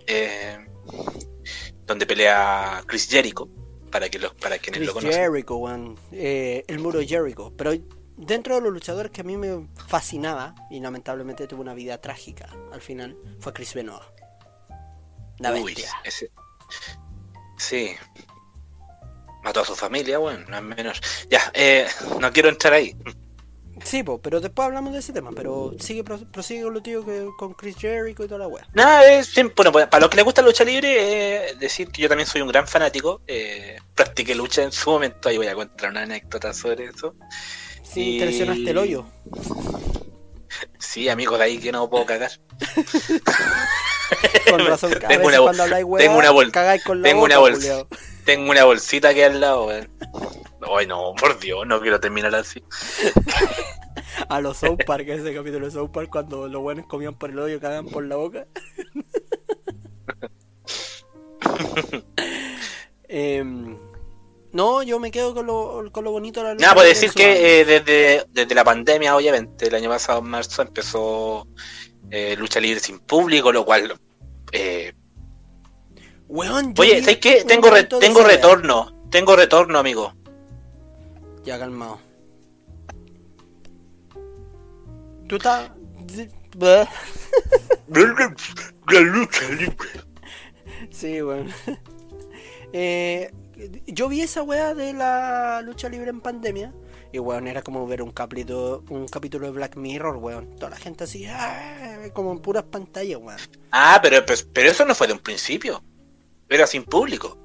donde 1.86 2.08
pelea 2.08 2.82
Chris 2.88 3.08
Jericho, 3.08 3.48
para 3.92 4.10
que 4.10 4.18
los, 4.18 4.34
para 4.34 4.58
quienes 4.58 4.80
Chris 4.80 4.88
lo 4.88 4.94
conocen. 4.96 5.22
Jericho, 5.22 5.96
el 6.12 6.80
muro 6.80 7.00
Jericho. 7.00 7.54
Pero 7.56 7.74
dentro 8.18 8.56
de 8.56 8.62
los 8.62 8.74
luchadores 8.74 9.12
que 9.12 9.22
a 9.22 9.24
mí 9.24 9.38
me 9.38 9.68
fascinaba, 9.88 10.56
y 10.72 10.80
lamentablemente 10.80 11.46
tuvo 11.46 11.62
una 11.62 11.76
vida 11.76 12.02
trágica 12.02 12.50
al 12.72 12.82
final, 12.82 13.16
fue 13.40 13.54
Chris 13.54 13.76
Benoit. 13.76 14.15
La 15.40 15.52
Uy, 15.54 15.64
bestia. 15.74 15.92
ese- 16.04 16.32
Sí. 17.58 17.96
Mató 19.44 19.62
a 19.62 19.66
su 19.66 19.76
familia, 19.76 20.18
bueno, 20.18 20.46
no 20.50 20.58
es 20.58 20.64
menos. 20.64 21.02
Ya, 21.30 21.40
eh, 21.54 21.88
no 22.20 22.32
quiero 22.34 22.50
entrar 22.50 22.74
ahí. 22.74 22.96
Sí, 23.84 24.02
po, 24.04 24.20
pero 24.20 24.40
después 24.42 24.66
hablamos 24.66 24.94
de 24.94 25.00
ese 25.00 25.14
tema. 25.14 25.32
Pero 25.36 25.74
sigue, 25.80 26.04
pro- 26.04 26.20
prosigue 26.32 26.64
con 26.64 26.74
lo 26.74 26.82
tío 26.82 27.06
que 27.06 27.28
con 27.38 27.54
Chris 27.54 27.76
Jericho 27.78 28.24
y 28.24 28.28
toda 28.28 28.40
la 28.40 28.48
wea. 28.48 28.66
Nada, 28.74 29.06
es 29.12 29.34
bueno, 29.56 29.72
pues, 29.72 29.86
para 29.88 30.02
los 30.02 30.10
que 30.10 30.16
les 30.16 30.26
gusta 30.26 30.42
la 30.42 30.48
lucha 30.48 30.64
libre, 30.64 31.50
eh, 31.50 31.56
decir 31.60 31.90
que 31.90 32.02
yo 32.02 32.08
también 32.10 32.26
soy 32.28 32.42
un 32.42 32.48
gran 32.48 32.68
fanático. 32.68 33.22
Eh, 33.28 33.78
practiqué 33.94 34.34
lucha 34.34 34.64
en 34.64 34.72
su 34.72 34.90
momento, 34.90 35.30
ahí 35.30 35.38
voy 35.38 35.48
a 35.48 35.54
contar 35.56 35.92
una 35.92 36.02
anécdota 36.04 36.54
sobre 36.54 36.86
eso. 36.86 37.14
Sí, 37.84 38.16
Y- 38.16 38.20
te 38.20 38.26
lesionaste 38.26 38.70
el 38.72 38.78
hoyo. 38.78 39.06
Sí, 40.80 41.08
amigos, 41.10 41.38
de 41.38 41.46
ahí 41.46 41.58
que 41.60 41.72
no 41.72 41.90
puedo 41.90 42.06
cagar. 42.06 42.32
Con 44.50 44.66
razón, 44.66 44.92
cada 44.94 45.08
Tengo 45.08 45.28
una 45.28 45.40
cuando 45.40 45.64
habláis 45.64 45.86
wea, 45.86 46.04
tengo 46.06 46.18
una 46.20 46.32
bol- 46.32 46.52
cagáis 46.52 46.84
con 46.84 47.02
la 47.02 47.08
tengo 47.08 47.22
boca, 47.22 47.34
una 47.34 47.40
bolsa. 47.40 47.86
Tengo 48.26 48.52
una 48.52 48.64
bolsita 48.64 49.10
aquí 49.10 49.22
al 49.22 49.40
lado, 49.40 49.68
weón. 49.68 49.90
Ay, 50.78 50.88
no, 50.88 51.14
por 51.16 51.40
Dios, 51.40 51.66
no 51.68 51.80
quiero 51.80 52.00
terminar 52.00 52.34
así. 52.36 52.64
A 54.30 54.40
los 54.42 54.58
South 54.58 54.80
Park, 54.86 55.06
ese 55.08 55.34
capítulo 55.34 55.66
de 55.66 55.72
South 55.72 55.92
Park, 55.92 56.10
cuando 56.10 56.48
los 56.48 56.62
buenos 56.62 56.86
comían 56.88 57.16
por 57.16 57.30
el 57.30 57.40
hoyo 57.40 57.58
y 57.58 57.60
cagaban 57.60 57.88
por 57.88 58.04
la 58.06 58.16
boca. 58.16 58.48
Em, 63.08 63.78
no, 64.52 64.84
yo 64.84 65.00
me 65.00 65.12
quedo 65.12 65.34
con 65.34 65.46
lo, 65.46 65.90
con 65.92 66.04
lo 66.04 66.12
bonito 66.12 66.42
de 66.42 66.48
la 66.48 66.56
Nada, 66.56 66.74
libre 66.74 66.90
decir 66.90 67.12
que 67.14 67.62
eh, 67.62 67.66
desde, 67.66 68.26
desde 68.32 68.56
la 68.56 68.64
pandemia, 68.64 69.16
obviamente, 69.16 69.68
el 69.68 69.76
año 69.76 69.90
pasado, 69.90 70.20
en 70.20 70.26
marzo, 70.26 70.62
empezó 70.64 71.48
eh, 72.12 72.36
lucha 72.38 72.60
libre 72.60 72.80
sin 72.80 73.00
público, 73.00 73.52
lo 73.52 73.66
cual. 73.66 74.00
eh, 74.52 74.94
Weón, 76.28 76.74
oye, 76.78 77.02
¿sabes 77.02 77.18
qué? 77.20 77.44
Tengo, 77.48 77.70
re- 77.70 77.84
tengo 77.84 78.24
retorno, 78.24 78.96
tengo 79.12 79.36
retorno, 79.36 79.78
amigo. 79.78 80.14
Ya, 81.44 81.60
calmado. 81.60 82.00
Tú 85.28 85.36
estás... 85.38 85.72
La 88.88 89.00
lucha 89.02 89.50
libre. 89.50 89.76
Sí, 90.92 91.22
weón. 91.22 91.48
Eh, 92.78 93.32
yo 93.88 94.10
vi 94.10 94.20
esa 94.20 94.44
weá 94.44 94.74
de 94.74 94.92
la 94.92 95.62
lucha 95.62 95.88
libre 95.88 96.10
en 96.10 96.20
pandemia. 96.20 96.74
Y 97.16 97.20
weón, 97.20 97.48
era 97.48 97.62
como 97.62 97.88
ver 97.88 98.02
un 98.02 98.12
capítulo, 98.12 98.84
un 98.90 99.08
capítulo 99.08 99.46
de 99.46 99.54
Black 99.54 99.78
Mirror, 99.78 100.18
weón. 100.18 100.58
Toda 100.58 100.72
la 100.72 100.76
gente 100.76 101.06
así, 101.06 101.26
¡ah! 101.26 102.10
como 102.12 102.34
en 102.34 102.40
puras 102.40 102.66
pantallas, 102.66 103.22
weón. 103.22 103.40
Ah, 103.72 104.02
pero, 104.04 104.26
pero, 104.26 104.42
pero 104.52 104.70
eso 104.70 104.84
no 104.84 104.94
fue 104.94 105.08
de 105.08 105.14
un 105.14 105.20
principio. 105.20 105.82
Era 106.50 106.68
sin 106.68 106.84
público. 106.84 107.38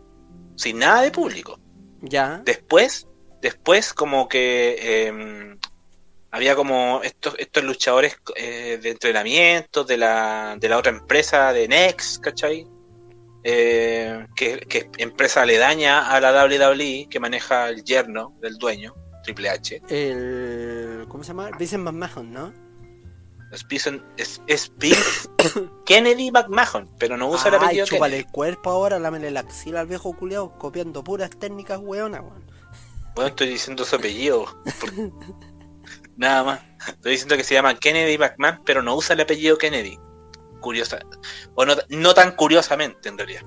Sin 0.57 0.81
nada 0.81 1.03
de 1.03 1.13
público. 1.13 1.61
Ya. 2.03 2.43
Después, 2.45 3.07
después 3.41 3.95
como 3.95 4.29
que 4.29 4.77
eh, 4.81 5.57
había 6.33 6.57
como 6.57 7.01
estos, 7.05 7.37
estos 7.39 7.63
luchadores 7.63 8.17
eh, 8.35 8.81
de 8.83 8.91
entrenamiento 8.91 9.85
de 9.85 9.99
la, 9.99 10.57
de 10.59 10.69
la 10.69 10.79
otra 10.79 10.91
empresa 10.91 11.53
de 11.53 11.69
Next, 11.69 12.21
¿cachai? 12.21 12.67
Eh, 13.45 14.27
que, 14.35 14.59
que 14.69 14.79
es 14.79 14.87
empresa 14.99 15.43
aledaña 15.43 16.11
a 16.11 16.21
la 16.21 16.33
WWE 16.45 17.07
que 17.09 17.21
maneja 17.21 17.69
el 17.69 17.85
yerno 17.85 18.37
del 18.43 18.59
dueño, 18.59 18.97
Triple 19.23 19.49
H. 19.51 19.83
El. 19.89 21.07
¿Cómo 21.09 21.23
se 21.25 21.29
llama? 21.29 21.51
Vincent 21.59 21.85
McMahon, 21.85 22.33
¿no? 22.33 22.53
Es, 23.53 23.67
Bison- 23.67 24.05
es, 24.17 24.41
es 24.47 24.73
Kennedy 25.87 26.31
McMahon, 26.31 26.89
pero 26.99 27.17
no 27.17 27.29
usa 27.29 27.49
el 27.49 27.57
apellido 27.57 27.85
chúpale 27.85 28.13
Kennedy. 28.13 28.27
el 28.29 28.33
cuerpo 28.33 28.71
ahora, 28.71 28.99
lámele 29.01 29.31
la 29.33 29.41
axila 29.41 29.81
al 29.81 29.89
viejo 29.89 30.13
culiao, 30.17 30.57
copiando 30.57 31.03
puras 31.03 31.31
técnicas 31.31 31.81
weonas, 31.83 32.21
weón. 32.21 32.45
Bueno, 33.17 33.29
estoy 33.31 33.49
diciendo 33.49 33.85
su 33.85 33.97
apellido. 33.97 34.45
Nada 36.17 36.45
más. 36.45 36.61
Estoy 36.87 37.13
diciendo 37.13 37.37
que 37.37 37.43
se 37.45 37.55
llama 37.55 37.75
Kennedy 37.75 38.19
McMahon, 38.19 38.63
pero 38.65 38.83
no 38.83 38.95
usa 38.95 39.15
el 39.15 39.21
apellido 39.21 39.59
Kennedy. 39.59 39.99
Curiosa. 40.61 41.01
O 41.57 41.65
no, 41.65 41.75
no 41.89 42.15
tan 42.15 42.37
curiosamente, 42.37 43.09
en 43.09 43.19
realidad. 43.19 43.43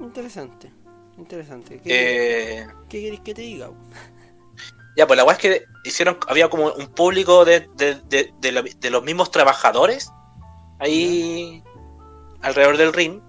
Interesante. 0.00 0.72
Interesante. 1.18 1.80
¿Qué, 1.80 2.60
Eh, 2.60 2.66
¿qué 2.88 3.00
querés 3.02 3.20
que 3.20 3.34
te 3.34 3.42
diga? 3.42 3.70
ya, 4.96 5.06
pues 5.06 5.16
la 5.16 5.24
weá 5.24 5.34
es 5.34 5.40
que 5.40 5.64
hicieron, 5.84 6.18
había 6.28 6.48
como 6.48 6.72
un 6.72 6.86
público 6.88 7.44
de, 7.44 7.68
de, 7.76 7.96
de, 8.08 8.32
de 8.40 8.52
lo- 8.52 8.62
de 8.62 8.90
los 8.90 9.02
mismos 9.02 9.30
trabajadores 9.30 10.10
ahí 10.78 11.62
alrededor 12.42 12.76
del 12.76 12.92
ring. 12.92 13.20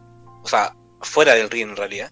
O 0.44 0.48
sea, 0.48 0.76
fuera 1.02 1.34
del 1.36 1.50
ring 1.50 1.70
en 1.70 1.76
realidad. 1.76 2.12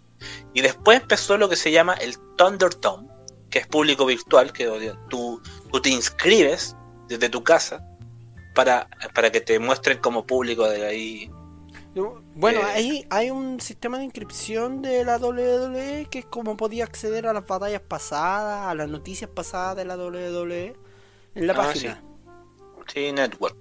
Y 0.54 0.62
después 0.62 1.02
empezó 1.02 1.38
lo 1.38 1.50
que 1.50 1.56
se 1.56 1.72
llama 1.72 1.94
el 1.96 2.16
Thunderdome, 2.38 3.08
que 3.50 3.60
es 3.60 3.68
público 3.68 4.06
virtual, 4.06 4.52
que 4.54 4.66
tú, 5.10 5.42
tú 5.72 5.82
te 5.82 5.90
inscribes 5.90 6.76
desde 7.08 7.30
tu 7.30 7.44
casa 7.44 7.86
para, 8.56 8.88
para 9.14 9.32
que 9.32 9.42
te 9.42 9.60
muestren 9.60 10.00
como 10.00 10.26
público 10.26 10.68
de 10.68 10.86
ahí. 10.86 11.32
Bueno, 12.38 12.60
Eh. 12.60 12.72
ahí 12.74 13.08
hay 13.10 13.32
un 13.32 13.60
sistema 13.62 13.98
de 13.98 14.04
inscripción 14.04 14.82
de 14.82 15.06
la 15.06 15.18
WWE 15.18 16.08
que 16.12 16.20
es 16.20 16.26
como 16.26 16.58
podía 16.58 16.84
acceder 16.84 17.28
a 17.28 17.34
las 17.34 17.48
batallas 17.48 17.82
pasadas, 17.82 18.68
a 18.68 18.76
las 18.76 18.90
noticias 18.90 19.30
pasadas 19.30 19.78
de 19.78 19.86
la 19.86 19.96
WWE 19.96 20.76
en 21.34 21.48
la 21.48 21.54
Ah, 21.54 21.56
página. 21.56 22.04
Sí, 22.94 23.12
Network. 23.12 23.56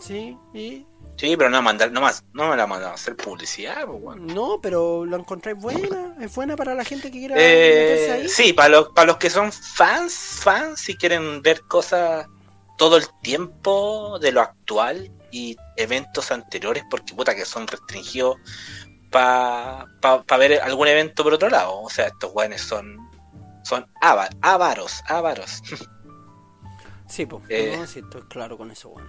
Sí, 0.00 0.36
y 0.52 0.84
Sí, 1.16 1.36
pero 1.36 1.50
no 1.50 1.60
mandar, 1.60 1.92
no 1.92 2.00
más, 2.00 2.24
no 2.32 2.48
me 2.48 2.56
la 2.56 2.66
mandan 2.66 2.92
a 2.92 2.94
hacer 2.94 3.14
publicidad, 3.14 3.86
pues, 3.86 4.16
no, 4.18 4.58
pero 4.62 5.04
lo 5.04 5.18
encontráis 5.18 5.58
buena, 5.58 6.16
es 6.18 6.34
buena 6.34 6.56
para 6.56 6.74
la 6.74 6.82
gente 6.82 7.10
que 7.10 7.18
quiera 7.18 7.34
Eh, 7.38 8.10
ahí. 8.10 8.28
sí, 8.28 8.52
para 8.54 8.70
los, 8.70 8.88
para 8.88 9.06
los 9.08 9.18
que 9.18 9.28
son 9.28 9.52
fans, 9.52 10.14
fans, 10.42 10.80
si 10.80 10.96
quieren 10.96 11.42
ver 11.42 11.60
cosas 11.68 12.26
todo 12.78 12.96
el 12.96 13.04
tiempo 13.22 14.18
de 14.18 14.32
lo 14.32 14.40
actual 14.40 15.12
y 15.30 15.56
eventos 15.76 16.30
anteriores, 16.30 16.84
porque 16.90 17.14
puta 17.14 17.34
que 17.34 17.44
son 17.44 17.66
restringidos 17.66 18.36
para 19.10 19.86
ver 20.38 20.60
algún 20.62 20.88
evento 20.88 21.22
por 21.24 21.34
otro 21.34 21.48
lado. 21.50 21.80
O 21.80 21.90
sea, 21.90 22.06
estos 22.08 22.30
weones 22.34 22.60
son 22.62 22.96
son 23.64 23.86
ava- 24.00 24.30
avaros, 24.42 25.02
avaros. 25.06 25.62
Sí, 27.08 27.26
pues, 27.26 27.42
eh. 27.48 27.74
no, 27.76 27.86
sí, 27.88 27.98
estoy 27.98 28.22
claro 28.28 28.56
con 28.56 28.70
eso, 28.70 28.88
bueno. 28.90 29.08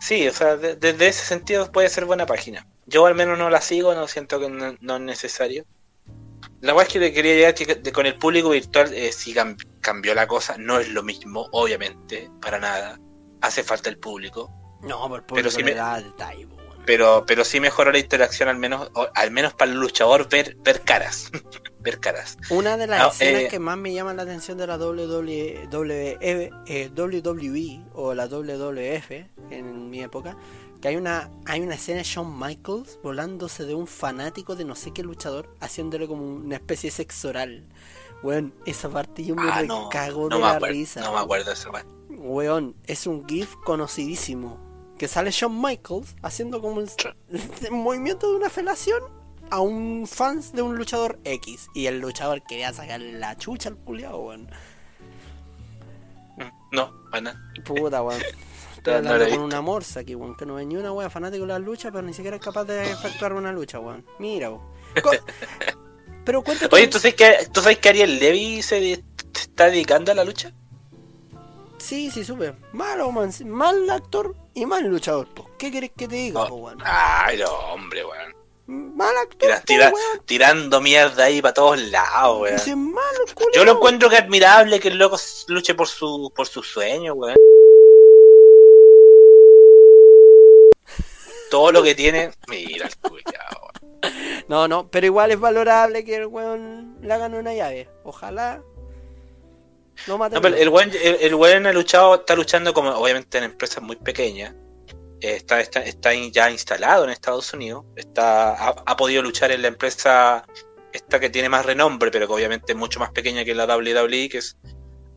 Sí, 0.00 0.26
o 0.26 0.32
sea, 0.32 0.56
de- 0.56 0.76
desde 0.76 1.08
ese 1.08 1.22
sentido 1.26 1.70
puede 1.70 1.90
ser 1.90 2.06
buena 2.06 2.24
página. 2.24 2.66
Yo 2.86 3.04
al 3.04 3.14
menos 3.14 3.36
no 3.38 3.50
la 3.50 3.60
sigo, 3.60 3.94
no 3.94 4.08
siento 4.08 4.40
que 4.40 4.48
no, 4.48 4.74
no 4.80 4.96
es 4.96 5.02
necesario. 5.02 5.66
La 6.62 6.72
weá 6.74 6.86
es 6.86 6.92
que 6.94 6.98
le 7.00 7.12
quería 7.12 7.34
llegar 7.34 7.54
que 7.54 7.66
de- 7.74 7.92
con 7.92 8.06
el 8.06 8.14
público 8.18 8.48
virtual 8.48 8.94
eh, 8.94 9.12
sí 9.12 9.34
cam- 9.34 9.58
cambió 9.82 10.14
la 10.14 10.26
cosa, 10.26 10.56
no 10.56 10.78
es 10.80 10.88
lo 10.88 11.02
mismo, 11.02 11.46
obviamente, 11.52 12.30
para 12.40 12.58
nada. 12.58 12.98
Hace 13.42 13.62
falta 13.62 13.90
el 13.90 13.98
público, 13.98 14.50
No, 14.86 15.08
por 15.08 15.24
Pero 15.26 15.50
le 15.50 15.64
me- 15.64 15.74
da 15.74 16.00
detalle, 16.00 16.46
pero 16.86 17.24
pero 17.26 17.44
sí 17.44 17.60
mejoró 17.60 17.90
la 17.92 17.98
interacción 17.98 18.48
al 18.48 18.58
menos 18.58 18.90
o- 18.94 19.08
al 19.14 19.30
menos 19.30 19.54
para 19.54 19.70
el 19.70 19.78
luchador 19.78 20.28
ver 20.28 20.56
ver 20.62 20.82
caras. 20.82 21.30
ver 21.80 22.00
caras. 22.00 22.36
Una 22.50 22.76
de 22.76 22.86
las 22.86 23.14
escenas 23.14 23.42
eh, 23.42 23.48
que 23.48 23.58
más 23.58 23.76
me 23.78 23.92
llaman 23.92 24.16
la 24.16 24.22
atención 24.24 24.56
de 24.58 24.66
la 24.66 24.76
WWE, 24.78 25.68
WWE, 25.70 26.50
eh, 26.66 26.90
WWE 26.94 27.82
o 27.94 28.14
la 28.14 28.26
WWF 28.26 29.10
en 29.50 29.90
mi 29.90 30.02
época, 30.02 30.36
que 30.80 30.88
hay 30.88 30.96
una 30.96 31.30
hay 31.46 31.60
una 31.60 31.74
escena 31.74 31.98
de 31.98 32.04
Shawn 32.04 32.38
Michaels 32.38 32.98
volándose 33.02 33.64
de 33.64 33.74
un 33.74 33.86
fanático 33.86 34.54
de 34.56 34.64
no 34.64 34.74
sé 34.74 34.92
qué 34.92 35.02
luchador, 35.02 35.54
haciéndole 35.60 36.06
como 36.06 36.22
una 36.24 36.56
especie 36.56 36.88
de 36.90 36.96
sexo 36.96 37.28
oral. 37.28 37.64
Weón, 38.22 38.54
esa 38.64 38.88
parte 38.88 39.22
yo 39.24 39.34
me 39.36 39.42
Ah, 39.50 39.62
no, 39.62 39.90
cago 39.90 40.30
no 40.30 40.36
de 40.36 40.42
me 40.42 40.48
la 40.48 40.54
acuerdo, 40.56 40.72
risa. 40.74 41.00
no 41.02 41.12
me 41.12 41.18
acuerdo 41.20 41.46
de 41.46 41.52
esa 41.52 41.70
weá. 41.70 41.84
Weón, 42.08 42.74
es 42.86 43.06
un 43.06 43.26
GIF 43.28 43.54
conocidísimo. 43.66 44.63
Que 45.04 45.08
sale 45.08 45.30
Shawn 45.30 45.60
Michaels 45.60 46.16
haciendo 46.22 46.62
como 46.62 46.80
el, 46.80 46.88
el 47.62 47.70
movimiento 47.72 48.30
de 48.30 48.36
una 48.36 48.48
felación 48.48 49.02
a 49.50 49.60
un 49.60 50.06
fans 50.06 50.54
de 50.54 50.62
un 50.62 50.76
luchador 50.78 51.18
X. 51.24 51.66
Y 51.74 51.88
el 51.88 52.00
luchador 52.00 52.42
quería 52.42 52.72
sacar 52.72 53.02
la 53.02 53.36
chucha 53.36 53.68
al 53.68 53.76
culiao, 53.76 54.18
weón. 54.18 54.48
No, 56.72 56.90
para 57.10 57.20
nada. 57.20 57.40
Puta, 57.66 58.02
weón. 58.02 58.18
Estoy 58.78 59.02
No, 59.02 59.10
hablando 59.10 59.28
con 59.36 59.44
una 59.44 59.60
morsa 59.60 60.00
aquí, 60.00 60.14
weón. 60.14 60.38
Que 60.38 60.46
no 60.46 60.58
ni 60.58 60.74
una 60.74 60.90
wea 60.90 61.10
fanático 61.10 61.42
de 61.42 61.48
las 61.48 61.60
luchas, 61.60 61.92
pero 61.92 62.06
ni 62.06 62.14
siquiera 62.14 62.38
es 62.38 62.42
capaz 62.42 62.64
de 62.64 62.90
efectuar 62.90 63.34
una 63.34 63.52
lucha, 63.52 63.80
weón. 63.80 64.06
Mira, 64.18 64.52
weón. 64.52 64.62
Pero 66.24 66.42
cuéntate. 66.42 66.74
Oye, 66.74 66.88
¿tú 66.88 66.98
sabes 66.98 67.14
que, 67.14 67.46
¿tú 67.52 67.60
sabes 67.60 67.76
que 67.76 67.90
Ariel 67.90 68.18
Levy 68.18 68.62
se 68.62 69.04
está 69.34 69.66
dedicando 69.66 70.12
a 70.12 70.14
la 70.14 70.24
lucha? 70.24 70.54
Sí, 71.84 72.10
sí, 72.10 72.24
supe. 72.24 72.54
Malo, 72.72 73.10
man. 73.12 73.30
Mal 73.44 73.90
actor 73.90 74.34
y 74.54 74.64
mal 74.64 74.86
luchador, 74.86 75.28
po. 75.34 75.50
¿Qué 75.58 75.70
querés 75.70 75.90
que 75.94 76.08
te 76.08 76.14
diga, 76.16 76.42
Oh, 76.44 76.48
po, 76.48 76.54
weón? 76.56 76.78
Ay, 76.82 77.38
no, 77.38 77.50
hombre, 77.74 78.02
weón. 78.06 78.34
Mal 78.96 79.14
actor, 79.18 79.38
Tira- 79.50 79.60
tira- 79.62 79.90
weón. 79.92 80.24
tirando 80.24 80.80
mierda 80.80 81.24
ahí 81.24 81.42
para 81.42 81.52
todos 81.52 81.78
lados, 81.82 82.40
weón. 82.40 82.54
Ese 82.56 82.74
malo. 82.74 83.18
Yo 83.54 83.64
lo 83.66 83.72
encuentro 83.72 84.08
que 84.08 84.16
admirable 84.16 84.80
que 84.80 84.88
el 84.88 84.96
loco 84.96 85.18
luche 85.48 85.74
por 85.74 85.86
su 85.86 86.32
por 86.34 86.46
sus 86.46 86.66
sueños, 86.72 87.14
weón. 87.18 87.36
Todo 91.50 91.70
lo 91.70 91.82
que 91.82 91.94
tiene, 91.94 92.30
mira 92.48 92.86
el 92.88 92.96
cuidado. 92.96 93.68
No, 94.48 94.66
no, 94.68 94.88
pero 94.90 95.06
igual 95.06 95.30
es 95.32 95.38
valorable 95.40 96.04
que 96.04 96.16
el 96.16 96.26
weón 96.26 96.96
le 97.02 97.12
hagan 97.12 97.34
una 97.34 97.52
llave. 97.54 97.88
Ojalá. 98.04 98.62
No 100.06 100.18
mate 100.18 100.34
No, 100.34 100.40
pero 100.42 100.56
el 100.56 100.68
weón, 100.68 100.90
el, 101.02 101.16
el 101.20 101.34
weón 101.34 101.66
ha 101.66 101.72
luchado, 101.72 102.14
está 102.16 102.34
luchando 102.34 102.72
como 102.74 102.90
obviamente 102.90 103.38
en 103.38 103.44
empresas 103.44 103.82
muy 103.82 103.96
pequeñas. 103.96 104.54
Eh, 105.20 105.36
Está, 105.36 105.60
está, 105.60 105.80
está 105.84 106.12
in- 106.14 106.32
ya 106.32 106.50
instalado 106.50 107.04
en 107.04 107.10
Estados 107.10 107.52
Unidos. 107.54 107.84
Está, 107.96 108.50
ha, 108.54 108.68
ha 108.84 108.96
podido 108.96 109.22
luchar 109.22 109.50
en 109.52 109.62
la 109.62 109.68
empresa 109.68 110.44
esta 110.92 111.18
que 111.18 111.30
tiene 111.30 111.48
más 111.48 111.64
renombre, 111.66 112.10
pero 112.10 112.26
que 112.26 112.32
obviamente 112.34 112.72
es 112.72 112.78
mucho 112.78 113.00
más 113.00 113.10
pequeña 113.10 113.44
que 113.44 113.54
la 113.54 113.64
WWE, 113.66 114.28
que 114.28 114.38
es 114.38 114.56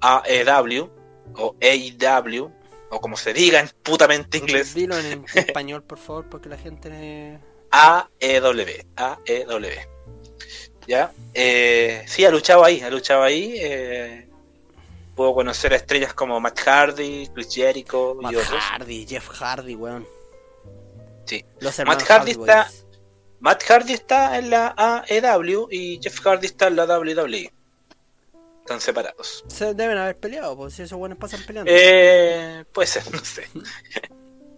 AEW 0.01 0.89
o 1.35 1.55
AEW, 1.61 2.51
o 2.89 3.01
como 3.01 3.17
se 3.17 3.33
diga 3.33 3.59
en 3.59 3.69
putamente 3.83 4.37
inglés, 4.37 4.73
Dilo 4.73 4.97
en 4.97 5.25
español, 5.35 5.83
por 5.83 5.97
favor, 5.97 6.29
porque 6.29 6.47
la 6.49 6.57
gente. 6.57 7.39
AEW, 7.71 8.65
AEW. 8.95 9.67
¿Ya? 10.87 11.11
Eh, 11.33 12.03
sí, 12.07 12.23
ha 12.23 12.31
luchado 12.31 12.63
ahí, 12.63 12.79
ha 12.81 12.89
luchado 12.89 13.23
ahí. 13.23 13.55
Eh, 13.59 14.26
puedo 15.17 15.33
conocer 15.33 15.73
a 15.73 15.75
estrellas 15.75 16.13
como 16.13 16.39
Matt 16.39 16.59
Hardy, 16.59 17.27
Chris 17.33 17.53
Jericho 17.53 18.15
y 18.21 18.23
Matt 18.23 18.35
otros. 18.35 18.63
Hardy, 18.63 19.05
Jeff 19.05 19.27
Hardy, 19.27 19.75
weón. 19.75 20.07
Sí. 21.25 21.43
Los 21.59 21.71
Matt 21.71 21.79
hermanos 21.79 22.03
Hardy 22.03 22.31
Hardy 22.31 22.31
está-. 22.31 22.71
Matt 23.39 23.63
Hardy 23.63 23.93
está 23.93 24.37
en 24.37 24.49
la 24.51 24.73
AEW 24.77 25.67
y 25.71 25.99
Jeff 26.01 26.19
Hardy 26.21 26.45
está 26.45 26.67
en 26.67 26.75
la 26.77 26.85
WWE. 26.85 27.51
Están 28.59 28.79
separados. 28.79 29.43
Se 29.47 29.73
deben 29.73 29.97
haber 29.97 30.17
peleado, 30.17 30.55
pues 30.55 30.75
si 30.75 30.83
esos 30.83 30.97
buenos 30.97 31.17
pasan 31.17 31.41
peleando. 31.45 31.71
Eh, 31.73 32.63
puede 32.71 32.87
ser, 32.87 33.03
no 33.11 33.19
sé. 33.23 33.47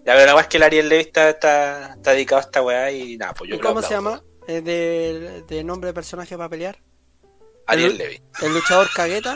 La 0.03 0.15
verdad 0.15 0.39
es 0.39 0.47
que 0.47 0.57
el 0.57 0.63
Ariel 0.63 0.89
Levy 0.89 1.01
está, 1.01 1.29
está, 1.29 1.93
está 1.93 2.11
dedicado 2.11 2.41
a 2.41 2.43
esta 2.43 2.61
weá 2.61 2.91
y 2.91 3.17
nada, 3.17 3.33
pues 3.33 3.49
yo 3.49 3.55
¿Y 3.55 3.59
lo 3.59 3.67
cómo 3.67 3.81
se 3.81 3.93
llama? 3.93 4.21
Eh, 4.47 4.61
de, 4.61 5.43
de 5.47 5.63
nombre 5.63 5.87
de 5.87 5.93
personaje 5.93 6.35
para 6.35 6.49
pelear. 6.49 6.79
Ariel 7.69 7.91
El- 7.91 7.97
Levy. 7.97 8.21
El 8.41 8.53
luchador 8.53 8.87
cagueta. 8.95 9.35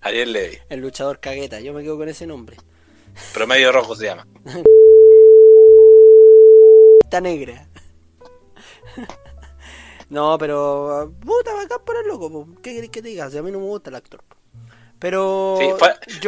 Ariel 0.00 0.32
Levy. 0.32 0.58
El 0.68 0.80
luchador 0.80 1.20
cagueta, 1.20 1.60
yo 1.60 1.72
me 1.72 1.82
quedo 1.82 1.96
con 1.98 2.08
ese 2.08 2.26
nombre. 2.26 2.56
Promedio 3.32 3.70
rojo 3.72 3.94
se 3.96 4.06
llama. 4.06 4.26
Está 7.04 7.20
negra. 7.20 7.68
no, 10.08 10.36
pero. 10.38 11.12
Puta, 11.20 11.54
bacán 11.54 11.78
por 11.84 11.96
el 11.96 12.06
loco, 12.06 12.30
po. 12.30 12.48
¿qué 12.62 12.74
querés 12.74 12.90
que 12.90 13.02
te 13.02 13.08
diga? 13.08 13.30
Si 13.30 13.38
a 13.38 13.42
mí 13.42 13.50
no 13.50 13.58
me 13.60 13.66
gusta 13.66 13.90
el 13.90 13.96
actor. 13.96 14.22
Pero. 14.98 15.56
Sí, 15.60 15.66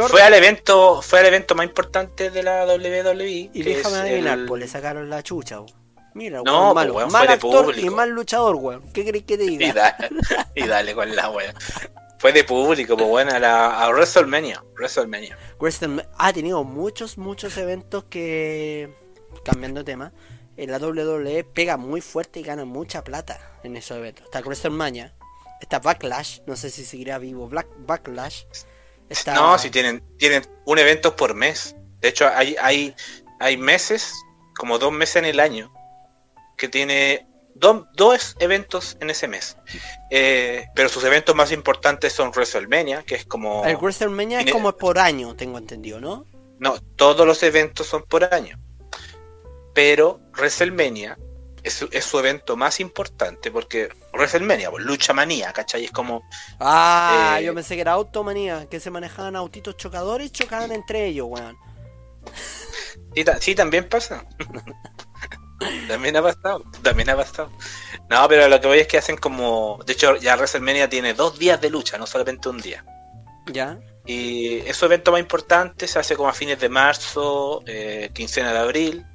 fue, 0.08 0.22
al 0.22 0.34
evento, 0.34 1.00
fue 1.02 1.20
al 1.20 1.26
evento 1.26 1.54
más 1.54 1.66
importante 1.66 2.30
de 2.30 2.42
la 2.42 2.66
WWE. 2.66 3.50
Y 3.52 3.62
déjame 3.62 3.96
adivinar, 3.98 4.38
el- 4.40 4.46
pues 4.46 4.60
le 4.60 4.68
sacaron 4.68 5.08
la 5.08 5.22
chucha, 5.22 5.58
po. 5.58 5.66
Mira, 6.16 6.40
No, 6.44 6.52
weón, 6.52 6.68
po, 6.68 6.74
malo. 6.74 6.94
weón, 6.94 7.12
mal 7.12 7.28
actor 7.28 7.64
público. 7.66 7.86
y 7.86 7.90
mal 7.90 8.08
luchador, 8.10 8.56
weón. 8.56 8.82
¿Qué 8.92 9.04
querés 9.04 9.24
que 9.24 9.36
te 9.36 9.44
Y, 9.52 9.58
diga? 9.58 9.96
y 10.54 10.66
dale 10.66 10.94
con 10.94 11.14
la 11.14 11.30
wea. 11.30 11.54
Fue 12.18 12.32
de 12.32 12.42
público, 12.44 12.96
pues 12.96 13.08
bueno, 13.08 13.32
a, 13.32 13.38
la, 13.38 13.82
a 13.84 13.88
WrestleMania. 13.90 14.64
WrestleMania. 14.74 15.36
Wrestling 15.60 15.98
ha 16.16 16.32
tenido 16.32 16.64
muchos, 16.64 17.18
muchos 17.18 17.56
eventos 17.58 18.04
que, 18.04 18.94
cambiando 19.44 19.84
tema, 19.84 20.12
en 20.56 20.70
la 20.70 20.78
WWE 20.78 21.44
pega 21.44 21.76
muy 21.76 22.00
fuerte 22.00 22.40
y 22.40 22.42
gana 22.42 22.64
mucha 22.64 23.04
plata 23.04 23.38
en 23.62 23.76
esos 23.76 23.98
eventos. 23.98 24.24
Está 24.24 24.40
WrestleMania, 24.40 25.14
está 25.60 25.78
Backlash, 25.80 26.40
no 26.46 26.56
sé 26.56 26.70
si 26.70 26.86
seguirá 26.86 27.18
vivo 27.18 27.46
Black 27.48 27.66
Backlash. 27.80 28.44
Está... 29.10 29.34
No, 29.34 29.58
si 29.58 29.68
tienen, 29.70 30.02
tienen 30.16 30.42
un 30.64 30.78
evento 30.78 31.14
por 31.14 31.34
mes. 31.34 31.76
De 32.00 32.08
hecho, 32.08 32.26
hay, 32.34 32.56
hay, 32.60 32.94
hay 33.38 33.58
meses, 33.58 34.14
como 34.56 34.78
dos 34.78 34.90
meses 34.92 35.16
en 35.16 35.26
el 35.26 35.38
año, 35.38 35.70
que 36.56 36.68
tiene 36.68 37.26
do- 37.54 37.86
dos 37.94 38.36
eventos 38.40 38.96
en 39.00 39.10
ese 39.10 39.28
mes. 39.28 39.56
Eh, 40.10 40.66
pero 40.74 40.88
sus 40.88 41.04
eventos 41.04 41.34
más 41.34 41.52
importantes 41.52 42.12
son 42.12 42.30
WrestleMania, 42.30 43.02
que 43.02 43.14
es 43.16 43.24
como... 43.24 43.64
El 43.64 43.76
WrestleMania 43.76 44.40
es 44.40 44.50
como 44.52 44.76
por 44.76 44.98
año, 44.98 45.34
tengo 45.36 45.58
entendido, 45.58 46.00
¿no? 46.00 46.24
No, 46.58 46.80
todos 46.96 47.26
los 47.26 47.42
eventos 47.42 47.86
son 47.86 48.02
por 48.04 48.24
año. 48.32 48.58
Pero 49.74 50.20
WrestleMania 50.36 51.18
es, 51.62 51.74
su- 51.74 51.88
es 51.92 52.04
su 52.04 52.18
evento 52.18 52.56
más 52.56 52.80
importante 52.80 53.50
porque 53.50 53.88
WrestleMania, 54.14 54.70
pues, 54.70 54.84
lucha 54.84 55.12
manía, 55.12 55.52
¿cachai? 55.52 55.84
Es 55.84 55.90
como... 55.90 56.22
Ah, 56.60 57.36
Eh, 57.40 57.44
yo 57.44 57.54
pensé 57.54 57.74
que 57.74 57.82
era 57.82 57.92
automanía, 57.92 58.66
que 58.70 58.80
se 58.80 58.90
manejaban 58.90 59.36
autitos 59.36 59.76
chocadores 59.76 60.28
y 60.28 60.30
chocaban 60.30 60.72
entre 60.72 61.06
ellos, 61.06 61.26
weón. 61.28 61.56
Sí, 63.14 63.24
ta- 63.24 63.40
sí, 63.40 63.54
también 63.54 63.88
pasa. 63.88 64.24
también 65.88 66.16
ha 66.16 66.22
pasado, 66.22 66.64
también 66.82 67.10
ha 67.10 67.16
pasado. 67.16 67.50
No, 68.08 68.28
pero 68.28 68.48
lo 68.48 68.60
que 68.60 68.66
voy 68.66 68.78
es 68.78 68.86
que 68.86 68.98
hacen 68.98 69.16
como... 69.16 69.78
De 69.86 69.92
hecho, 69.94 70.16
ya 70.16 70.36
WrestleMania 70.36 70.88
tiene 70.88 71.14
dos 71.14 71.38
días 71.38 71.60
de 71.60 71.70
lucha, 71.70 71.98
no 71.98 72.06
solamente 72.06 72.48
un 72.48 72.58
día. 72.58 72.84
¿Ya? 73.46 73.78
Y 74.06 74.62
su 74.72 74.84
evento 74.84 75.10
más 75.10 75.20
importante, 75.20 75.88
se 75.88 75.98
hace 75.98 76.16
como 76.16 76.28
a 76.28 76.32
fines 76.32 76.60
de 76.60 76.68
marzo, 76.68 77.62
eh, 77.66 78.10
quincena 78.14 78.52
de 78.52 78.58
abril. 78.58 79.06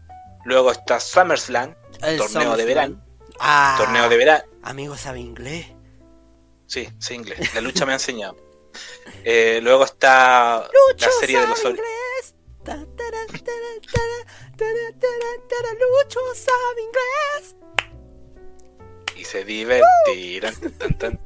Luego 0.44 0.72
está 0.72 1.00
SummerSlam, 1.00 1.76
El 2.02 2.18
torneo 2.18 2.58
de 2.58 2.66
verano. 2.66 3.06
Ah, 3.40 3.76
Torneo 3.78 4.10
de 4.10 4.18
verano. 4.18 4.44
Amigo 4.64 4.98
sabe 4.98 5.20
inglés. 5.20 5.68
Sí, 6.68 6.90
sé 7.00 7.16
inglés. 7.16 7.54
La 7.56 7.62
lucha 7.62 7.86
me 7.86 7.94
ha 7.94 7.96
enseñado. 7.96 8.36
Eh, 9.24 9.60
luego 9.62 9.86
está 9.86 10.68
Lucho 10.92 11.06
la 11.06 11.12
serie 11.20 11.40
de 11.40 11.48
los 11.48 11.64
inglés. 11.64 11.86
Lucho 15.02 16.20
sabe 16.36 16.82
inglés. 16.84 17.56
y 19.16 19.24
se 19.26 19.44
divertirán. 19.44 20.54
Tan, 20.78 20.98
tan. 20.98 21.20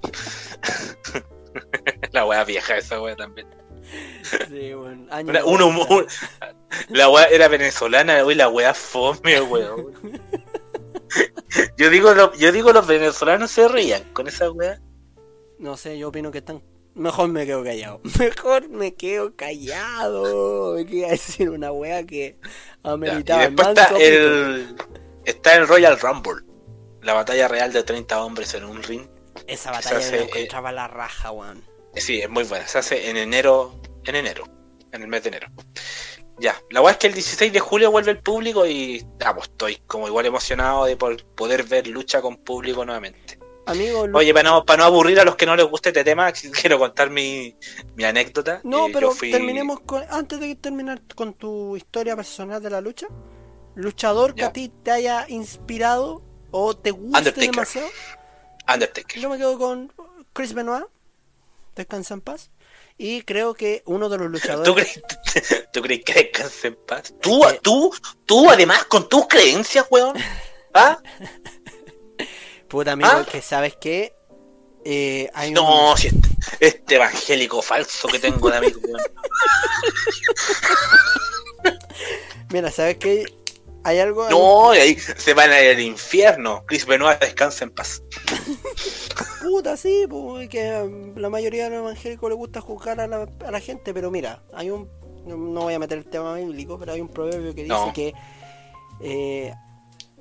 la 2.12 2.26
wea 2.26 2.44
vieja 2.44 2.78
esa 2.78 3.02
wea 3.02 3.16
también. 3.16 3.48
Sí, 4.50 4.74
bueno, 4.74 5.06
año 5.12 5.30
Una- 5.30 5.46
un 5.46 5.60
90. 5.60 5.66
humor- 5.66 6.08
La 6.90 7.10
wea 7.10 7.26
era 7.26 7.48
venezolana, 7.48 8.24
hoy 8.26 8.36
la 8.36 8.50
wea 8.50 8.74
fome, 8.74 9.42
weón. 9.42 9.94
Yo 11.78 11.90
digo, 11.90 12.14
lo- 12.14 12.34
yo 12.36 12.52
digo 12.52 12.74
los 12.74 12.86
venezolanos 12.88 13.50
se 13.52 13.68
rían 13.70 14.04
con 14.14 14.28
esa 14.28 14.52
wea. 14.52 14.82
No 15.60 15.78
sé, 15.78 15.98
yo 15.98 16.10
opino 16.10 16.32
que 16.32 16.40
están. 16.40 16.62
Mejor 16.96 17.28
me 17.28 17.46
quedo 17.46 17.64
callado. 17.64 18.02
Mejor 18.20 18.70
me 18.70 18.96
quedo 18.96 19.36
callado. 19.36 20.76
Me 20.76 20.86
quería 20.86 21.10
decir 21.10 21.50
una 21.50 21.72
wea 21.72 22.06
que 22.06 22.38
Ya, 22.42 22.92
ameritaba 22.92 23.44
Y 23.44 23.46
el 23.46 23.56
después 23.56 23.78
está 23.78 23.98
el, 23.98 24.76
está 25.26 25.56
el 25.56 25.68
Royal 25.68 26.00
Rumble. 26.00 26.42
La 27.02 27.14
batalla 27.14 27.48
real 27.50 27.72
de 27.74 27.84
30 27.84 28.24
hombres 28.24 28.54
en 28.54 28.64
un 28.64 28.82
ring. 28.82 29.08
Esa 29.46 29.70
se 29.70 29.76
batalla 29.76 29.98
hace, 29.98 30.18
eh, 30.18 30.24
encontraba 30.24 30.72
la 30.72 30.88
raja, 30.88 31.32
weón. 31.32 31.62
Sí, 31.96 32.22
es 32.22 32.30
muy 32.30 32.46
buena. 32.46 32.66
Se 32.68 32.80
hace 32.80 33.10
en 33.10 33.18
enero. 33.18 33.76
En 34.06 34.16
enero. 34.16 34.46
En 34.94 35.02
el 35.02 35.10
mes 35.10 35.22
de 35.24 35.30
enero. 35.30 35.48
Ya. 36.40 36.56
La 36.70 36.82
weá 36.82 36.94
es 36.94 36.98
que 36.98 37.08
el 37.08 37.14
16 37.14 37.52
de 37.52 37.60
julio 37.60 37.92
vuelve 37.92 38.12
el 38.12 38.20
público 38.20 38.66
y 38.66 39.06
ah, 39.26 39.36
pues, 39.36 39.50
estoy 39.50 39.82
como 39.86 40.08
igual 40.08 40.26
emocionado 40.26 40.86
de 40.86 40.96
poder 40.96 41.64
ver 41.64 41.88
lucha 41.88 42.22
con 42.22 42.38
público 42.38 42.86
nuevamente. 42.86 43.35
Amigo, 43.68 44.06
Oye, 44.14 44.34
para 44.34 44.50
no, 44.50 44.66
para 44.66 44.78
no 44.80 44.84
aburrir 44.86 45.20
a 45.20 45.24
los 45.24 45.36
que 45.36 45.46
no 45.46 45.56
les 45.56 45.66
guste 45.66 45.90
este 45.90 46.04
tema, 46.04 46.32
quiero 46.62 46.78
contar 46.78 47.10
mi, 47.10 47.56
mi 47.96 48.04
anécdota. 48.04 48.62
no, 48.64 48.88
Eh, 48.88 48.92
pero 48.94 49.12
fui- 49.12 49.32
terminemos 49.32 49.80
con, 49.82 50.04
antes 50.10 50.40
de 50.40 50.56
terminar 50.56 51.02
con 51.16 51.34
tu 51.34 51.76
historia 51.76 52.16
personal 52.16 52.62
de 52.62 52.70
la 52.70 52.82
lucha. 52.82 53.08
Luchador 53.76 54.36
que 54.36 54.44
a 54.46 54.54
ti 54.54 54.72
te 54.84 54.92
haya 54.92 55.26
inspirado 55.28 56.22
o 56.52 56.78
te 56.78 56.92
guste 56.92 57.18
Undertaker. 57.18 57.52
demasiado. 57.52 57.88
Undertaker. 58.72 59.20
Yo 59.22 59.30
me 59.30 59.38
quedo 59.38 59.58
con 59.58 59.92
Chris 60.32 60.54
Benoit, 60.54 60.86
descansa 61.76 62.14
en 62.14 62.22
paz. 62.22 62.52
Y 62.98 63.24
creo 63.24 63.54
que 63.54 63.84
uno 63.86 64.08
de 64.08 64.18
los 64.18 64.28
luchadores. 64.32 64.64
¿Tú 64.64 64.76
crees, 64.76 65.68
¿Tú 65.74 65.82
crees 65.82 66.04
que 66.06 66.14
descanse 66.14 66.68
en 66.70 66.76
paz? 66.88 67.14
¿Tú, 67.22 67.42
tú, 67.62 67.94
tú, 68.26 68.50
además, 68.50 68.86
con 68.86 69.10
tus 69.10 69.28
creencias, 69.28 69.86
weón? 69.90 70.16
¿Ah? 70.74 70.98
Puta 72.68 72.94
amigo, 72.94 73.10
¿Ah? 73.12 73.26
que 73.30 73.42
sabes 73.42 73.76
que 73.76 74.16
eh, 74.84 75.30
hay 75.34 75.50
un- 75.50 75.56
No, 75.56 75.96
si 75.98 76.08
este, 76.08 76.30
este 76.60 76.96
evangélico 76.96 77.62
falso 77.62 78.08
que 78.08 78.20
tengo 78.20 78.50
de 78.50 78.58
amigo. 78.58 78.80
Mira, 82.52 82.72
sabes 82.72 82.98
que 82.98 83.26
hay 83.84 84.00
algo. 84.00 84.30
No, 84.30 84.76
y 84.76 84.80
ahí 84.80 84.98
se 85.00 85.34
van 85.34 85.52
a 85.52 85.62
ir 85.62 85.72
al 85.76 85.82
infierno. 85.82 86.64
Chris 86.66 86.86
Benoit 86.86 87.20
descansa 87.20 87.64
en 87.66 87.72
paz. 87.72 88.02
Puta, 89.42 89.78
sí, 89.78 90.06
pues, 90.10 90.50
que 90.50 90.72
um, 90.82 91.16
la 91.18 91.30
mayoría 91.30 91.66
de 91.66 91.70
los 91.72 91.80
evangélicos 91.80 92.30
les 92.30 92.38
gusta 92.38 92.62
juzgar 92.62 93.00
a 93.00 93.08
la, 93.08 93.28
a 93.46 93.52
la 93.52 93.60
gente, 93.60 93.94
pero 93.94 94.10
mira, 94.12 94.44
hay 94.54 94.70
un. 94.72 94.90
No, 95.26 95.38
no 95.38 95.62
voy 95.62 95.74
a 95.74 95.80
meter 95.80 95.98
el 95.98 96.06
tema 96.06 96.36
bíblico, 96.36 96.78
pero 96.80 96.94
hay 96.94 97.02
un 97.02 97.10
proverbio 97.10 97.54
que 97.56 97.64
dice 97.64 97.74
No. 97.74 97.92
que 97.94 98.14
eh, 99.02 99.54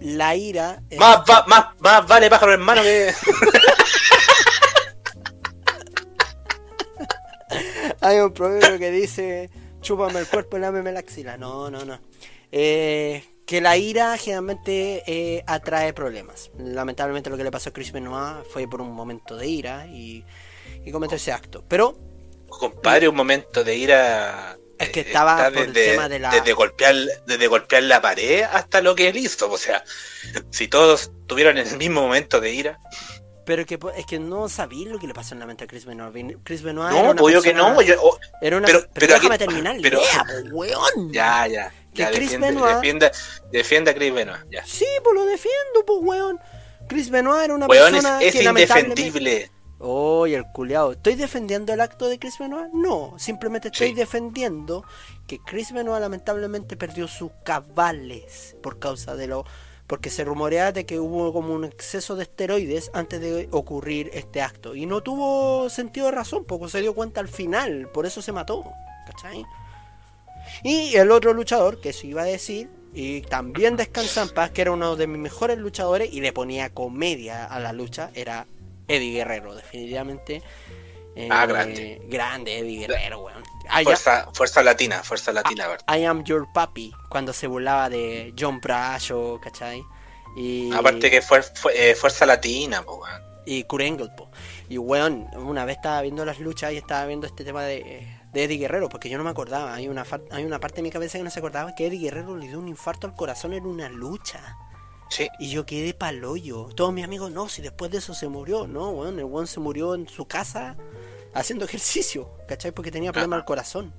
la 0.04 0.36
ira. 0.36 0.82
Más, 0.98 1.18
va- 1.28 1.44
más, 1.48 1.66
más 1.80 2.06
vale 2.06 2.30
pájaro 2.30 2.52
hermano 2.52 2.82
que. 2.82 3.12
Hay 8.00 8.18
un 8.18 8.32
proverbio 8.32 8.78
que 8.78 8.90
dice: 8.90 9.50
chúpame 9.80 10.20
el 10.20 10.26
cuerpo 10.26 10.56
y 10.56 10.60
lámeme 10.60 10.92
la 10.92 11.00
axila. 11.00 11.36
No, 11.36 11.70
no, 11.70 11.84
no. 11.84 11.98
Eh, 12.52 13.24
que 13.46 13.60
la 13.60 13.76
ira 13.76 14.16
generalmente 14.16 15.02
eh, 15.06 15.44
atrae 15.46 15.92
problemas. 15.92 16.50
Lamentablemente 16.58 17.30
lo 17.30 17.36
que 17.36 17.44
le 17.44 17.50
pasó 17.50 17.70
a 17.70 17.72
Chris 17.72 17.92
Benoit 17.92 18.44
fue 18.52 18.66
por 18.68 18.80
un 18.80 18.92
momento 18.92 19.36
de 19.36 19.46
ira 19.46 19.86
y, 19.86 20.24
y 20.84 20.90
cometió 20.90 21.16
ese 21.16 21.32
acto. 21.32 21.64
Pero 21.68 21.96
Compadre, 22.48 23.08
un 23.08 23.16
momento 23.16 23.64
de 23.64 23.76
ira. 23.76 24.56
Es 24.84 24.90
que 24.90 25.00
estaba 25.00 25.36
está 25.36 25.50
por 25.50 25.62
el 25.62 25.72
tema 25.72 26.08
de 26.08 26.18
la- 26.18 26.30
Desde 26.30 26.52
golpear, 26.52 26.94
desde 27.26 27.46
golpear 27.46 27.82
la 27.84 28.00
pared 28.00 28.42
hasta 28.42 28.80
lo 28.80 28.94
que 28.94 29.08
él 29.08 29.16
hizo. 29.16 29.50
O 29.50 29.58
sea, 29.58 29.84
si 30.50 30.68
todos 30.68 31.10
tuvieran 31.26 31.58
el 31.58 31.76
mismo 31.76 32.00
momento 32.02 32.40
de 32.40 32.52
ira. 32.52 32.78
Pero 33.46 33.66
que 33.66 33.78
es 33.96 34.06
que 34.06 34.18
no 34.18 34.48
sabía 34.48 34.88
lo 34.88 34.98
que 34.98 35.06
le 35.06 35.12
pasó 35.12 35.34
en 35.34 35.40
la 35.40 35.46
mente 35.46 35.64
a 35.64 35.66
Chris 35.66 35.84
Benoit. 35.84 36.38
Chris 36.44 36.62
Benoit 36.62 36.90
No, 36.92 36.98
era 37.00 37.10
una 37.10 37.20
pues 37.20 37.34
yo 37.34 37.42
que 37.42 37.50
persona- 37.52 37.74
no. 37.74 37.82
yo- 37.82 37.96
oh, 38.00 38.18
Era 38.40 38.56
una, 38.56 38.66
pero- 38.66 38.80
pero, 38.80 38.92
pero 38.94 39.14
déjame 39.14 39.34
aquí- 39.34 39.44
terminar 39.44 39.76
pero- 39.82 40.00
idea, 40.00 40.24
weón. 40.50 41.12
ya, 41.12 41.46
ya. 41.46 41.70
Que 41.92 42.02
ya 42.02 42.10
Chris 42.10 42.30
defiende, 42.30 42.58
Benoit- 42.58 42.74
defienda, 42.76 43.12
defienda 43.52 43.90
a 43.90 43.94
Chris 43.94 44.14
Benoit. 44.14 44.40
Ya. 44.50 44.64
Sí, 44.64 44.86
pues 45.02 45.14
lo 45.14 45.26
defiendo, 45.26 45.84
pues 45.86 45.98
weón. 46.02 46.40
Chris 46.88 47.10
Benoit 47.10 47.44
era 47.44 47.54
una 47.54 47.66
Weón, 47.66 47.88
es, 47.94 48.02
persona 48.02 48.22
es 48.22 48.32
que 48.32 48.42
lamentablemente... 48.42 49.02
indefendible. 49.02 49.50
Oye, 49.78 50.36
el 50.36 50.46
culiao. 50.46 50.92
¿Estoy 50.92 51.14
defendiendo 51.14 51.72
el 51.72 51.80
acto 51.80 52.08
de 52.08 52.18
Chris 52.18 52.38
Benoit? 52.38 52.72
No, 52.72 53.14
simplemente 53.18 53.68
estoy 53.68 53.88
Sí. 53.88 53.94
defendiendo 53.94 54.84
que 55.26 55.40
Chris 55.40 55.72
Benoit 55.72 56.00
lamentablemente 56.00 56.76
perdió 56.76 57.08
sus 57.08 57.30
cabales 57.44 58.56
por 58.62 58.78
causa 58.78 59.14
de 59.16 59.26
lo... 59.26 59.44
Porque 59.86 60.08
se 60.08 60.24
rumorea 60.24 60.72
de 60.72 60.86
que 60.86 60.98
hubo 60.98 61.30
como 61.34 61.52
un 61.52 61.64
exceso 61.64 62.16
de 62.16 62.22
esteroides 62.22 62.90
antes 62.94 63.20
de 63.20 63.48
ocurrir 63.50 64.10
este 64.14 64.40
acto. 64.40 64.74
Y 64.74 64.86
no 64.86 65.02
tuvo 65.02 65.68
sentido 65.68 66.06
de 66.06 66.12
razón, 66.12 66.44
porque 66.46 66.70
se 66.70 66.80
dio 66.80 66.94
cuenta 66.94 67.20
al 67.20 67.28
final. 67.28 67.90
Por 67.92 68.06
eso 68.06 68.22
se 68.22 68.32
mató. 68.32 68.64
¿Cachai? 69.06 69.44
Y 70.62 70.94
el 70.96 71.10
otro 71.10 71.34
luchador, 71.34 71.82
que 71.82 71.90
eso 71.90 72.06
iba 72.06 72.22
a 72.22 72.26
decir, 72.26 72.70
y 72.94 73.20
también 73.22 73.76
descansa 73.76 74.22
en 74.22 74.30
paz, 74.30 74.52
que 74.52 74.62
era 74.62 74.70
uno 74.72 74.96
de 74.96 75.06
mis 75.06 75.18
mejores 75.20 75.58
luchadores 75.58 76.10
y 76.10 76.20
le 76.22 76.32
ponía 76.32 76.70
comedia 76.70 77.44
a 77.44 77.60
la 77.60 77.74
lucha, 77.74 78.10
era 78.14 78.46
Eddie 78.88 79.12
Guerrero, 79.14 79.54
definitivamente. 79.54 80.42
eh, 81.16 81.28
Ah, 81.30 81.46
grande. 81.46 82.00
Grande 82.06 82.58
Eddie 82.58 82.80
Guerrero, 82.86 83.20
weón. 83.20 83.42
I, 83.66 83.78
am- 83.78 83.84
Fuerza, 83.84 84.28
fuerza 84.34 84.62
latina, 84.62 85.02
fuerza 85.02 85.32
latina, 85.32 85.68
¿verdad? 85.68 85.84
I 85.96 86.04
am 86.04 86.24
your 86.24 86.46
papi, 86.52 86.92
cuando 87.08 87.32
se 87.32 87.46
burlaba 87.46 87.88
de 87.88 88.34
John 88.38 88.60
Bradshaw, 88.60 89.40
¿cachai? 89.40 89.82
Y, 90.36 90.72
Aparte 90.74 91.10
que 91.10 91.22
fue, 91.22 91.42
fue- 91.42 91.90
eh, 91.90 91.94
fuerza 91.94 92.26
latina, 92.26 92.82
po, 92.82 92.96
weón. 92.96 93.22
y 93.46 93.62
Kurt 93.64 93.84
Angle, 93.84 94.08
po. 94.16 94.28
Y 94.68 94.78
weón, 94.78 95.28
una 95.36 95.64
vez 95.64 95.76
estaba 95.76 96.02
viendo 96.02 96.24
las 96.24 96.40
luchas 96.40 96.72
y 96.72 96.76
estaba 96.78 97.06
viendo 97.06 97.26
este 97.26 97.44
tema 97.44 97.62
de, 97.62 98.08
de 98.32 98.44
Eddie 98.44 98.58
Guerrero, 98.58 98.88
porque 98.88 99.08
yo 99.08 99.16
no 99.16 99.22
me 99.24 99.30
acordaba. 99.30 99.72
Hay 99.74 99.86
una, 99.86 100.04
hay 100.32 100.44
una 100.44 100.58
parte 100.58 100.76
de 100.76 100.82
mi 100.82 100.90
cabeza 100.90 101.18
que 101.18 101.24
no 101.24 101.30
se 101.30 101.38
acordaba 101.38 101.74
que 101.76 101.86
Eddie 101.86 102.00
Guerrero 102.00 102.36
le 102.36 102.48
dio 102.48 102.58
un 102.58 102.66
infarto 102.68 103.06
al 103.06 103.14
corazón 103.14 103.52
en 103.52 103.64
una 103.66 103.88
lucha. 103.88 104.56
Sí. 105.10 105.28
Y 105.38 105.50
yo 105.50 105.66
quedé 105.66 105.94
paloyo. 105.94 106.66
Todos 106.74 106.92
mis 106.92 107.04
amigos, 107.04 107.30
no, 107.30 107.48
si 107.48 107.62
después 107.62 107.90
de 107.90 107.98
eso 107.98 108.14
se 108.14 108.28
murió. 108.28 108.66
No, 108.66 108.90
weón, 108.90 109.18
el 109.18 109.24
weón 109.24 109.46
se 109.46 109.60
murió 109.60 109.94
en 109.94 110.08
su 110.08 110.26
casa 110.26 110.76
haciendo 111.34 111.64
ejercicio, 111.64 112.30
¿cachai? 112.48 112.72
Porque 112.72 112.90
tenía 112.90 113.12
problema 113.12 113.36
al 113.36 113.44
corazón. 113.44 113.92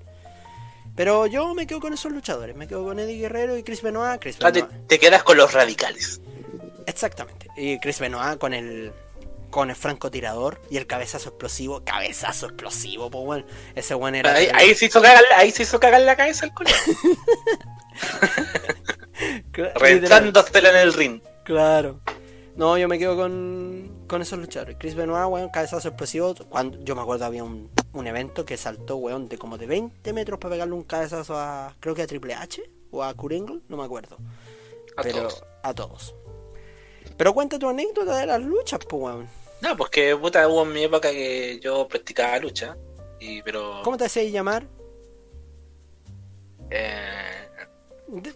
Pero 0.96 1.28
yo 1.28 1.54
me 1.54 1.68
quedo 1.68 1.80
con 1.82 1.94
esos 1.94 2.12
luchadores. 2.12 2.56
Me 2.56 2.68
quedo 2.68 2.84
con 2.86 3.00
Eddie 3.00 3.20
Guerrero 3.20 3.58
y 3.58 3.64
Chris 3.64 3.82
Benoit. 3.82 4.22
Chris 4.22 4.38
Ah, 4.42 4.52
te, 4.52 4.62
Benoit. 4.62 4.88
te 4.88 5.00
quedas 5.00 5.24
con 5.24 5.38
los 5.38 5.54
radicales. 5.54 6.22
Exactamente. 6.86 7.48
Y 7.58 7.80
Chris 7.80 8.00
Benoit 8.00 8.38
con 8.38 8.54
el 8.54 8.94
con 9.52 9.70
el 9.70 9.76
francotirador 9.78 10.62
y 10.70 10.76
el 10.78 10.86
cabezazo 10.86 11.30
explosivo. 11.30 11.82
Cabezazo 11.86 12.48
explosivo, 12.48 13.10
pues 13.10 13.24
bueno. 13.26 13.46
Ese 13.74 13.96
weón 13.96 14.16
era. 14.16 14.34
Ahí, 14.34 14.50
ahí 14.54 14.76
se 14.76 14.86
hizo 14.88 15.02
cagar, 15.02 15.24
ahí 15.38 15.52
se 15.52 15.64
hizo 15.64 15.80
cagar 15.80 16.02
la 16.02 16.16
cabeza 16.18 16.46
el 16.46 16.54
culo. 16.54 16.70
Rentándosela 19.76 20.70
en 20.70 20.76
el 20.78 20.94
ring. 20.94 21.22
Claro. 21.44 22.00
No, 22.56 22.78
yo 22.78 22.88
me 22.88 22.98
quedo 22.98 23.18
con, 23.18 24.06
con 24.08 24.22
esos 24.22 24.40
luchadores. 24.40 24.78
Chris 24.80 24.96
Benoit, 24.96 25.28
weón, 25.30 25.50
cabezazo 25.50 25.90
explosivo. 25.90 26.34
Cuando, 26.50 26.80
yo 26.84 26.96
me 26.96 27.02
acuerdo 27.02 27.26
había 27.26 27.44
un, 27.44 27.70
un 27.94 28.08
evento 28.08 28.46
que 28.46 28.56
saltó, 28.56 28.96
weón, 28.96 29.28
de 29.28 29.38
como 29.38 29.58
de 29.58 29.66
20 29.66 30.14
metros 30.14 30.40
para 30.40 30.54
pegarle 30.56 30.74
un 30.74 30.84
cabezazo 30.84 31.38
a, 31.38 31.76
creo 31.80 31.94
que 31.94 32.04
a 32.04 32.08
Triple 32.08 32.34
H 32.34 32.64
o 32.92 33.04
a 33.04 33.14
Kurt 33.14 33.36
Angle, 33.36 33.60
no 33.68 33.78
me 33.78 33.84
acuerdo. 33.84 34.18
A 34.96 35.02
Pero 35.02 35.20
todos. 35.24 35.44
a 35.64 35.74
todos. 35.74 36.16
Pero 37.18 37.34
cuenta 37.34 37.60
tu 37.60 37.68
anécdota 37.68 38.18
de 38.18 38.26
las 38.26 38.42
luchas, 38.42 38.80
pues, 38.88 39.04
weón. 39.04 39.28
No, 39.62 39.76
pues 39.76 39.90
que 39.90 40.16
puta 40.16 40.48
hubo 40.48 40.64
en 40.64 40.74
mi 40.74 40.84
época 40.84 41.12
que 41.12 41.60
yo 41.62 41.88
practicaba 41.88 42.38
lucha. 42.40 42.78
Y, 43.20 43.42
pero. 43.42 43.82
¿Cómo 43.84 43.98
te 43.98 44.06
hacías 44.06 44.32
llamar? 44.32 44.66
Eh, 46.70 47.45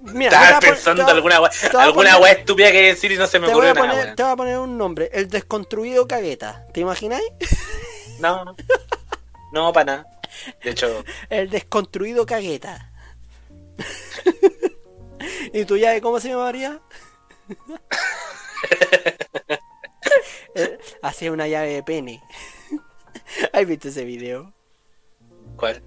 Mira, 0.02 0.32
estaba 0.32 0.60
pensando 0.60 1.08
alguna 1.08 1.42
wea, 1.42 1.52
alguna 1.78 2.12
poner- 2.14 2.22
wea 2.24 2.32
estúpida 2.34 2.72
que 2.72 2.82
decir 2.82 3.12
y 3.12 3.18
no 3.18 3.28
se 3.28 3.40
me 3.40 3.48
ocurrió 3.48 3.74
nada, 3.74 3.88
poner, 3.88 4.16
te 4.16 4.24
voy 4.24 4.32
a 4.32 4.36
poner 4.36 4.58
un 4.58 4.78
nombre, 4.78 5.10
el 5.14 5.30
desconstruido 5.30 6.08
cagueta. 6.08 6.66
¿Te 6.74 6.82
imagináis? 6.82 7.26
No. 8.20 8.54
No, 9.54 9.72
para 9.72 9.86
nada. 9.86 10.20
De 10.62 10.72
hecho, 10.72 11.06
El 11.30 11.50
desconstruido 11.50 12.26
cagueta. 12.26 12.92
¿Y 15.54 15.64
tu 15.66 15.78
llave 15.78 16.02
cómo 16.02 16.20
se 16.20 16.30
llamaría? 16.30 16.82
Eh, 20.56 20.78
Hacía 21.02 21.32
una 21.32 21.48
llave 21.48 21.74
de 21.74 21.84
pene. 21.84 22.22
¿Has 23.54 23.66
visto 23.66 23.88
ese 23.90 24.04
video? 24.04 24.54
¿cuál? 25.56 25.82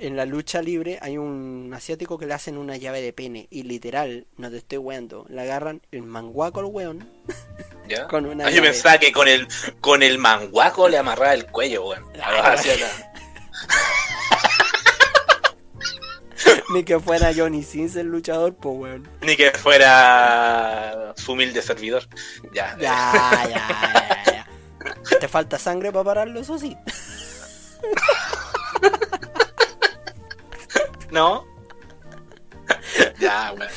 En 0.00 0.16
la 0.16 0.24
lucha 0.24 0.62
libre 0.62 0.98
hay 1.02 1.18
un 1.18 1.70
asiático 1.76 2.16
que 2.16 2.24
le 2.24 2.32
hacen 2.32 2.56
una 2.56 2.78
llave 2.78 3.02
de 3.02 3.12
pene 3.12 3.48
y 3.50 3.64
literal, 3.64 4.26
no 4.38 4.50
te 4.50 4.56
estoy 4.56 4.78
weando, 4.78 5.26
le 5.28 5.42
agarran 5.42 5.82
el 5.92 6.04
manguaco 6.04 6.60
al 6.60 6.66
weón 6.66 7.06
¿Ya? 7.86 8.08
Con 8.08 8.24
una 8.24 8.46
Ah, 8.46 8.50
yo 8.50 8.62
pensaba 8.62 8.96
que 8.96 9.12
con 9.12 9.28
el 9.28 9.46
con 9.82 10.02
el 10.02 10.16
manguaco 10.16 10.88
le 10.88 10.96
amarraba 10.96 11.34
el 11.34 11.44
cuello, 11.46 11.88
weón. 11.88 12.02
Ah, 12.22 12.56
ni 16.72 16.82
que 16.82 16.98
fuera 16.98 17.32
Johnny 17.36 17.62
Sins 17.62 17.94
el 17.96 18.06
luchador, 18.06 18.54
pues 18.54 18.74
weón. 18.78 19.06
Ni 19.20 19.36
que 19.36 19.50
fuera 19.50 21.12
su 21.16 21.32
humilde 21.32 21.60
servidor. 21.60 22.08
Ya. 22.54 22.74
Ya, 22.80 23.46
ya, 23.50 24.22
ya, 24.24 24.46
ya. 25.12 25.18
¿Te 25.18 25.28
falta 25.28 25.58
sangre 25.58 25.92
para 25.92 26.04
pararlo, 26.04 26.40
eso 26.40 26.58
sí? 26.58 26.74
¿No? 31.10 31.44
ya, 33.20 33.52
weón. 33.56 33.68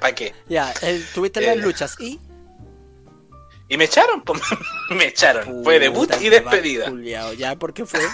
¿Para 0.00 0.14
qué? 0.14 0.34
Ya, 0.48 0.72
eh, 0.82 1.04
tuviste 1.14 1.40
Eh. 1.42 1.46
las 1.46 1.56
luchas 1.64 1.96
y... 2.00 2.20
Y 3.68 3.76
me 3.78 3.84
echaron, 3.84 4.22
po, 4.24 4.34
me 4.90 5.06
echaron. 5.06 5.64
Fue 5.64 5.78
debut 5.78 6.08
Puta, 6.10 6.22
y 6.22 6.28
despedida. 6.28 6.90
culiao. 6.90 7.32
Ya, 7.32 7.56
¿por 7.56 7.72
qué 7.74 7.86
fue? 7.86 8.00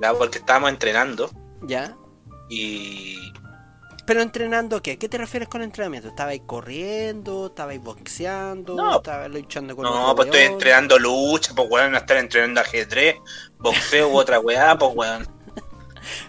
Ya, 0.00 0.14
porque 0.14 0.38
estábamos 0.38 0.70
entrenando 0.70 1.28
Ya, 1.62 1.96
y 2.48 3.18
Pero 4.06 4.22
entrenando 4.22 4.80
qué? 4.80 4.96
¿Qué 4.96 5.08
te 5.08 5.18
refieres 5.18 5.48
con 5.48 5.60
entrenamiento? 5.60 6.06
¿Estabais 6.08 6.40
corriendo? 6.46 7.48
¿Estabais 7.48 7.80
boxeando? 7.82 8.76
No. 8.76 8.98
¿Estabais 8.98 9.28
luchando 9.28 9.74
con 9.74 9.84
No, 9.84 10.14
pues 10.14 10.26
estoy 10.28 10.42
entrenando 10.42 11.00
lucha, 11.00 11.52
pues 11.54 11.68
weón, 11.68 11.90
no 11.90 11.98
estar 11.98 12.16
entrenando 12.16 12.60
ajedrez, 12.60 13.16
boxeo 13.58 14.08
u 14.08 14.16
otra 14.18 14.38
weá, 14.38 14.78
pues 14.78 14.92
weón. 14.94 15.28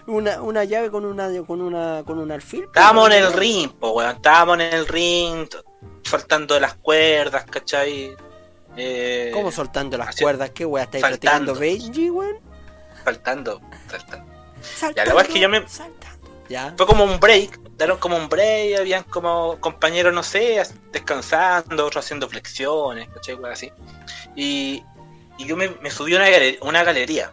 Una, 0.06 0.40
una 0.42 0.64
llave 0.64 0.90
con 0.90 1.04
una 1.04 1.28
con 1.46 1.60
una 1.60 2.02
con 2.06 2.18
un 2.18 2.30
alfil. 2.32 2.60
pues, 2.64 2.68
Estábamos 2.68 3.10
en 3.10 3.22
el 3.24 3.32
ring, 3.32 3.70
pues 3.78 3.92
weón, 3.94 4.16
estábamos 4.16 4.54
en 4.60 4.72
el 4.74 4.86
ring, 4.86 5.48
de 6.54 6.60
las 6.60 6.74
cuerdas, 6.74 7.44
¿cachai? 7.44 8.14
Eh, 8.76 9.30
¿Cómo 9.34 9.50
soltando 9.50 9.98
las 9.98 10.08
así- 10.08 10.22
cuerdas? 10.22 10.50
¿Qué 10.50 10.64
weón? 10.64 10.84
¿Estáis 10.84 11.02
practicando 11.02 11.54
Benji, 11.54 12.10
weón? 12.10 12.38
Saltando, 13.04 13.60
saltando. 13.90 14.32
Saltando, 14.62 15.14
weá 15.14 15.22
es 15.24 15.28
que 15.32 15.40
yo 15.40 15.48
me- 15.48 15.68
saltando. 15.68 16.28
Ya. 16.48 16.74
Fue 16.76 16.84
como 16.86 17.04
un 17.04 17.20
break, 17.20 17.60
dieron 17.78 17.98
como 17.98 18.16
un 18.16 18.28
break, 18.28 18.78
habían 18.80 19.04
como 19.04 19.58
compañeros, 19.60 20.12
no 20.12 20.22
sé, 20.22 20.60
descansando, 20.92 21.86
otros 21.86 22.04
haciendo 22.04 22.28
flexiones, 22.28 23.08
¿cachai? 23.08 23.36
Así. 23.50 23.72
Y, 24.34 24.82
y 25.38 25.46
yo 25.46 25.56
me, 25.56 25.68
me 25.80 25.90
subí 25.90 26.12
a 26.14 26.16
una, 26.16 26.28
gale- 26.28 26.58
una 26.62 26.82
galería, 26.82 27.30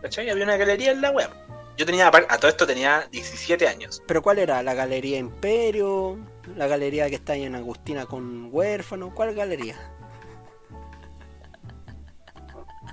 ¿cachai? 0.00 0.30
Había 0.30 0.44
una 0.44 0.56
galería 0.56 0.92
en 0.92 1.00
la 1.02 1.10
web. 1.10 1.28
Yo 1.80 1.86
tenía, 1.86 2.08
a 2.08 2.36
todo 2.36 2.50
esto 2.50 2.66
tenía 2.66 3.08
17 3.10 3.66
años. 3.66 4.02
¿Pero 4.06 4.20
cuál 4.20 4.38
era? 4.38 4.62
¿La 4.62 4.74
Galería 4.74 5.16
Imperio? 5.16 6.18
¿La 6.54 6.66
galería 6.66 7.08
que 7.08 7.14
está 7.14 7.32
ahí 7.32 7.44
en 7.44 7.54
Agustina 7.54 8.04
con 8.04 8.50
huérfano? 8.52 9.14
¿Cuál 9.14 9.34
galería? 9.34 9.76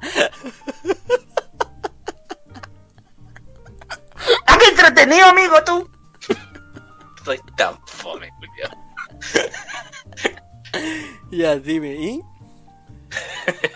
¡Ah, 4.48 4.58
qué 4.58 4.70
entretenido, 4.70 5.26
amigo, 5.26 5.62
tú! 5.66 5.90
Soy 7.26 7.42
tan 7.58 7.78
fome, 7.88 8.30
culiao. 8.40 8.72
Ya, 11.32 11.58
dime, 11.58 11.96
¿y? 11.96 12.22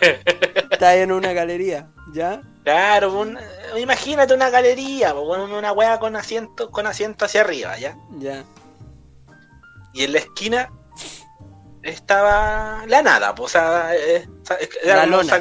Está 0.72 0.96
en 0.96 1.12
una 1.12 1.34
galería, 1.34 1.92
¿ya? 2.14 2.42
Claro, 2.64 3.20
un- 3.20 3.38
imagínate 3.78 4.34
una 4.34 4.50
galería, 4.50 5.14
una 5.14 5.72
weá 5.72 6.00
con 6.00 6.16
asiento, 6.16 6.70
con 6.72 6.88
asiento 6.88 7.26
hacia 7.26 7.42
arriba, 7.42 7.78
¿ya? 7.78 7.98
Ya. 8.20 8.44
Y 9.94 10.04
en 10.04 10.14
la 10.14 10.20
esquina 10.20 10.72
estaba 11.84 12.84
la 12.88 13.02
nada, 13.02 13.34
pues, 13.36 13.56
o 13.56 13.60
sea, 13.60 13.96
eh, 13.96 14.28
La 14.86 15.06
lona. 15.06 15.40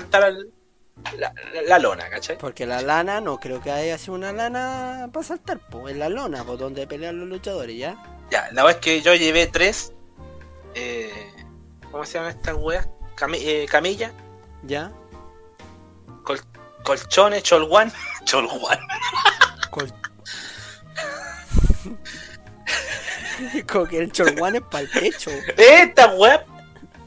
la, 1.17 1.33
la- 1.53 1.63
la 1.67 1.79
lona, 1.79 2.09
¿cachai? 2.11 2.37
Porque 2.39 2.67
la 2.67 2.83
lana, 2.83 3.21
no 3.21 3.39
creo 3.39 3.61
que 3.61 3.71
haya 3.71 3.97
sido 3.99 4.15
una 4.15 4.33
lana 4.33 5.09
para 5.13 5.25
saltar, 5.27 5.61
pues, 5.71 5.93
en 5.95 5.99
la 6.01 6.09
lona, 6.09 6.45
pues, 6.45 6.59
donde 6.59 6.87
pelean 6.87 7.19
los 7.19 7.29
luchadores, 7.29 7.77
¿ya? 7.77 7.97
Ya, 8.31 8.49
la 8.53 8.63
verdad 8.65 8.81
es 8.81 8.85
que 8.85 9.03
yo 9.03 9.15
llevé 9.15 9.47
tres, 9.47 9.93
eh, 10.75 11.33
¿cómo 11.91 12.05
se 12.05 12.15
llaman 12.19 12.31
estas 12.37 12.57
weas? 12.57 12.89
Eh, 13.35 13.67
camillas, 13.71 14.13
¿Ya? 14.63 14.93
col- 16.25 16.41
colchones, 16.83 17.43
cholguán, 17.43 17.93
cholguán, 18.25 18.79
Col... 19.71 19.93
Como 23.71 23.87
que 23.87 23.99
el 23.99 24.13
cholguán 24.13 24.57
es 24.57 24.63
para 24.63 24.81
el 24.85 24.91
pecho. 24.91 25.31
estas 25.57 26.11
weas, 26.17 26.41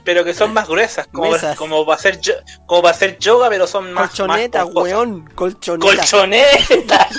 pero 0.03 0.23
que 0.25 0.33
son 0.33 0.53
más 0.53 0.67
gruesas, 0.67 1.07
como, 1.11 1.31
Mesas. 1.31 1.55
como 1.55 1.85
para 1.85 1.97
hacer 1.97 2.19
yo- 2.19 2.33
como 2.65 2.81
para 2.81 2.95
hacer 2.95 3.17
yoga, 3.19 3.49
pero 3.49 3.67
son 3.67 3.93
más 3.93 4.09
Colchoneta, 4.09 4.65
más 4.65 4.73
weón. 4.73 5.29
Colchoneta. 5.35 5.85
Colchoneta. 6.01 7.07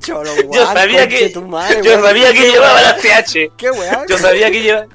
Cholo, 0.00 0.30
Yo 0.52 0.66
sabía 0.66 1.08
que 1.08 1.28
tu 1.30 1.42
madre, 1.42 1.80
yo 1.82 1.92
weón. 1.92 2.04
sabía 2.04 2.32
que 2.32 2.50
llevaba 2.50 2.80
la 2.82 2.96
CH. 2.96 3.52
¿Qué 3.56 3.70
weón? 3.70 4.06
Yo 4.08 4.18
sabía 4.18 4.50
que 4.50 4.62
lleva, 4.62 4.86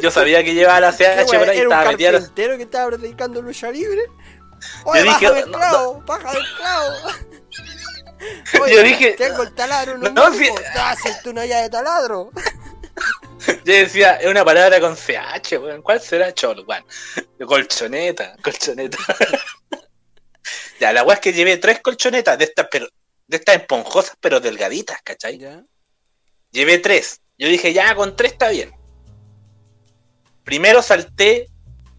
yo 0.00 0.10
sabía 0.10 0.44
que 0.44 0.54
llevaba 0.54 0.80
la 0.80 0.96
¿Qué 0.96 1.04
CH 1.04 1.38
por 1.38 1.48
ahí 1.50 1.58
¿Era 1.58 1.68
un 1.68 1.72
estaba 1.74 1.90
metida. 1.90 2.56
que 2.56 2.62
estaba 2.62 2.88
predicando 2.90 3.42
lucha 3.42 3.70
libre? 3.70 4.02
Oye, 4.84 5.02
dije, 5.02 5.26
baja 5.26 5.34
del 5.34 5.50
no, 5.50 5.58
clavo, 5.58 6.02
baja 6.06 6.32
del 6.32 6.44
clavo. 6.56 6.94
Yo 8.70 8.82
dije- 8.82 9.16
tengo 9.18 9.42
el 9.42 9.52
taladro 9.54 9.98
No, 9.98 10.10
no, 10.10 10.32
si- 10.32 10.48
Ah, 10.76 10.94
si 10.96 11.08
tú 11.22 11.32
no 11.32 11.44
ya 11.44 11.62
de 11.62 11.70
taladro. 11.70 12.30
Yo 13.46 13.72
decía, 13.74 14.14
es 14.16 14.26
una 14.30 14.44
palabra 14.44 14.80
con 14.80 14.94
CH, 14.96 15.58
weón. 15.58 15.82
¿Cuál 15.82 16.00
será 16.00 16.32
cholo, 16.32 16.62
weón? 16.64 16.84
Colchoneta, 17.44 18.36
colchoneta. 18.42 18.98
ya, 20.80 20.92
la 20.92 21.02
weá 21.02 21.14
es 21.14 21.20
que 21.20 21.32
llevé 21.32 21.56
tres 21.56 21.80
colchonetas 21.80 22.38
de 22.38 22.44
estas, 22.44 22.68
pero, 22.70 22.86
de 23.26 23.36
estas 23.36 23.56
esponjosas, 23.56 24.16
pero 24.20 24.38
delgaditas, 24.38 25.00
¿cachai? 25.02 25.38
Ya. 25.38 25.62
Llevé 26.52 26.78
tres. 26.78 27.20
Yo 27.38 27.48
dije, 27.48 27.72
ya, 27.72 27.94
con 27.96 28.14
tres 28.14 28.32
está 28.32 28.50
bien. 28.50 28.72
Primero 30.44 30.82
salté 30.82 31.48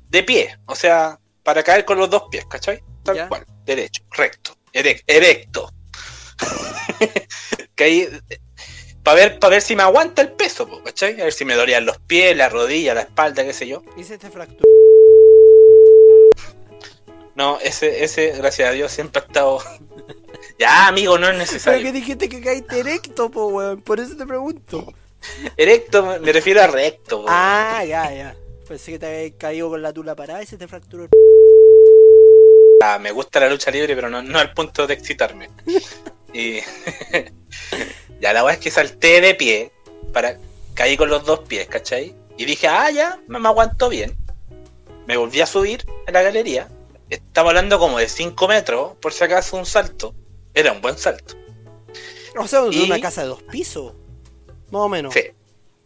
de 0.10 0.24
pie, 0.24 0.58
o 0.66 0.76
sea, 0.76 1.20
para 1.44 1.62
caer 1.64 1.86
con 1.86 1.98
los 1.98 2.10
dos 2.10 2.24
pies, 2.32 2.46
¿cachai? 2.46 2.82
Tal 3.04 3.16
Ya. 3.18 3.28
cual, 3.28 3.46
derecho, 3.66 4.04
recto, 4.12 4.56
erec- 4.74 5.04
erecto. 5.08 5.70
Caí 7.76 8.08
para 9.04 9.16
ver, 9.16 9.40
para 9.40 9.52
ver 9.52 9.62
si 9.62 9.76
me 9.76 9.84
aguanta 9.84 10.22
el 10.22 10.32
peso, 10.32 10.82
¿cachai? 10.84 11.20
A 11.20 11.26
ver 11.26 11.34
si 11.34 11.44
me 11.44 11.56
dolían 11.56 11.86
los 11.86 11.98
pies, 12.00 12.36
la 12.38 12.48
rodilla, 12.48 12.94
la 12.94 13.02
espalda, 13.02 13.44
qué 13.44 13.52
sé 13.54 13.68
yo. 13.68 13.84
Y 13.98 14.04
se 14.06 14.18
te 14.18 14.30
fracturó. 14.30 14.64
No, 17.36 17.60
ese, 17.60 18.04
ese, 18.04 18.32
gracias 18.38 18.70
a 18.70 18.72
Dios, 18.72 18.92
siempre 18.92 19.22
ha 19.22 19.26
estado. 19.26 19.60
ya, 20.60 20.88
amigo, 20.88 21.18
no 21.18 21.26
es 21.28 21.32
Pero 21.34 21.40
necesario. 21.40 21.84
que 21.84 21.92
dijiste 21.92 22.30
que 22.30 22.42
caíste 22.42 22.80
erecto, 22.80 23.30
po, 23.30 23.48
weón. 23.48 23.82
Por 23.82 24.00
eso 24.00 24.16
te 24.16 24.26
pregunto. 24.26 24.94
Erecto, 25.58 26.04
me 26.22 26.32
refiero 26.32 26.62
a 26.62 26.68
recto. 26.68 27.22
po. 27.24 27.26
Ah, 27.28 27.84
ya, 27.86 28.10
ya. 28.14 28.36
Pensé 28.68 28.94
que 28.94 29.00
te 29.00 29.06
habías 29.06 29.32
caído 29.38 29.70
con 29.70 29.82
la 29.82 29.92
tula 29.94 30.16
parada 30.16 30.42
y 30.42 30.46
se 30.46 30.58
te 30.58 30.68
fracturó. 30.68 31.10
Ah, 32.82 32.98
me 33.00 33.12
gusta 33.12 33.40
la 33.40 33.50
lucha 33.50 33.72
libre, 33.72 33.96
pero 33.96 34.10
no, 34.10 34.22
no 34.22 34.40
al 34.40 34.54
punto 34.54 34.88
de 34.88 34.94
excitarme. 34.94 35.50
Y 36.34 36.60
ya 38.20 38.34
la 38.34 38.44
verdad 38.44 38.54
es 38.54 38.60
que 38.60 38.72
salté 38.72 39.22
de 39.22 39.36
pie, 39.36 39.72
para 40.12 40.38
caí 40.74 40.98
con 40.98 41.10
los 41.10 41.26
dos 41.26 41.40
pies, 41.42 41.68
¿cachai? 41.68 42.16
Y 42.38 42.46
dije, 42.46 42.68
ah, 42.68 42.90
ya, 42.90 43.20
me, 43.28 43.40
me 43.40 43.48
aguanto 43.48 43.90
bien. 43.90 44.16
Me 45.08 45.18
volví 45.18 45.40
a 45.42 45.46
subir 45.46 45.86
a 46.08 46.12
la 46.12 46.22
galería. 46.24 46.70
Estaba 47.10 47.50
hablando 47.50 47.78
como 47.80 48.00
de 48.00 48.10
5 48.10 48.48
metros, 48.48 48.94
por 49.02 49.14
si 49.14 49.24
acaso 49.24 49.58
un 49.58 49.66
salto. 49.66 50.16
Era 50.54 50.72
un 50.72 50.82
buen 50.82 50.98
salto. 50.98 51.36
O 52.38 52.48
sea, 52.48 52.62
Y- 52.72 52.84
una 52.84 53.00
casa 53.00 53.22
de 53.22 53.28
dos 53.28 53.44
pisos. 53.44 53.94
Más 54.72 54.82
o 54.82 54.90
menos. 54.90 55.14
Sí, 55.14 55.22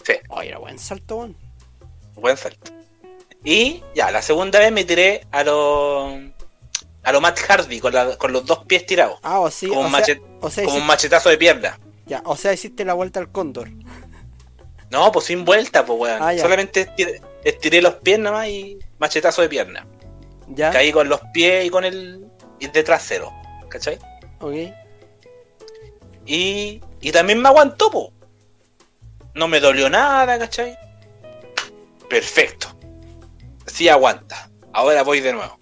sí, 0.04 0.14
Oye, 0.30 0.50
era 0.50 0.60
buen 0.60 0.80
salto, 0.80 1.18
weón. 1.18 1.36
Buen 2.22 2.38
salto. 2.38 2.72
Y 3.44 3.84
ya, 3.96 4.12
la 4.12 4.22
segunda 4.22 4.60
vez 4.60 4.72
me 4.72 4.84
tiré 4.84 5.26
a 5.32 5.44
lo, 5.44 6.08
a 7.04 7.12
lo 7.12 7.22
Matt 7.22 7.40
Hardy, 7.40 7.80
con, 7.80 7.94
la- 7.94 8.18
con 8.18 8.34
los 8.34 8.46
dos 8.46 8.66
pies 8.66 8.86
tirados. 8.86 9.20
Ah, 9.24 9.40
o 9.40 9.50
sí. 9.50 9.68
Como 9.68 9.82
o, 9.82 9.86
un 9.86 9.92
sea, 9.92 10.00
machet- 10.02 10.22
o, 10.42 10.50
sea, 10.50 10.64
Como 10.64 10.76
un 10.76 10.82
hiciste, 10.82 10.88
machetazo 10.88 11.30
de 11.30 11.38
pierna. 11.38 11.80
ya, 12.06 12.22
o 12.26 12.36
sea, 12.36 12.54
hiciste 12.54 12.84
la 12.86 12.94
vuelta 12.94 13.20
al 13.20 13.32
cóndor. 13.32 13.70
No, 14.90 15.12
pues 15.12 15.26
sin 15.26 15.46
vuelta, 15.46 15.86
pues 15.86 16.00
weón. 16.00 16.18
Ah. 16.22 16.38
Solamente 16.38 16.82
estiré, 16.82 17.22
estiré 17.44 17.82
los 17.82 17.96
pies 17.96 18.20
nomás 18.20 18.48
y 18.48 18.80
machetazo 19.00 19.42
de 19.42 19.50
pierna. 19.50 19.86
Ya. 20.50 20.72
Caí 20.72 20.92
con 20.94 21.10
los 21.10 21.20
pies 21.34 21.66
y 21.66 21.70
con 21.70 21.84
el 21.86 22.26
y 22.60 22.68
de 22.68 22.84
trasero, 22.84 23.32
¿cachai? 23.70 24.00
Ok. 24.40 24.54
Y, 26.26 26.82
y 27.02 27.12
también 27.12 27.42
me 27.42 27.48
aguantó, 27.50 27.90
po. 27.92 28.14
No 29.34 29.48
me 29.48 29.60
dolió 29.60 29.90
nada, 29.90 30.40
¿cachai? 30.40 30.78
Perfecto. 32.10 32.78
Sí 33.66 33.90
aguanta. 33.90 34.50
Ahora 34.74 35.04
voy 35.04 35.20
de 35.20 35.34
nuevo. 35.34 35.58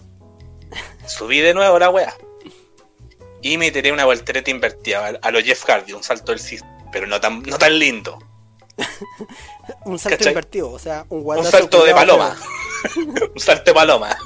Subí 1.07 1.39
de 1.39 1.53
nuevo 1.53 1.79
la 1.79 1.89
wea. 1.89 2.13
Y 3.41 3.57
me 3.57 3.71
tiré 3.71 3.91
una 3.91 4.05
voltereta 4.05 4.49
invertida 4.49 5.19
a, 5.21 5.31
los 5.31 5.43
Jeff 5.43 5.63
Hardy, 5.65 5.93
un 5.93 6.03
salto 6.03 6.31
del 6.31 6.39
cis, 6.39 6.63
pero 6.91 7.05
no 7.05 7.21
tan, 7.21 7.43
no 7.43 7.57
tan 7.57 7.77
lindo. 7.77 8.19
Un 9.85 9.97
salto 9.97 10.17
¿Cachai? 10.17 10.33
invertido, 10.33 10.71
o 10.71 10.79
sea, 10.79 11.05
un 11.09 11.23
Un 11.37 11.45
salto 11.45 11.85
de 11.85 11.93
paloma. 11.93 12.37
un 12.95 13.39
salto 13.39 13.71
de 13.71 13.73
paloma. 13.73 14.17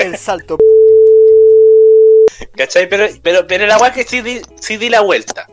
El 0.00 0.16
salto. 0.16 0.58
¿Cachai? 2.56 2.88
Pero, 2.88 3.08
pero, 3.22 3.46
pero 3.46 3.66
la 3.66 3.78
weá 3.78 3.92
que 3.92 4.04
sí 4.04 4.22
di, 4.22 4.40
sí 4.60 4.76
di 4.76 4.88
la 4.88 5.02
vuelta. 5.02 5.46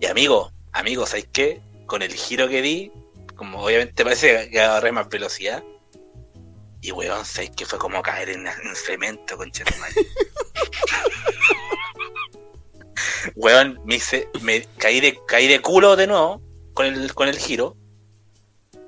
Y 0.00 0.06
amigo, 0.06 0.52
amigo, 0.72 1.06
¿sabes 1.06 1.28
qué? 1.32 1.60
Con 1.86 2.02
el 2.02 2.14
giro 2.14 2.48
que 2.48 2.62
di, 2.62 2.92
como 3.40 3.64
obviamente 3.64 4.04
parece 4.04 4.50
que 4.50 4.60
agarré 4.60 4.92
más 4.92 5.08
velocidad. 5.08 5.64
Y 6.82 6.92
weón, 6.92 7.24
¿sabes 7.24 7.50
que 7.56 7.64
Fue 7.64 7.78
como 7.78 8.02
caer 8.02 8.28
en, 8.28 8.46
en 8.46 8.76
cemento, 8.76 9.38
con 9.38 9.50
Weón, 13.34 13.80
me 13.86 13.94
hice, 13.94 14.28
me 14.42 14.66
caí 14.76 15.00
de, 15.00 15.18
caí 15.26 15.48
de 15.48 15.62
culo 15.62 15.96
de 15.96 16.06
nuevo 16.06 16.42
con 16.74 16.84
el, 16.84 17.14
con 17.14 17.28
el 17.28 17.38
giro. 17.38 17.78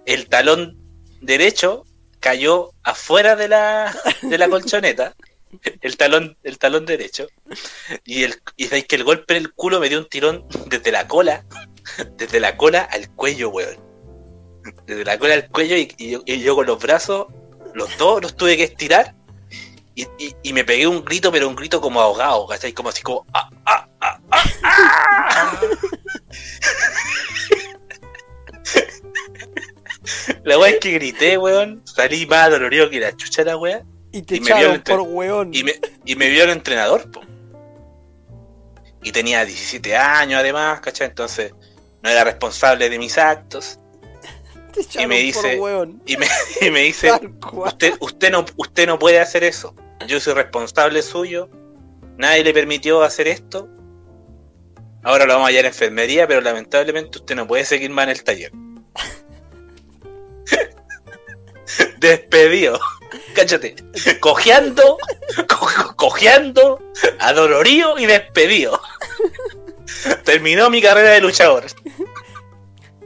El 0.05 0.29
talón 0.29 0.77
derecho 1.23 1.87
cayó 2.21 2.73
afuera 2.83 3.37
de 3.37 3.49
la, 3.49 3.97
de 4.21 4.37
la 4.37 4.51
colchoneta. 4.51 5.15
El 5.81 5.97
talón, 5.97 6.37
el 6.43 6.59
talón 6.59 6.85
derecho. 6.85 7.27
Y 8.05 8.25
el, 8.25 8.35
y 8.59 8.67
sabéis 8.67 8.85
que 8.85 8.97
el 8.97 9.05
golpe 9.05 9.35
en 9.35 9.45
el 9.45 9.55
culo 9.55 9.81
me 9.81 9.89
dio 9.89 9.99
un 9.99 10.11
tirón 10.11 10.47
desde 10.67 10.93
la 10.93 11.09
cola 11.09 11.47
desde 12.19 12.39
la 12.39 12.59
cola 12.59 12.83
al 12.83 13.09
cuello, 13.15 13.49
weón. 13.49 13.92
Desde 14.87 15.05
la 15.05 15.19
cola 15.19 15.35
al 15.35 15.49
cuello 15.49 15.77
y, 15.77 15.95
y 15.99 16.11
yo, 16.11 16.23
y 16.27 16.41
yo 16.41 16.57
con 16.57 16.67
los 16.67 16.81
brazos, 16.81 17.27
los 17.75 17.97
dos 17.99 18.23
los 18.23 18.37
tuve 18.37 18.57
que 18.57 18.65
estirar 18.65 19.15
y, 19.95 20.53
me 20.53 20.65
pegué 20.65 20.87
un 20.87 21.05
grito, 21.05 21.31
pero 21.31 21.49
un 21.49 21.55
grito 21.55 21.81
como 21.81 22.01
ahogado, 22.01 22.47
¿cachai? 22.47 22.73
Como 22.73 22.89
así 22.89 23.03
como... 23.03 23.27
"Ah, 23.35 23.49
ah, 23.67 23.89
ah, 24.01 24.19
ah, 24.31 24.45
ah". 24.71 25.61
La 30.45 30.59
weá 30.59 30.71
es 30.71 30.79
que 30.81 30.93
grité, 30.93 31.39
weón. 31.39 31.83
Salí 31.85 32.27
más 32.27 32.51
dolorido 32.51 32.91
que 32.91 33.01
la 33.01 33.17
chucha 33.17 33.45
la 33.45 33.57
weá. 33.57 33.83
Y 34.11 34.23
te 34.23 34.41
me 34.41 34.47
echaron 34.47 34.75
entre- 34.77 34.97
por 34.97 35.07
weón. 35.07 35.55
Y 35.55 35.63
me, 35.63 35.75
y 36.05 36.17
me 36.17 36.29
vio 36.29 36.45
el 36.45 36.51
entrenador, 36.51 37.11
po. 37.11 37.21
Y 39.03 39.13
tenía 39.13 39.45
17 39.45 39.97
años 39.97 40.41
además, 40.41 40.81
¿cachai? 40.81 41.09
Entonces 41.09 41.55
no 42.03 42.11
era 42.11 42.25
responsable 42.25 42.89
de 42.91 42.99
mis 42.99 43.17
actos. 43.19 43.79
Echaron 44.77 45.09
me 45.09 45.19
dice-. 45.19 45.59
Y 46.07 46.17
me, 46.17 46.27
y 46.61 46.71
me 46.71 46.81
dice, 46.81 47.11
usted, 47.53 47.95
usted, 48.01 48.31
no, 48.31 48.45
usted 48.57 48.87
no 48.87 48.99
puede 48.99 49.21
hacer 49.21 49.45
eso. 49.45 49.75
Yo 50.07 50.21
soy 50.21 50.35
responsable 50.35 51.03
suyo. 51.03 51.49
Nadie 52.17 52.45
le 52.45 52.53
permitió 52.53 53.03
hacer 53.03 53.29
esto. 53.29 53.69
Ahora 55.05 55.27
lo 55.27 55.33
vamos 55.35 55.47
a 55.47 55.49
hallar 55.49 55.65
en 55.65 55.73
enfermería, 55.73 56.29
pero 56.29 56.41
lamentablemente 56.41 57.19
usted 57.19 57.35
no 57.35 57.47
puede 57.47 57.65
seguir 57.65 57.91
más 57.91 58.05
en 58.05 58.11
el 58.11 58.23
taller. 58.25 58.53
Despedido. 61.99 62.79
Cáchate. 63.35 63.77
Cojeando, 64.21 64.99
co- 65.49 65.97
cojeando, 65.97 66.83
adolorido 67.19 67.99
y 67.99 68.07
despedido. 68.07 68.81
Terminó 70.25 70.71
mi 70.71 70.83
carrera 70.83 71.11
de 71.11 71.21
luchador. 71.21 71.65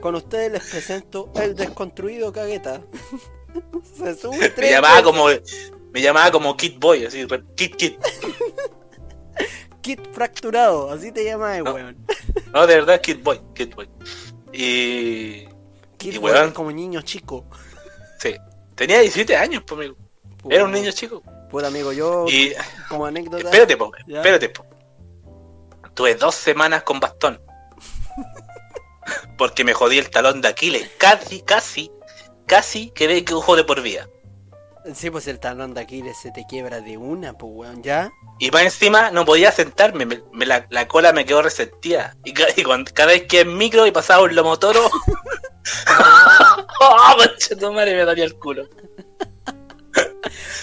Con 0.07 0.15
ustedes 0.15 0.49
les 0.53 0.63
presento 0.63 1.33
el 1.35 1.53
desconstruido 1.53 2.31
cagueta. 2.31 2.79
Se 3.97 4.15
sube 4.15 4.53
Me 4.55 4.69
llamaba 4.71 5.01
veces. 5.01 5.03
como, 5.03 5.27
me 5.91 6.01
llamaba 6.01 6.31
como 6.31 6.55
Kid 6.55 6.79
Boy, 6.79 7.05
así, 7.05 7.27
Kid 7.57 7.75
Kid. 7.75 7.93
Kit 9.81 9.99
fracturado, 10.13 10.89
así 10.91 11.11
te 11.11 11.25
llamas, 11.25 11.61
No. 11.61 11.73
weón. 11.73 11.97
No, 12.53 12.65
de 12.65 12.75
verdad, 12.75 13.01
Kid 13.01 13.17
Boy, 13.21 13.41
Kid 13.53 13.75
Boy. 13.75 13.89
Y. 14.53 15.45
Kit 15.97 16.13
Y 16.13 16.17
weón, 16.19 16.37
weón. 16.37 16.51
como 16.53 16.71
niño 16.71 17.01
chico. 17.01 17.43
Sí. 18.21 18.33
Tenía 18.75 19.01
17 19.01 19.35
años, 19.35 19.63
pues, 19.67 19.77
amigo. 19.77 19.97
Era 20.49 20.63
un 20.63 20.71
niño 20.71 20.91
chico. 20.93 21.21
Puta 21.49 21.67
amigo, 21.67 21.91
yo 21.91 22.23
Y. 22.29 22.53
como 22.87 23.05
anécdota. 23.07 23.43
Espérate, 23.43 23.75
po, 23.75 23.91
espérate, 24.07 24.47
po. 24.51 24.65
Tuve 25.93 26.15
dos 26.15 26.33
semanas 26.33 26.83
con 26.83 26.97
bastón. 27.01 27.41
Porque 29.37 29.63
me 29.63 29.73
jodí 29.73 29.97
el 29.97 30.09
talón 30.09 30.41
de 30.41 30.47
Aquiles. 30.49 30.89
Casi, 30.97 31.41
casi, 31.41 31.91
casi 32.45 32.89
quedé 32.91 33.23
que 33.25 33.33
ojo 33.33 33.55
de 33.55 33.63
por 33.63 33.81
vida. 33.81 34.07
Sí, 34.93 35.09
pues 35.09 35.27
el 35.27 35.39
talón 35.39 35.73
de 35.73 35.81
Aquiles 35.81 36.17
se 36.17 36.31
te 36.31 36.45
quiebra 36.47 36.79
de 36.79 36.97
una, 36.97 37.33
pues 37.33 37.51
weón, 37.53 37.83
ya. 37.83 38.09
Y 38.39 38.51
más 38.51 38.61
encima 38.63 39.11
no 39.11 39.25
podía 39.25 39.51
sentarme, 39.51 40.05
me- 40.05 40.23
me 40.31 40.45
la, 40.45 40.65
la 40.69 40.87
cola 40.87 41.11
me 41.11 41.25
quedó 41.25 41.41
resentida. 41.41 42.15
Y, 42.23 42.33
ca- 42.33 42.47
y 42.55 42.63
cuando- 42.63 42.89
cada 42.93 43.09
vez 43.11 43.23
que 43.23 43.41
en 43.41 43.57
micro 43.57 43.85
y 43.85 43.91
pasaba 43.91 44.23
un 44.23 44.33
lomotoro. 44.33 44.89
¡Oh, 46.79 47.73
madre 47.73 47.95
me 47.95 48.03
dolía 48.05 48.23
el 48.25 48.35
culo! 48.39 48.67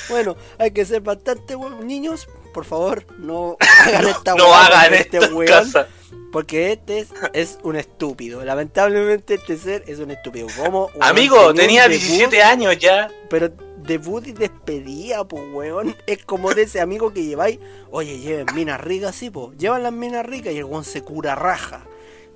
Bueno, 0.08 0.36
hay 0.58 0.70
que 0.70 0.84
ser 0.84 1.00
bastante. 1.02 1.56
Niños, 1.82 2.26
por 2.54 2.64
favor, 2.64 3.04
no 3.18 3.58
hagan 3.84 4.06
esta 4.06 4.34
No 4.34 4.54
hagan 4.54 4.94
este 4.94 5.18
esto 5.18 5.36
weón, 5.36 5.52
casa. 5.52 5.88
Porque 6.32 6.72
este 6.72 7.00
es, 7.00 7.08
es 7.34 7.58
un 7.62 7.76
estúpido. 7.76 8.42
Lamentablemente 8.42 9.34
este 9.34 9.58
ser 9.58 9.84
es 9.86 9.98
un 9.98 10.10
estúpido. 10.10 10.46
Como 10.56 10.88
Amigo, 11.00 11.52
tenía 11.52 11.82
debut, 11.82 12.00
17 12.00 12.42
años 12.42 12.78
ya. 12.78 13.10
Pero 13.28 13.50
debut 13.76 14.26
y 14.26 14.32
despedida, 14.32 15.24
pues 15.28 15.42
weón. 15.52 15.94
Es 16.06 16.24
como 16.24 16.54
de 16.54 16.62
ese 16.62 16.80
amigo 16.80 17.12
que 17.12 17.22
lleváis. 17.24 17.58
Oye, 17.90 18.18
lleven 18.18 18.46
minas 18.54 18.80
ricas, 18.80 19.14
sí, 19.14 19.30
pues. 19.30 19.56
Llevan 19.58 19.82
las 19.82 19.92
minas 19.92 20.24
ricas 20.24 20.54
y 20.54 20.58
el 20.58 20.64
weón 20.64 20.84
se 20.84 21.02
cura 21.02 21.34
raja. 21.34 21.84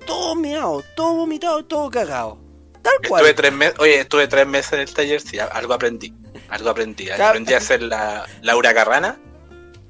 Todo 0.05 0.35
meado, 0.35 0.83
todo 0.95 1.15
vomitado, 1.15 1.65
todo 1.65 1.89
cagado. 1.89 2.37
Tal 2.81 2.93
cual. 3.07 3.25
Estuve 3.25 3.33
tres 3.33 3.53
meses, 3.53 3.75
oye, 3.79 3.99
estuve 3.99 4.27
tres 4.27 4.47
meses 4.47 4.73
en 4.73 4.79
el 4.79 4.93
taller, 4.93 5.19
sí, 5.19 5.39
algo 5.39 5.73
aprendí. 5.73 6.13
Algo 6.49 6.69
aprendí. 6.69 7.09
Aprendí 7.09 7.53
a 7.53 7.57
hacer 7.57 7.81
la, 7.81 8.25
la 8.41 8.55
huracarrana. 8.55 9.19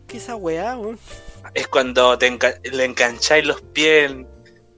¿Qué 0.10 0.18
esa 0.18 0.36
weá, 0.36 0.76
weón? 0.78 1.00
Es 1.54 1.68
cuando 1.70 2.18
te 2.18 2.28
enca- 2.32 2.60
le 2.70 2.84
engancháis 2.84 3.46
los 3.46 3.62
pies 3.62 4.12
en, 4.12 4.28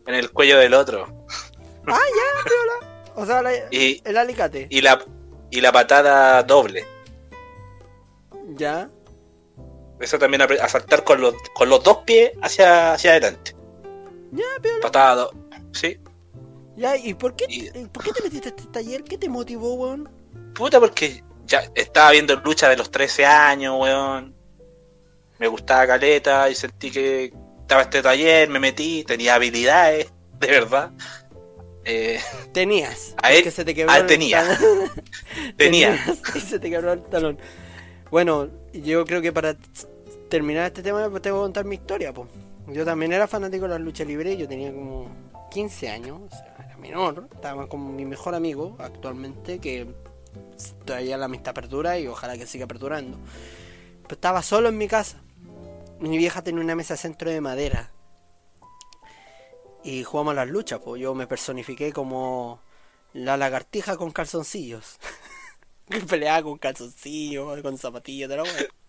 en 0.05 0.13
el 0.13 0.31
cuello 0.31 0.57
del 0.59 0.73
otro. 0.75 1.07
Ah, 1.87 1.97
ya, 1.99 2.43
piola. 2.43 3.03
O 3.15 3.25
sea, 3.25 3.41
la- 3.41 3.51
Y, 3.71 4.01
el 4.05 4.17
alicate. 4.17 4.67
y 4.69 4.81
la 4.81 5.03
y 5.49 5.59
la 5.61 5.71
patada 5.71 6.43
doble. 6.43 6.85
Ya. 8.55 8.89
Eso 9.99 10.17
también 10.17 10.41
a 10.41 10.67
saltar 10.69 11.03
con 11.03 11.21
los, 11.21 11.35
con 11.53 11.69
los 11.69 11.83
dos 11.83 11.97
pies 12.05 12.31
hacia, 12.41 12.93
hacia 12.93 13.11
adelante. 13.11 13.55
Ya, 14.31 14.45
piola. 14.61 14.79
Patada 14.81 15.15
do- 15.15 15.31
Sí. 15.73 15.99
Ya, 16.75 16.95
¿y 16.97 17.13
por 17.13 17.35
qué, 17.35 17.45
Y- 17.49 17.69
por 17.87 18.03
qué 18.03 18.11
te 18.11 18.23
metiste 18.23 18.49
a 18.49 18.51
este 18.51 18.65
taller? 18.71 19.03
¿Qué 19.03 19.17
te 19.17 19.29
motivó, 19.29 19.73
weón? 19.75 20.09
Puta, 20.55 20.79
porque 20.79 21.23
ya 21.45 21.63
estaba 21.75 22.11
viendo 22.11 22.35
lucha 22.37 22.69
de 22.69 22.77
los 22.77 22.89
13 22.91 23.25
años, 23.25 23.75
weón. 23.79 24.35
Me 25.41 25.47
gustaba 25.47 25.87
caleta 25.87 26.47
y 26.51 26.53
sentí 26.53 26.91
que 26.91 27.33
estaba 27.61 27.81
este 27.81 28.03
taller, 28.03 28.47
me 28.47 28.59
metí, 28.59 29.03
tenía 29.03 29.33
habilidades, 29.33 30.13
de 30.39 30.47
verdad. 30.47 30.91
Eh, 31.83 32.19
Tenías. 32.53 33.15
A 33.23 33.31
él- 33.31 33.37
porque 33.39 33.49
se 33.49 33.65
te 33.65 33.73
quebró 33.73 33.95
el 33.95 34.05
tenía. 34.05 34.43
tenía. 35.57 35.97
Tenías, 35.97 36.19
y 36.35 36.39
se 36.41 36.59
te 36.59 36.69
quebró 36.69 36.93
el 36.93 37.01
talón. 37.05 37.39
Bueno, 38.11 38.49
yo 38.71 39.03
creo 39.03 39.19
que 39.19 39.33
para 39.33 39.57
terminar 40.29 40.67
este 40.67 40.83
tema 40.83 41.09
pues, 41.09 41.23
te 41.23 41.31
voy 41.31 41.39
a 41.39 41.43
contar 41.45 41.65
mi 41.65 41.73
historia, 41.73 42.13
pues. 42.13 42.29
Yo 42.67 42.85
también 42.85 43.11
era 43.11 43.27
fanático 43.27 43.63
de 43.63 43.69
la 43.71 43.79
lucha 43.79 44.03
libre, 44.03 44.37
yo 44.37 44.47
tenía 44.47 44.71
como 44.71 45.09
15 45.49 45.89
años, 45.89 46.19
o 46.23 46.29
sea, 46.29 46.55
era 46.67 46.77
menor, 46.77 47.27
estaba 47.33 47.67
con 47.67 47.95
mi 47.95 48.05
mejor 48.05 48.35
amigo 48.35 48.75
actualmente, 48.77 49.57
que 49.57 49.87
todavía 50.85 51.17
la 51.17 51.25
amistad 51.25 51.55
perdura 51.55 51.97
y 51.97 52.05
ojalá 52.05 52.37
que 52.37 52.45
siga 52.45 52.67
perdurando. 52.67 53.17
Pero 54.03 54.13
estaba 54.13 54.43
solo 54.43 54.69
en 54.69 54.77
mi 54.77 54.87
casa. 54.87 55.17
Mi 56.01 56.17
vieja 56.17 56.41
tenía 56.43 56.63
una 56.63 56.75
mesa 56.75 56.97
centro 56.97 57.29
de 57.29 57.41
madera. 57.41 57.91
Y 59.83 60.03
jugamos 60.03 60.35
las 60.35 60.47
luchas, 60.49 60.79
pues 60.83 61.01
yo 61.01 61.13
me 61.15 61.27
personifiqué 61.27 61.91
como 61.93 62.59
la 63.13 63.37
lagartija 63.37 63.97
con 63.97 64.11
calzoncillos. 64.11 64.97
que 65.89 65.99
peleaba 66.01 66.43
con 66.43 66.57
calzoncillos, 66.57 67.61
con 67.61 67.77
zapatillas. 67.77 68.29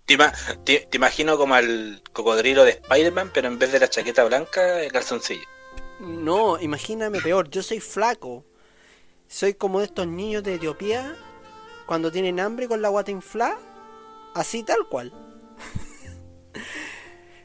Te, 0.06 0.14
ima- 0.14 0.32
te- 0.64 0.86
te 0.90 0.96
imagino 0.96 1.36
como 1.36 1.54
al 1.54 2.02
cocodrilo 2.12 2.64
de 2.64 2.72
Spider-Man, 2.72 3.30
pero 3.32 3.48
en 3.48 3.58
vez 3.58 3.72
de 3.72 3.80
la 3.80 3.88
chaqueta 3.88 4.24
blanca, 4.24 4.80
el 4.80 4.90
calzoncillo. 4.92 5.44
No, 6.00 6.58
imagíname 6.60 7.20
peor, 7.20 7.48
yo 7.50 7.62
soy 7.62 7.80
flaco. 7.80 8.44
Soy 9.28 9.54
como 9.54 9.78
de 9.80 9.86
estos 9.86 10.06
niños 10.06 10.42
de 10.42 10.54
Etiopía 10.54 11.16
cuando 11.86 12.10
tienen 12.12 12.40
hambre 12.40 12.68
con 12.68 12.82
la 12.82 12.88
guata 12.88 13.10
inflada, 13.10 13.58
así 14.34 14.62
tal 14.62 14.86
cual. 14.90 15.12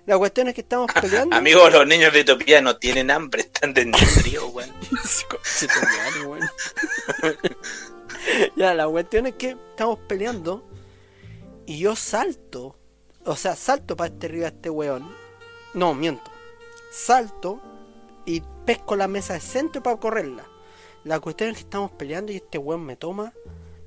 La 0.07 0.17
cuestión 0.17 0.47
es 0.47 0.55
que 0.55 0.61
estamos 0.61 0.89
peleando. 1.01 1.35
Amigos, 1.35 1.69
los 1.71 1.85
niños 1.85 2.13
de 2.13 2.21
Etiopía 2.21 2.61
no 2.61 2.77
tienen 2.77 3.11
hambre, 3.11 3.41
están 3.41 3.73
de 3.73 3.93
frío, 3.93 4.47
weón. 4.47 4.73
Ya, 8.55 8.73
la 8.73 8.87
cuestión 8.87 9.27
es 9.27 9.35
que 9.35 9.57
estamos 9.69 9.99
peleando 10.07 10.65
y 11.65 11.79
yo 11.79 11.95
salto. 11.95 12.77
O 13.25 13.35
sea, 13.35 13.55
salto 13.57 13.97
para 13.97 14.13
este 14.13 14.27
arriba 14.27 14.45
a 14.45 14.49
este 14.49 14.69
weón. 14.69 15.13
No, 15.73 15.93
miento. 15.93 16.31
Salto 16.89 17.61
y 18.25 18.41
pesco 18.65 18.95
la 18.95 19.09
mesa 19.09 19.33
de 19.33 19.41
centro 19.41 19.83
para 19.83 19.97
correrla. 19.97 20.45
La 21.03 21.19
cuestión 21.19 21.49
es 21.49 21.57
que 21.57 21.63
estamos 21.63 21.91
peleando 21.91 22.31
y 22.31 22.37
este 22.37 22.57
weón 22.57 22.85
me 22.85 22.95
toma, 22.95 23.33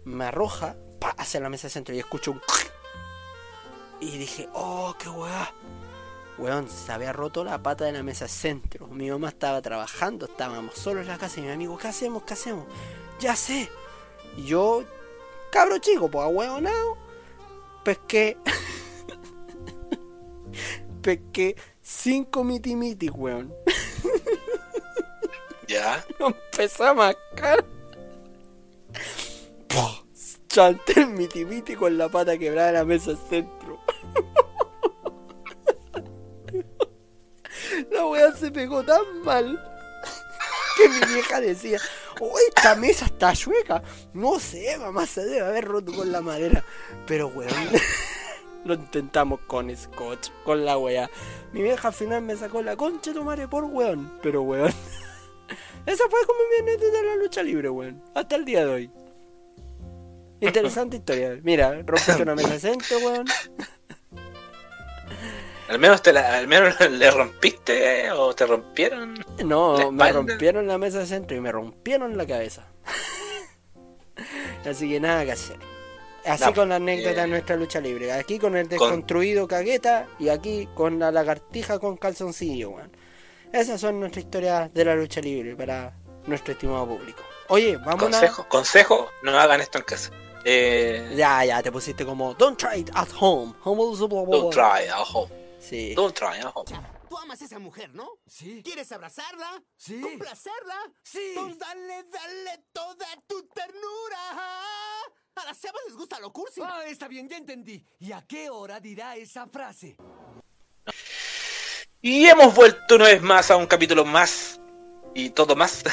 me 0.05 0.27
arroja 0.27 0.77
pa, 0.99 1.11
hacia 1.17 1.41
la 1.41 1.49
mesa 1.49 1.69
de 1.69 1.71
centro 1.71 1.95
y 1.95 1.99
escucho 1.99 2.33
un... 2.33 2.43
Y 4.01 4.19
dije, 4.19 4.49
oh, 4.53 4.95
qué 4.99 5.09
weá. 5.09 5.53
Weón, 6.39 6.69
se 6.69 6.93
había 6.93 7.13
roto 7.13 7.45
la 7.45 7.63
pata 7.63 7.85
de 7.85 7.93
la 7.93 8.03
mesa 8.03 8.27
centro. 8.29 8.87
Mi 8.89 9.11
mamá 9.11 9.29
estaba 9.29 9.61
trabajando, 9.61 10.27
estábamos 10.27 10.75
solos 10.75 11.03
en 11.03 11.09
la 11.09 11.19
casa 11.19 11.41
y 11.41 11.43
mi 11.43 11.51
amigo, 11.51 11.77
¿qué 11.77 11.89
hacemos? 11.89 12.23
¿Qué 12.23 12.35
hacemos? 12.35 12.67
Ya 13.21 13.37
sé. 13.37 13.69
Y 14.37 14.45
yo, 14.45 14.85
cabro 15.53 15.79
chico, 15.79 16.11
pues 16.11 16.25
ahueonado, 16.25 16.97
pesqué. 17.85 18.39
pesqué 21.03 21.57
cinco 21.83 22.45
miti-miti, 22.45 23.11
weón. 23.11 23.53
Ya. 25.71 26.05
Empecé 26.19 26.85
a 26.85 26.95
mascar. 26.95 27.65
Chanté 30.49 31.03
el 31.03 31.07
miti-miti 31.09 31.77
con 31.77 31.97
la 31.97 32.09
pata 32.09 32.37
quebrada 32.37 32.69
de 32.69 32.73
la 32.73 32.85
mesa 32.85 33.15
centro. 33.29 33.79
La 37.91 38.07
weá 38.07 38.33
se 38.33 38.51
pegó 38.51 38.83
tan 38.83 39.23
mal 39.25 39.59
que 40.77 40.89
mi 40.89 41.15
vieja 41.15 41.41
decía, 41.41 41.79
oh, 42.21 42.35
esta 42.49 42.75
mesa 42.75 43.07
está 43.07 43.35
chueca. 43.35 43.83
No 44.15 44.39
sé, 44.39 44.77
mamá, 44.79 45.07
se 45.07 45.25
debe 45.25 45.47
haber 45.47 45.65
roto 45.65 45.93
con 45.93 46.11
la 46.13 46.21
madera. 46.21 46.65
Pero, 47.07 47.29
weón, 47.29 47.51
lo 48.65 48.75
intentamos 48.75 49.41
con 49.47 49.75
scotch, 49.77 50.31
con 50.45 50.65
la 50.65 50.79
wea. 50.79 51.11
Mi 51.53 51.63
vieja 51.63 51.89
al 51.89 51.95
final 51.95 52.23
me 52.23 52.37
sacó 52.37 52.63
la 52.63 52.77
concha 52.77 53.13
de 53.13 53.21
madre 53.21 53.49
por 53.49 53.65
weón. 53.65 54.13
Pero, 54.23 54.43
weón, 54.43 54.73
esa 55.87 56.05
fue 56.09 56.27
como 56.27 56.39
mi 56.65 56.77
de 56.77 57.03
la 57.03 57.17
lucha 57.17 57.43
libre, 57.43 57.69
weón. 57.71 58.03
Hasta 58.15 58.37
el 58.37 58.45
día 58.45 58.65
de 58.65 58.73
hoy. 58.73 58.91
Interesante 60.41 60.97
historia. 60.99 61.39
Mira, 61.43 61.83
rompiste 61.85 62.23
una 62.23 62.35
mesa 62.35 62.51
de 62.51 62.61
centro, 62.61 62.99
weón. 62.99 63.27
Al 65.71 65.79
menos, 65.79 66.03
te 66.03 66.13
la, 66.13 66.37
al 66.37 66.49
menos 66.49 66.75
le 66.91 67.11
rompiste 67.13 68.07
eh, 68.07 68.11
o 68.11 68.35
te 68.35 68.45
rompieron. 68.45 69.25
No, 69.45 69.93
me 69.93 70.13
rompieron 70.13 70.67
la 70.67 70.79
mesa 70.79 70.99
de 70.99 71.07
centro 71.07 71.37
y 71.37 71.41
me 71.41 71.53
rompieron 71.53 72.17
la 72.17 72.27
cabeza. 72.27 72.67
Así 74.69 74.89
que 74.91 74.99
nada 74.99 75.25
que 75.25 75.31
hacer. 75.31 75.59
Así 76.27 76.45
No, 76.45 76.55
con 76.55 76.69
la 76.71 76.77
anécdota 76.77 77.21
eh, 77.21 77.23
de 77.23 77.27
nuestra 77.29 77.55
lucha 77.55 77.81
libre. 77.81 78.13
Aquí 78.13 78.41
con 78.41 78.57
el 78.57 78.69
desconstruido 78.69 79.47
cagueta 79.47 80.09
y 80.19 80.29
aquí 80.29 80.69
con 80.75 80.99
la 80.99 81.13
lagartija 81.13 81.79
con 81.79 81.97
calzoncillo, 81.97 82.71
weón. 82.71 82.91
Esas 83.53 83.81
son 83.81 84.01
nuestras 84.01 84.25
historias 84.25 84.75
de 84.75 84.85
la 84.85 84.97
lucha 84.97 85.21
libre 85.21 85.55
para 85.55 85.97
nuestro 86.27 86.53
estimado 86.53 86.87
público. 86.87 87.23
Oye, 87.47 87.77
vamos 87.77 87.95
a... 87.95 88.11
Consejo, 88.11 88.49
consejo, 88.49 89.09
no 89.23 89.39
hagan 89.39 89.61
esto 89.61 89.79
en 89.79 89.85
casa. 89.85 90.11
Eh, 90.45 91.15
Ya, 91.17 91.45
ya, 91.45 91.63
te 91.63 91.71
pusiste 91.71 92.05
como 92.05 92.35
Don't 92.35 92.59
try 92.59 92.81
it 92.81 92.91
at 92.95 93.09
home. 93.21 93.55
don't 93.65 94.53
try 94.53 94.89
at 94.89 95.07
home. 95.15 95.40
Sí. 95.61 95.95
Don't 95.95 96.15
try 96.17 96.39
at 96.39 96.53
home. 96.55 96.73
Tú 97.09 97.19
amas 97.19 97.41
a 97.43 97.45
esa 97.45 97.59
mujer, 97.59 97.95
¿no? 97.95 98.09
Sí. 98.27 98.63
¿Quieres 98.65 98.91
abrazarla? 98.93 99.63
Sí. 99.77 100.01
¿Complacerla? 100.01 100.93
Sí. 101.03 101.33
Pues 101.35 101.59
dale, 101.59 102.05
dale 102.05 102.65
toda 102.73 103.07
tu 103.27 103.47
ternura. 103.49 104.31
A 105.37 105.45
las 105.45 105.61
chavas 105.61 105.81
les 105.87 105.97
gusta 105.97 106.19
lo 106.19 106.33
cursi. 106.33 106.61
Ah, 106.65 106.85
está 106.87 107.09
bien, 107.09 107.29
ya 107.29 107.37
entendí. 107.37 107.85
¿Y 107.99 108.13
a 108.13 108.23
qué 108.27 108.49
hora 108.51 108.81
dirá 108.81 109.17
esa 109.17 109.47
frase? 109.47 109.97
Y 112.01 112.27
hemos 112.27 112.55
vuelto 112.55 112.97
una 112.97 113.05
vez 113.05 113.23
más 113.23 113.51
a 113.51 113.57
un 113.57 113.67
capítulo 113.67 114.05
más 114.05 114.61
y 115.15 115.31
todo 115.31 115.55
más 115.57 115.85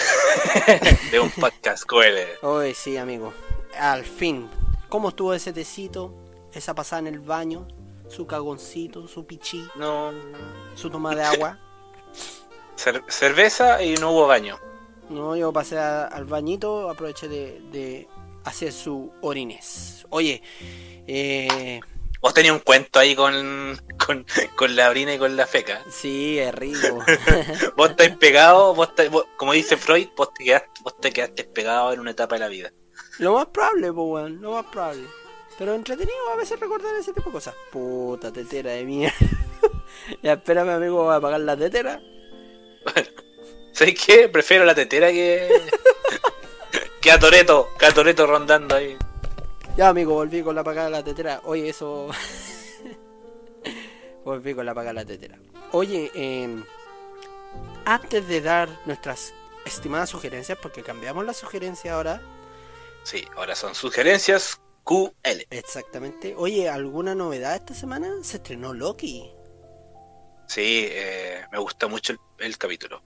de 1.11 1.19
un 1.19 1.29
podcast 1.31 1.83
QL. 1.85 2.45
Oye, 2.45 2.73
sí, 2.73 2.97
amigo. 2.97 3.33
Al 3.77 4.05
fin. 4.05 4.49
¿Cómo 4.89 5.09
estuvo 5.09 5.33
ese 5.33 5.51
tecito? 5.51 6.13
Esa 6.53 6.73
pasada 6.73 7.01
en 7.01 7.07
el 7.07 7.19
baño. 7.19 7.67
Su 8.09 8.25
cagoncito, 8.25 9.07
su 9.07 9.25
pichí, 9.25 9.65
No, 9.75 10.11
su 10.75 10.89
toma 10.89 11.13
de 11.15 11.23
agua. 11.23 11.59
cer- 12.77 13.03
cerveza 13.09 13.81
y 13.83 13.95
no 13.95 14.11
hubo 14.11 14.27
baño. 14.27 14.57
No, 15.09 15.35
yo 15.35 15.51
pasé 15.53 15.77
a- 15.77 16.05
al 16.05 16.25
bañito, 16.25 16.89
aproveché 16.89 17.27
de, 17.27 17.61
de 17.71 18.07
hacer 18.45 18.71
su 18.73 19.11
orines. 19.21 20.05
Oye, 20.09 20.41
eh, 21.07 21.79
Vos 22.19 22.33
tenías 22.33 22.53
un 22.53 22.59
cuento 22.61 22.97
ahí 22.97 23.15
con, 23.15 23.79
con, 24.03 24.25
con 24.55 24.75
la 24.75 24.89
orina 24.89 25.13
y 25.13 25.19
con 25.19 25.37
la 25.37 25.45
feca. 25.45 25.83
sí, 25.91 26.39
es 26.39 26.53
rico. 26.55 26.97
Vos 27.77 27.91
estáis 27.91 28.17
pegado, 28.17 28.73
vos 28.73 28.89
estáis- 28.89 29.11
vos- 29.11 29.25
como 29.37 29.53
dice 29.53 29.77
Freud, 29.77 30.07
vos 30.17 30.33
te, 30.33 30.43
quedaste, 30.43 30.69
vos 30.81 30.99
te 30.99 31.11
quedaste 31.13 31.43
pegado 31.43 31.93
en 31.93 31.99
una 31.99 32.11
etapa 32.11 32.35
de 32.35 32.39
la 32.39 32.47
vida. 32.47 32.71
lo 33.19 33.33
más 33.35 33.45
probable, 33.47 33.93
pues, 33.93 34.07
weón, 34.07 34.41
lo 34.41 34.51
más 34.53 34.65
probable. 34.65 35.03
Pero 35.57 35.73
entretenido 35.73 36.17
a 36.31 36.35
veces 36.35 36.59
recordar 36.59 36.95
ese 36.95 37.13
tipo 37.13 37.29
de 37.29 37.33
cosas. 37.33 37.55
Puta 37.71 38.31
tetera 38.31 38.71
de 38.71 38.85
mierda. 38.85 39.15
ya, 40.21 40.33
espérame, 40.33 40.69
amigo, 40.69 41.03
voy 41.03 41.13
a 41.13 41.17
apagar 41.17 41.39
la 41.39 41.57
tetera. 41.57 41.99
¿Sabes 43.71 43.95
qué? 44.05 44.29
Prefiero 44.29 44.65
la 44.65 44.75
tetera 44.75 45.11
que. 45.11 45.49
que 47.01 47.11
a 47.11 47.19
Toreto, 47.19 47.69
que 47.79 47.85
a 47.87 47.91
Toreto 47.91 48.27
rondando 48.27 48.75
ahí. 48.75 48.97
Ya, 49.75 49.89
amigo, 49.89 50.13
volví 50.13 50.43
con 50.43 50.55
la 50.55 50.61
apagada 50.61 50.87
de 50.87 50.91
la 50.91 51.03
tetera. 51.03 51.41
Oye, 51.45 51.69
eso. 51.69 52.07
volví 54.25 54.53
con 54.53 54.65
la 54.65 54.73
apagada 54.73 54.93
de 54.93 55.05
la 55.05 55.05
tetera. 55.05 55.39
Oye, 55.71 56.11
eh, 56.13 56.63
antes 57.85 58.27
de 58.27 58.41
dar 58.41 58.69
nuestras 58.85 59.33
estimadas 59.65 60.09
sugerencias, 60.09 60.57
porque 60.61 60.83
cambiamos 60.83 61.25
la 61.25 61.33
sugerencia 61.33 61.95
ahora. 61.95 62.21
Sí, 63.03 63.25
ahora 63.35 63.55
son 63.55 63.73
sugerencias 63.73 64.59
QL. 64.87 65.45
Exactamente. 65.49 66.33
Oye, 66.35 66.69
¿alguna 66.69 67.13
novedad 67.13 67.55
esta 67.55 67.73
semana? 67.73 68.09
Se 68.23 68.37
estrenó 68.37 68.73
Loki. 68.73 69.29
Sí, 70.47 70.87
eh, 70.89 71.41
me 71.51 71.59
gusta 71.59 71.87
mucho 71.87 72.13
el, 72.13 72.19
el 72.39 72.57
capítulo. 72.57 73.01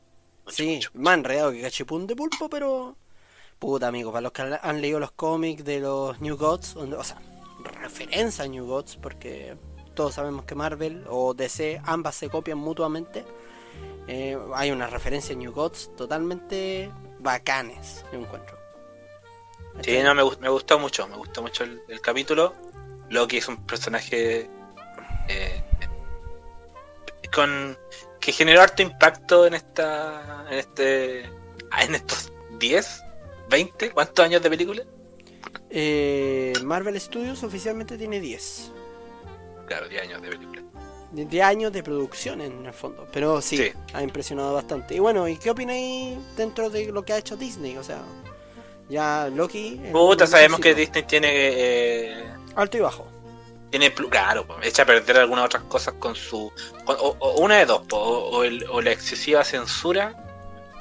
Mucho, 0.46 0.56
sí, 0.56 0.76
mucho. 0.76 0.92
más 0.94 1.16
enredado 1.16 1.52
que 1.52 1.62
cachipún 1.62 2.06
de 2.08 2.16
pulpo, 2.16 2.50
pero. 2.50 2.96
Puta, 3.58 3.88
amigo, 3.88 4.12
para 4.12 4.22
los 4.22 4.32
que 4.32 4.42
han- 4.62 4.82
leído 4.82 5.00
los 5.00 5.12
cómics 5.12 5.64
de 5.64 5.80
los 5.80 6.20
New 6.22 6.36
Gods, 6.38 6.76
o 6.76 7.04
sea, 7.04 7.20
referencia 7.82 8.44
a 8.46 8.48
New 8.48 8.66
Gods, 8.66 8.96
porque 8.98 9.56
todos 9.94 10.16
sabemos 10.16 10.46
que 10.46 10.56
Marvel 10.56 11.04
o 11.10 11.34
DC 11.34 11.80
ambas 11.86 12.16
se 12.16 12.30
copian 12.30 12.58
mutuamente. 12.58 13.24
Eh, 14.08 14.38
hay 14.56 14.72
una 14.72 14.88
referencia 14.88 15.36
a 15.36 15.38
New 15.38 15.52
Gods 15.52 15.96
totalmente 15.96 16.92
bacanes, 17.20 18.04
yo 18.12 18.20
encuentro. 18.20 18.58
Sí, 19.84 20.00
no, 20.04 20.14
me, 20.16 20.24
me 20.40 20.50
gustó 20.50 20.80
mucho, 20.80 21.08
me 21.08 21.16
gustó 21.18 21.42
mucho 21.42 21.64
el, 21.64 21.82
el 21.88 22.02
capítulo. 22.02 22.54
Loki 23.10 23.38
es 23.38 23.48
un 23.48 23.66
personaje 23.66 24.50
eh, 25.28 25.64
con 27.34 27.78
que 28.20 28.32
generó 28.32 28.62
harto 28.62 28.82
impacto 28.82 29.46
en 29.48 29.54
esta 29.56 30.46
en 30.50 30.60
este 30.60 31.30
ah, 31.72 31.84
en 31.84 31.96
estos 31.96 32.32
10, 32.60 33.04
20, 33.50 33.92
¿cuántos 33.92 34.24
años 34.26 34.42
de 34.42 34.50
película? 34.50 34.84
Eh, 35.70 36.54
Marvel 36.64 37.00
Studios 37.00 37.44
oficialmente 37.44 37.98
tiene 37.98 38.20
10. 38.20 38.72
Claro, 39.68 39.88
10 39.88 40.02
años 40.04 40.22
de 40.22 40.30
película. 40.30 40.62
10 41.14 41.44
años 41.44 41.72
de 41.74 41.84
producción 41.84 42.42
en 42.42 42.66
el 42.66 42.74
fondo. 42.74 43.08
Pero 43.12 43.42
sí, 43.42 43.58
Sí. 43.58 43.72
ha 43.94 44.04
impresionado 44.04 44.54
bastante. 44.54 44.96
Y 44.96 45.00
bueno, 45.00 45.28
¿y 45.28 45.38
qué 45.38 45.50
opináis 45.50 46.18
dentro 46.38 46.70
de 46.70 46.92
lo 46.92 47.04
que 47.04 47.14
ha 47.14 47.18
hecho 47.18 47.36
Disney? 47.36 47.78
O 47.78 47.84
sea, 47.84 48.02
ya 48.92 49.30
Loki. 49.34 49.82
Puta, 49.92 50.28
sabemos 50.28 50.60
que. 50.60 50.76
Disney 50.76 51.04
tiene 51.04 51.30
eh, 51.32 52.24
Alto 52.56 52.78
y 52.78 52.82
bajo. 52.82 53.08
tiene 53.70 53.94
claro, 53.94 54.46
echa 54.62 54.84
a 54.84 54.86
perder 54.86 55.18
algunas 55.18 55.46
otras 55.46 55.64
cosas 55.64 55.94
con 55.98 56.14
su 56.16 56.52
con- 56.86 56.98
o, 57.00 57.16
o 57.20 57.40
una 57.42 57.58
de 57.58 57.66
dos, 57.66 57.82
po, 57.88 57.98
o, 57.98 58.38
o 58.38 58.44
el- 58.44 58.66
o 58.70 58.82
la 58.82 58.92
excesiva 58.92 59.44
censura 59.44 60.16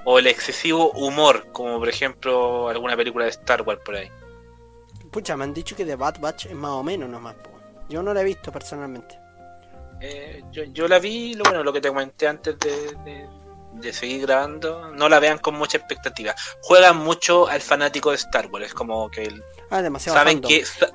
o 0.05 0.19
el 0.19 0.27
excesivo 0.27 0.91
humor, 0.93 1.47
como 1.53 1.78
por 1.78 1.89
ejemplo 1.89 2.69
alguna 2.69 2.97
película 2.97 3.24
de 3.27 3.31
Star 3.31 3.62
Wars 3.62 3.81
por 3.85 3.95
ahí. 3.97 4.11
Pucha, 5.11 5.37
me 5.37 5.45
han 5.45 5.55
dicho 5.55 5.77
que 5.77 5.85
The 5.85 5.97
Bad 5.97 6.20
Batch 6.20 6.47
es 6.47 6.55
más 6.55 6.70
o 6.73 6.82
menos 6.82 7.09
nomás. 7.09 7.35
po. 7.37 7.51
Yo 7.89 8.03
no 8.03 8.12
la 8.15 8.20
he 8.20 8.24
visto 8.24 8.51
personalmente. 8.53 9.19
Eh, 10.01 10.43
yo, 10.51 10.65
yo 10.65 10.89
la 10.89 10.99
vi, 10.99 11.35
lo 11.35 11.45
bueno, 11.45 11.62
lo 11.62 11.73
que 11.73 11.81
te 11.81 11.89
comenté 11.89 12.27
antes 12.28 12.59
de, 12.59 12.70
de- 13.05 13.28
de 13.75 13.93
seguir 13.93 14.23
grabando, 14.23 14.91
no 14.93 15.09
la 15.09 15.19
vean 15.21 15.39
con 15.39 15.55
mucha 15.55 15.79
expectativa. 15.79 16.35
Juegan 16.63 16.97
mucho 16.99 17.47
al 17.49 17.61
fanático 17.61 18.11
de 18.11 18.17
Star 18.17 18.47
Wars, 18.49 18.67
es 18.67 18.75
como 18.75 19.09
que 19.11 19.23
el- 19.25 19.43
Ah, 19.71 19.81
demasiado 19.83 20.19
saben 20.19 20.35
fandom. 20.35 20.49
que 20.51 20.65
sa- 20.65 20.91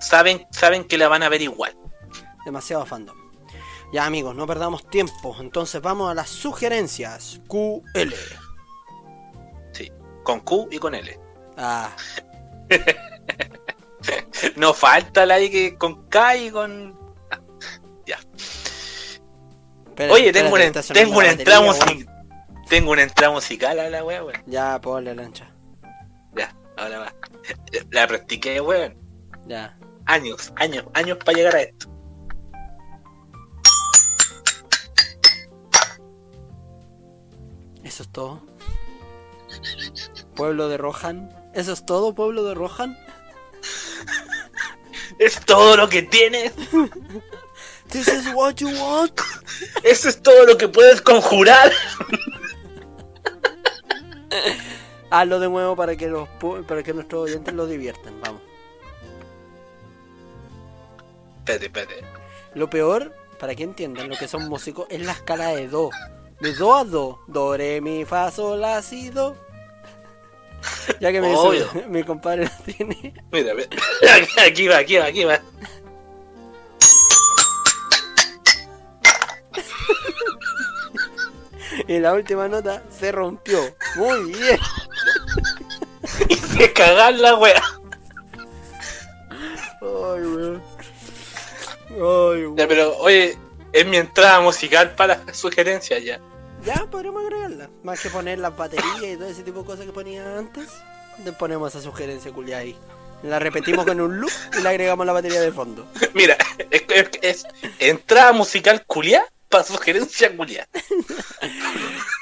saben 0.00 0.46
saben 0.50 0.84
que 0.84 0.98
la 0.98 1.08
van 1.08 1.22
a 1.22 1.28
ver 1.28 1.42
igual. 1.42 1.76
Demasiado 2.44 2.84
fandom. 2.86 3.16
Ya 3.92 4.04
amigos, 4.04 4.34
no 4.36 4.46
perdamos 4.46 4.88
tiempo. 4.90 5.34
Entonces 5.40 5.80
vamos 5.80 6.10
a 6.10 6.14
las 6.14 6.28
sugerencias. 6.28 7.40
QL. 7.48 8.12
Sí, 9.72 9.90
con 10.22 10.40
Q 10.40 10.68
y 10.70 10.78
con 10.78 10.94
L. 10.94 11.18
Ah, 11.56 11.90
No 14.56 14.72
falta 14.74 15.26
la 15.26 15.40
I 15.40 15.50
que 15.50 15.76
con 15.76 16.06
K 16.08 16.36
y 16.36 16.50
con 16.50 16.96
ya. 18.06 18.18
Oye, 20.10 20.32
tengo 20.32 20.54
una, 20.54 20.70
tengo 20.70 21.18
una 21.18 21.30
entrada 21.30 21.60
musical. 21.62 22.06
Tengo 22.68 22.92
una 22.92 23.02
entrada 23.02 23.32
musical 23.32 23.78
a 23.78 23.88
la 23.88 24.04
wea, 24.04 24.22
weón. 24.22 24.36
weón. 24.36 24.50
Ya, 24.50 24.78
ponle 24.80 25.14
lancha. 25.14 25.50
Ya, 26.36 26.54
ahora 26.76 26.98
va. 26.98 27.14
La 27.90 28.06
practiqué, 28.06 28.60
weón. 28.60 28.94
Ya. 29.46 29.76
Años, 30.04 30.52
años, 30.56 30.84
años 30.92 31.16
para 31.24 31.38
llegar 31.38 31.56
a 31.56 31.62
esto. 31.62 31.88
Eso 37.84 38.02
es 38.02 38.08
todo. 38.10 38.46
Pueblo 40.34 40.68
de 40.68 40.76
Rohan. 40.76 41.34
Eso 41.54 41.72
es 41.72 41.86
todo, 41.86 42.14
pueblo 42.14 42.44
de 42.44 42.54
Rohan. 42.54 42.98
Es 45.18 45.40
todo 45.40 45.76
lo 45.76 45.88
que 45.88 46.02
tienes. 46.02 46.52
This 47.90 48.08
is 48.08 48.32
what 48.34 48.56
you 48.56 48.68
want. 48.68 49.18
Eso 49.82 50.10
es 50.10 50.22
todo 50.22 50.44
lo 50.44 50.58
que 50.58 50.68
puedes 50.68 51.00
conjurar. 51.00 51.72
Hazlo 55.10 55.40
de 55.40 55.48
nuevo 55.48 55.74
para 55.74 55.96
que 55.96 56.08
los 56.08 56.28
para 56.66 56.82
que 56.82 56.92
nuestros 56.92 57.30
oyentes 57.30 57.54
lo 57.54 57.66
diviertan. 57.66 58.20
Vamos. 58.20 58.42
Espérate, 61.38 61.66
espérate. 61.66 62.04
Lo 62.54 62.68
peor, 62.68 63.14
para 63.38 63.54
que 63.54 63.62
entiendan 63.62 64.08
lo 64.08 64.16
que 64.16 64.28
son 64.28 64.48
músicos, 64.48 64.86
es 64.90 65.00
la 65.00 65.12
escala 65.12 65.48
de 65.48 65.68
do. 65.68 65.90
De 66.40 66.52
do 66.54 66.74
a 66.74 66.84
do. 66.84 67.20
Do, 67.26 67.56
re, 67.56 67.80
mi, 67.80 68.04
fa, 68.04 68.30
sol, 68.30 68.60
la, 68.60 68.82
si, 68.82 69.08
do. 69.10 69.34
Ya 71.00 71.12
que 71.12 71.20
me 71.20 71.28
dice, 71.30 71.86
mi 71.88 72.02
compadre 72.02 72.44
la 72.44 72.56
tiene. 72.58 73.14
Mira, 73.32 73.54
ve- 73.54 73.68
aquí 74.46 74.68
va, 74.68 74.78
aquí 74.78 74.96
va, 74.96 75.06
aquí 75.06 75.24
va. 75.24 75.40
Y 81.88 81.98
la 82.00 82.12
última 82.14 82.48
nota 82.48 82.82
se 82.90 83.12
rompió. 83.12 83.58
Muy 83.96 84.32
bien. 84.32 84.58
Y 86.28 86.34
se 86.36 86.72
cagar 86.72 87.14
la 87.14 87.34
wea. 87.36 87.62
Ay, 89.80 90.22
weón. 90.22 90.62
Ay, 91.90 91.96
weón. 91.98 92.56
Ya, 92.56 92.66
pero 92.68 92.96
oye, 92.98 93.36
es 93.72 93.86
mi 93.86 93.96
entrada 93.98 94.40
musical 94.40 94.94
para 94.94 95.20
sugerencias 95.34 96.02
ya. 96.02 96.20
Ya, 96.64 96.86
podríamos 96.90 97.22
agregarla. 97.24 97.70
Más 97.82 98.00
que 98.00 98.10
poner 98.10 98.38
las 98.38 98.56
baterías 98.56 99.02
y 99.02 99.16
todo 99.16 99.28
ese 99.28 99.42
tipo 99.42 99.60
de 99.60 99.66
cosas 99.66 99.86
que 99.86 99.92
ponía 99.92 100.38
antes. 100.38 100.68
Le 101.24 101.32
ponemos 101.32 101.74
esa 101.74 101.82
sugerencia 101.82 102.32
culia 102.32 102.58
ahí. 102.58 102.76
La 103.22 103.38
repetimos 103.38 103.84
con 103.84 104.00
un 104.00 104.20
loop 104.20 104.30
y 104.58 104.62
le 104.62 104.68
agregamos 104.68 105.04
la 105.06 105.12
batería 105.12 105.40
de 105.40 105.52
fondo. 105.52 105.86
Mira, 106.14 106.36
es, 106.70 106.84
es- 106.88 107.10
es 107.22 107.46
entrada 107.78 108.32
musical 108.32 108.84
culia 108.86 109.24
para 109.48 109.64
sugerencia 109.64 110.34
culia. 110.36 110.68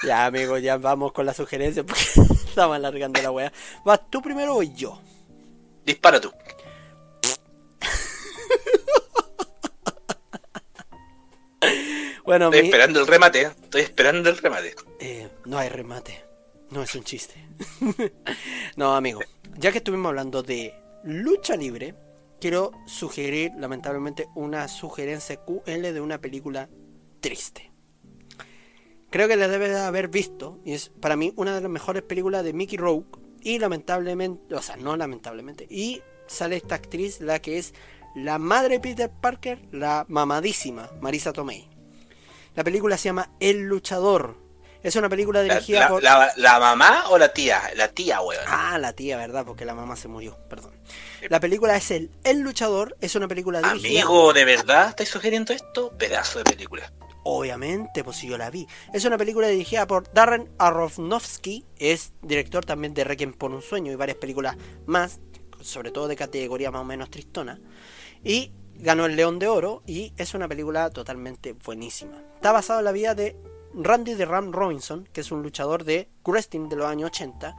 Ya, 0.03 0.27
amigo, 0.27 0.59
ya 0.59 0.77
vamos 0.77 1.11
con 1.13 1.27
la 1.27 1.35
sugerencia 1.35 1.83
porque 1.83 2.03
estamos 2.49 2.77
alargando 2.77 3.21
la 3.23 3.31
weá. 3.33 3.53
¿Vas 3.85 4.01
tú 4.11 4.23
primero 4.23 4.55
o 4.57 4.63
yo? 4.63 5.01
Dispara 5.85 6.21
tú. 6.21 6.31
Bueno, 12.25 12.47
Estoy 12.47 12.63
mi- 12.63 12.69
esperando 12.69 13.01
el 13.01 13.07
remate, 13.07 13.43
¿eh? 13.43 13.51
estoy 13.63 13.83
esperando 13.83 14.29
el 14.31 14.37
remate. 14.39 14.75
Eh, 14.99 15.29
no 15.45 15.59
hay 15.59 15.69
remate. 15.69 16.25
No 16.71 16.83
es 16.83 16.95
un 16.97 17.05
chiste. 17.05 17.35
no, 18.77 18.97
amigo. 18.97 19.21
Ya 19.59 19.71
que 19.71 19.79
estuvimos 19.79 20.09
hablando 20.11 20.43
de 20.43 20.75
lucha 21.05 21.57
libre, 21.57 21.95
quiero 22.41 22.73
sugerir, 22.87 23.53
lamentablemente, 23.59 24.27
una 24.35 24.67
sugerencia 24.67 25.37
QL 25.37 25.83
de 25.93 26.01
una 26.01 26.19
película 26.21 26.69
triste. 27.21 27.71
Creo 29.11 29.29
que 29.29 29.37
la 29.37 29.49
debe 29.49 29.69
de 29.69 29.79
haber 29.79 30.09
visto, 30.09 30.59
y 30.65 30.73
es 30.75 30.91
para 31.01 31.17
mí 31.17 31.33
una 31.37 31.55
de 31.55 31.61
las 31.61 31.71
mejores 31.71 32.03
películas 32.03 32.45
de 32.45 32.53
Mickey 32.53 32.77
Rourke. 32.79 33.19
Y 33.43 33.59
lamentablemente, 33.61 34.55
o 34.55 34.61
sea, 34.63 34.77
no 34.77 34.97
lamentablemente, 34.97 35.67
y 35.71 36.03
sale 36.27 36.57
esta 36.57 36.75
actriz, 36.75 37.21
la 37.21 37.39
que 37.41 37.59
es 37.59 37.75
la 38.17 38.39
madre 38.39 38.75
de 38.75 38.81
Peter 38.81 39.11
Parker, 39.11 39.61
la 39.71 40.05
mamadísima 40.09 40.91
Marisa 41.01 41.33
Tomei. 41.33 41.69
La 42.57 42.65
película 42.65 42.97
se 42.99 43.05
llama 43.05 43.31
El 43.39 43.61
Luchador. 43.69 44.37
Es 44.83 44.97
una 44.97 45.09
película 45.09 45.43
La, 45.43 45.55
dirigida 45.55 45.81
la- 45.81 45.89
por... 45.89 46.03
la- 46.03 46.33
la 46.37 46.59
mamá 46.59 47.05
o 47.11 47.19
la 47.19 47.33
tía? 47.33 47.63
La 47.77 47.89
tía, 47.89 48.21
weón. 48.21 48.43
Ah, 48.49 48.79
la 48.79 48.93
tía, 48.95 49.17
¿verdad? 49.17 49.45
Porque 49.45 49.65
la 49.65 49.75
mamá 49.75 49.95
se 49.97 50.09
murió, 50.09 50.37
perdón. 50.49 50.73
La 51.29 51.39
película 51.39 51.77
es 51.77 51.91
El, 51.91 52.11
El 52.25 52.41
Luchador, 52.41 52.97
es 53.01 53.15
una 53.15 53.29
película 53.29 53.61
dirigida... 53.61 54.03
Amigo, 54.03 54.33
¿de 54.33 54.45
verdad 54.45 54.89
estáis 54.91 55.09
sugiriendo 55.09 55.53
esto? 55.53 55.91
Pedazo 55.97 56.39
de 56.39 56.45
película. 56.45 56.93
Obviamente, 57.29 58.05
pues 58.05 58.19
si 58.19 58.29
yo 58.29 58.39
la 58.39 58.51
vi. 58.51 58.69
Es 58.93 59.05
una 59.05 59.19
película 59.19 59.49
dirigida 59.49 59.85
por 59.85 60.13
Darren 60.13 60.49
Aronofsky, 60.59 61.65
es 61.77 62.13
director 62.23 62.65
también 62.65 62.95
de 62.95 63.03
Requiem 63.03 63.33
por 63.33 63.51
un 63.51 63.63
sueño 63.63 63.91
y 63.91 63.97
varias 63.97 64.19
películas 64.19 64.57
más, 64.87 65.19
sobre 65.61 65.91
todo 65.91 66.07
de 66.07 66.15
categoría 66.15 66.71
más 66.71 66.83
o 66.83 66.85
menos 66.85 67.11
tristona. 67.11 67.59
Y 68.23 68.53
ganó 68.77 69.07
el 69.07 69.17
León 69.17 69.41
de 69.41 69.49
Oro 69.49 69.83
y 69.89 70.13
es 70.17 70.35
una 70.35 70.47
película 70.47 70.89
totalmente 70.91 71.53
buenísima. 71.53 72.23
Está 72.37 72.53
basada 72.53 72.79
en 72.79 72.85
la 72.85 72.93
vida 72.93 73.17
de 73.17 73.37
Randy 73.75 74.15
de 74.15 74.25
Ram 74.25 74.53
Robinson, 74.53 75.09
que 75.13 75.23
es 75.23 75.33
un 75.33 75.43
luchador 75.43 75.83
de 75.83 76.09
wrestling 76.25 76.69
de 76.69 76.77
los 76.77 76.87
años 76.87 77.09
80 77.09 77.57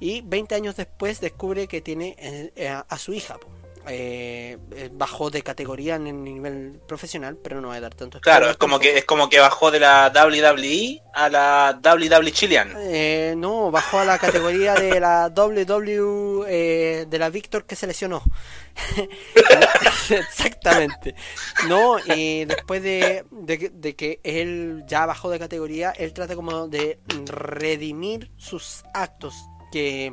y 0.00 0.22
20 0.22 0.54
años 0.54 0.76
después 0.76 1.20
descubre 1.20 1.68
que 1.68 1.82
tiene 1.82 2.16
eh, 2.18 2.52
eh, 2.56 2.68
a 2.88 2.98
su 2.98 3.12
hija. 3.12 3.38
Eh, 3.88 4.58
eh, 4.76 4.90
bajó 4.92 5.28
de 5.30 5.42
categoría 5.42 5.96
en 5.96 6.06
el 6.06 6.22
nivel 6.22 6.80
profesional, 6.86 7.36
pero 7.42 7.60
no 7.60 7.68
voy 7.68 7.78
a 7.78 7.80
dar 7.80 7.94
tanto 7.94 8.20
Claro, 8.20 8.48
es 8.48 8.56
como 8.56 8.78
que 8.78 8.96
es 8.96 9.04
como 9.04 9.28
que 9.28 9.40
bajó 9.40 9.70
de 9.72 9.80
la 9.80 10.12
WWE 10.14 11.02
a 11.14 11.28
la 11.28 11.80
WWE 11.82 12.30
Chilean. 12.32 12.72
Eh, 12.78 13.34
no, 13.36 13.70
bajó 13.72 13.98
a 13.98 14.04
la 14.04 14.18
categoría 14.18 14.74
de 14.74 15.00
la 15.00 15.28
WW 15.30 16.44
eh, 16.46 17.06
de 17.08 17.18
la 17.18 17.28
Victor 17.30 17.64
que 17.64 17.74
se 17.74 17.86
lesionó. 17.88 18.22
Exactamente. 20.10 21.14
No, 21.68 21.98
y 21.98 22.44
después 22.44 22.82
de, 22.82 23.24
de 23.30 23.58
que- 23.58 23.70
de 23.70 23.96
que 23.96 24.20
él 24.22 24.84
ya 24.86 25.06
bajó 25.06 25.30
de 25.30 25.38
categoría, 25.38 25.90
él 25.90 26.12
trata 26.12 26.34
como 26.36 26.68
de 26.68 26.98
redimir 27.26 28.30
sus 28.36 28.84
actos 28.94 29.34
que 29.72 30.12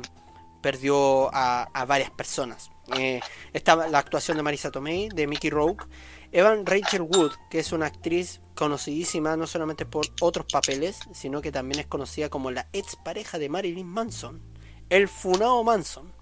perdió 0.62 1.34
a, 1.34 1.68
a 1.72 1.84
varias 1.84 2.10
personas. 2.10 2.69
Eh, 2.98 3.20
estaba 3.52 3.86
la 3.88 3.98
actuación 3.98 4.36
de 4.36 4.42
Marisa 4.42 4.70
Tomei, 4.70 5.08
de 5.08 5.26
Mickey 5.26 5.50
Rourke, 5.50 5.84
Evan 6.32 6.64
Rachel 6.66 7.02
Wood, 7.02 7.32
que 7.50 7.58
es 7.60 7.72
una 7.72 7.86
actriz 7.86 8.40
conocidísima 8.54 9.36
no 9.36 9.46
solamente 9.46 9.84
por 9.86 10.06
otros 10.20 10.46
papeles, 10.50 10.98
sino 11.12 11.40
que 11.42 11.50
también 11.52 11.80
es 11.80 11.86
conocida 11.86 12.28
como 12.28 12.50
la 12.50 12.68
ex 12.72 12.96
pareja 12.96 13.38
de 13.38 13.48
Marilyn 13.48 13.86
Manson, 13.86 14.40
el 14.88 15.08
Funao 15.08 15.64
Manson, 15.64 16.12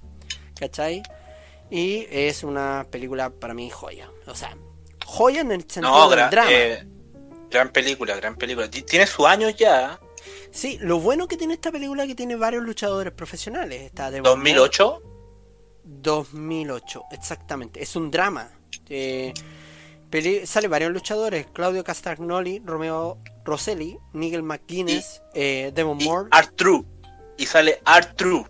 ¿cachai? 0.58 1.02
Y 1.70 2.06
es 2.10 2.42
una 2.44 2.86
película 2.90 3.28
para 3.30 3.52
mí 3.54 3.68
joya, 3.70 4.10
o 4.26 4.34
sea, 4.34 4.56
joya 5.04 5.40
en 5.42 5.52
el 5.52 5.60
sentido 5.62 5.90
No, 5.90 6.08
del 6.08 6.18
gran, 6.18 6.30
drama. 6.30 6.50
eh, 6.52 6.86
gran 7.50 7.68
película, 7.70 8.16
gran 8.16 8.36
película. 8.36 8.70
Ti- 8.70 8.82
Tiene 8.82 9.06
sus 9.06 9.26
años 9.26 9.54
ya. 9.56 9.98
Sí, 10.50 10.78
lo 10.80 10.98
bueno 11.00 11.28
que 11.28 11.36
tiene 11.36 11.54
esta 11.54 11.70
película 11.70 12.04
es 12.04 12.08
que 12.08 12.14
tiene 12.14 12.36
varios 12.36 12.62
luchadores 12.64 13.12
profesionales. 13.12 13.82
Está 13.82 14.10
Devon 14.10 14.24
2008. 14.24 15.02
2008, 15.88 17.04
exactamente. 17.12 17.82
Es 17.82 17.96
un 17.96 18.10
drama. 18.10 18.50
Eh, 18.88 19.32
sale 20.44 20.68
varios 20.68 20.92
luchadores: 20.92 21.46
Claudio 21.52 21.82
Castagnoli, 21.82 22.62
Romeo 22.64 23.18
Rosselli, 23.44 23.98
Nigel 24.12 24.42
McGuinness, 24.42 25.22
eh, 25.34 25.72
Devon 25.74 26.00
Y 26.00 26.04
Moore. 26.04 26.28
Art 26.30 26.54
True. 26.56 26.84
Y 27.36 27.46
sale 27.46 27.80
Art 27.84 28.16
True 28.16 28.44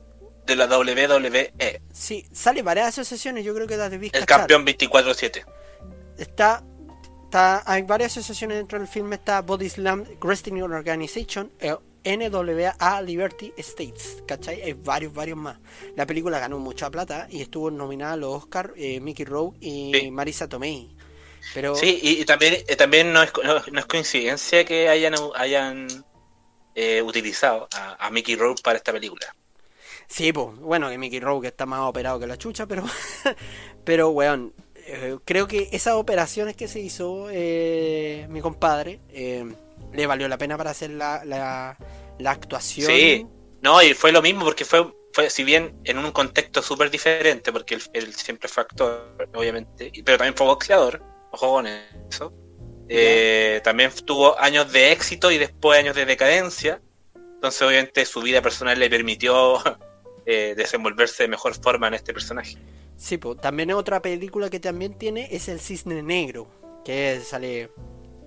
de 0.48 0.56
la 0.56 0.66
WWE. 0.66 1.52
Sí, 1.93 2.27
sale 2.32 2.62
varias 2.62 2.89
asociaciones. 2.89 3.44
Yo 3.44 3.55
creo 3.55 3.66
que 3.66 3.77
las 3.77 3.90
debí 3.90 4.10
El 4.12 4.27
campeón 4.27 4.66
24-7. 4.66 5.44
Está, 6.16 6.65
está, 7.24 7.62
hay 7.70 7.82
varias 7.82 8.12
asociaciones 8.12 8.56
dentro 8.56 8.78
del 8.78 8.89
filme. 8.89 9.16
Está 9.16 9.43
Body 9.43 9.69
Slam 9.69 10.05
Wrestling 10.20 10.62
Organization, 10.62 11.52
eh, 11.60 11.77
NWA 12.16 13.02
Liberty 13.02 13.52
States, 13.59 14.22
¿cachai? 14.26 14.62
Hay 14.62 14.72
varios, 14.72 15.12
varios 15.12 15.36
más. 15.36 15.59
La 15.94 16.06
película 16.06 16.39
ganó 16.39 16.59
mucha 16.59 16.90
plata 16.90 17.26
y 17.30 17.43
estuvo 17.43 17.70
nominada 17.70 18.14
a 18.14 18.16
los 18.16 18.35
Oscar 18.35 18.72
eh, 18.76 18.98
Mickey 19.01 19.24
Rourke 19.26 19.59
y 19.60 19.93
Sí. 19.94 20.10
Marisa 20.10 20.48
Tomei. 20.48 20.89
Pero 21.55 21.74
Sí, 21.74 21.98
y, 22.02 22.20
y 22.22 22.24
también, 22.24 22.55
eh, 22.66 22.76
también 22.76 23.12
no, 23.12 23.22
es, 23.22 23.32
no, 23.44 23.62
no 23.72 23.80
es 23.80 23.86
coincidencia 23.86 24.64
que 24.64 24.89
hayan, 24.89 25.14
hayan 25.36 25.86
eh, 26.74 27.02
utilizado 27.02 27.68
a, 27.74 28.06
a 28.06 28.10
Mickey 28.10 28.36
Rourke 28.36 28.62
para 28.62 28.78
esta 28.78 28.93
película. 28.93 29.35
Sí, 30.06 30.32
pues, 30.32 30.56
bueno, 30.56 30.89
que 30.89 30.97
Mickey 30.98 31.20
Rourke 31.20 31.48
está 31.48 31.66
más 31.66 31.80
operado 31.80 32.18
que 32.18 32.26
la 32.26 32.39
chucha, 32.39 32.66
pero, 32.66 32.85
pero, 33.85 34.09
weón, 34.10 34.55
eh, 34.74 35.18
creo 35.24 35.47
que 35.47 35.68
esas 35.72 35.94
operaciones 35.94 36.56
que 36.56 36.68
se 36.68 36.80
hizo 36.80 37.26
mi 37.26 38.40
compadre 38.40 39.01
eh, 39.10 39.44
le 39.93 40.06
valió 40.06 40.28
la 40.28 40.39
pena 40.39 40.56
para 40.56 40.70
hacer 40.70 40.90
la, 40.90 41.24
la, 41.24 41.77
la 42.19 42.31
actuación. 42.31 42.86
Sí, 42.86 43.27
no, 43.62 43.82
y 43.82 43.94
fue 43.94 44.12
lo 44.12 44.23
mismo 44.23 44.44
porque 44.44 44.65
fue, 44.65 44.93
fue 45.12 45.31
si 45.31 45.44
bien 45.44 45.78
en 45.85 45.98
un 45.98 46.12
contexto 46.12 46.62
súper 46.62 46.90
diferente, 46.90 47.52
porque 47.52 47.74
él, 47.74 47.82
él 47.93 48.15
siempre 48.15 48.48
fue 48.48 48.62
actor, 48.62 49.28
obviamente, 49.35 49.90
pero 50.05 50.19
también 50.19 50.35
fue 50.36 50.47
boxeador, 50.47 51.02
ojo 51.32 51.55
con 51.55 51.66
eso. 51.66 52.32
Eh, 52.89 53.60
también 53.65 53.90
tuvo 54.05 54.39
años 54.39 54.73
de 54.73 54.93
éxito 54.93 55.31
y 55.31 55.39
después 55.39 55.78
años 55.78 55.94
de 55.94 56.06
decadencia. 56.06 56.81
Entonces, 57.15 57.60
obviamente, 57.62 58.05
su 58.06 58.23
vida 58.23 58.40
personal 58.40 58.78
le 58.78 58.89
permitió 58.89 59.59
eh, 60.27 60.55
desenvolverse 60.56 61.24
de 61.24 61.28
mejor 61.28 61.55
forma 61.55 61.89
en 61.89 61.94
este 61.94 62.12
personaje. 62.12 62.56
Sí, 62.97 63.19
pues, 63.19 63.40
también 63.40 63.70
otra 63.73 64.02
película 64.02 64.51
que 64.51 64.59
también 64.59 64.94
tiene 64.94 65.28
es 65.31 65.48
El 65.48 65.60
Cisne 65.60 66.02
Negro, 66.02 66.48
que 66.85 67.20
sale 67.20 67.70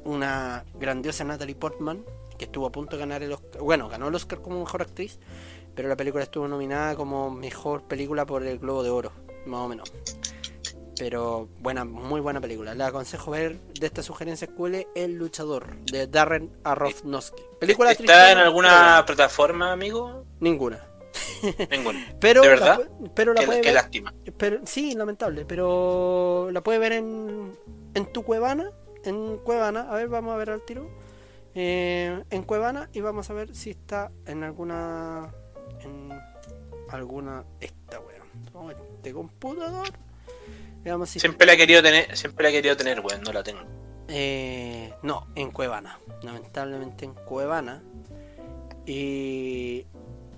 una 0.06 0.66
grandiosa 0.76 1.24
Natalie 1.24 1.56
Portman, 1.56 2.04
que 2.38 2.46
estuvo 2.46 2.66
a 2.66 2.72
punto 2.72 2.96
de 2.96 3.02
ganar 3.02 3.22
el 3.24 3.34
Oscar, 3.34 3.62
bueno, 3.62 3.88
ganó 3.90 4.08
el 4.08 4.16
Oscar 4.16 4.42
como 4.42 4.60
mejor 4.60 4.82
actriz, 4.82 5.20
pero 5.76 5.88
la 5.90 5.96
película 5.96 6.24
estuvo 6.24 6.48
nominada 6.48 6.96
como 6.96 7.30
mejor 7.32 7.84
película 7.88 8.26
por 8.26 8.44
el 8.46 8.60
Globo 8.60 8.84
de 8.84 8.90
Oro, 8.90 9.12
más 9.46 9.60
o 9.62 9.68
menos. 9.68 9.92
Pero 10.98 11.50
buena, 11.60 11.84
muy 11.84 12.22
buena 12.22 12.40
película. 12.40 12.76
Le 12.76 12.84
aconsejo 12.84 13.32
ver 13.32 13.60
de 13.80 13.88
esta 13.88 14.04
sugerencia 14.04 14.46
escuela 14.46 14.84
El 14.94 15.14
Luchador, 15.16 15.76
de 15.86 16.06
Darren 16.06 16.52
Aronofsky. 16.64 17.42
Película 17.60 17.92
¿Está 17.92 18.04
tristona, 18.04 18.32
en 18.34 18.38
alguna 18.38 19.04
plataforma, 19.08 19.72
amigo? 19.72 20.26
Ninguna. 20.40 20.80
Ninguna. 21.72 22.06
Pero 22.20 22.42
¿De 22.44 22.48
la 22.50 22.54
verdad? 22.54 22.80
pu- 23.00 23.12
pero 23.16 23.34
la 23.34 23.40
Qué, 23.42 23.46
puede 23.48 23.62
qué 23.62 23.68
ver- 23.70 23.76
lástima. 23.76 24.14
pero 24.38 24.60
sí, 24.66 24.94
lamentable, 24.94 25.44
pero 25.46 26.50
la 26.52 26.62
puedes 26.62 26.80
ver 26.80 26.92
en, 26.94 27.58
en 27.96 28.14
tu 28.14 28.22
Cuevana, 28.24 28.70
en 29.04 29.38
Cuevana, 29.38 29.88
a 29.90 29.96
ver, 29.96 30.08
vamos 30.08 30.34
a 30.34 30.38
ver 30.38 30.50
al 30.50 30.62
tiro. 30.64 30.90
Eh, 31.54 32.24
en 32.30 32.44
Cuevana 32.44 32.90
y 32.94 33.02
vamos 33.02 33.30
a 33.30 33.34
ver 33.34 33.54
si 33.54 33.72
está 33.72 34.12
en 34.26 34.44
alguna 34.44 35.34
en 35.84 36.12
alguna. 36.90 37.44
Esta 37.60 38.00
weón. 38.00 38.28
Oh, 38.54 38.72
Este 38.72 39.14
computador. 39.14 39.88
Veamos 40.84 41.10
si. 41.10 41.20
Siempre 41.20 41.46
la 41.46 41.54
he 41.54 41.58
querido 41.58 41.82
tener, 41.82 42.16
siempre 42.18 42.44
la 42.44 42.50
he 42.50 42.54
querido 42.54 42.78
tener, 42.78 43.00
weón, 43.02 43.22
no 43.22 43.34
la 43.34 43.44
tengo. 43.44 43.62
Eh, 44.08 44.94
no, 45.04 45.28
en 45.36 45.52
Cuevana. 45.52 46.00
Lamentablemente 46.22 47.06
en 47.06 47.14
Cuevana. 47.14 47.84
Y. 48.86 49.86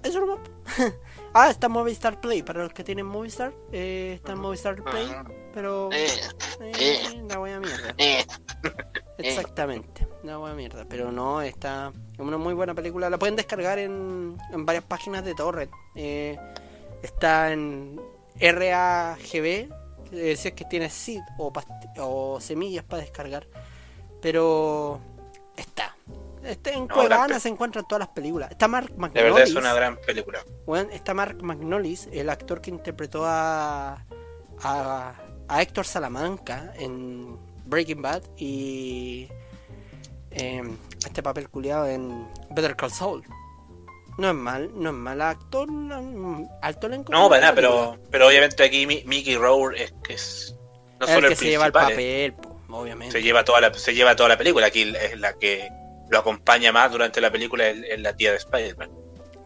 Eso 0.04 0.20
nomás. 0.20 0.40
ah, 1.34 1.50
está 1.50 1.68
en 1.68 1.74
Movistar 1.74 2.20
Play. 2.20 2.44
Para 2.44 2.64
los 2.64 2.74
que 2.74 2.84
tienen 2.84 3.06
Movistar, 3.06 3.54
eh, 3.72 4.14
está 4.16 4.34
en 4.34 4.40
Movistar 4.40 4.76
Play. 4.84 5.08
Pero. 5.54 5.90
Eh, 5.92 6.08
Eh, 6.60 7.24
la 7.30 7.40
wea 7.40 7.60
mierda. 7.60 7.94
eh. 7.98 8.26
Exactamente, 9.18 10.08
la 10.24 10.40
wea 10.40 10.54
mierda. 10.54 10.86
Pero 10.90 11.12
no, 11.12 11.42
está. 11.42 11.92
Es 12.14 12.20
una 12.20 12.38
muy 12.38 12.54
buena 12.54 12.74
película. 12.74 13.10
La 13.10 13.18
pueden 13.20 13.36
descargar 13.36 13.80
en, 13.80 14.38
en 14.52 14.66
varias 14.66 14.84
páginas 14.86 15.24
de 15.24 15.34
torrent. 15.36 15.72
Eh, 15.96 16.38
está 17.02 17.52
en 17.52 18.00
RAGB. 18.40 19.70
si 20.12 20.48
es 20.48 20.52
que 20.54 20.66
tiene 20.66 20.90
seed 20.90 21.22
o, 21.38 21.52
past- 21.54 21.70
o 22.00 22.40
semillas 22.40 22.84
para 22.84 23.02
descargar. 23.04 23.48
Pero 24.22 25.00
está. 25.56 25.96
Está 26.44 26.72
en 26.72 26.88
No, 26.88 26.94
Cuevana 26.96 27.40
se 27.40 27.48
encuentran 27.50 27.86
todas 27.88 28.00
las 28.02 28.10
películas. 28.10 28.52
Está 28.52 28.68
Mark 28.68 28.90
De 28.90 28.98
McNulty. 28.98 29.22
verdad 29.24 29.44
es 29.44 29.56
una 29.56 29.74
gran 29.74 29.98
película. 29.98 30.40
Weón, 30.66 30.90
está 30.92 31.14
Mark 31.14 31.38
McNullis, 31.42 32.10
el 32.12 32.30
actor 32.30 32.60
que 32.60 32.70
interpretó 32.70 33.24
a, 33.26 34.04
a, 34.62 35.14
a 35.48 35.62
Héctor 35.62 35.86
Salamanca 35.86 36.74
en 36.78 37.38
Breaking 37.66 38.02
Bad 38.02 38.24
y 38.38 39.28
em, 40.32 40.76
este 41.06 41.22
papel 41.24 41.50
culiado 41.50 41.88
en 41.88 42.28
Better 42.52 42.76
Call 42.76 42.92
Saul. 42.92 43.24
No 44.18 44.30
es 44.30 44.36
mal, 44.36 44.70
no 44.76 44.90
es 44.90 44.96
mal 44.96 45.22
actor, 45.22 45.72
no- 45.72 46.48
alto 46.62 46.88
elenco. 46.88 47.12
No, 47.12 47.30
para 47.30 47.42
nada, 47.42 47.56
pero, 47.56 47.98
pero 48.12 48.28
obviamente 48.28 48.64
aquí 48.64 48.86
Mi- 48.86 49.04
Mickey 49.06 49.36
Rourke 49.36 49.84
es 49.84 49.94
que 50.04 50.14
es 50.14 50.56
no 51.00 51.06
es 51.08 51.12
solo 51.14 51.28
el 51.28 51.34
el 51.34 51.38
que 51.38 51.44
se 51.46 51.50
lleva 51.50 51.66
el 51.66 51.72
papel, 51.72 52.34
po, 52.34 52.60
obviamente. 52.70 53.12
se 53.12 53.24
lleva 53.24 53.44
toda 53.44 53.60
la 53.62 53.74
se 53.74 53.94
lleva 53.94 54.16
toda 54.16 54.30
la 54.30 54.38
película. 54.38 54.68
Aquí 54.68 54.82
es 54.96 55.20
la 55.20 55.34
que 55.34 55.68
lo 56.10 56.20
acompaña 56.20 56.72
más 56.72 56.92
durante 56.92 57.20
la 57.22 57.32
película 57.32 57.68
es 57.68 58.00
la 58.00 58.16
tía 58.16 58.32
de 58.32 58.38
Spider-Man. 58.38 58.92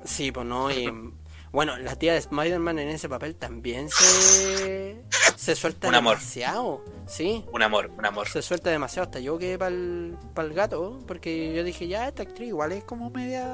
Sí, 0.04 0.32
pues 0.34 0.46
no, 0.46 0.70
y 0.70 0.86
bueno, 1.52 1.78
la 1.78 1.96
tía 1.96 2.14
de 2.14 2.20
Spider-Man 2.20 2.80
en 2.80 2.90
ese 2.90 3.08
papel 3.10 3.36
también 3.36 3.90
se, 3.90 5.02
se 5.36 5.56
suelta 5.56 5.88
Un 5.88 5.96
amor. 5.96 6.18
demasiado, 6.18 6.84
sí. 7.08 7.46
Un 7.52 7.64
amor, 7.64 7.90
un 7.98 8.06
amor. 8.06 8.28
se 8.28 8.42
suelta 8.42 8.70
demasiado 8.70 9.06
hasta 9.08 9.20
yo 9.20 9.38
que 9.38 9.58
para 9.58 9.70
el, 9.74 10.18
gato 10.54 11.00
porque 11.08 11.54
yo 11.54 11.64
dije 11.64 11.88
ya 11.88 12.08
esta 12.08 12.24
actriz 12.24 12.50
igual 12.50 12.72
es 12.74 12.84
como 12.84 13.10
media 13.10 13.48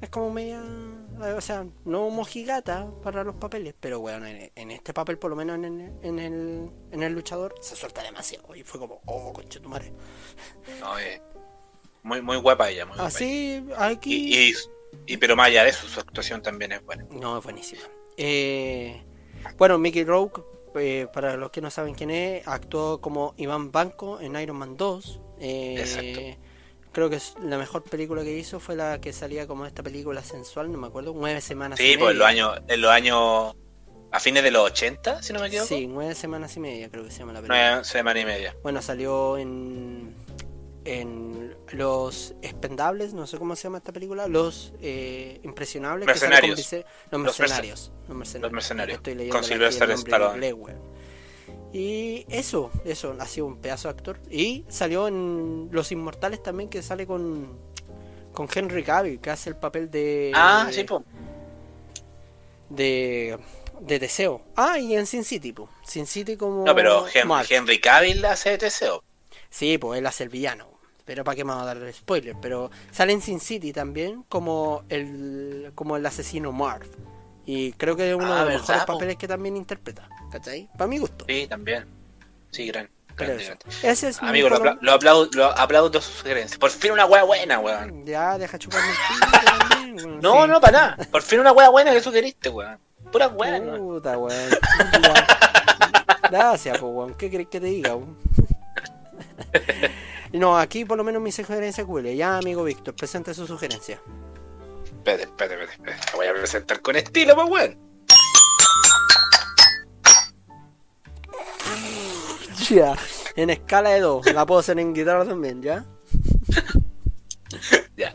es 0.00 0.08
como 0.08 0.30
media 0.30 0.60
o 1.36 1.40
sea 1.40 1.64
no 1.84 2.10
mojigata 2.10 2.90
para 3.04 3.22
los 3.22 3.36
papeles 3.36 3.74
pero 3.78 4.00
bueno 4.00 4.26
en, 4.26 4.50
en 4.56 4.70
este 4.72 4.92
papel 4.92 5.16
por 5.18 5.30
lo 5.30 5.36
menos 5.36 5.56
en, 5.56 5.64
el- 5.64 5.92
en 6.02 6.18
el 6.18 6.70
en 6.90 7.02
el 7.04 7.12
luchador 7.12 7.54
se 7.60 7.76
suelta 7.76 8.02
demasiado 8.02 8.54
y 8.56 8.64
fue 8.64 8.80
como 8.80 9.00
oh 9.06 9.32
conche 9.32 9.60
tu 9.60 9.68
madre 9.68 9.92
No, 10.80 10.98
eh, 10.98 11.22
muy, 12.02 12.20
muy 12.20 12.36
guapa 12.38 12.68
ella, 12.70 12.84
muy 12.86 12.96
guapa 12.96 13.08
ella. 13.10 13.16
así 13.16 13.64
aquí 13.76 14.34
Y, 14.34 14.50
y, 14.50 14.54
y- 15.06 15.16
pero 15.16 15.36
más 15.36 15.48
allá 15.48 15.64
de 15.64 15.70
eso, 15.70 15.86
su 15.88 16.00
actuación 16.00 16.42
también 16.42 16.72
es 16.72 16.84
buena. 16.84 17.04
No, 17.10 17.38
es 17.38 17.44
buenísima. 17.44 17.82
Eh, 18.16 19.02
bueno, 19.56 19.78
Mickey 19.78 20.04
Rourke, 20.04 20.42
eh, 20.76 21.06
para 21.12 21.36
los 21.36 21.50
que 21.50 21.60
no 21.60 21.70
saben 21.70 21.94
quién 21.94 22.10
es, 22.10 22.46
actuó 22.46 23.00
como 23.00 23.34
Iván 23.36 23.70
Banco 23.72 24.20
en 24.20 24.36
Iron 24.36 24.56
Man 24.56 24.76
2. 24.76 25.20
Eh, 25.40 25.76
Exacto. 25.78 26.48
Creo 26.92 27.08
que 27.08 27.18
la 27.42 27.56
mejor 27.56 27.82
película 27.84 28.22
que 28.22 28.36
hizo 28.36 28.60
fue 28.60 28.76
la 28.76 29.00
que 29.00 29.14
salía 29.14 29.46
como 29.46 29.64
esta 29.64 29.82
película 29.82 30.22
sensual, 30.22 30.70
no 30.70 30.76
me 30.76 30.86
acuerdo, 30.88 31.14
nueve 31.16 31.40
semanas 31.40 31.80
y 31.80 31.92
Sí, 31.92 31.96
pues 31.96 32.12
en 32.12 32.18
los 32.18 32.28
media. 32.28 32.46
años, 32.52 32.62
en 32.68 32.80
los 32.82 32.90
años 32.90 33.54
a 34.10 34.20
fines 34.20 34.42
de 34.42 34.50
los 34.50 34.62
80, 34.70 35.22
si 35.22 35.32
no 35.32 35.40
me 35.40 35.46
equivoco. 35.46 35.68
Sí, 35.68 35.86
nueve 35.86 36.14
semanas 36.14 36.54
y 36.58 36.60
media 36.60 36.90
creo 36.90 37.02
que 37.04 37.10
se 37.10 37.20
llama 37.20 37.32
la 37.32 37.38
película. 37.40 37.70
Nueve 37.70 37.84
semanas 37.86 38.22
y 38.22 38.26
media. 38.26 38.54
Bueno, 38.62 38.82
salió 38.82 39.38
en 39.38 40.14
en 40.84 41.56
Los 41.72 42.34
Expendables, 42.42 43.14
no 43.14 43.26
sé 43.26 43.38
cómo 43.38 43.54
se 43.56 43.64
llama 43.64 43.78
esta 43.78 43.92
película, 43.92 44.26
Los 44.28 44.72
eh, 44.80 45.40
Impresionables, 45.42 46.06
que 46.06 46.12
Mercenarios. 46.12 46.58
Vice- 46.58 46.84
los 47.10 47.20
Los 47.22 47.34
merce- 47.34 47.40
Mercenarios. 47.40 47.92
Los 48.08 48.16
Mercenarios. 48.16 48.42
Los 48.42 48.52
Mercenarios, 48.52 48.96
Estoy 48.98 49.14
leyendo 49.14 49.36
con 49.36 49.44
Sylvester 49.44 49.90
Stallone. 49.90 50.54
Y 51.72 52.26
eso, 52.28 52.70
eso, 52.84 53.16
ha 53.18 53.26
sido 53.26 53.46
un 53.46 53.56
pedazo 53.56 53.88
de 53.88 53.94
actor. 53.94 54.18
Y 54.30 54.64
salió 54.68 55.08
en 55.08 55.68
Los 55.72 55.90
Inmortales 55.92 56.42
también, 56.42 56.68
que 56.68 56.82
sale 56.82 57.06
con, 57.06 57.48
con 58.32 58.48
Henry 58.54 58.82
Cavill, 58.82 59.20
que 59.20 59.30
hace 59.30 59.50
el 59.50 59.56
papel 59.56 59.90
de. 59.90 60.32
Ah, 60.34 60.68
sí, 60.70 60.84
pues. 60.84 61.02
De, 62.68 63.38
de 63.80 63.98
Deseo. 63.98 64.42
Ah, 64.56 64.78
y 64.78 64.94
en 64.96 65.06
Sin 65.06 65.24
City, 65.24 65.52
po. 65.52 65.68
Sin 65.86 66.06
City 66.06 66.36
como. 66.36 66.64
No, 66.64 66.74
pero 66.74 67.06
Henry, 67.06 67.28
Mark. 67.28 67.46
Henry 67.50 67.80
Cavill 67.80 68.24
hace 68.24 68.50
de 68.50 68.58
Teseo. 68.58 69.02
Sí, 69.50 69.78
pues 69.78 69.98
él 69.98 70.06
hace 70.06 70.24
el 70.24 70.30
villano. 70.30 70.71
Pero 71.12 71.24
para 71.24 71.36
qué 71.36 71.44
me 71.44 71.52
va 71.52 71.60
a 71.60 71.74
dar 71.74 71.92
spoiler. 71.92 72.34
Pero 72.40 72.70
sale 72.90 73.12
en 73.12 73.20
Sin 73.20 73.38
City 73.38 73.70
también 73.70 74.24
como 74.30 74.82
el, 74.88 75.70
como 75.74 75.98
el 75.98 76.06
asesino 76.06 76.52
Marv. 76.52 76.86
Y 77.44 77.72
creo 77.72 77.94
que 77.96 78.08
es 78.08 78.16
uno 78.16 78.32
Ah, 78.32 78.44
de 78.44 78.44
los 78.44 78.46
¿verdad, 78.46 78.60
mejores 78.60 78.84
po? 78.86 78.92
papeles 78.94 79.16
que 79.16 79.28
también 79.28 79.58
interpreta. 79.58 80.08
¿Cachai? 80.30 80.70
Para 80.78 80.88
mi 80.88 80.96
gusto. 80.96 81.26
Sí, 81.28 81.46
también. 81.46 81.84
Sí, 82.50 82.66
gran. 82.68 82.88
Grande, 83.14 83.44
grande. 83.44 83.64
Ese 83.82 84.08
es 84.08 84.22
mi 84.22 84.28
Amigo, 84.30 84.48
lo, 84.48 84.56
apla- 84.56 84.78
lo 84.80 84.92
aplaudo, 84.94 85.28
lo 85.34 85.44
aplaudo 85.58 86.00
su 86.00 86.10
sugerencia. 86.12 86.58
Por 86.58 86.70
fin 86.70 86.92
una 86.92 87.04
wea 87.04 87.24
buena, 87.24 87.58
weón. 87.58 88.06
Ya, 88.06 88.38
deja 88.38 88.58
chuparme 88.58 88.88
el 88.88 89.44
también, 89.68 89.96
weón. 90.06 90.20
No, 90.22 90.44
Sí. 90.44 90.48
no, 90.48 90.60
para 90.62 90.72
nada. 90.78 90.96
Por 91.10 91.20
fin 91.20 91.40
una 91.40 91.52
wea 91.52 91.68
buena 91.68 91.92
que 91.92 92.00
sugeriste, 92.00 92.48
weón. 92.48 92.78
Pura 93.12 93.28
wea. 93.28 93.60
Puta, 93.76 94.16
weón. 94.16 94.50
Ya. 95.02 95.26
Gracias, 96.30 96.78
pues, 96.78 96.90
weón. 96.94 97.12
¿Qué 97.16 97.30
querés 97.30 97.48
que 97.48 97.60
te 97.60 97.66
diga, 97.66 97.96
weón? 97.96 98.16
No, 100.42 100.58
aquí 100.58 100.84
por 100.84 100.98
lo 100.98 101.04
menos 101.04 101.22
mi 101.22 101.30
sugerencia 101.30 101.84
cubre. 101.84 102.16
Ya, 102.16 102.36
amigo 102.36 102.64
Víctor, 102.64 102.96
presente 102.96 103.32
su 103.32 103.46
sugerencia. 103.46 104.02
Espérate, 104.84 105.22
espérate, 105.22 105.62
espérate. 105.70 106.10
Te 106.10 106.16
voy 106.16 106.26
a 106.26 106.34
presentar 106.34 106.82
con 106.82 106.96
estilo, 106.96 107.36
pues, 107.36 107.48
weón. 107.48 107.78
Ya. 112.68 112.96
En 113.36 113.50
escala 113.50 113.90
de 113.90 114.00
2. 114.00 114.32
La 114.32 114.44
puedo 114.44 114.58
hacer 114.58 114.80
en 114.80 114.92
guitarra 114.92 115.24
también, 115.24 115.62
¿ya? 115.62 115.84
Ya. 117.96 118.12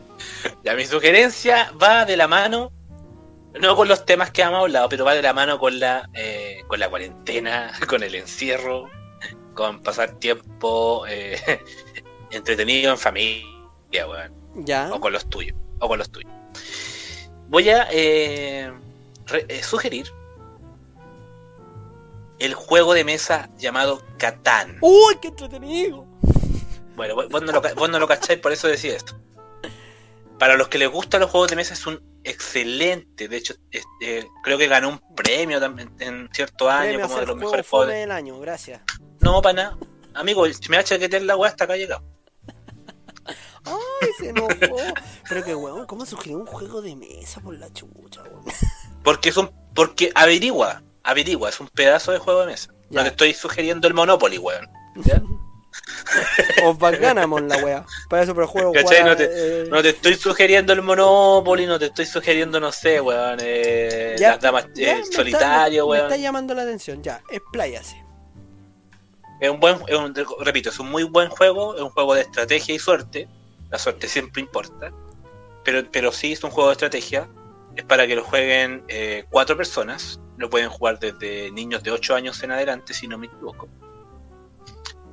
Ya, 0.64 0.74
mi 0.74 0.84
sugerencia 0.84 1.72
va 1.82 2.04
de 2.04 2.18
la 2.18 2.28
mano, 2.28 2.72
no 3.58 3.74
con 3.74 3.88
los 3.88 4.04
temas 4.04 4.32
que 4.32 4.42
hemos 4.42 4.60
hablado, 4.60 4.90
pero 4.90 5.06
va 5.06 5.14
de 5.14 5.22
la 5.22 5.32
mano 5.32 5.58
con 5.58 5.80
la, 5.80 6.10
eh, 6.12 6.62
con 6.66 6.78
la 6.78 6.90
cuarentena, 6.90 7.72
con 7.88 8.02
el 8.02 8.14
encierro, 8.14 8.90
con 9.54 9.80
pasar 9.82 10.12
tiempo 10.18 11.06
eh, 11.08 11.40
entretenido 12.30 12.90
en 12.92 12.98
familia, 12.98 14.06
weón. 14.08 14.32
Ya. 14.64 14.90
O 14.92 15.00
con 15.00 15.12
los 15.12 15.28
tuyos. 15.28 15.56
O 15.80 15.88
con 15.88 15.98
los 15.98 16.10
tuyos. 16.10 16.30
Voy 17.48 17.68
a 17.70 17.88
eh, 17.90 18.72
re- 19.26 19.46
eh, 19.48 19.62
sugerir 19.62 20.10
el 22.38 22.54
juego 22.54 22.94
de 22.94 23.04
mesa 23.04 23.48
llamado 23.58 24.02
Catán. 24.18 24.78
¡Uy, 24.80 25.16
qué 25.20 25.28
entretenido! 25.28 26.06
Bueno, 26.96 27.14
vos 27.14 27.42
no 27.42 27.52
lo, 27.52 27.60
vos 27.74 27.88
no 27.90 27.98
lo 27.98 28.06
cacháis, 28.08 28.38
por 28.40 28.52
eso 28.52 28.68
decía 28.68 28.94
esto. 28.96 29.14
Para 30.38 30.56
los 30.56 30.68
que 30.68 30.78
les 30.78 30.88
gustan 30.88 31.20
los 31.20 31.30
juegos 31.30 31.50
de 31.50 31.56
mesa 31.56 31.74
es 31.74 31.86
un 31.86 32.00
excelente. 32.24 33.28
De 33.28 33.36
hecho, 33.36 33.54
es- 33.70 33.84
eh, 34.02 34.26
creo 34.44 34.56
que 34.58 34.68
ganó 34.68 34.88
un 34.88 35.00
premio 35.16 35.58
también 35.60 35.90
en 36.00 36.28
cierto 36.32 36.70
año 36.70 36.98
a 36.98 37.02
como 37.02 37.18
de 37.20 37.26
los 37.26 37.36
mejores 37.36 37.66
juegos. 37.68 37.88
de- 37.88 37.94
del 37.94 38.12
año, 38.12 38.38
gracias. 38.40 38.82
No, 39.20 39.40
para 39.42 39.52
nada. 39.54 39.78
Amigo, 40.14 40.46
si 40.46 40.68
me 40.68 40.76
ha 40.76 40.84
chaquetear 40.84 41.22
la 41.22 41.36
weá 41.36 41.50
hasta 41.50 41.64
acá 41.64 41.76
llegado. 41.76 42.02
¡Ay, 44.02 44.08
se 44.18 44.28
enojó! 44.30 44.48
Pero 45.28 45.44
que, 45.44 45.54
weón, 45.54 45.86
¿cómo 45.86 46.06
sugirió 46.06 46.38
un 46.38 46.46
juego 46.46 46.80
de 46.82 46.96
mesa 46.96 47.40
por 47.40 47.54
la 47.58 47.72
chucha, 47.72 48.22
weón? 48.22 48.44
Porque 49.04 49.28
es 49.30 49.36
un, 49.36 49.50
porque 49.74 50.10
averigua, 50.14 50.82
averigua, 51.02 51.48
es 51.48 51.60
un 51.60 51.68
pedazo 51.68 52.12
de 52.12 52.18
juego 52.18 52.40
de 52.40 52.46
mesa. 52.46 52.70
Ya. 52.90 52.98
No 53.00 53.02
te 53.04 53.08
estoy 53.10 53.34
sugiriendo 53.34 53.86
el 53.88 53.94
Monopoly, 53.94 54.38
weón. 54.38 54.68
¿Ya? 55.04 55.22
Os 56.64 56.78
ganamos 56.78 57.42
la 57.42 57.56
wea. 57.58 57.86
Para 58.08 58.22
eso, 58.22 58.32
pero 58.34 58.44
el 58.46 58.50
juego, 58.50 58.72
¿Cachai? 58.72 59.02
weón, 59.02 59.08
No 59.10 59.16
te, 59.16 59.24
eh, 59.30 59.66
no 59.70 59.82
te 59.82 59.88
estoy 59.90 60.14
sugiriendo 60.16 60.72
el 60.72 60.82
Monopoly, 60.82 61.66
no 61.66 61.78
te 61.78 61.86
estoy 61.86 62.06
sugiriendo, 62.06 62.58
no 62.58 62.72
sé, 62.72 63.00
weón, 63.00 63.38
eh, 63.42 64.16
ya, 64.18 64.30
las 64.30 64.40
damas 64.40 64.66
ya, 64.74 64.92
eh, 64.92 64.94
me 64.96 65.00
está- 65.02 65.16
solitario, 65.16 65.84
me, 65.84 65.90
weón. 65.90 66.04
está 66.06 66.16
llamando 66.16 66.54
la 66.54 66.62
atención, 66.62 67.02
ya, 67.02 67.22
expláyase. 67.30 68.02
Es 69.40 69.50
un 69.50 69.60
buen, 69.60 69.78
es 69.86 69.96
un- 69.96 70.14
repito, 70.40 70.70
es 70.70 70.78
un 70.80 70.90
muy 70.90 71.04
buen 71.04 71.28
juego, 71.28 71.76
es 71.76 71.82
un 71.82 71.90
juego 71.90 72.14
de 72.14 72.22
estrategia 72.22 72.74
y 72.74 72.78
suerte. 72.78 73.28
La 73.70 73.78
suerte 73.78 74.08
siempre 74.08 74.42
importa. 74.42 74.92
Pero, 75.64 75.82
pero 75.90 76.12
sí 76.12 76.32
es 76.32 76.42
un 76.44 76.50
juego 76.50 76.68
de 76.68 76.72
estrategia. 76.72 77.28
Es 77.76 77.84
para 77.84 78.06
que 78.06 78.16
lo 78.16 78.24
jueguen 78.24 78.84
eh, 78.88 79.24
cuatro 79.30 79.56
personas. 79.56 80.20
Lo 80.36 80.50
pueden 80.50 80.68
jugar 80.68 80.98
desde 80.98 81.50
niños 81.50 81.82
de 81.82 81.90
8 81.90 82.14
años 82.14 82.42
en 82.42 82.52
adelante, 82.52 82.94
si 82.94 83.08
no 83.08 83.18
me 83.18 83.26
equivoco. 83.26 83.68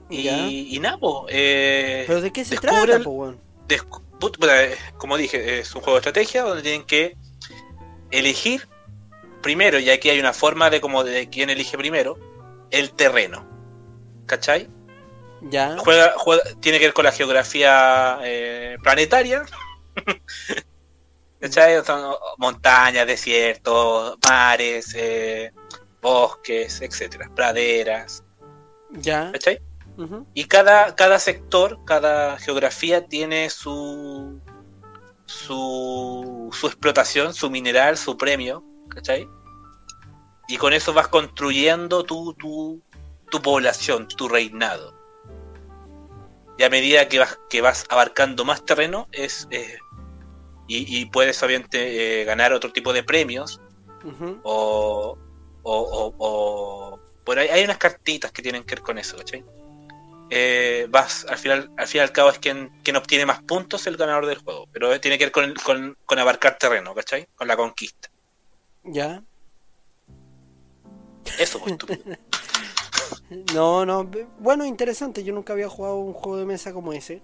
Y, 0.09 0.75
y 0.75 0.79
nada, 0.79 0.97
po, 0.97 1.25
eh, 1.29 2.03
¿Pero 2.05 2.21
de 2.21 2.31
qué 2.31 2.45
se 2.45 2.57
trata, 2.57 2.99
po, 2.99 3.11
bueno, 3.11 3.39
eh, 3.67 4.75
como 4.97 5.17
dije, 5.17 5.59
es 5.59 5.73
un 5.73 5.81
juego 5.81 5.95
de 5.95 6.01
estrategia 6.01 6.43
donde 6.43 6.61
tienen 6.61 6.83
que 6.83 7.17
elegir 8.11 8.67
primero, 9.41 9.79
y 9.79 9.89
aquí 9.89 10.09
hay 10.09 10.19
una 10.19 10.33
forma 10.33 10.69
de 10.69 10.79
como 10.79 11.03
de 11.03 11.29
quién 11.29 11.49
elige 11.49 11.77
primero, 11.77 12.17
el 12.71 12.91
terreno. 12.91 13.47
¿Cachai? 14.25 14.69
Ya. 15.47 15.77
Juega, 15.77 16.13
juega, 16.17 16.43
tiene 16.59 16.79
que 16.79 16.85
ver 16.85 16.93
con 16.93 17.05
la 17.05 17.11
geografía 17.11 18.17
eh, 18.23 18.77
planetaria. 18.81 19.45
¿Cachai? 21.39 21.85
Son 21.85 22.15
montañas, 22.37 23.05
desiertos, 23.05 24.17
mares, 24.27 24.93
eh, 24.95 25.51
bosques, 26.01 26.81
etcétera, 26.81 27.29
praderas. 27.35 28.23
Ya. 28.89 29.31
¿Cachai? 29.31 29.59
ujú, 29.97 30.25
Y 30.33 30.45
cada, 30.45 30.95
cada 30.95 31.19
sector, 31.19 31.79
cada 31.85 32.39
geografía 32.39 33.05
tiene 33.05 33.51
su, 33.51 34.41
su, 35.25 36.49
su 36.51 36.67
explotación, 36.67 37.35
su 37.35 37.51
mineral, 37.51 37.97
su 37.97 38.17
premio, 38.17 38.63
¿cachai? 38.89 39.27
Y 40.47 40.57
con 40.57 40.73
eso 40.73 40.93
vas 40.93 41.07
construyendo 41.07 42.03
tu, 42.03 42.33
tu, 42.33 42.81
tu 43.29 43.41
población, 43.41 44.07
tu 44.07 44.27
reinado. 44.27 44.94
Y 46.57 46.63
a 46.63 46.69
medida 46.69 47.07
que 47.09 47.19
vas, 47.19 47.37
que 47.49 47.61
vas 47.61 47.85
abarcando 47.89 48.45
más 48.45 48.63
terreno, 48.63 49.07
es, 49.11 49.47
eh, 49.51 49.77
y, 50.67 50.99
y 51.01 51.05
puedes 51.05 51.41
obviamente 51.43 52.21
eh, 52.21 52.23
ganar 52.25 52.53
otro 52.53 52.71
tipo 52.71 52.93
de 52.93 53.03
premios, 53.03 53.59
o, 54.43 55.17
o, 55.63 55.79
o, 55.79 56.15
o- 56.17 56.99
por 57.25 57.39
ahí 57.39 57.47
hay 57.49 57.63
unas 57.63 57.77
cartitas 57.77 58.31
que 58.31 58.41
tienen 58.41 58.63
que 58.63 58.75
ver 58.75 58.83
con 58.83 58.97
eso, 58.97 59.17
¿cachai? 59.17 59.43
Eh, 60.29 60.87
vas, 60.89 61.25
al 61.29 61.37
final, 61.37 61.69
al 61.77 61.87
fin 61.87 61.99
y 61.99 62.01
al 62.01 62.11
cabo 62.11 62.29
es 62.29 62.39
quien, 62.39 62.71
quien 62.83 62.95
obtiene 62.95 63.25
más 63.25 63.41
puntos 63.43 63.85
el 63.87 63.97
ganador 63.97 64.25
del 64.25 64.37
juego, 64.39 64.67
pero 64.71 64.99
tiene 64.99 65.17
que 65.17 65.25
ver 65.25 65.31
con, 65.31 65.53
con, 65.55 65.97
con 66.05 66.19
abarcar 66.19 66.57
terreno, 66.57 66.93
¿cachai? 66.95 67.27
Con 67.35 67.47
la 67.47 67.55
conquista. 67.55 68.09
Ya. 68.83 69.21
Eso, 71.37 71.59
pues 71.59 71.77
tú. 71.79 71.87
No, 73.53 73.85
no. 73.85 74.09
Bueno, 74.39 74.65
interesante. 74.65 75.23
Yo 75.23 75.33
nunca 75.33 75.53
había 75.53 75.69
jugado 75.69 75.97
un 75.97 76.13
juego 76.13 76.37
de 76.37 76.45
mesa 76.45 76.73
como 76.73 76.93
ese. 76.93 77.21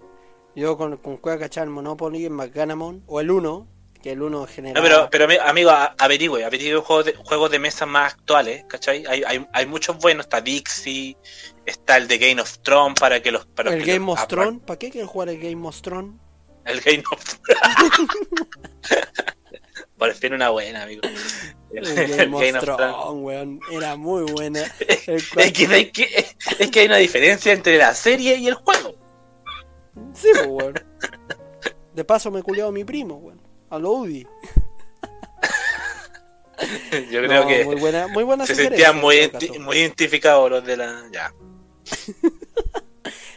Yo 0.54 0.76
con, 0.76 0.96
con 0.98 1.16
Cueva 1.16 1.38
Cachar, 1.38 1.66
Monopoly, 1.68 2.28
McGanamon 2.28 3.02
o 3.06 3.20
el 3.20 3.30
1, 3.30 3.66
que 4.02 4.12
el 4.12 4.20
1 4.22 4.46
genera. 4.46 4.80
No, 4.80 4.86
pero, 4.86 5.08
pero 5.10 5.26
ami- 5.26 5.40
amigo, 5.42 5.70
averigüe, 5.70 6.44
averigüe 6.44 6.80
juegos 6.80 7.06
de, 7.06 7.14
juegos 7.14 7.50
de 7.50 7.58
mesa 7.58 7.86
más 7.86 8.12
actuales, 8.14 8.64
¿cachai? 8.68 9.04
Hay, 9.08 9.22
hay, 9.26 9.46
hay 9.52 9.66
muchos 9.66 9.96
buenos, 9.98 10.26
está 10.26 10.40
Dixie, 10.42 11.16
está 11.64 11.96
el 11.96 12.06
de 12.08 12.18
Game 12.18 12.40
of 12.42 12.58
Thrones 12.58 12.98
para 13.00 13.22
que 13.22 13.30
los... 13.32 13.46
Para 13.46 13.72
el 13.74 13.82
que 13.84 13.92
Game 13.94 14.06
los- 14.06 14.20
of 14.20 14.26
Thrones. 14.28 14.60
¿Para 14.66 14.78
qué 14.78 14.90
quieren 14.90 15.08
jugar 15.08 15.30
el 15.30 15.38
Game 15.40 15.66
of 15.66 15.80
Thrones? 15.80 16.14
El 16.66 16.80
Game 16.82 17.02
of 17.10 17.24
Thrones. 17.24 18.10
Fin 20.14 20.34
una 20.34 20.50
buena, 20.50 20.82
amigo. 20.82 21.02
El, 21.72 21.86
El 21.86 21.86
el 21.98 22.16
Game 22.16 22.26
Game 22.30 22.50
of 22.50 22.56
of 22.56 22.64
Thrones, 22.64 22.94
Thrones. 22.94 23.22
weón. 23.24 23.60
Era 23.70 23.96
muy 23.96 24.30
buena. 24.32 24.60
Es 25.06 25.52
que, 25.52 25.66
hay 25.66 25.90
que, 25.90 26.26
es 26.58 26.70
que 26.70 26.80
hay 26.80 26.86
una 26.86 26.96
diferencia 26.96 27.52
entre 27.52 27.76
la 27.78 27.94
serie 27.94 28.36
y 28.36 28.46
el 28.48 28.54
juego. 28.54 28.94
Sí, 30.14 30.28
pues, 30.34 30.46
weón. 30.46 30.74
De 31.94 32.04
paso 32.04 32.30
me 32.30 32.42
culiado 32.42 32.70
a 32.70 32.72
mi 32.72 32.84
primo, 32.84 33.16
weón. 33.16 33.40
A 33.70 33.78
lo 33.78 33.92
Udi. 33.92 34.26
Yo 37.10 37.22
creo 37.22 37.42
No, 37.42 37.48
que 37.48 37.64
muy 37.64 37.76
buena, 37.76 38.06
muy 38.08 38.22
buena 38.24 38.46
se 38.46 38.54
sentían 38.54 39.00
muy, 39.00 39.30
muy 39.60 39.78
identificados 39.78 40.50
los 40.50 40.64
de 40.64 40.76
la. 40.76 41.02
Ya. 41.12 41.32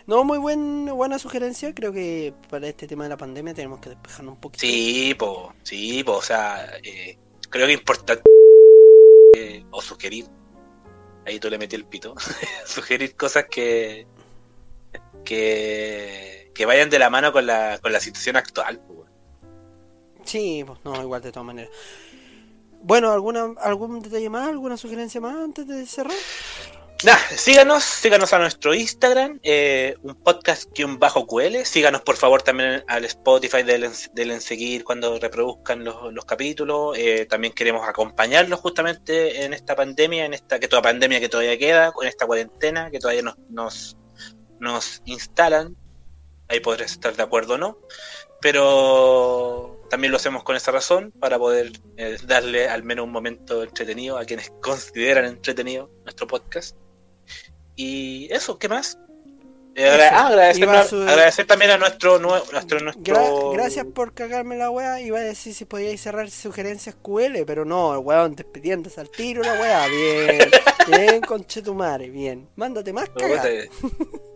No, 0.07 0.23
muy 0.23 0.37
buen, 0.37 0.85
buena 0.85 1.17
sugerencia. 1.17 1.73
Creo 1.73 1.91
que 1.91 2.33
para 2.49 2.67
este 2.67 2.87
tema 2.87 3.03
de 3.03 3.09
la 3.09 3.17
pandemia 3.17 3.53
tenemos 3.53 3.79
que 3.79 3.89
despejarnos 3.89 4.35
un 4.35 4.41
poquito. 4.41 4.61
Sí, 4.61 5.15
po, 5.17 5.53
sí, 5.63 6.03
po, 6.03 6.13
o 6.13 6.21
sea, 6.21 6.77
eh, 6.83 7.17
creo 7.49 7.65
que 7.65 7.73
es 7.73 7.79
importante 7.79 8.23
eh, 9.35 9.65
o 9.71 9.81
sugerir. 9.81 10.27
Ahí 11.25 11.39
tú 11.39 11.49
le 11.49 11.57
metí 11.57 11.75
el 11.75 11.85
pito. 11.85 12.13
sugerir 12.65 13.15
cosas 13.15 13.45
que, 13.49 14.05
que 15.23 16.35
que 16.55 16.65
vayan 16.65 16.89
de 16.89 16.97
la 16.97 17.11
mano 17.11 17.31
con 17.31 17.45
la, 17.45 17.77
con 17.79 17.91
la 17.91 17.99
situación 17.99 18.37
actual. 18.37 18.79
po. 18.79 19.05
Sí, 20.23 20.63
pues 20.65 20.79
no, 20.83 20.99
igual 20.99 21.21
de 21.21 21.31
todas 21.31 21.45
maneras. 21.45 21.69
Bueno, 22.81 23.11
¿alguna, 23.11 23.53
¿algún 23.61 24.01
detalle 24.01 24.29
más? 24.29 24.47
¿Alguna 24.47 24.77
sugerencia 24.77 25.21
más 25.21 25.35
antes 25.35 25.67
de 25.67 25.85
cerrar? 25.85 26.15
Nah, 27.05 27.19
síganos, 27.37 27.83
síganos 27.83 28.33
a 28.33 28.39
nuestro 28.39 28.73
Instagram, 28.73 29.39
eh, 29.43 29.95
un 30.01 30.15
podcast 30.15 30.71
un 30.79 30.97
bajo 30.97 31.27
QL. 31.27 31.63
Síganos 31.63 32.01
por 32.01 32.15
favor 32.15 32.41
también 32.41 32.83
al 32.87 33.05
Spotify, 33.05 33.61
denle, 33.61 33.91
denle 34.13 34.33
en 34.33 34.41
seguir 34.41 34.83
cuando 34.83 35.19
reproduzcan 35.19 35.83
los, 35.83 36.11
los 36.11 36.25
capítulos. 36.25 36.97
Eh, 36.97 37.27
también 37.29 37.53
queremos 37.53 37.87
acompañarlos 37.87 38.59
justamente 38.59 39.45
en 39.45 39.53
esta 39.53 39.75
pandemia, 39.75 40.25
en 40.25 40.33
esta 40.33 40.59
que 40.59 40.67
toda 40.67 40.81
pandemia 40.81 41.19
que 41.19 41.29
todavía 41.29 41.59
queda, 41.59 41.93
en 42.01 42.07
esta 42.07 42.25
cuarentena 42.25 42.89
que 42.89 42.97
todavía 42.97 43.21
nos, 43.21 43.37
nos, 43.49 43.97
nos 44.59 45.03
instalan. 45.05 45.77
Ahí 46.47 46.59
podrás 46.59 46.93
estar 46.93 47.15
de 47.15 47.21
acuerdo 47.21 47.53
o 47.53 47.57
no. 47.59 47.77
Pero 48.41 49.79
también 49.91 50.09
lo 50.09 50.17
hacemos 50.17 50.43
con 50.43 50.55
esa 50.55 50.71
razón, 50.71 51.11
para 51.19 51.37
poder 51.37 51.71
eh, 51.97 52.17
darle 52.25 52.67
al 52.67 52.81
menos 52.81 53.05
un 53.05 53.11
momento 53.11 53.61
entretenido 53.61 54.17
a 54.17 54.25
quienes 54.25 54.51
consideran 54.59 55.25
entretenido 55.25 55.91
nuestro 56.03 56.25
podcast. 56.25 56.75
Y 57.75 58.27
eso, 58.31 58.57
¿qué 58.57 58.69
más? 58.69 58.97
Eh, 59.77 59.89
agra- 59.89 60.51
Eso. 60.51 61.01
ah, 61.01 61.11
agradecer, 61.11 61.43
a 61.43 61.47
también 61.47 61.71
a 61.71 61.77
nuestro 61.77 62.17
nuevo, 62.17 62.45
nuestro, 62.53 62.79
nuestro 62.79 63.03
Gra- 63.03 63.53
gracias 63.53 63.85
por 63.93 64.13
cagarme 64.13 64.55
la 64.55 64.71
wea. 64.71 65.01
Iba 65.01 65.17
a 65.19 65.21
decir 65.21 65.53
si 65.53 65.65
podíais 65.65 65.99
cerrar 65.99 66.31
sugerencias 66.31 66.95
QL, 66.95 67.43
pero 67.45 67.65
no, 67.65 67.91
el 67.93 67.99
weón 67.99 68.35
despidiéndose 68.37 69.01
al 69.01 69.09
tiro 69.09 69.41
la 69.43 69.53
wea. 69.59 69.87
Bien, 69.87 70.49
bien, 70.87 71.21
conchetumare, 71.21 72.09
bien. 72.09 72.47
Mándate 72.55 72.93
más 72.93 73.09
cagada. 73.09 73.49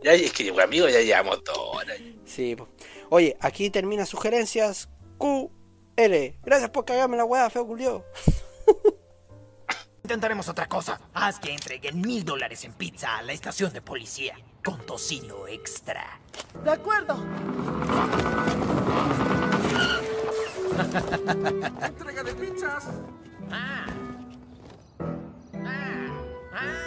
Ya, 0.03 0.11
es 0.13 0.33
que, 0.33 0.51
bueno, 0.51 0.65
amigo, 0.65 0.89
ya 0.89 0.99
llevamos 0.99 1.41
dos 1.45 1.57
horas. 1.57 1.97
Sí, 2.25 2.57
po. 2.57 2.67
Oye, 3.09 3.37
aquí 3.39 3.69
termina 3.69 4.05
sugerencias 4.05 4.89
QL. 5.17 6.33
Gracias 6.43 6.69
por 6.69 6.83
cagarme 6.83 7.15
la 7.15 7.23
wea, 7.23 7.49
feo 7.49 7.65
culio. 7.65 8.03
Intentaremos 10.09 10.49
otra 10.49 10.67
cosa. 10.67 10.99
Haz 11.13 11.37
que 11.37 11.53
entreguen 11.53 12.01
mil 12.01 12.25
dólares 12.25 12.63
en 12.63 12.73
pizza 12.73 13.17
a 13.17 13.21
la 13.21 13.31
estación 13.31 13.71
de 13.71 13.79
policía. 13.79 14.33
Con 14.65 14.83
tocino 14.83 15.47
extra. 15.47 16.19
De 16.63 16.71
acuerdo. 16.71 17.13
Entrega 21.85 22.23
de 22.23 22.33
pizzas. 22.33 22.85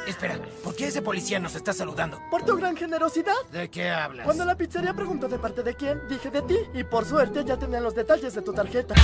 Espera, 0.08 0.40
¿por 0.64 0.74
qué 0.74 0.88
ese 0.88 1.00
policía 1.00 1.38
nos 1.38 1.54
está 1.54 1.72
saludando? 1.72 2.20
Por 2.28 2.44
tu 2.44 2.56
gran 2.56 2.76
generosidad. 2.76 3.36
¿De 3.52 3.70
qué 3.70 3.90
hablas? 3.90 4.24
Cuando 4.24 4.44
la 4.44 4.56
pizzería 4.56 4.94
preguntó 4.94 5.28
de 5.28 5.38
parte 5.38 5.62
de 5.62 5.76
quién, 5.76 6.00
dije 6.08 6.28
de 6.28 6.42
ti. 6.42 6.58
Y 6.74 6.82
por 6.82 7.04
suerte 7.04 7.44
ya 7.44 7.56
tenían 7.56 7.84
los 7.84 7.94
detalles 7.94 8.34
de 8.34 8.42
tu 8.42 8.52
tarjeta. 8.52 8.96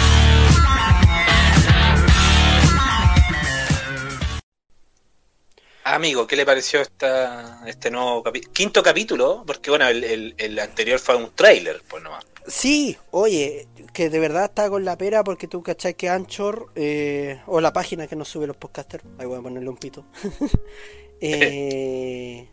Amigo, 5.94 6.27
¿qué 6.27 6.36
le 6.36 6.44
pareció 6.44 6.81
esta, 6.81 7.62
este 7.66 7.90
nuevo 7.90 8.23
capi- 8.23 8.47
quinto 8.52 8.82
capítulo? 8.82 9.43
Porque, 9.47 9.70
bueno, 9.70 9.89
el, 9.89 10.05
el- 10.05 10.35
el 10.36 10.59
anterior 10.59 10.98
fue 10.98 11.16
un 11.16 11.31
tráiler, 11.35 11.82
pues 11.89 12.02
nomás. 12.02 12.24
Sí, 12.47 12.97
oye, 13.10 13.69
que 13.93 14.09
de 14.10 14.19
verdad 14.19 14.44
está 14.47 14.69
con 14.69 14.85
la 14.85 14.97
pera 14.98 15.23
porque 15.24 15.48
tú 15.48 15.62
cachai 15.62 15.94
que 15.94 16.09
Anchor, 16.09 16.70
eh, 16.74 17.40
o 17.47 17.60
la 17.60 17.73
página 17.73 18.06
que 18.06 18.16
nos 18.16 18.28
sube 18.28 18.47
los 18.47 18.56
podcasters, 18.56 19.05
ahí 19.19 19.27
voy 19.27 19.39
a 19.39 19.43
ponerle 19.43 19.69
un 19.69 19.77
pito, 19.77 20.05
eh, 21.20 22.48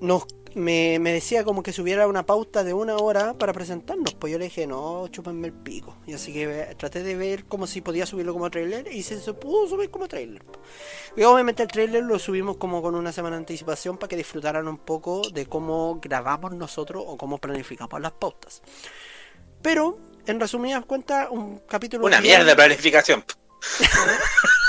nos, 0.00 0.26
me, 0.54 0.98
me 0.98 1.12
decía 1.12 1.44
como 1.44 1.62
que 1.62 1.72
subiera 1.72 2.06
una 2.06 2.24
pauta 2.24 2.64
de 2.64 2.74
una 2.74 2.96
hora 2.96 3.34
para 3.34 3.52
presentarnos, 3.52 4.14
pues 4.14 4.32
yo 4.32 4.38
le 4.38 4.46
dije, 4.46 4.66
no, 4.66 5.08
chúpenme 5.08 5.48
el 5.48 5.52
pico, 5.52 5.96
y 6.06 6.14
así 6.14 6.32
que 6.32 6.44
eh, 6.44 6.74
traté 6.76 7.02
de 7.02 7.16
ver 7.16 7.44
como 7.44 7.66
si 7.66 7.80
podía 7.80 8.06
subirlo 8.06 8.32
como 8.32 8.50
trailer 8.50 8.92
y 8.92 9.02
se, 9.02 9.16
pudo 9.34 9.68
subir 9.68 9.90
como 9.90 10.08
trailer. 10.08 10.42
Y 11.16 11.22
obviamente 11.22 11.62
el 11.62 11.68
trailer 11.68 12.04
lo 12.04 12.18
subimos 12.18 12.56
como 12.56 12.82
con 12.82 12.94
una 12.94 13.12
semana 13.12 13.36
de 13.36 13.40
anticipación 13.40 13.98
para 13.98 14.08
que 14.08 14.16
disfrutaran 14.16 14.68
un 14.68 14.78
poco 14.78 15.28
de 15.30 15.46
cómo 15.46 16.00
grabamos 16.02 16.54
nosotros 16.54 17.04
o 17.06 17.16
cómo 17.16 17.38
planificamos 17.38 18.00
las 18.00 18.12
pautas. 18.12 18.62
Pero, 19.62 19.98
en 20.26 20.40
resumidas 20.40 20.84
cuentas, 20.84 21.28
un 21.30 21.60
capítulo... 21.60 22.04
Una 22.04 22.20
mierda 22.20 22.44
de 22.44 22.54
planificación. 22.54 23.24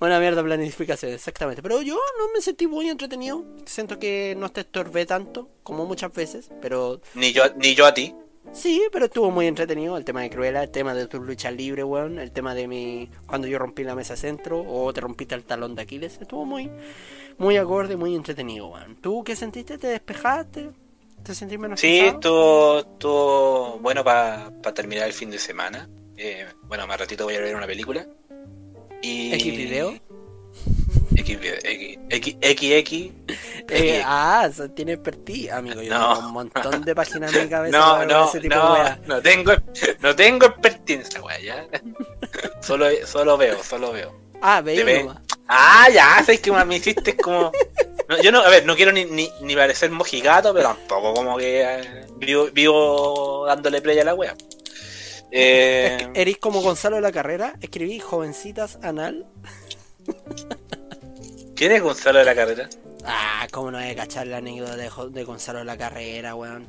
Una 0.00 0.20
mierda 0.20 0.42
planificación, 0.42 1.12
exactamente. 1.12 1.62
Pero 1.62 1.82
yo 1.82 1.94
no 2.18 2.32
me 2.32 2.40
sentí 2.40 2.66
muy 2.66 2.88
entretenido. 2.88 3.44
Siento 3.66 3.98
que 3.98 4.34
no 4.38 4.50
te 4.50 4.60
estorbé 4.62 5.06
tanto 5.06 5.48
como 5.62 5.86
muchas 5.86 6.12
veces, 6.12 6.50
pero 6.60 7.00
Ni 7.14 7.32
yo, 7.32 7.42
ni 7.56 7.74
yo 7.74 7.86
a 7.86 7.94
ti. 7.94 8.14
sí, 8.52 8.82
pero 8.92 9.06
estuvo 9.06 9.30
muy 9.30 9.46
entretenido. 9.46 9.96
El 9.96 10.04
tema 10.04 10.22
de 10.22 10.30
Cruella, 10.30 10.62
el 10.62 10.70
tema 10.70 10.94
de 10.94 11.06
tu 11.06 11.20
lucha 11.22 11.50
libre, 11.50 11.82
weón. 11.84 12.18
El 12.18 12.30
tema 12.32 12.54
de 12.54 12.68
mi. 12.68 13.10
cuando 13.26 13.46
yo 13.48 13.58
rompí 13.58 13.84
la 13.84 13.94
mesa 13.94 14.16
centro 14.16 14.62
o 14.66 14.92
te 14.92 15.00
rompiste 15.00 15.34
el 15.34 15.44
talón 15.44 15.74
de 15.74 15.82
Aquiles. 15.82 16.18
Estuvo 16.20 16.44
muy, 16.44 16.70
muy 17.38 17.56
acorde, 17.56 17.96
muy 17.96 18.14
entretenido, 18.14 18.68
weón. 18.68 18.96
¿Tú 18.96 19.24
qué 19.24 19.34
sentiste? 19.36 19.78
¿Te 19.78 19.88
despejaste? 19.88 20.70
¿Te 21.22 21.34
sentís 21.34 21.58
menos 21.58 21.80
Sí, 21.80 22.00
estuvo, 22.00 22.80
estuvo 22.80 23.78
bueno 23.78 24.04
para 24.04 24.50
terminar 24.74 25.06
el 25.06 25.14
fin 25.14 25.30
de 25.30 25.38
semana. 25.38 25.88
Eh, 26.16 26.46
bueno, 26.64 26.86
más 26.86 27.00
ratito 27.00 27.24
voy 27.24 27.34
a 27.34 27.40
ver 27.40 27.56
una 27.56 27.66
película. 27.66 28.06
Y... 29.04 29.34
¿X 29.34 29.44
video? 29.56 29.94
X, 31.16 31.38
X, 32.10 32.36
X, 32.40 32.72
X, 32.72 33.12
Eh, 33.68 34.02
ah, 34.04 34.48
tiene 34.74 34.92
expertise, 34.92 35.50
amigo. 35.52 35.80
Yo 35.82 35.92
No. 35.98 36.14
tengo 36.14 36.26
un 36.28 36.32
montón 36.34 36.84
de 36.84 36.94
páginas 36.94 37.34
en 37.34 37.44
mi 37.44 37.48
cabeza 37.50 37.78
No, 37.78 37.92
para 37.92 38.06
no, 38.06 38.28
ese 38.28 38.40
tipo 38.40 38.54
de 38.54 38.60
no, 38.60 38.72
weá. 38.72 38.98
no 39.06 39.22
tengo, 39.22 39.52
no 40.00 40.16
tengo 40.16 40.46
expertise 40.46 40.96
en 40.96 41.00
esa 41.02 41.22
wea, 41.22 41.40
ya. 41.40 41.66
Solo, 42.60 42.86
solo 43.06 43.36
veo, 43.36 43.62
solo 43.62 43.92
veo. 43.92 44.14
Ah, 44.42 44.62
nomás. 44.62 45.18
Ah, 45.48 45.86
ya, 45.92 46.16
sabes 46.20 46.40
que 46.40 46.50
me 46.52 46.76
hiciste 46.76 47.16
como. 47.16 47.52
No, 48.08 48.20
yo 48.22 48.30
no, 48.32 48.40
a 48.40 48.48
ver, 48.50 48.66
no 48.66 48.74
quiero 48.76 48.92
ni, 48.92 49.04
ni, 49.06 49.30
ni 49.40 49.54
parecer 49.54 49.90
mojigato, 49.90 50.52
pero 50.52 50.68
tampoco 50.68 51.14
como 51.14 51.36
que 51.38 51.62
eh, 51.62 52.06
vivo, 52.16 52.48
vivo 52.52 53.44
dándole 53.46 53.80
play 53.80 53.98
a 54.00 54.04
la 54.04 54.14
wea. 54.14 54.34
Eh, 55.36 56.10
Eres 56.14 56.36
como 56.38 56.62
Gonzalo 56.62 56.94
de 56.96 57.02
la 57.02 57.10
Carrera, 57.10 57.54
escribí 57.60 57.98
jovencitas 57.98 58.78
anal. 58.82 59.26
¿Quién 61.56 61.72
es 61.72 61.82
Gonzalo 61.82 62.18
de 62.20 62.24
la 62.24 62.34
carrera? 62.34 62.68
Ah, 63.04 63.46
cómo 63.52 63.70
no 63.70 63.78
hay 63.78 63.90
que 63.90 63.96
cachar 63.96 64.26
la 64.26 64.36
anécdota 64.38 64.76
de, 64.76 65.24
Gonzalo 65.24 65.58
de 65.60 65.64
la 65.64 65.76
Carrera, 65.76 66.34
weón. 66.34 66.66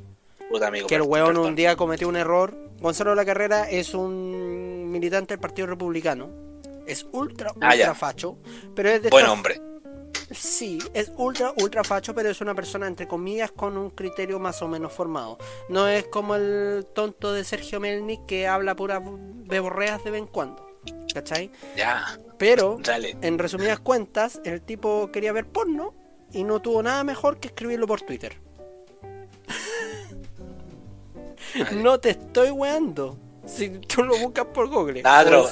Puta 0.50 0.68
amigo. 0.68 0.88
Que 0.88 0.96
el 0.96 1.02
weón 1.04 1.28
perdón. 1.30 1.46
un 1.48 1.56
día 1.56 1.76
cometió 1.76 2.08
un 2.08 2.16
error. 2.16 2.56
Gonzalo 2.80 3.12
de 3.12 3.16
la 3.16 3.26
Carrera 3.26 3.70
es 3.70 3.94
un 3.94 4.90
militante 4.92 5.34
del 5.34 5.40
Partido 5.40 5.68
Republicano. 5.68 6.30
Es 6.88 7.06
ultra, 7.12 7.52
ultra 7.54 7.70
Ah, 7.70 7.76
ya. 7.76 7.96
facho. 7.96 8.38
Pero 8.76 8.90
es 8.90 9.02
de 9.02 9.10
Buen 9.10 9.26
hombre. 9.28 9.60
Sí, 10.32 10.80
es 10.94 11.12
ultra, 11.18 11.54
ultra 11.62 11.84
facho, 11.84 12.16
pero 12.16 12.30
es 12.30 12.42
una 12.42 12.56
persona, 12.56 12.88
entre 12.88 13.08
comillas, 13.08 13.52
con 13.52 13.78
un 13.78 13.92
criterio 13.92 14.40
más 14.40 14.62
o 14.62 14.68
menos 14.68 14.92
formado. 14.92 15.38
No 15.70 15.88
es 15.88 16.06
como 16.08 16.36
el 16.36 16.88
tonto 16.94 17.32
de 17.32 17.44
Sergio 17.44 17.80
Melnik 17.80 18.26
que 18.26 18.48
habla 18.48 18.76
puras 18.76 19.02
beborreas 19.04 20.04
de 20.04 20.12
vez 20.12 20.22
en 20.22 20.28
cuando. 20.28 20.66
¿Cachai? 21.14 21.52
Ya, 21.76 22.20
Pero, 22.38 22.78
dale. 22.82 23.16
en 23.22 23.40
resumidas 23.40 23.80
cuentas, 23.80 24.42
el 24.44 24.62
tipo 24.62 25.12
quería 25.12 25.32
ver 25.32 25.48
porno 25.48 25.94
y 26.32 26.44
no 26.44 26.62
tuvo 26.62 26.84
nada 26.84 27.04
mejor 27.04 27.40
que 27.40 27.48
escribirlo 27.48 27.88
por 27.88 28.02
Twitter. 28.02 28.38
Vale. 31.58 31.82
No 31.84 32.00
te 32.00 32.10
estoy 32.12 32.52
weando. 32.52 33.18
Si 33.46 33.70
tú 33.70 34.04
lo 34.04 34.18
buscas 34.18 34.46
por 34.48 34.70
Google. 34.70 35.00
Está, 35.00 35.24
dro- 35.26 35.48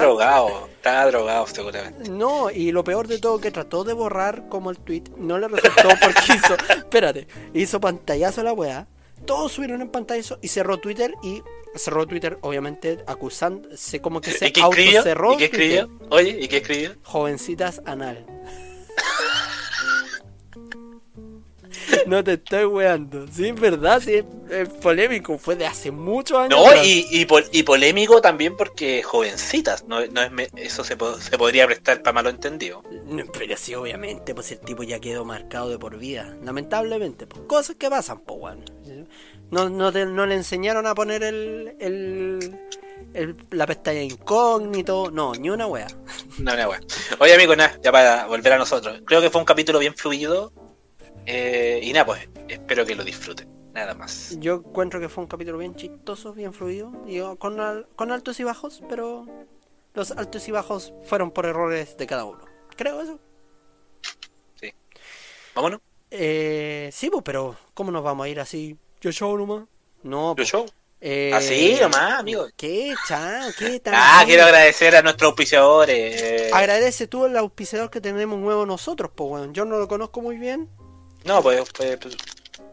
drogado, 0.00 0.68
está 0.74 1.06
drogado 1.06 1.46
seguramente. 1.46 2.10
No, 2.10 2.50
y 2.50 2.70
lo 2.72 2.84
peor 2.84 3.08
de 3.08 3.18
todo 3.18 3.40
que 3.40 3.50
trató 3.50 3.82
de 3.84 3.92
borrar 3.94 4.48
como 4.48 4.70
el 4.70 4.78
tweet, 4.78 5.04
no 5.16 5.38
le 5.38 5.48
resultó 5.48 5.88
porque 6.02 6.20
hizo, 6.34 6.54
espérate, 6.76 7.26
hizo 7.54 7.80
pantallazo 7.80 8.42
a 8.42 8.44
la 8.44 8.52
weá, 8.52 8.86
todos 9.24 9.52
subieron 9.52 9.80
en 9.82 9.88
pantallazo 9.88 10.38
y 10.42 10.48
cerró 10.48 10.78
Twitter 10.78 11.14
y 11.22 11.42
cerró 11.76 12.06
Twitter 12.06 12.38
obviamente 12.42 12.98
acusándose 13.06 14.00
como 14.00 14.20
que 14.20 14.32
se 14.32 14.48
¿Y 14.48 14.52
qué 14.52 14.60
escribió? 14.60 14.98
autocerró 14.98 15.32
¿Y 15.34 15.36
qué 15.36 15.44
escribió? 15.44 15.90
Oye, 16.10 16.38
¿y 16.40 16.48
qué 16.48 16.56
escribió? 16.58 16.94
jovencitas 17.04 17.80
anal. 17.86 18.26
No 22.06 22.22
te 22.24 22.34
estoy 22.34 22.64
weando, 22.64 23.26
sí, 23.32 23.48
es 23.48 23.60
verdad, 23.60 24.00
sí, 24.04 24.14
es, 24.14 24.24
es 24.50 24.68
polémico, 24.68 25.38
fue 25.38 25.56
de 25.56 25.66
hace 25.66 25.90
muchos 25.90 26.38
años. 26.38 26.50
No, 26.58 26.82
y, 26.84 27.06
y, 27.10 27.24
pol- 27.24 27.48
y 27.52 27.62
polémico 27.62 28.20
también 28.20 28.56
porque 28.56 29.02
jovencitas, 29.02 29.84
no, 29.86 30.04
no 30.06 30.22
es 30.22 30.30
eso 30.56 30.84
se, 30.84 30.96
po- 30.96 31.18
se 31.20 31.36
podría 31.38 31.66
prestar 31.66 32.02
para 32.02 32.12
malo 32.14 32.30
entendido. 32.30 32.82
No, 33.06 33.24
pero 33.32 33.56
sí, 33.56 33.74
obviamente, 33.74 34.34
pues 34.34 34.50
el 34.52 34.60
tipo 34.60 34.82
ya 34.82 34.98
quedó 35.00 35.24
marcado 35.24 35.68
de 35.70 35.78
por 35.78 35.96
vida. 35.98 36.36
Lamentablemente, 36.42 37.26
pues 37.26 37.42
cosas 37.46 37.76
que 37.76 37.88
pasan, 37.90 38.20
pues, 38.20 38.38
weón. 38.40 38.64
No, 39.50 39.68
no, 39.68 39.90
te- 39.92 40.06
no 40.06 40.26
le 40.26 40.36
enseñaron 40.36 40.86
a 40.86 40.94
poner 40.94 41.22
el, 41.24 41.74
el, 41.80 42.58
el- 43.14 43.36
la 43.50 43.66
pestaña 43.66 44.02
incógnito, 44.02 45.10
no, 45.10 45.32
ni 45.34 45.50
una 45.50 45.66
wea. 45.66 45.88
No, 46.38 46.56
no, 46.56 46.66
bueno. 46.68 46.86
Oye, 47.18 47.34
amigo, 47.34 47.56
nada, 47.56 47.76
ya 47.82 47.90
para 47.92 48.26
volver 48.26 48.52
a 48.52 48.58
nosotros. 48.58 49.00
Creo 49.04 49.20
que 49.20 49.30
fue 49.30 49.40
un 49.40 49.44
capítulo 49.46 49.78
bien 49.78 49.94
fluido. 49.94 50.52
Eh, 51.26 51.80
y 51.82 51.92
nada, 51.92 52.06
pues 52.06 52.28
espero 52.48 52.84
que 52.86 52.94
lo 52.94 53.04
disfruten. 53.04 53.48
Nada 53.72 53.94
más. 53.94 54.36
Yo 54.40 54.56
encuentro 54.66 54.98
que 55.00 55.08
fue 55.08 55.22
un 55.22 55.28
capítulo 55.28 55.56
bien 55.58 55.74
chistoso, 55.76 56.32
bien 56.32 56.52
fluido, 56.52 56.92
y 57.06 57.20
con, 57.38 57.60
al- 57.60 57.86
con 57.96 58.10
altos 58.10 58.40
y 58.40 58.44
bajos, 58.44 58.82
pero 58.88 59.26
los 59.94 60.10
altos 60.12 60.48
y 60.48 60.50
bajos 60.50 60.92
fueron 61.04 61.30
por 61.30 61.46
errores 61.46 61.96
de 61.96 62.06
cada 62.06 62.24
uno. 62.24 62.40
Creo 62.76 63.00
eso. 63.00 63.18
Vámonos. 65.54 65.80
Eh, 66.10 66.90
sí, 66.92 67.10
pues, 67.10 67.22
pero 67.24 67.56
¿cómo 67.74 67.90
nos 67.90 68.02
vamos 68.02 68.24
a 68.24 68.28
ir 68.28 68.40
así? 68.40 68.76
Yo 69.00 69.12
show 69.12 69.36
nomás. 69.36 69.64
No, 70.02 70.30
Yo 70.30 70.36
pues, 70.36 70.48
show. 70.48 70.66
eh, 71.00 71.32
Así 71.34 71.76
nomás, 71.80 72.20
amigo. 72.20 72.46
¿Qué, 72.56 72.94
chan? 73.08 73.52
¿Qué 73.58 73.80
tan 73.84 73.94
Ah, 73.96 74.22
quiero 74.26 74.44
agradecer 74.44 74.94
a 74.96 75.02
nuestros 75.02 75.28
auspiciadores. 75.30 76.52
Agradece 76.52 77.06
tú 77.06 77.26
el 77.26 77.36
auspiciador 77.36 77.90
que 77.90 78.00
tenemos 78.00 78.38
nuevo 78.38 78.64
nosotros, 78.66 79.10
pues, 79.14 79.30
weón. 79.30 79.54
Yo 79.54 79.64
no 79.64 79.78
lo 79.78 79.88
conozco 79.88 80.20
muy 80.20 80.36
bien. 80.38 80.68
No, 81.24 81.42
pues, 81.42 81.70
pues, 81.76 81.98
pues, 81.98 82.16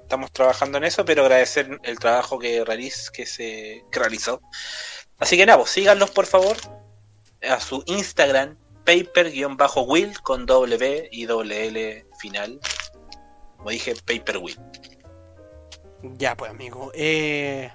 estamos 0.02 0.32
trabajando 0.32 0.78
en 0.78 0.86
eso, 0.86 1.04
pero 1.04 1.24
agradecer 1.24 1.80
el 1.84 2.00
trabajo 2.00 2.40
que, 2.40 2.64
realiz, 2.64 3.12
que 3.12 3.26
se 3.26 3.84
que 3.92 4.00
realizó. 4.00 4.42
Así 5.20 5.36
que 5.38 5.46
nada, 5.46 5.60
pues, 5.60 5.72
síganlos 5.72 6.12
por 6.12 6.26
favor 6.26 6.56
a 7.48 7.60
su 7.60 7.84
Instagram, 7.88 8.58
paper-will 8.86 10.22
con 10.22 10.46
B 10.46 11.10
y 11.12 11.26
doble 11.26 11.68
L 11.68 12.06
final. 12.20 12.60
Como 13.58 13.70
dije, 13.70 13.96
paper 13.96 14.38
will. 14.38 14.60
Ya, 16.18 16.38
pues, 16.38 16.52
amigo. 16.52 16.92
Eh, 16.94 17.72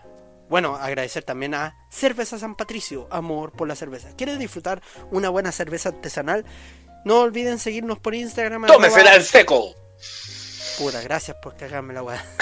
bueno, 0.49 0.77
agradecer 0.77 1.24
también 1.24 1.55
a 1.55 1.77
Cerveza 1.90 2.39
San 2.39 2.55
Patricio, 2.55 3.09
amor 3.11 3.53
por 3.53 3.69
la 3.69 3.74
cerveza. 3.74 4.15
¿Quieres 4.16 4.39
disfrutar 4.39 4.82
una 5.11 5.28
buena 5.28 5.53
cerveza 5.53 5.90
artesanal? 5.90 6.44
No 7.05 7.20
olviden 7.20 7.59
seguirnos 7.59 7.99
por 7.99 8.15
Instagram. 8.15 8.66
¡Tómesela 8.66 9.16
en 9.16 9.23
seco! 9.23 9.74
Puta, 10.78 11.03
gracias 11.03 11.36
por 11.43 11.57
cagarme 11.57 11.94
la 11.94 12.03
weá. 12.03 12.24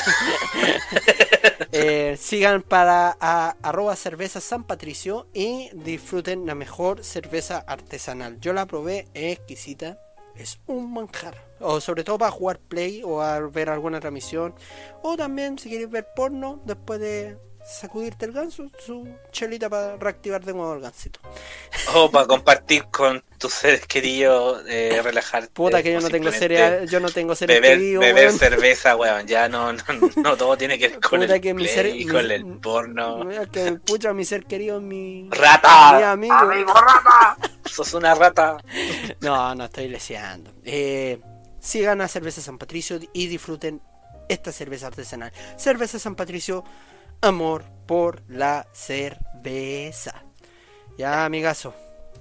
Eh, 1.72 2.16
sigan 2.18 2.62
para 2.62 3.16
a, 3.20 3.56
arroba 3.62 3.94
cerveza 3.94 4.40
San 4.40 4.66
y 5.32 5.70
disfruten 5.72 6.44
la 6.44 6.56
mejor 6.56 7.04
cerveza 7.04 7.58
artesanal. 7.58 8.40
Yo 8.40 8.52
la 8.52 8.66
probé, 8.66 9.06
es 9.14 9.38
exquisita, 9.38 10.00
es 10.34 10.58
un 10.66 10.92
manjar. 10.92 11.36
O 11.60 11.80
sobre 11.80 12.02
todo 12.02 12.18
para 12.18 12.32
jugar 12.32 12.58
play 12.58 13.02
o 13.04 13.22
a 13.22 13.38
ver 13.40 13.70
alguna 13.70 14.00
transmisión. 14.00 14.54
O 15.02 15.16
también 15.16 15.60
si 15.60 15.68
quieres 15.68 15.90
ver 15.90 16.08
porno 16.16 16.60
después 16.64 16.98
de 16.98 17.38
sacudirte 17.64 18.24
el 18.26 18.32
ganso, 18.32 18.70
su 18.84 19.08
chelita 19.30 19.68
para 19.68 19.96
reactivar 19.96 20.44
de 20.44 20.52
nuevo 20.54 20.74
el 20.74 20.80
gansito. 20.80 21.20
O 21.94 22.08
para 22.10 22.26
compartir 22.26 22.84
con 22.84 23.24
tus 23.38 23.52
seres 23.52 23.84
queridos, 23.86 24.62
eh, 24.68 25.00
relajarte. 25.04 25.48
Puta 25.52 25.82
que 25.82 25.92
yo 25.92 26.00
no 26.00 26.08
tengo 26.10 26.30
cereal, 26.30 26.88
yo 26.88 27.00
no 27.00 27.08
tengo 27.10 27.34
cereal 27.34 27.60
Beber, 27.60 27.78
querido, 27.78 28.00
beber 28.00 28.26
weón. 28.28 28.38
cerveza, 28.38 28.96
weón. 28.96 29.26
Ya 29.26 29.48
no, 29.48 29.72
no, 29.72 29.80
no 30.16 30.36
todo 30.36 30.56
tiene 30.56 30.78
que 30.78 30.88
ver 30.88 31.00
con 31.00 31.20
Puta 31.20 31.34
el 31.34 31.40
que 31.40 31.54
mi 31.54 31.62
play, 31.64 31.74
ser- 31.74 32.12
con 32.12 32.26
mi- 32.28 32.34
el 32.34 32.44
porno. 32.60 33.28
Que 33.50 33.72
pucha 33.72 34.12
mi 34.12 34.24
ser 34.24 34.44
querido 34.44 34.76
es 34.76 34.82
mi, 34.82 35.24
mi 35.24 35.30
¡Rata! 35.30 36.12
amigo. 36.12 36.34
rata! 36.34 37.36
Sos 37.64 37.92
una 37.94 38.14
rata. 38.14 38.58
No, 39.20 39.54
no 39.54 39.64
estoy 39.64 39.88
leseando. 39.88 40.52
Eh, 40.64 41.20
sigan 41.60 42.00
a 42.02 42.08
Cerveza 42.08 42.40
San 42.42 42.58
Patricio 42.58 43.00
y 43.12 43.26
disfruten 43.26 43.80
esta 44.28 44.52
cerveza 44.52 44.86
artesanal. 44.88 45.32
Cerveza 45.56 45.98
San 45.98 46.14
Patricio, 46.14 46.62
amor 47.20 47.64
por 47.86 48.22
la 48.28 48.66
cerveza. 48.72 50.24
Ya, 50.96 51.24
amigazo, 51.24 51.74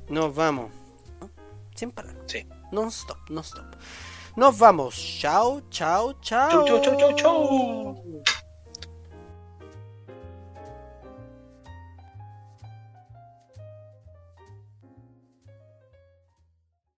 nos 0.10 0.34
vamos. 0.34 0.72
Sin 1.76 1.92
parar. 1.92 2.16
Sí. 2.28 2.46
Non 2.72 2.92
stop, 2.92 3.18
non 3.30 3.44
stop. 3.44 3.66
Nos 4.36 4.58
vamos. 4.58 4.96
Chao, 4.96 5.62
chao, 5.70 6.14
chao. 6.22 6.50
Chau, 6.50 6.66
chau, 6.66 6.82
chau, 6.82 6.98
chau, 6.98 7.16
chau. 7.16 8.24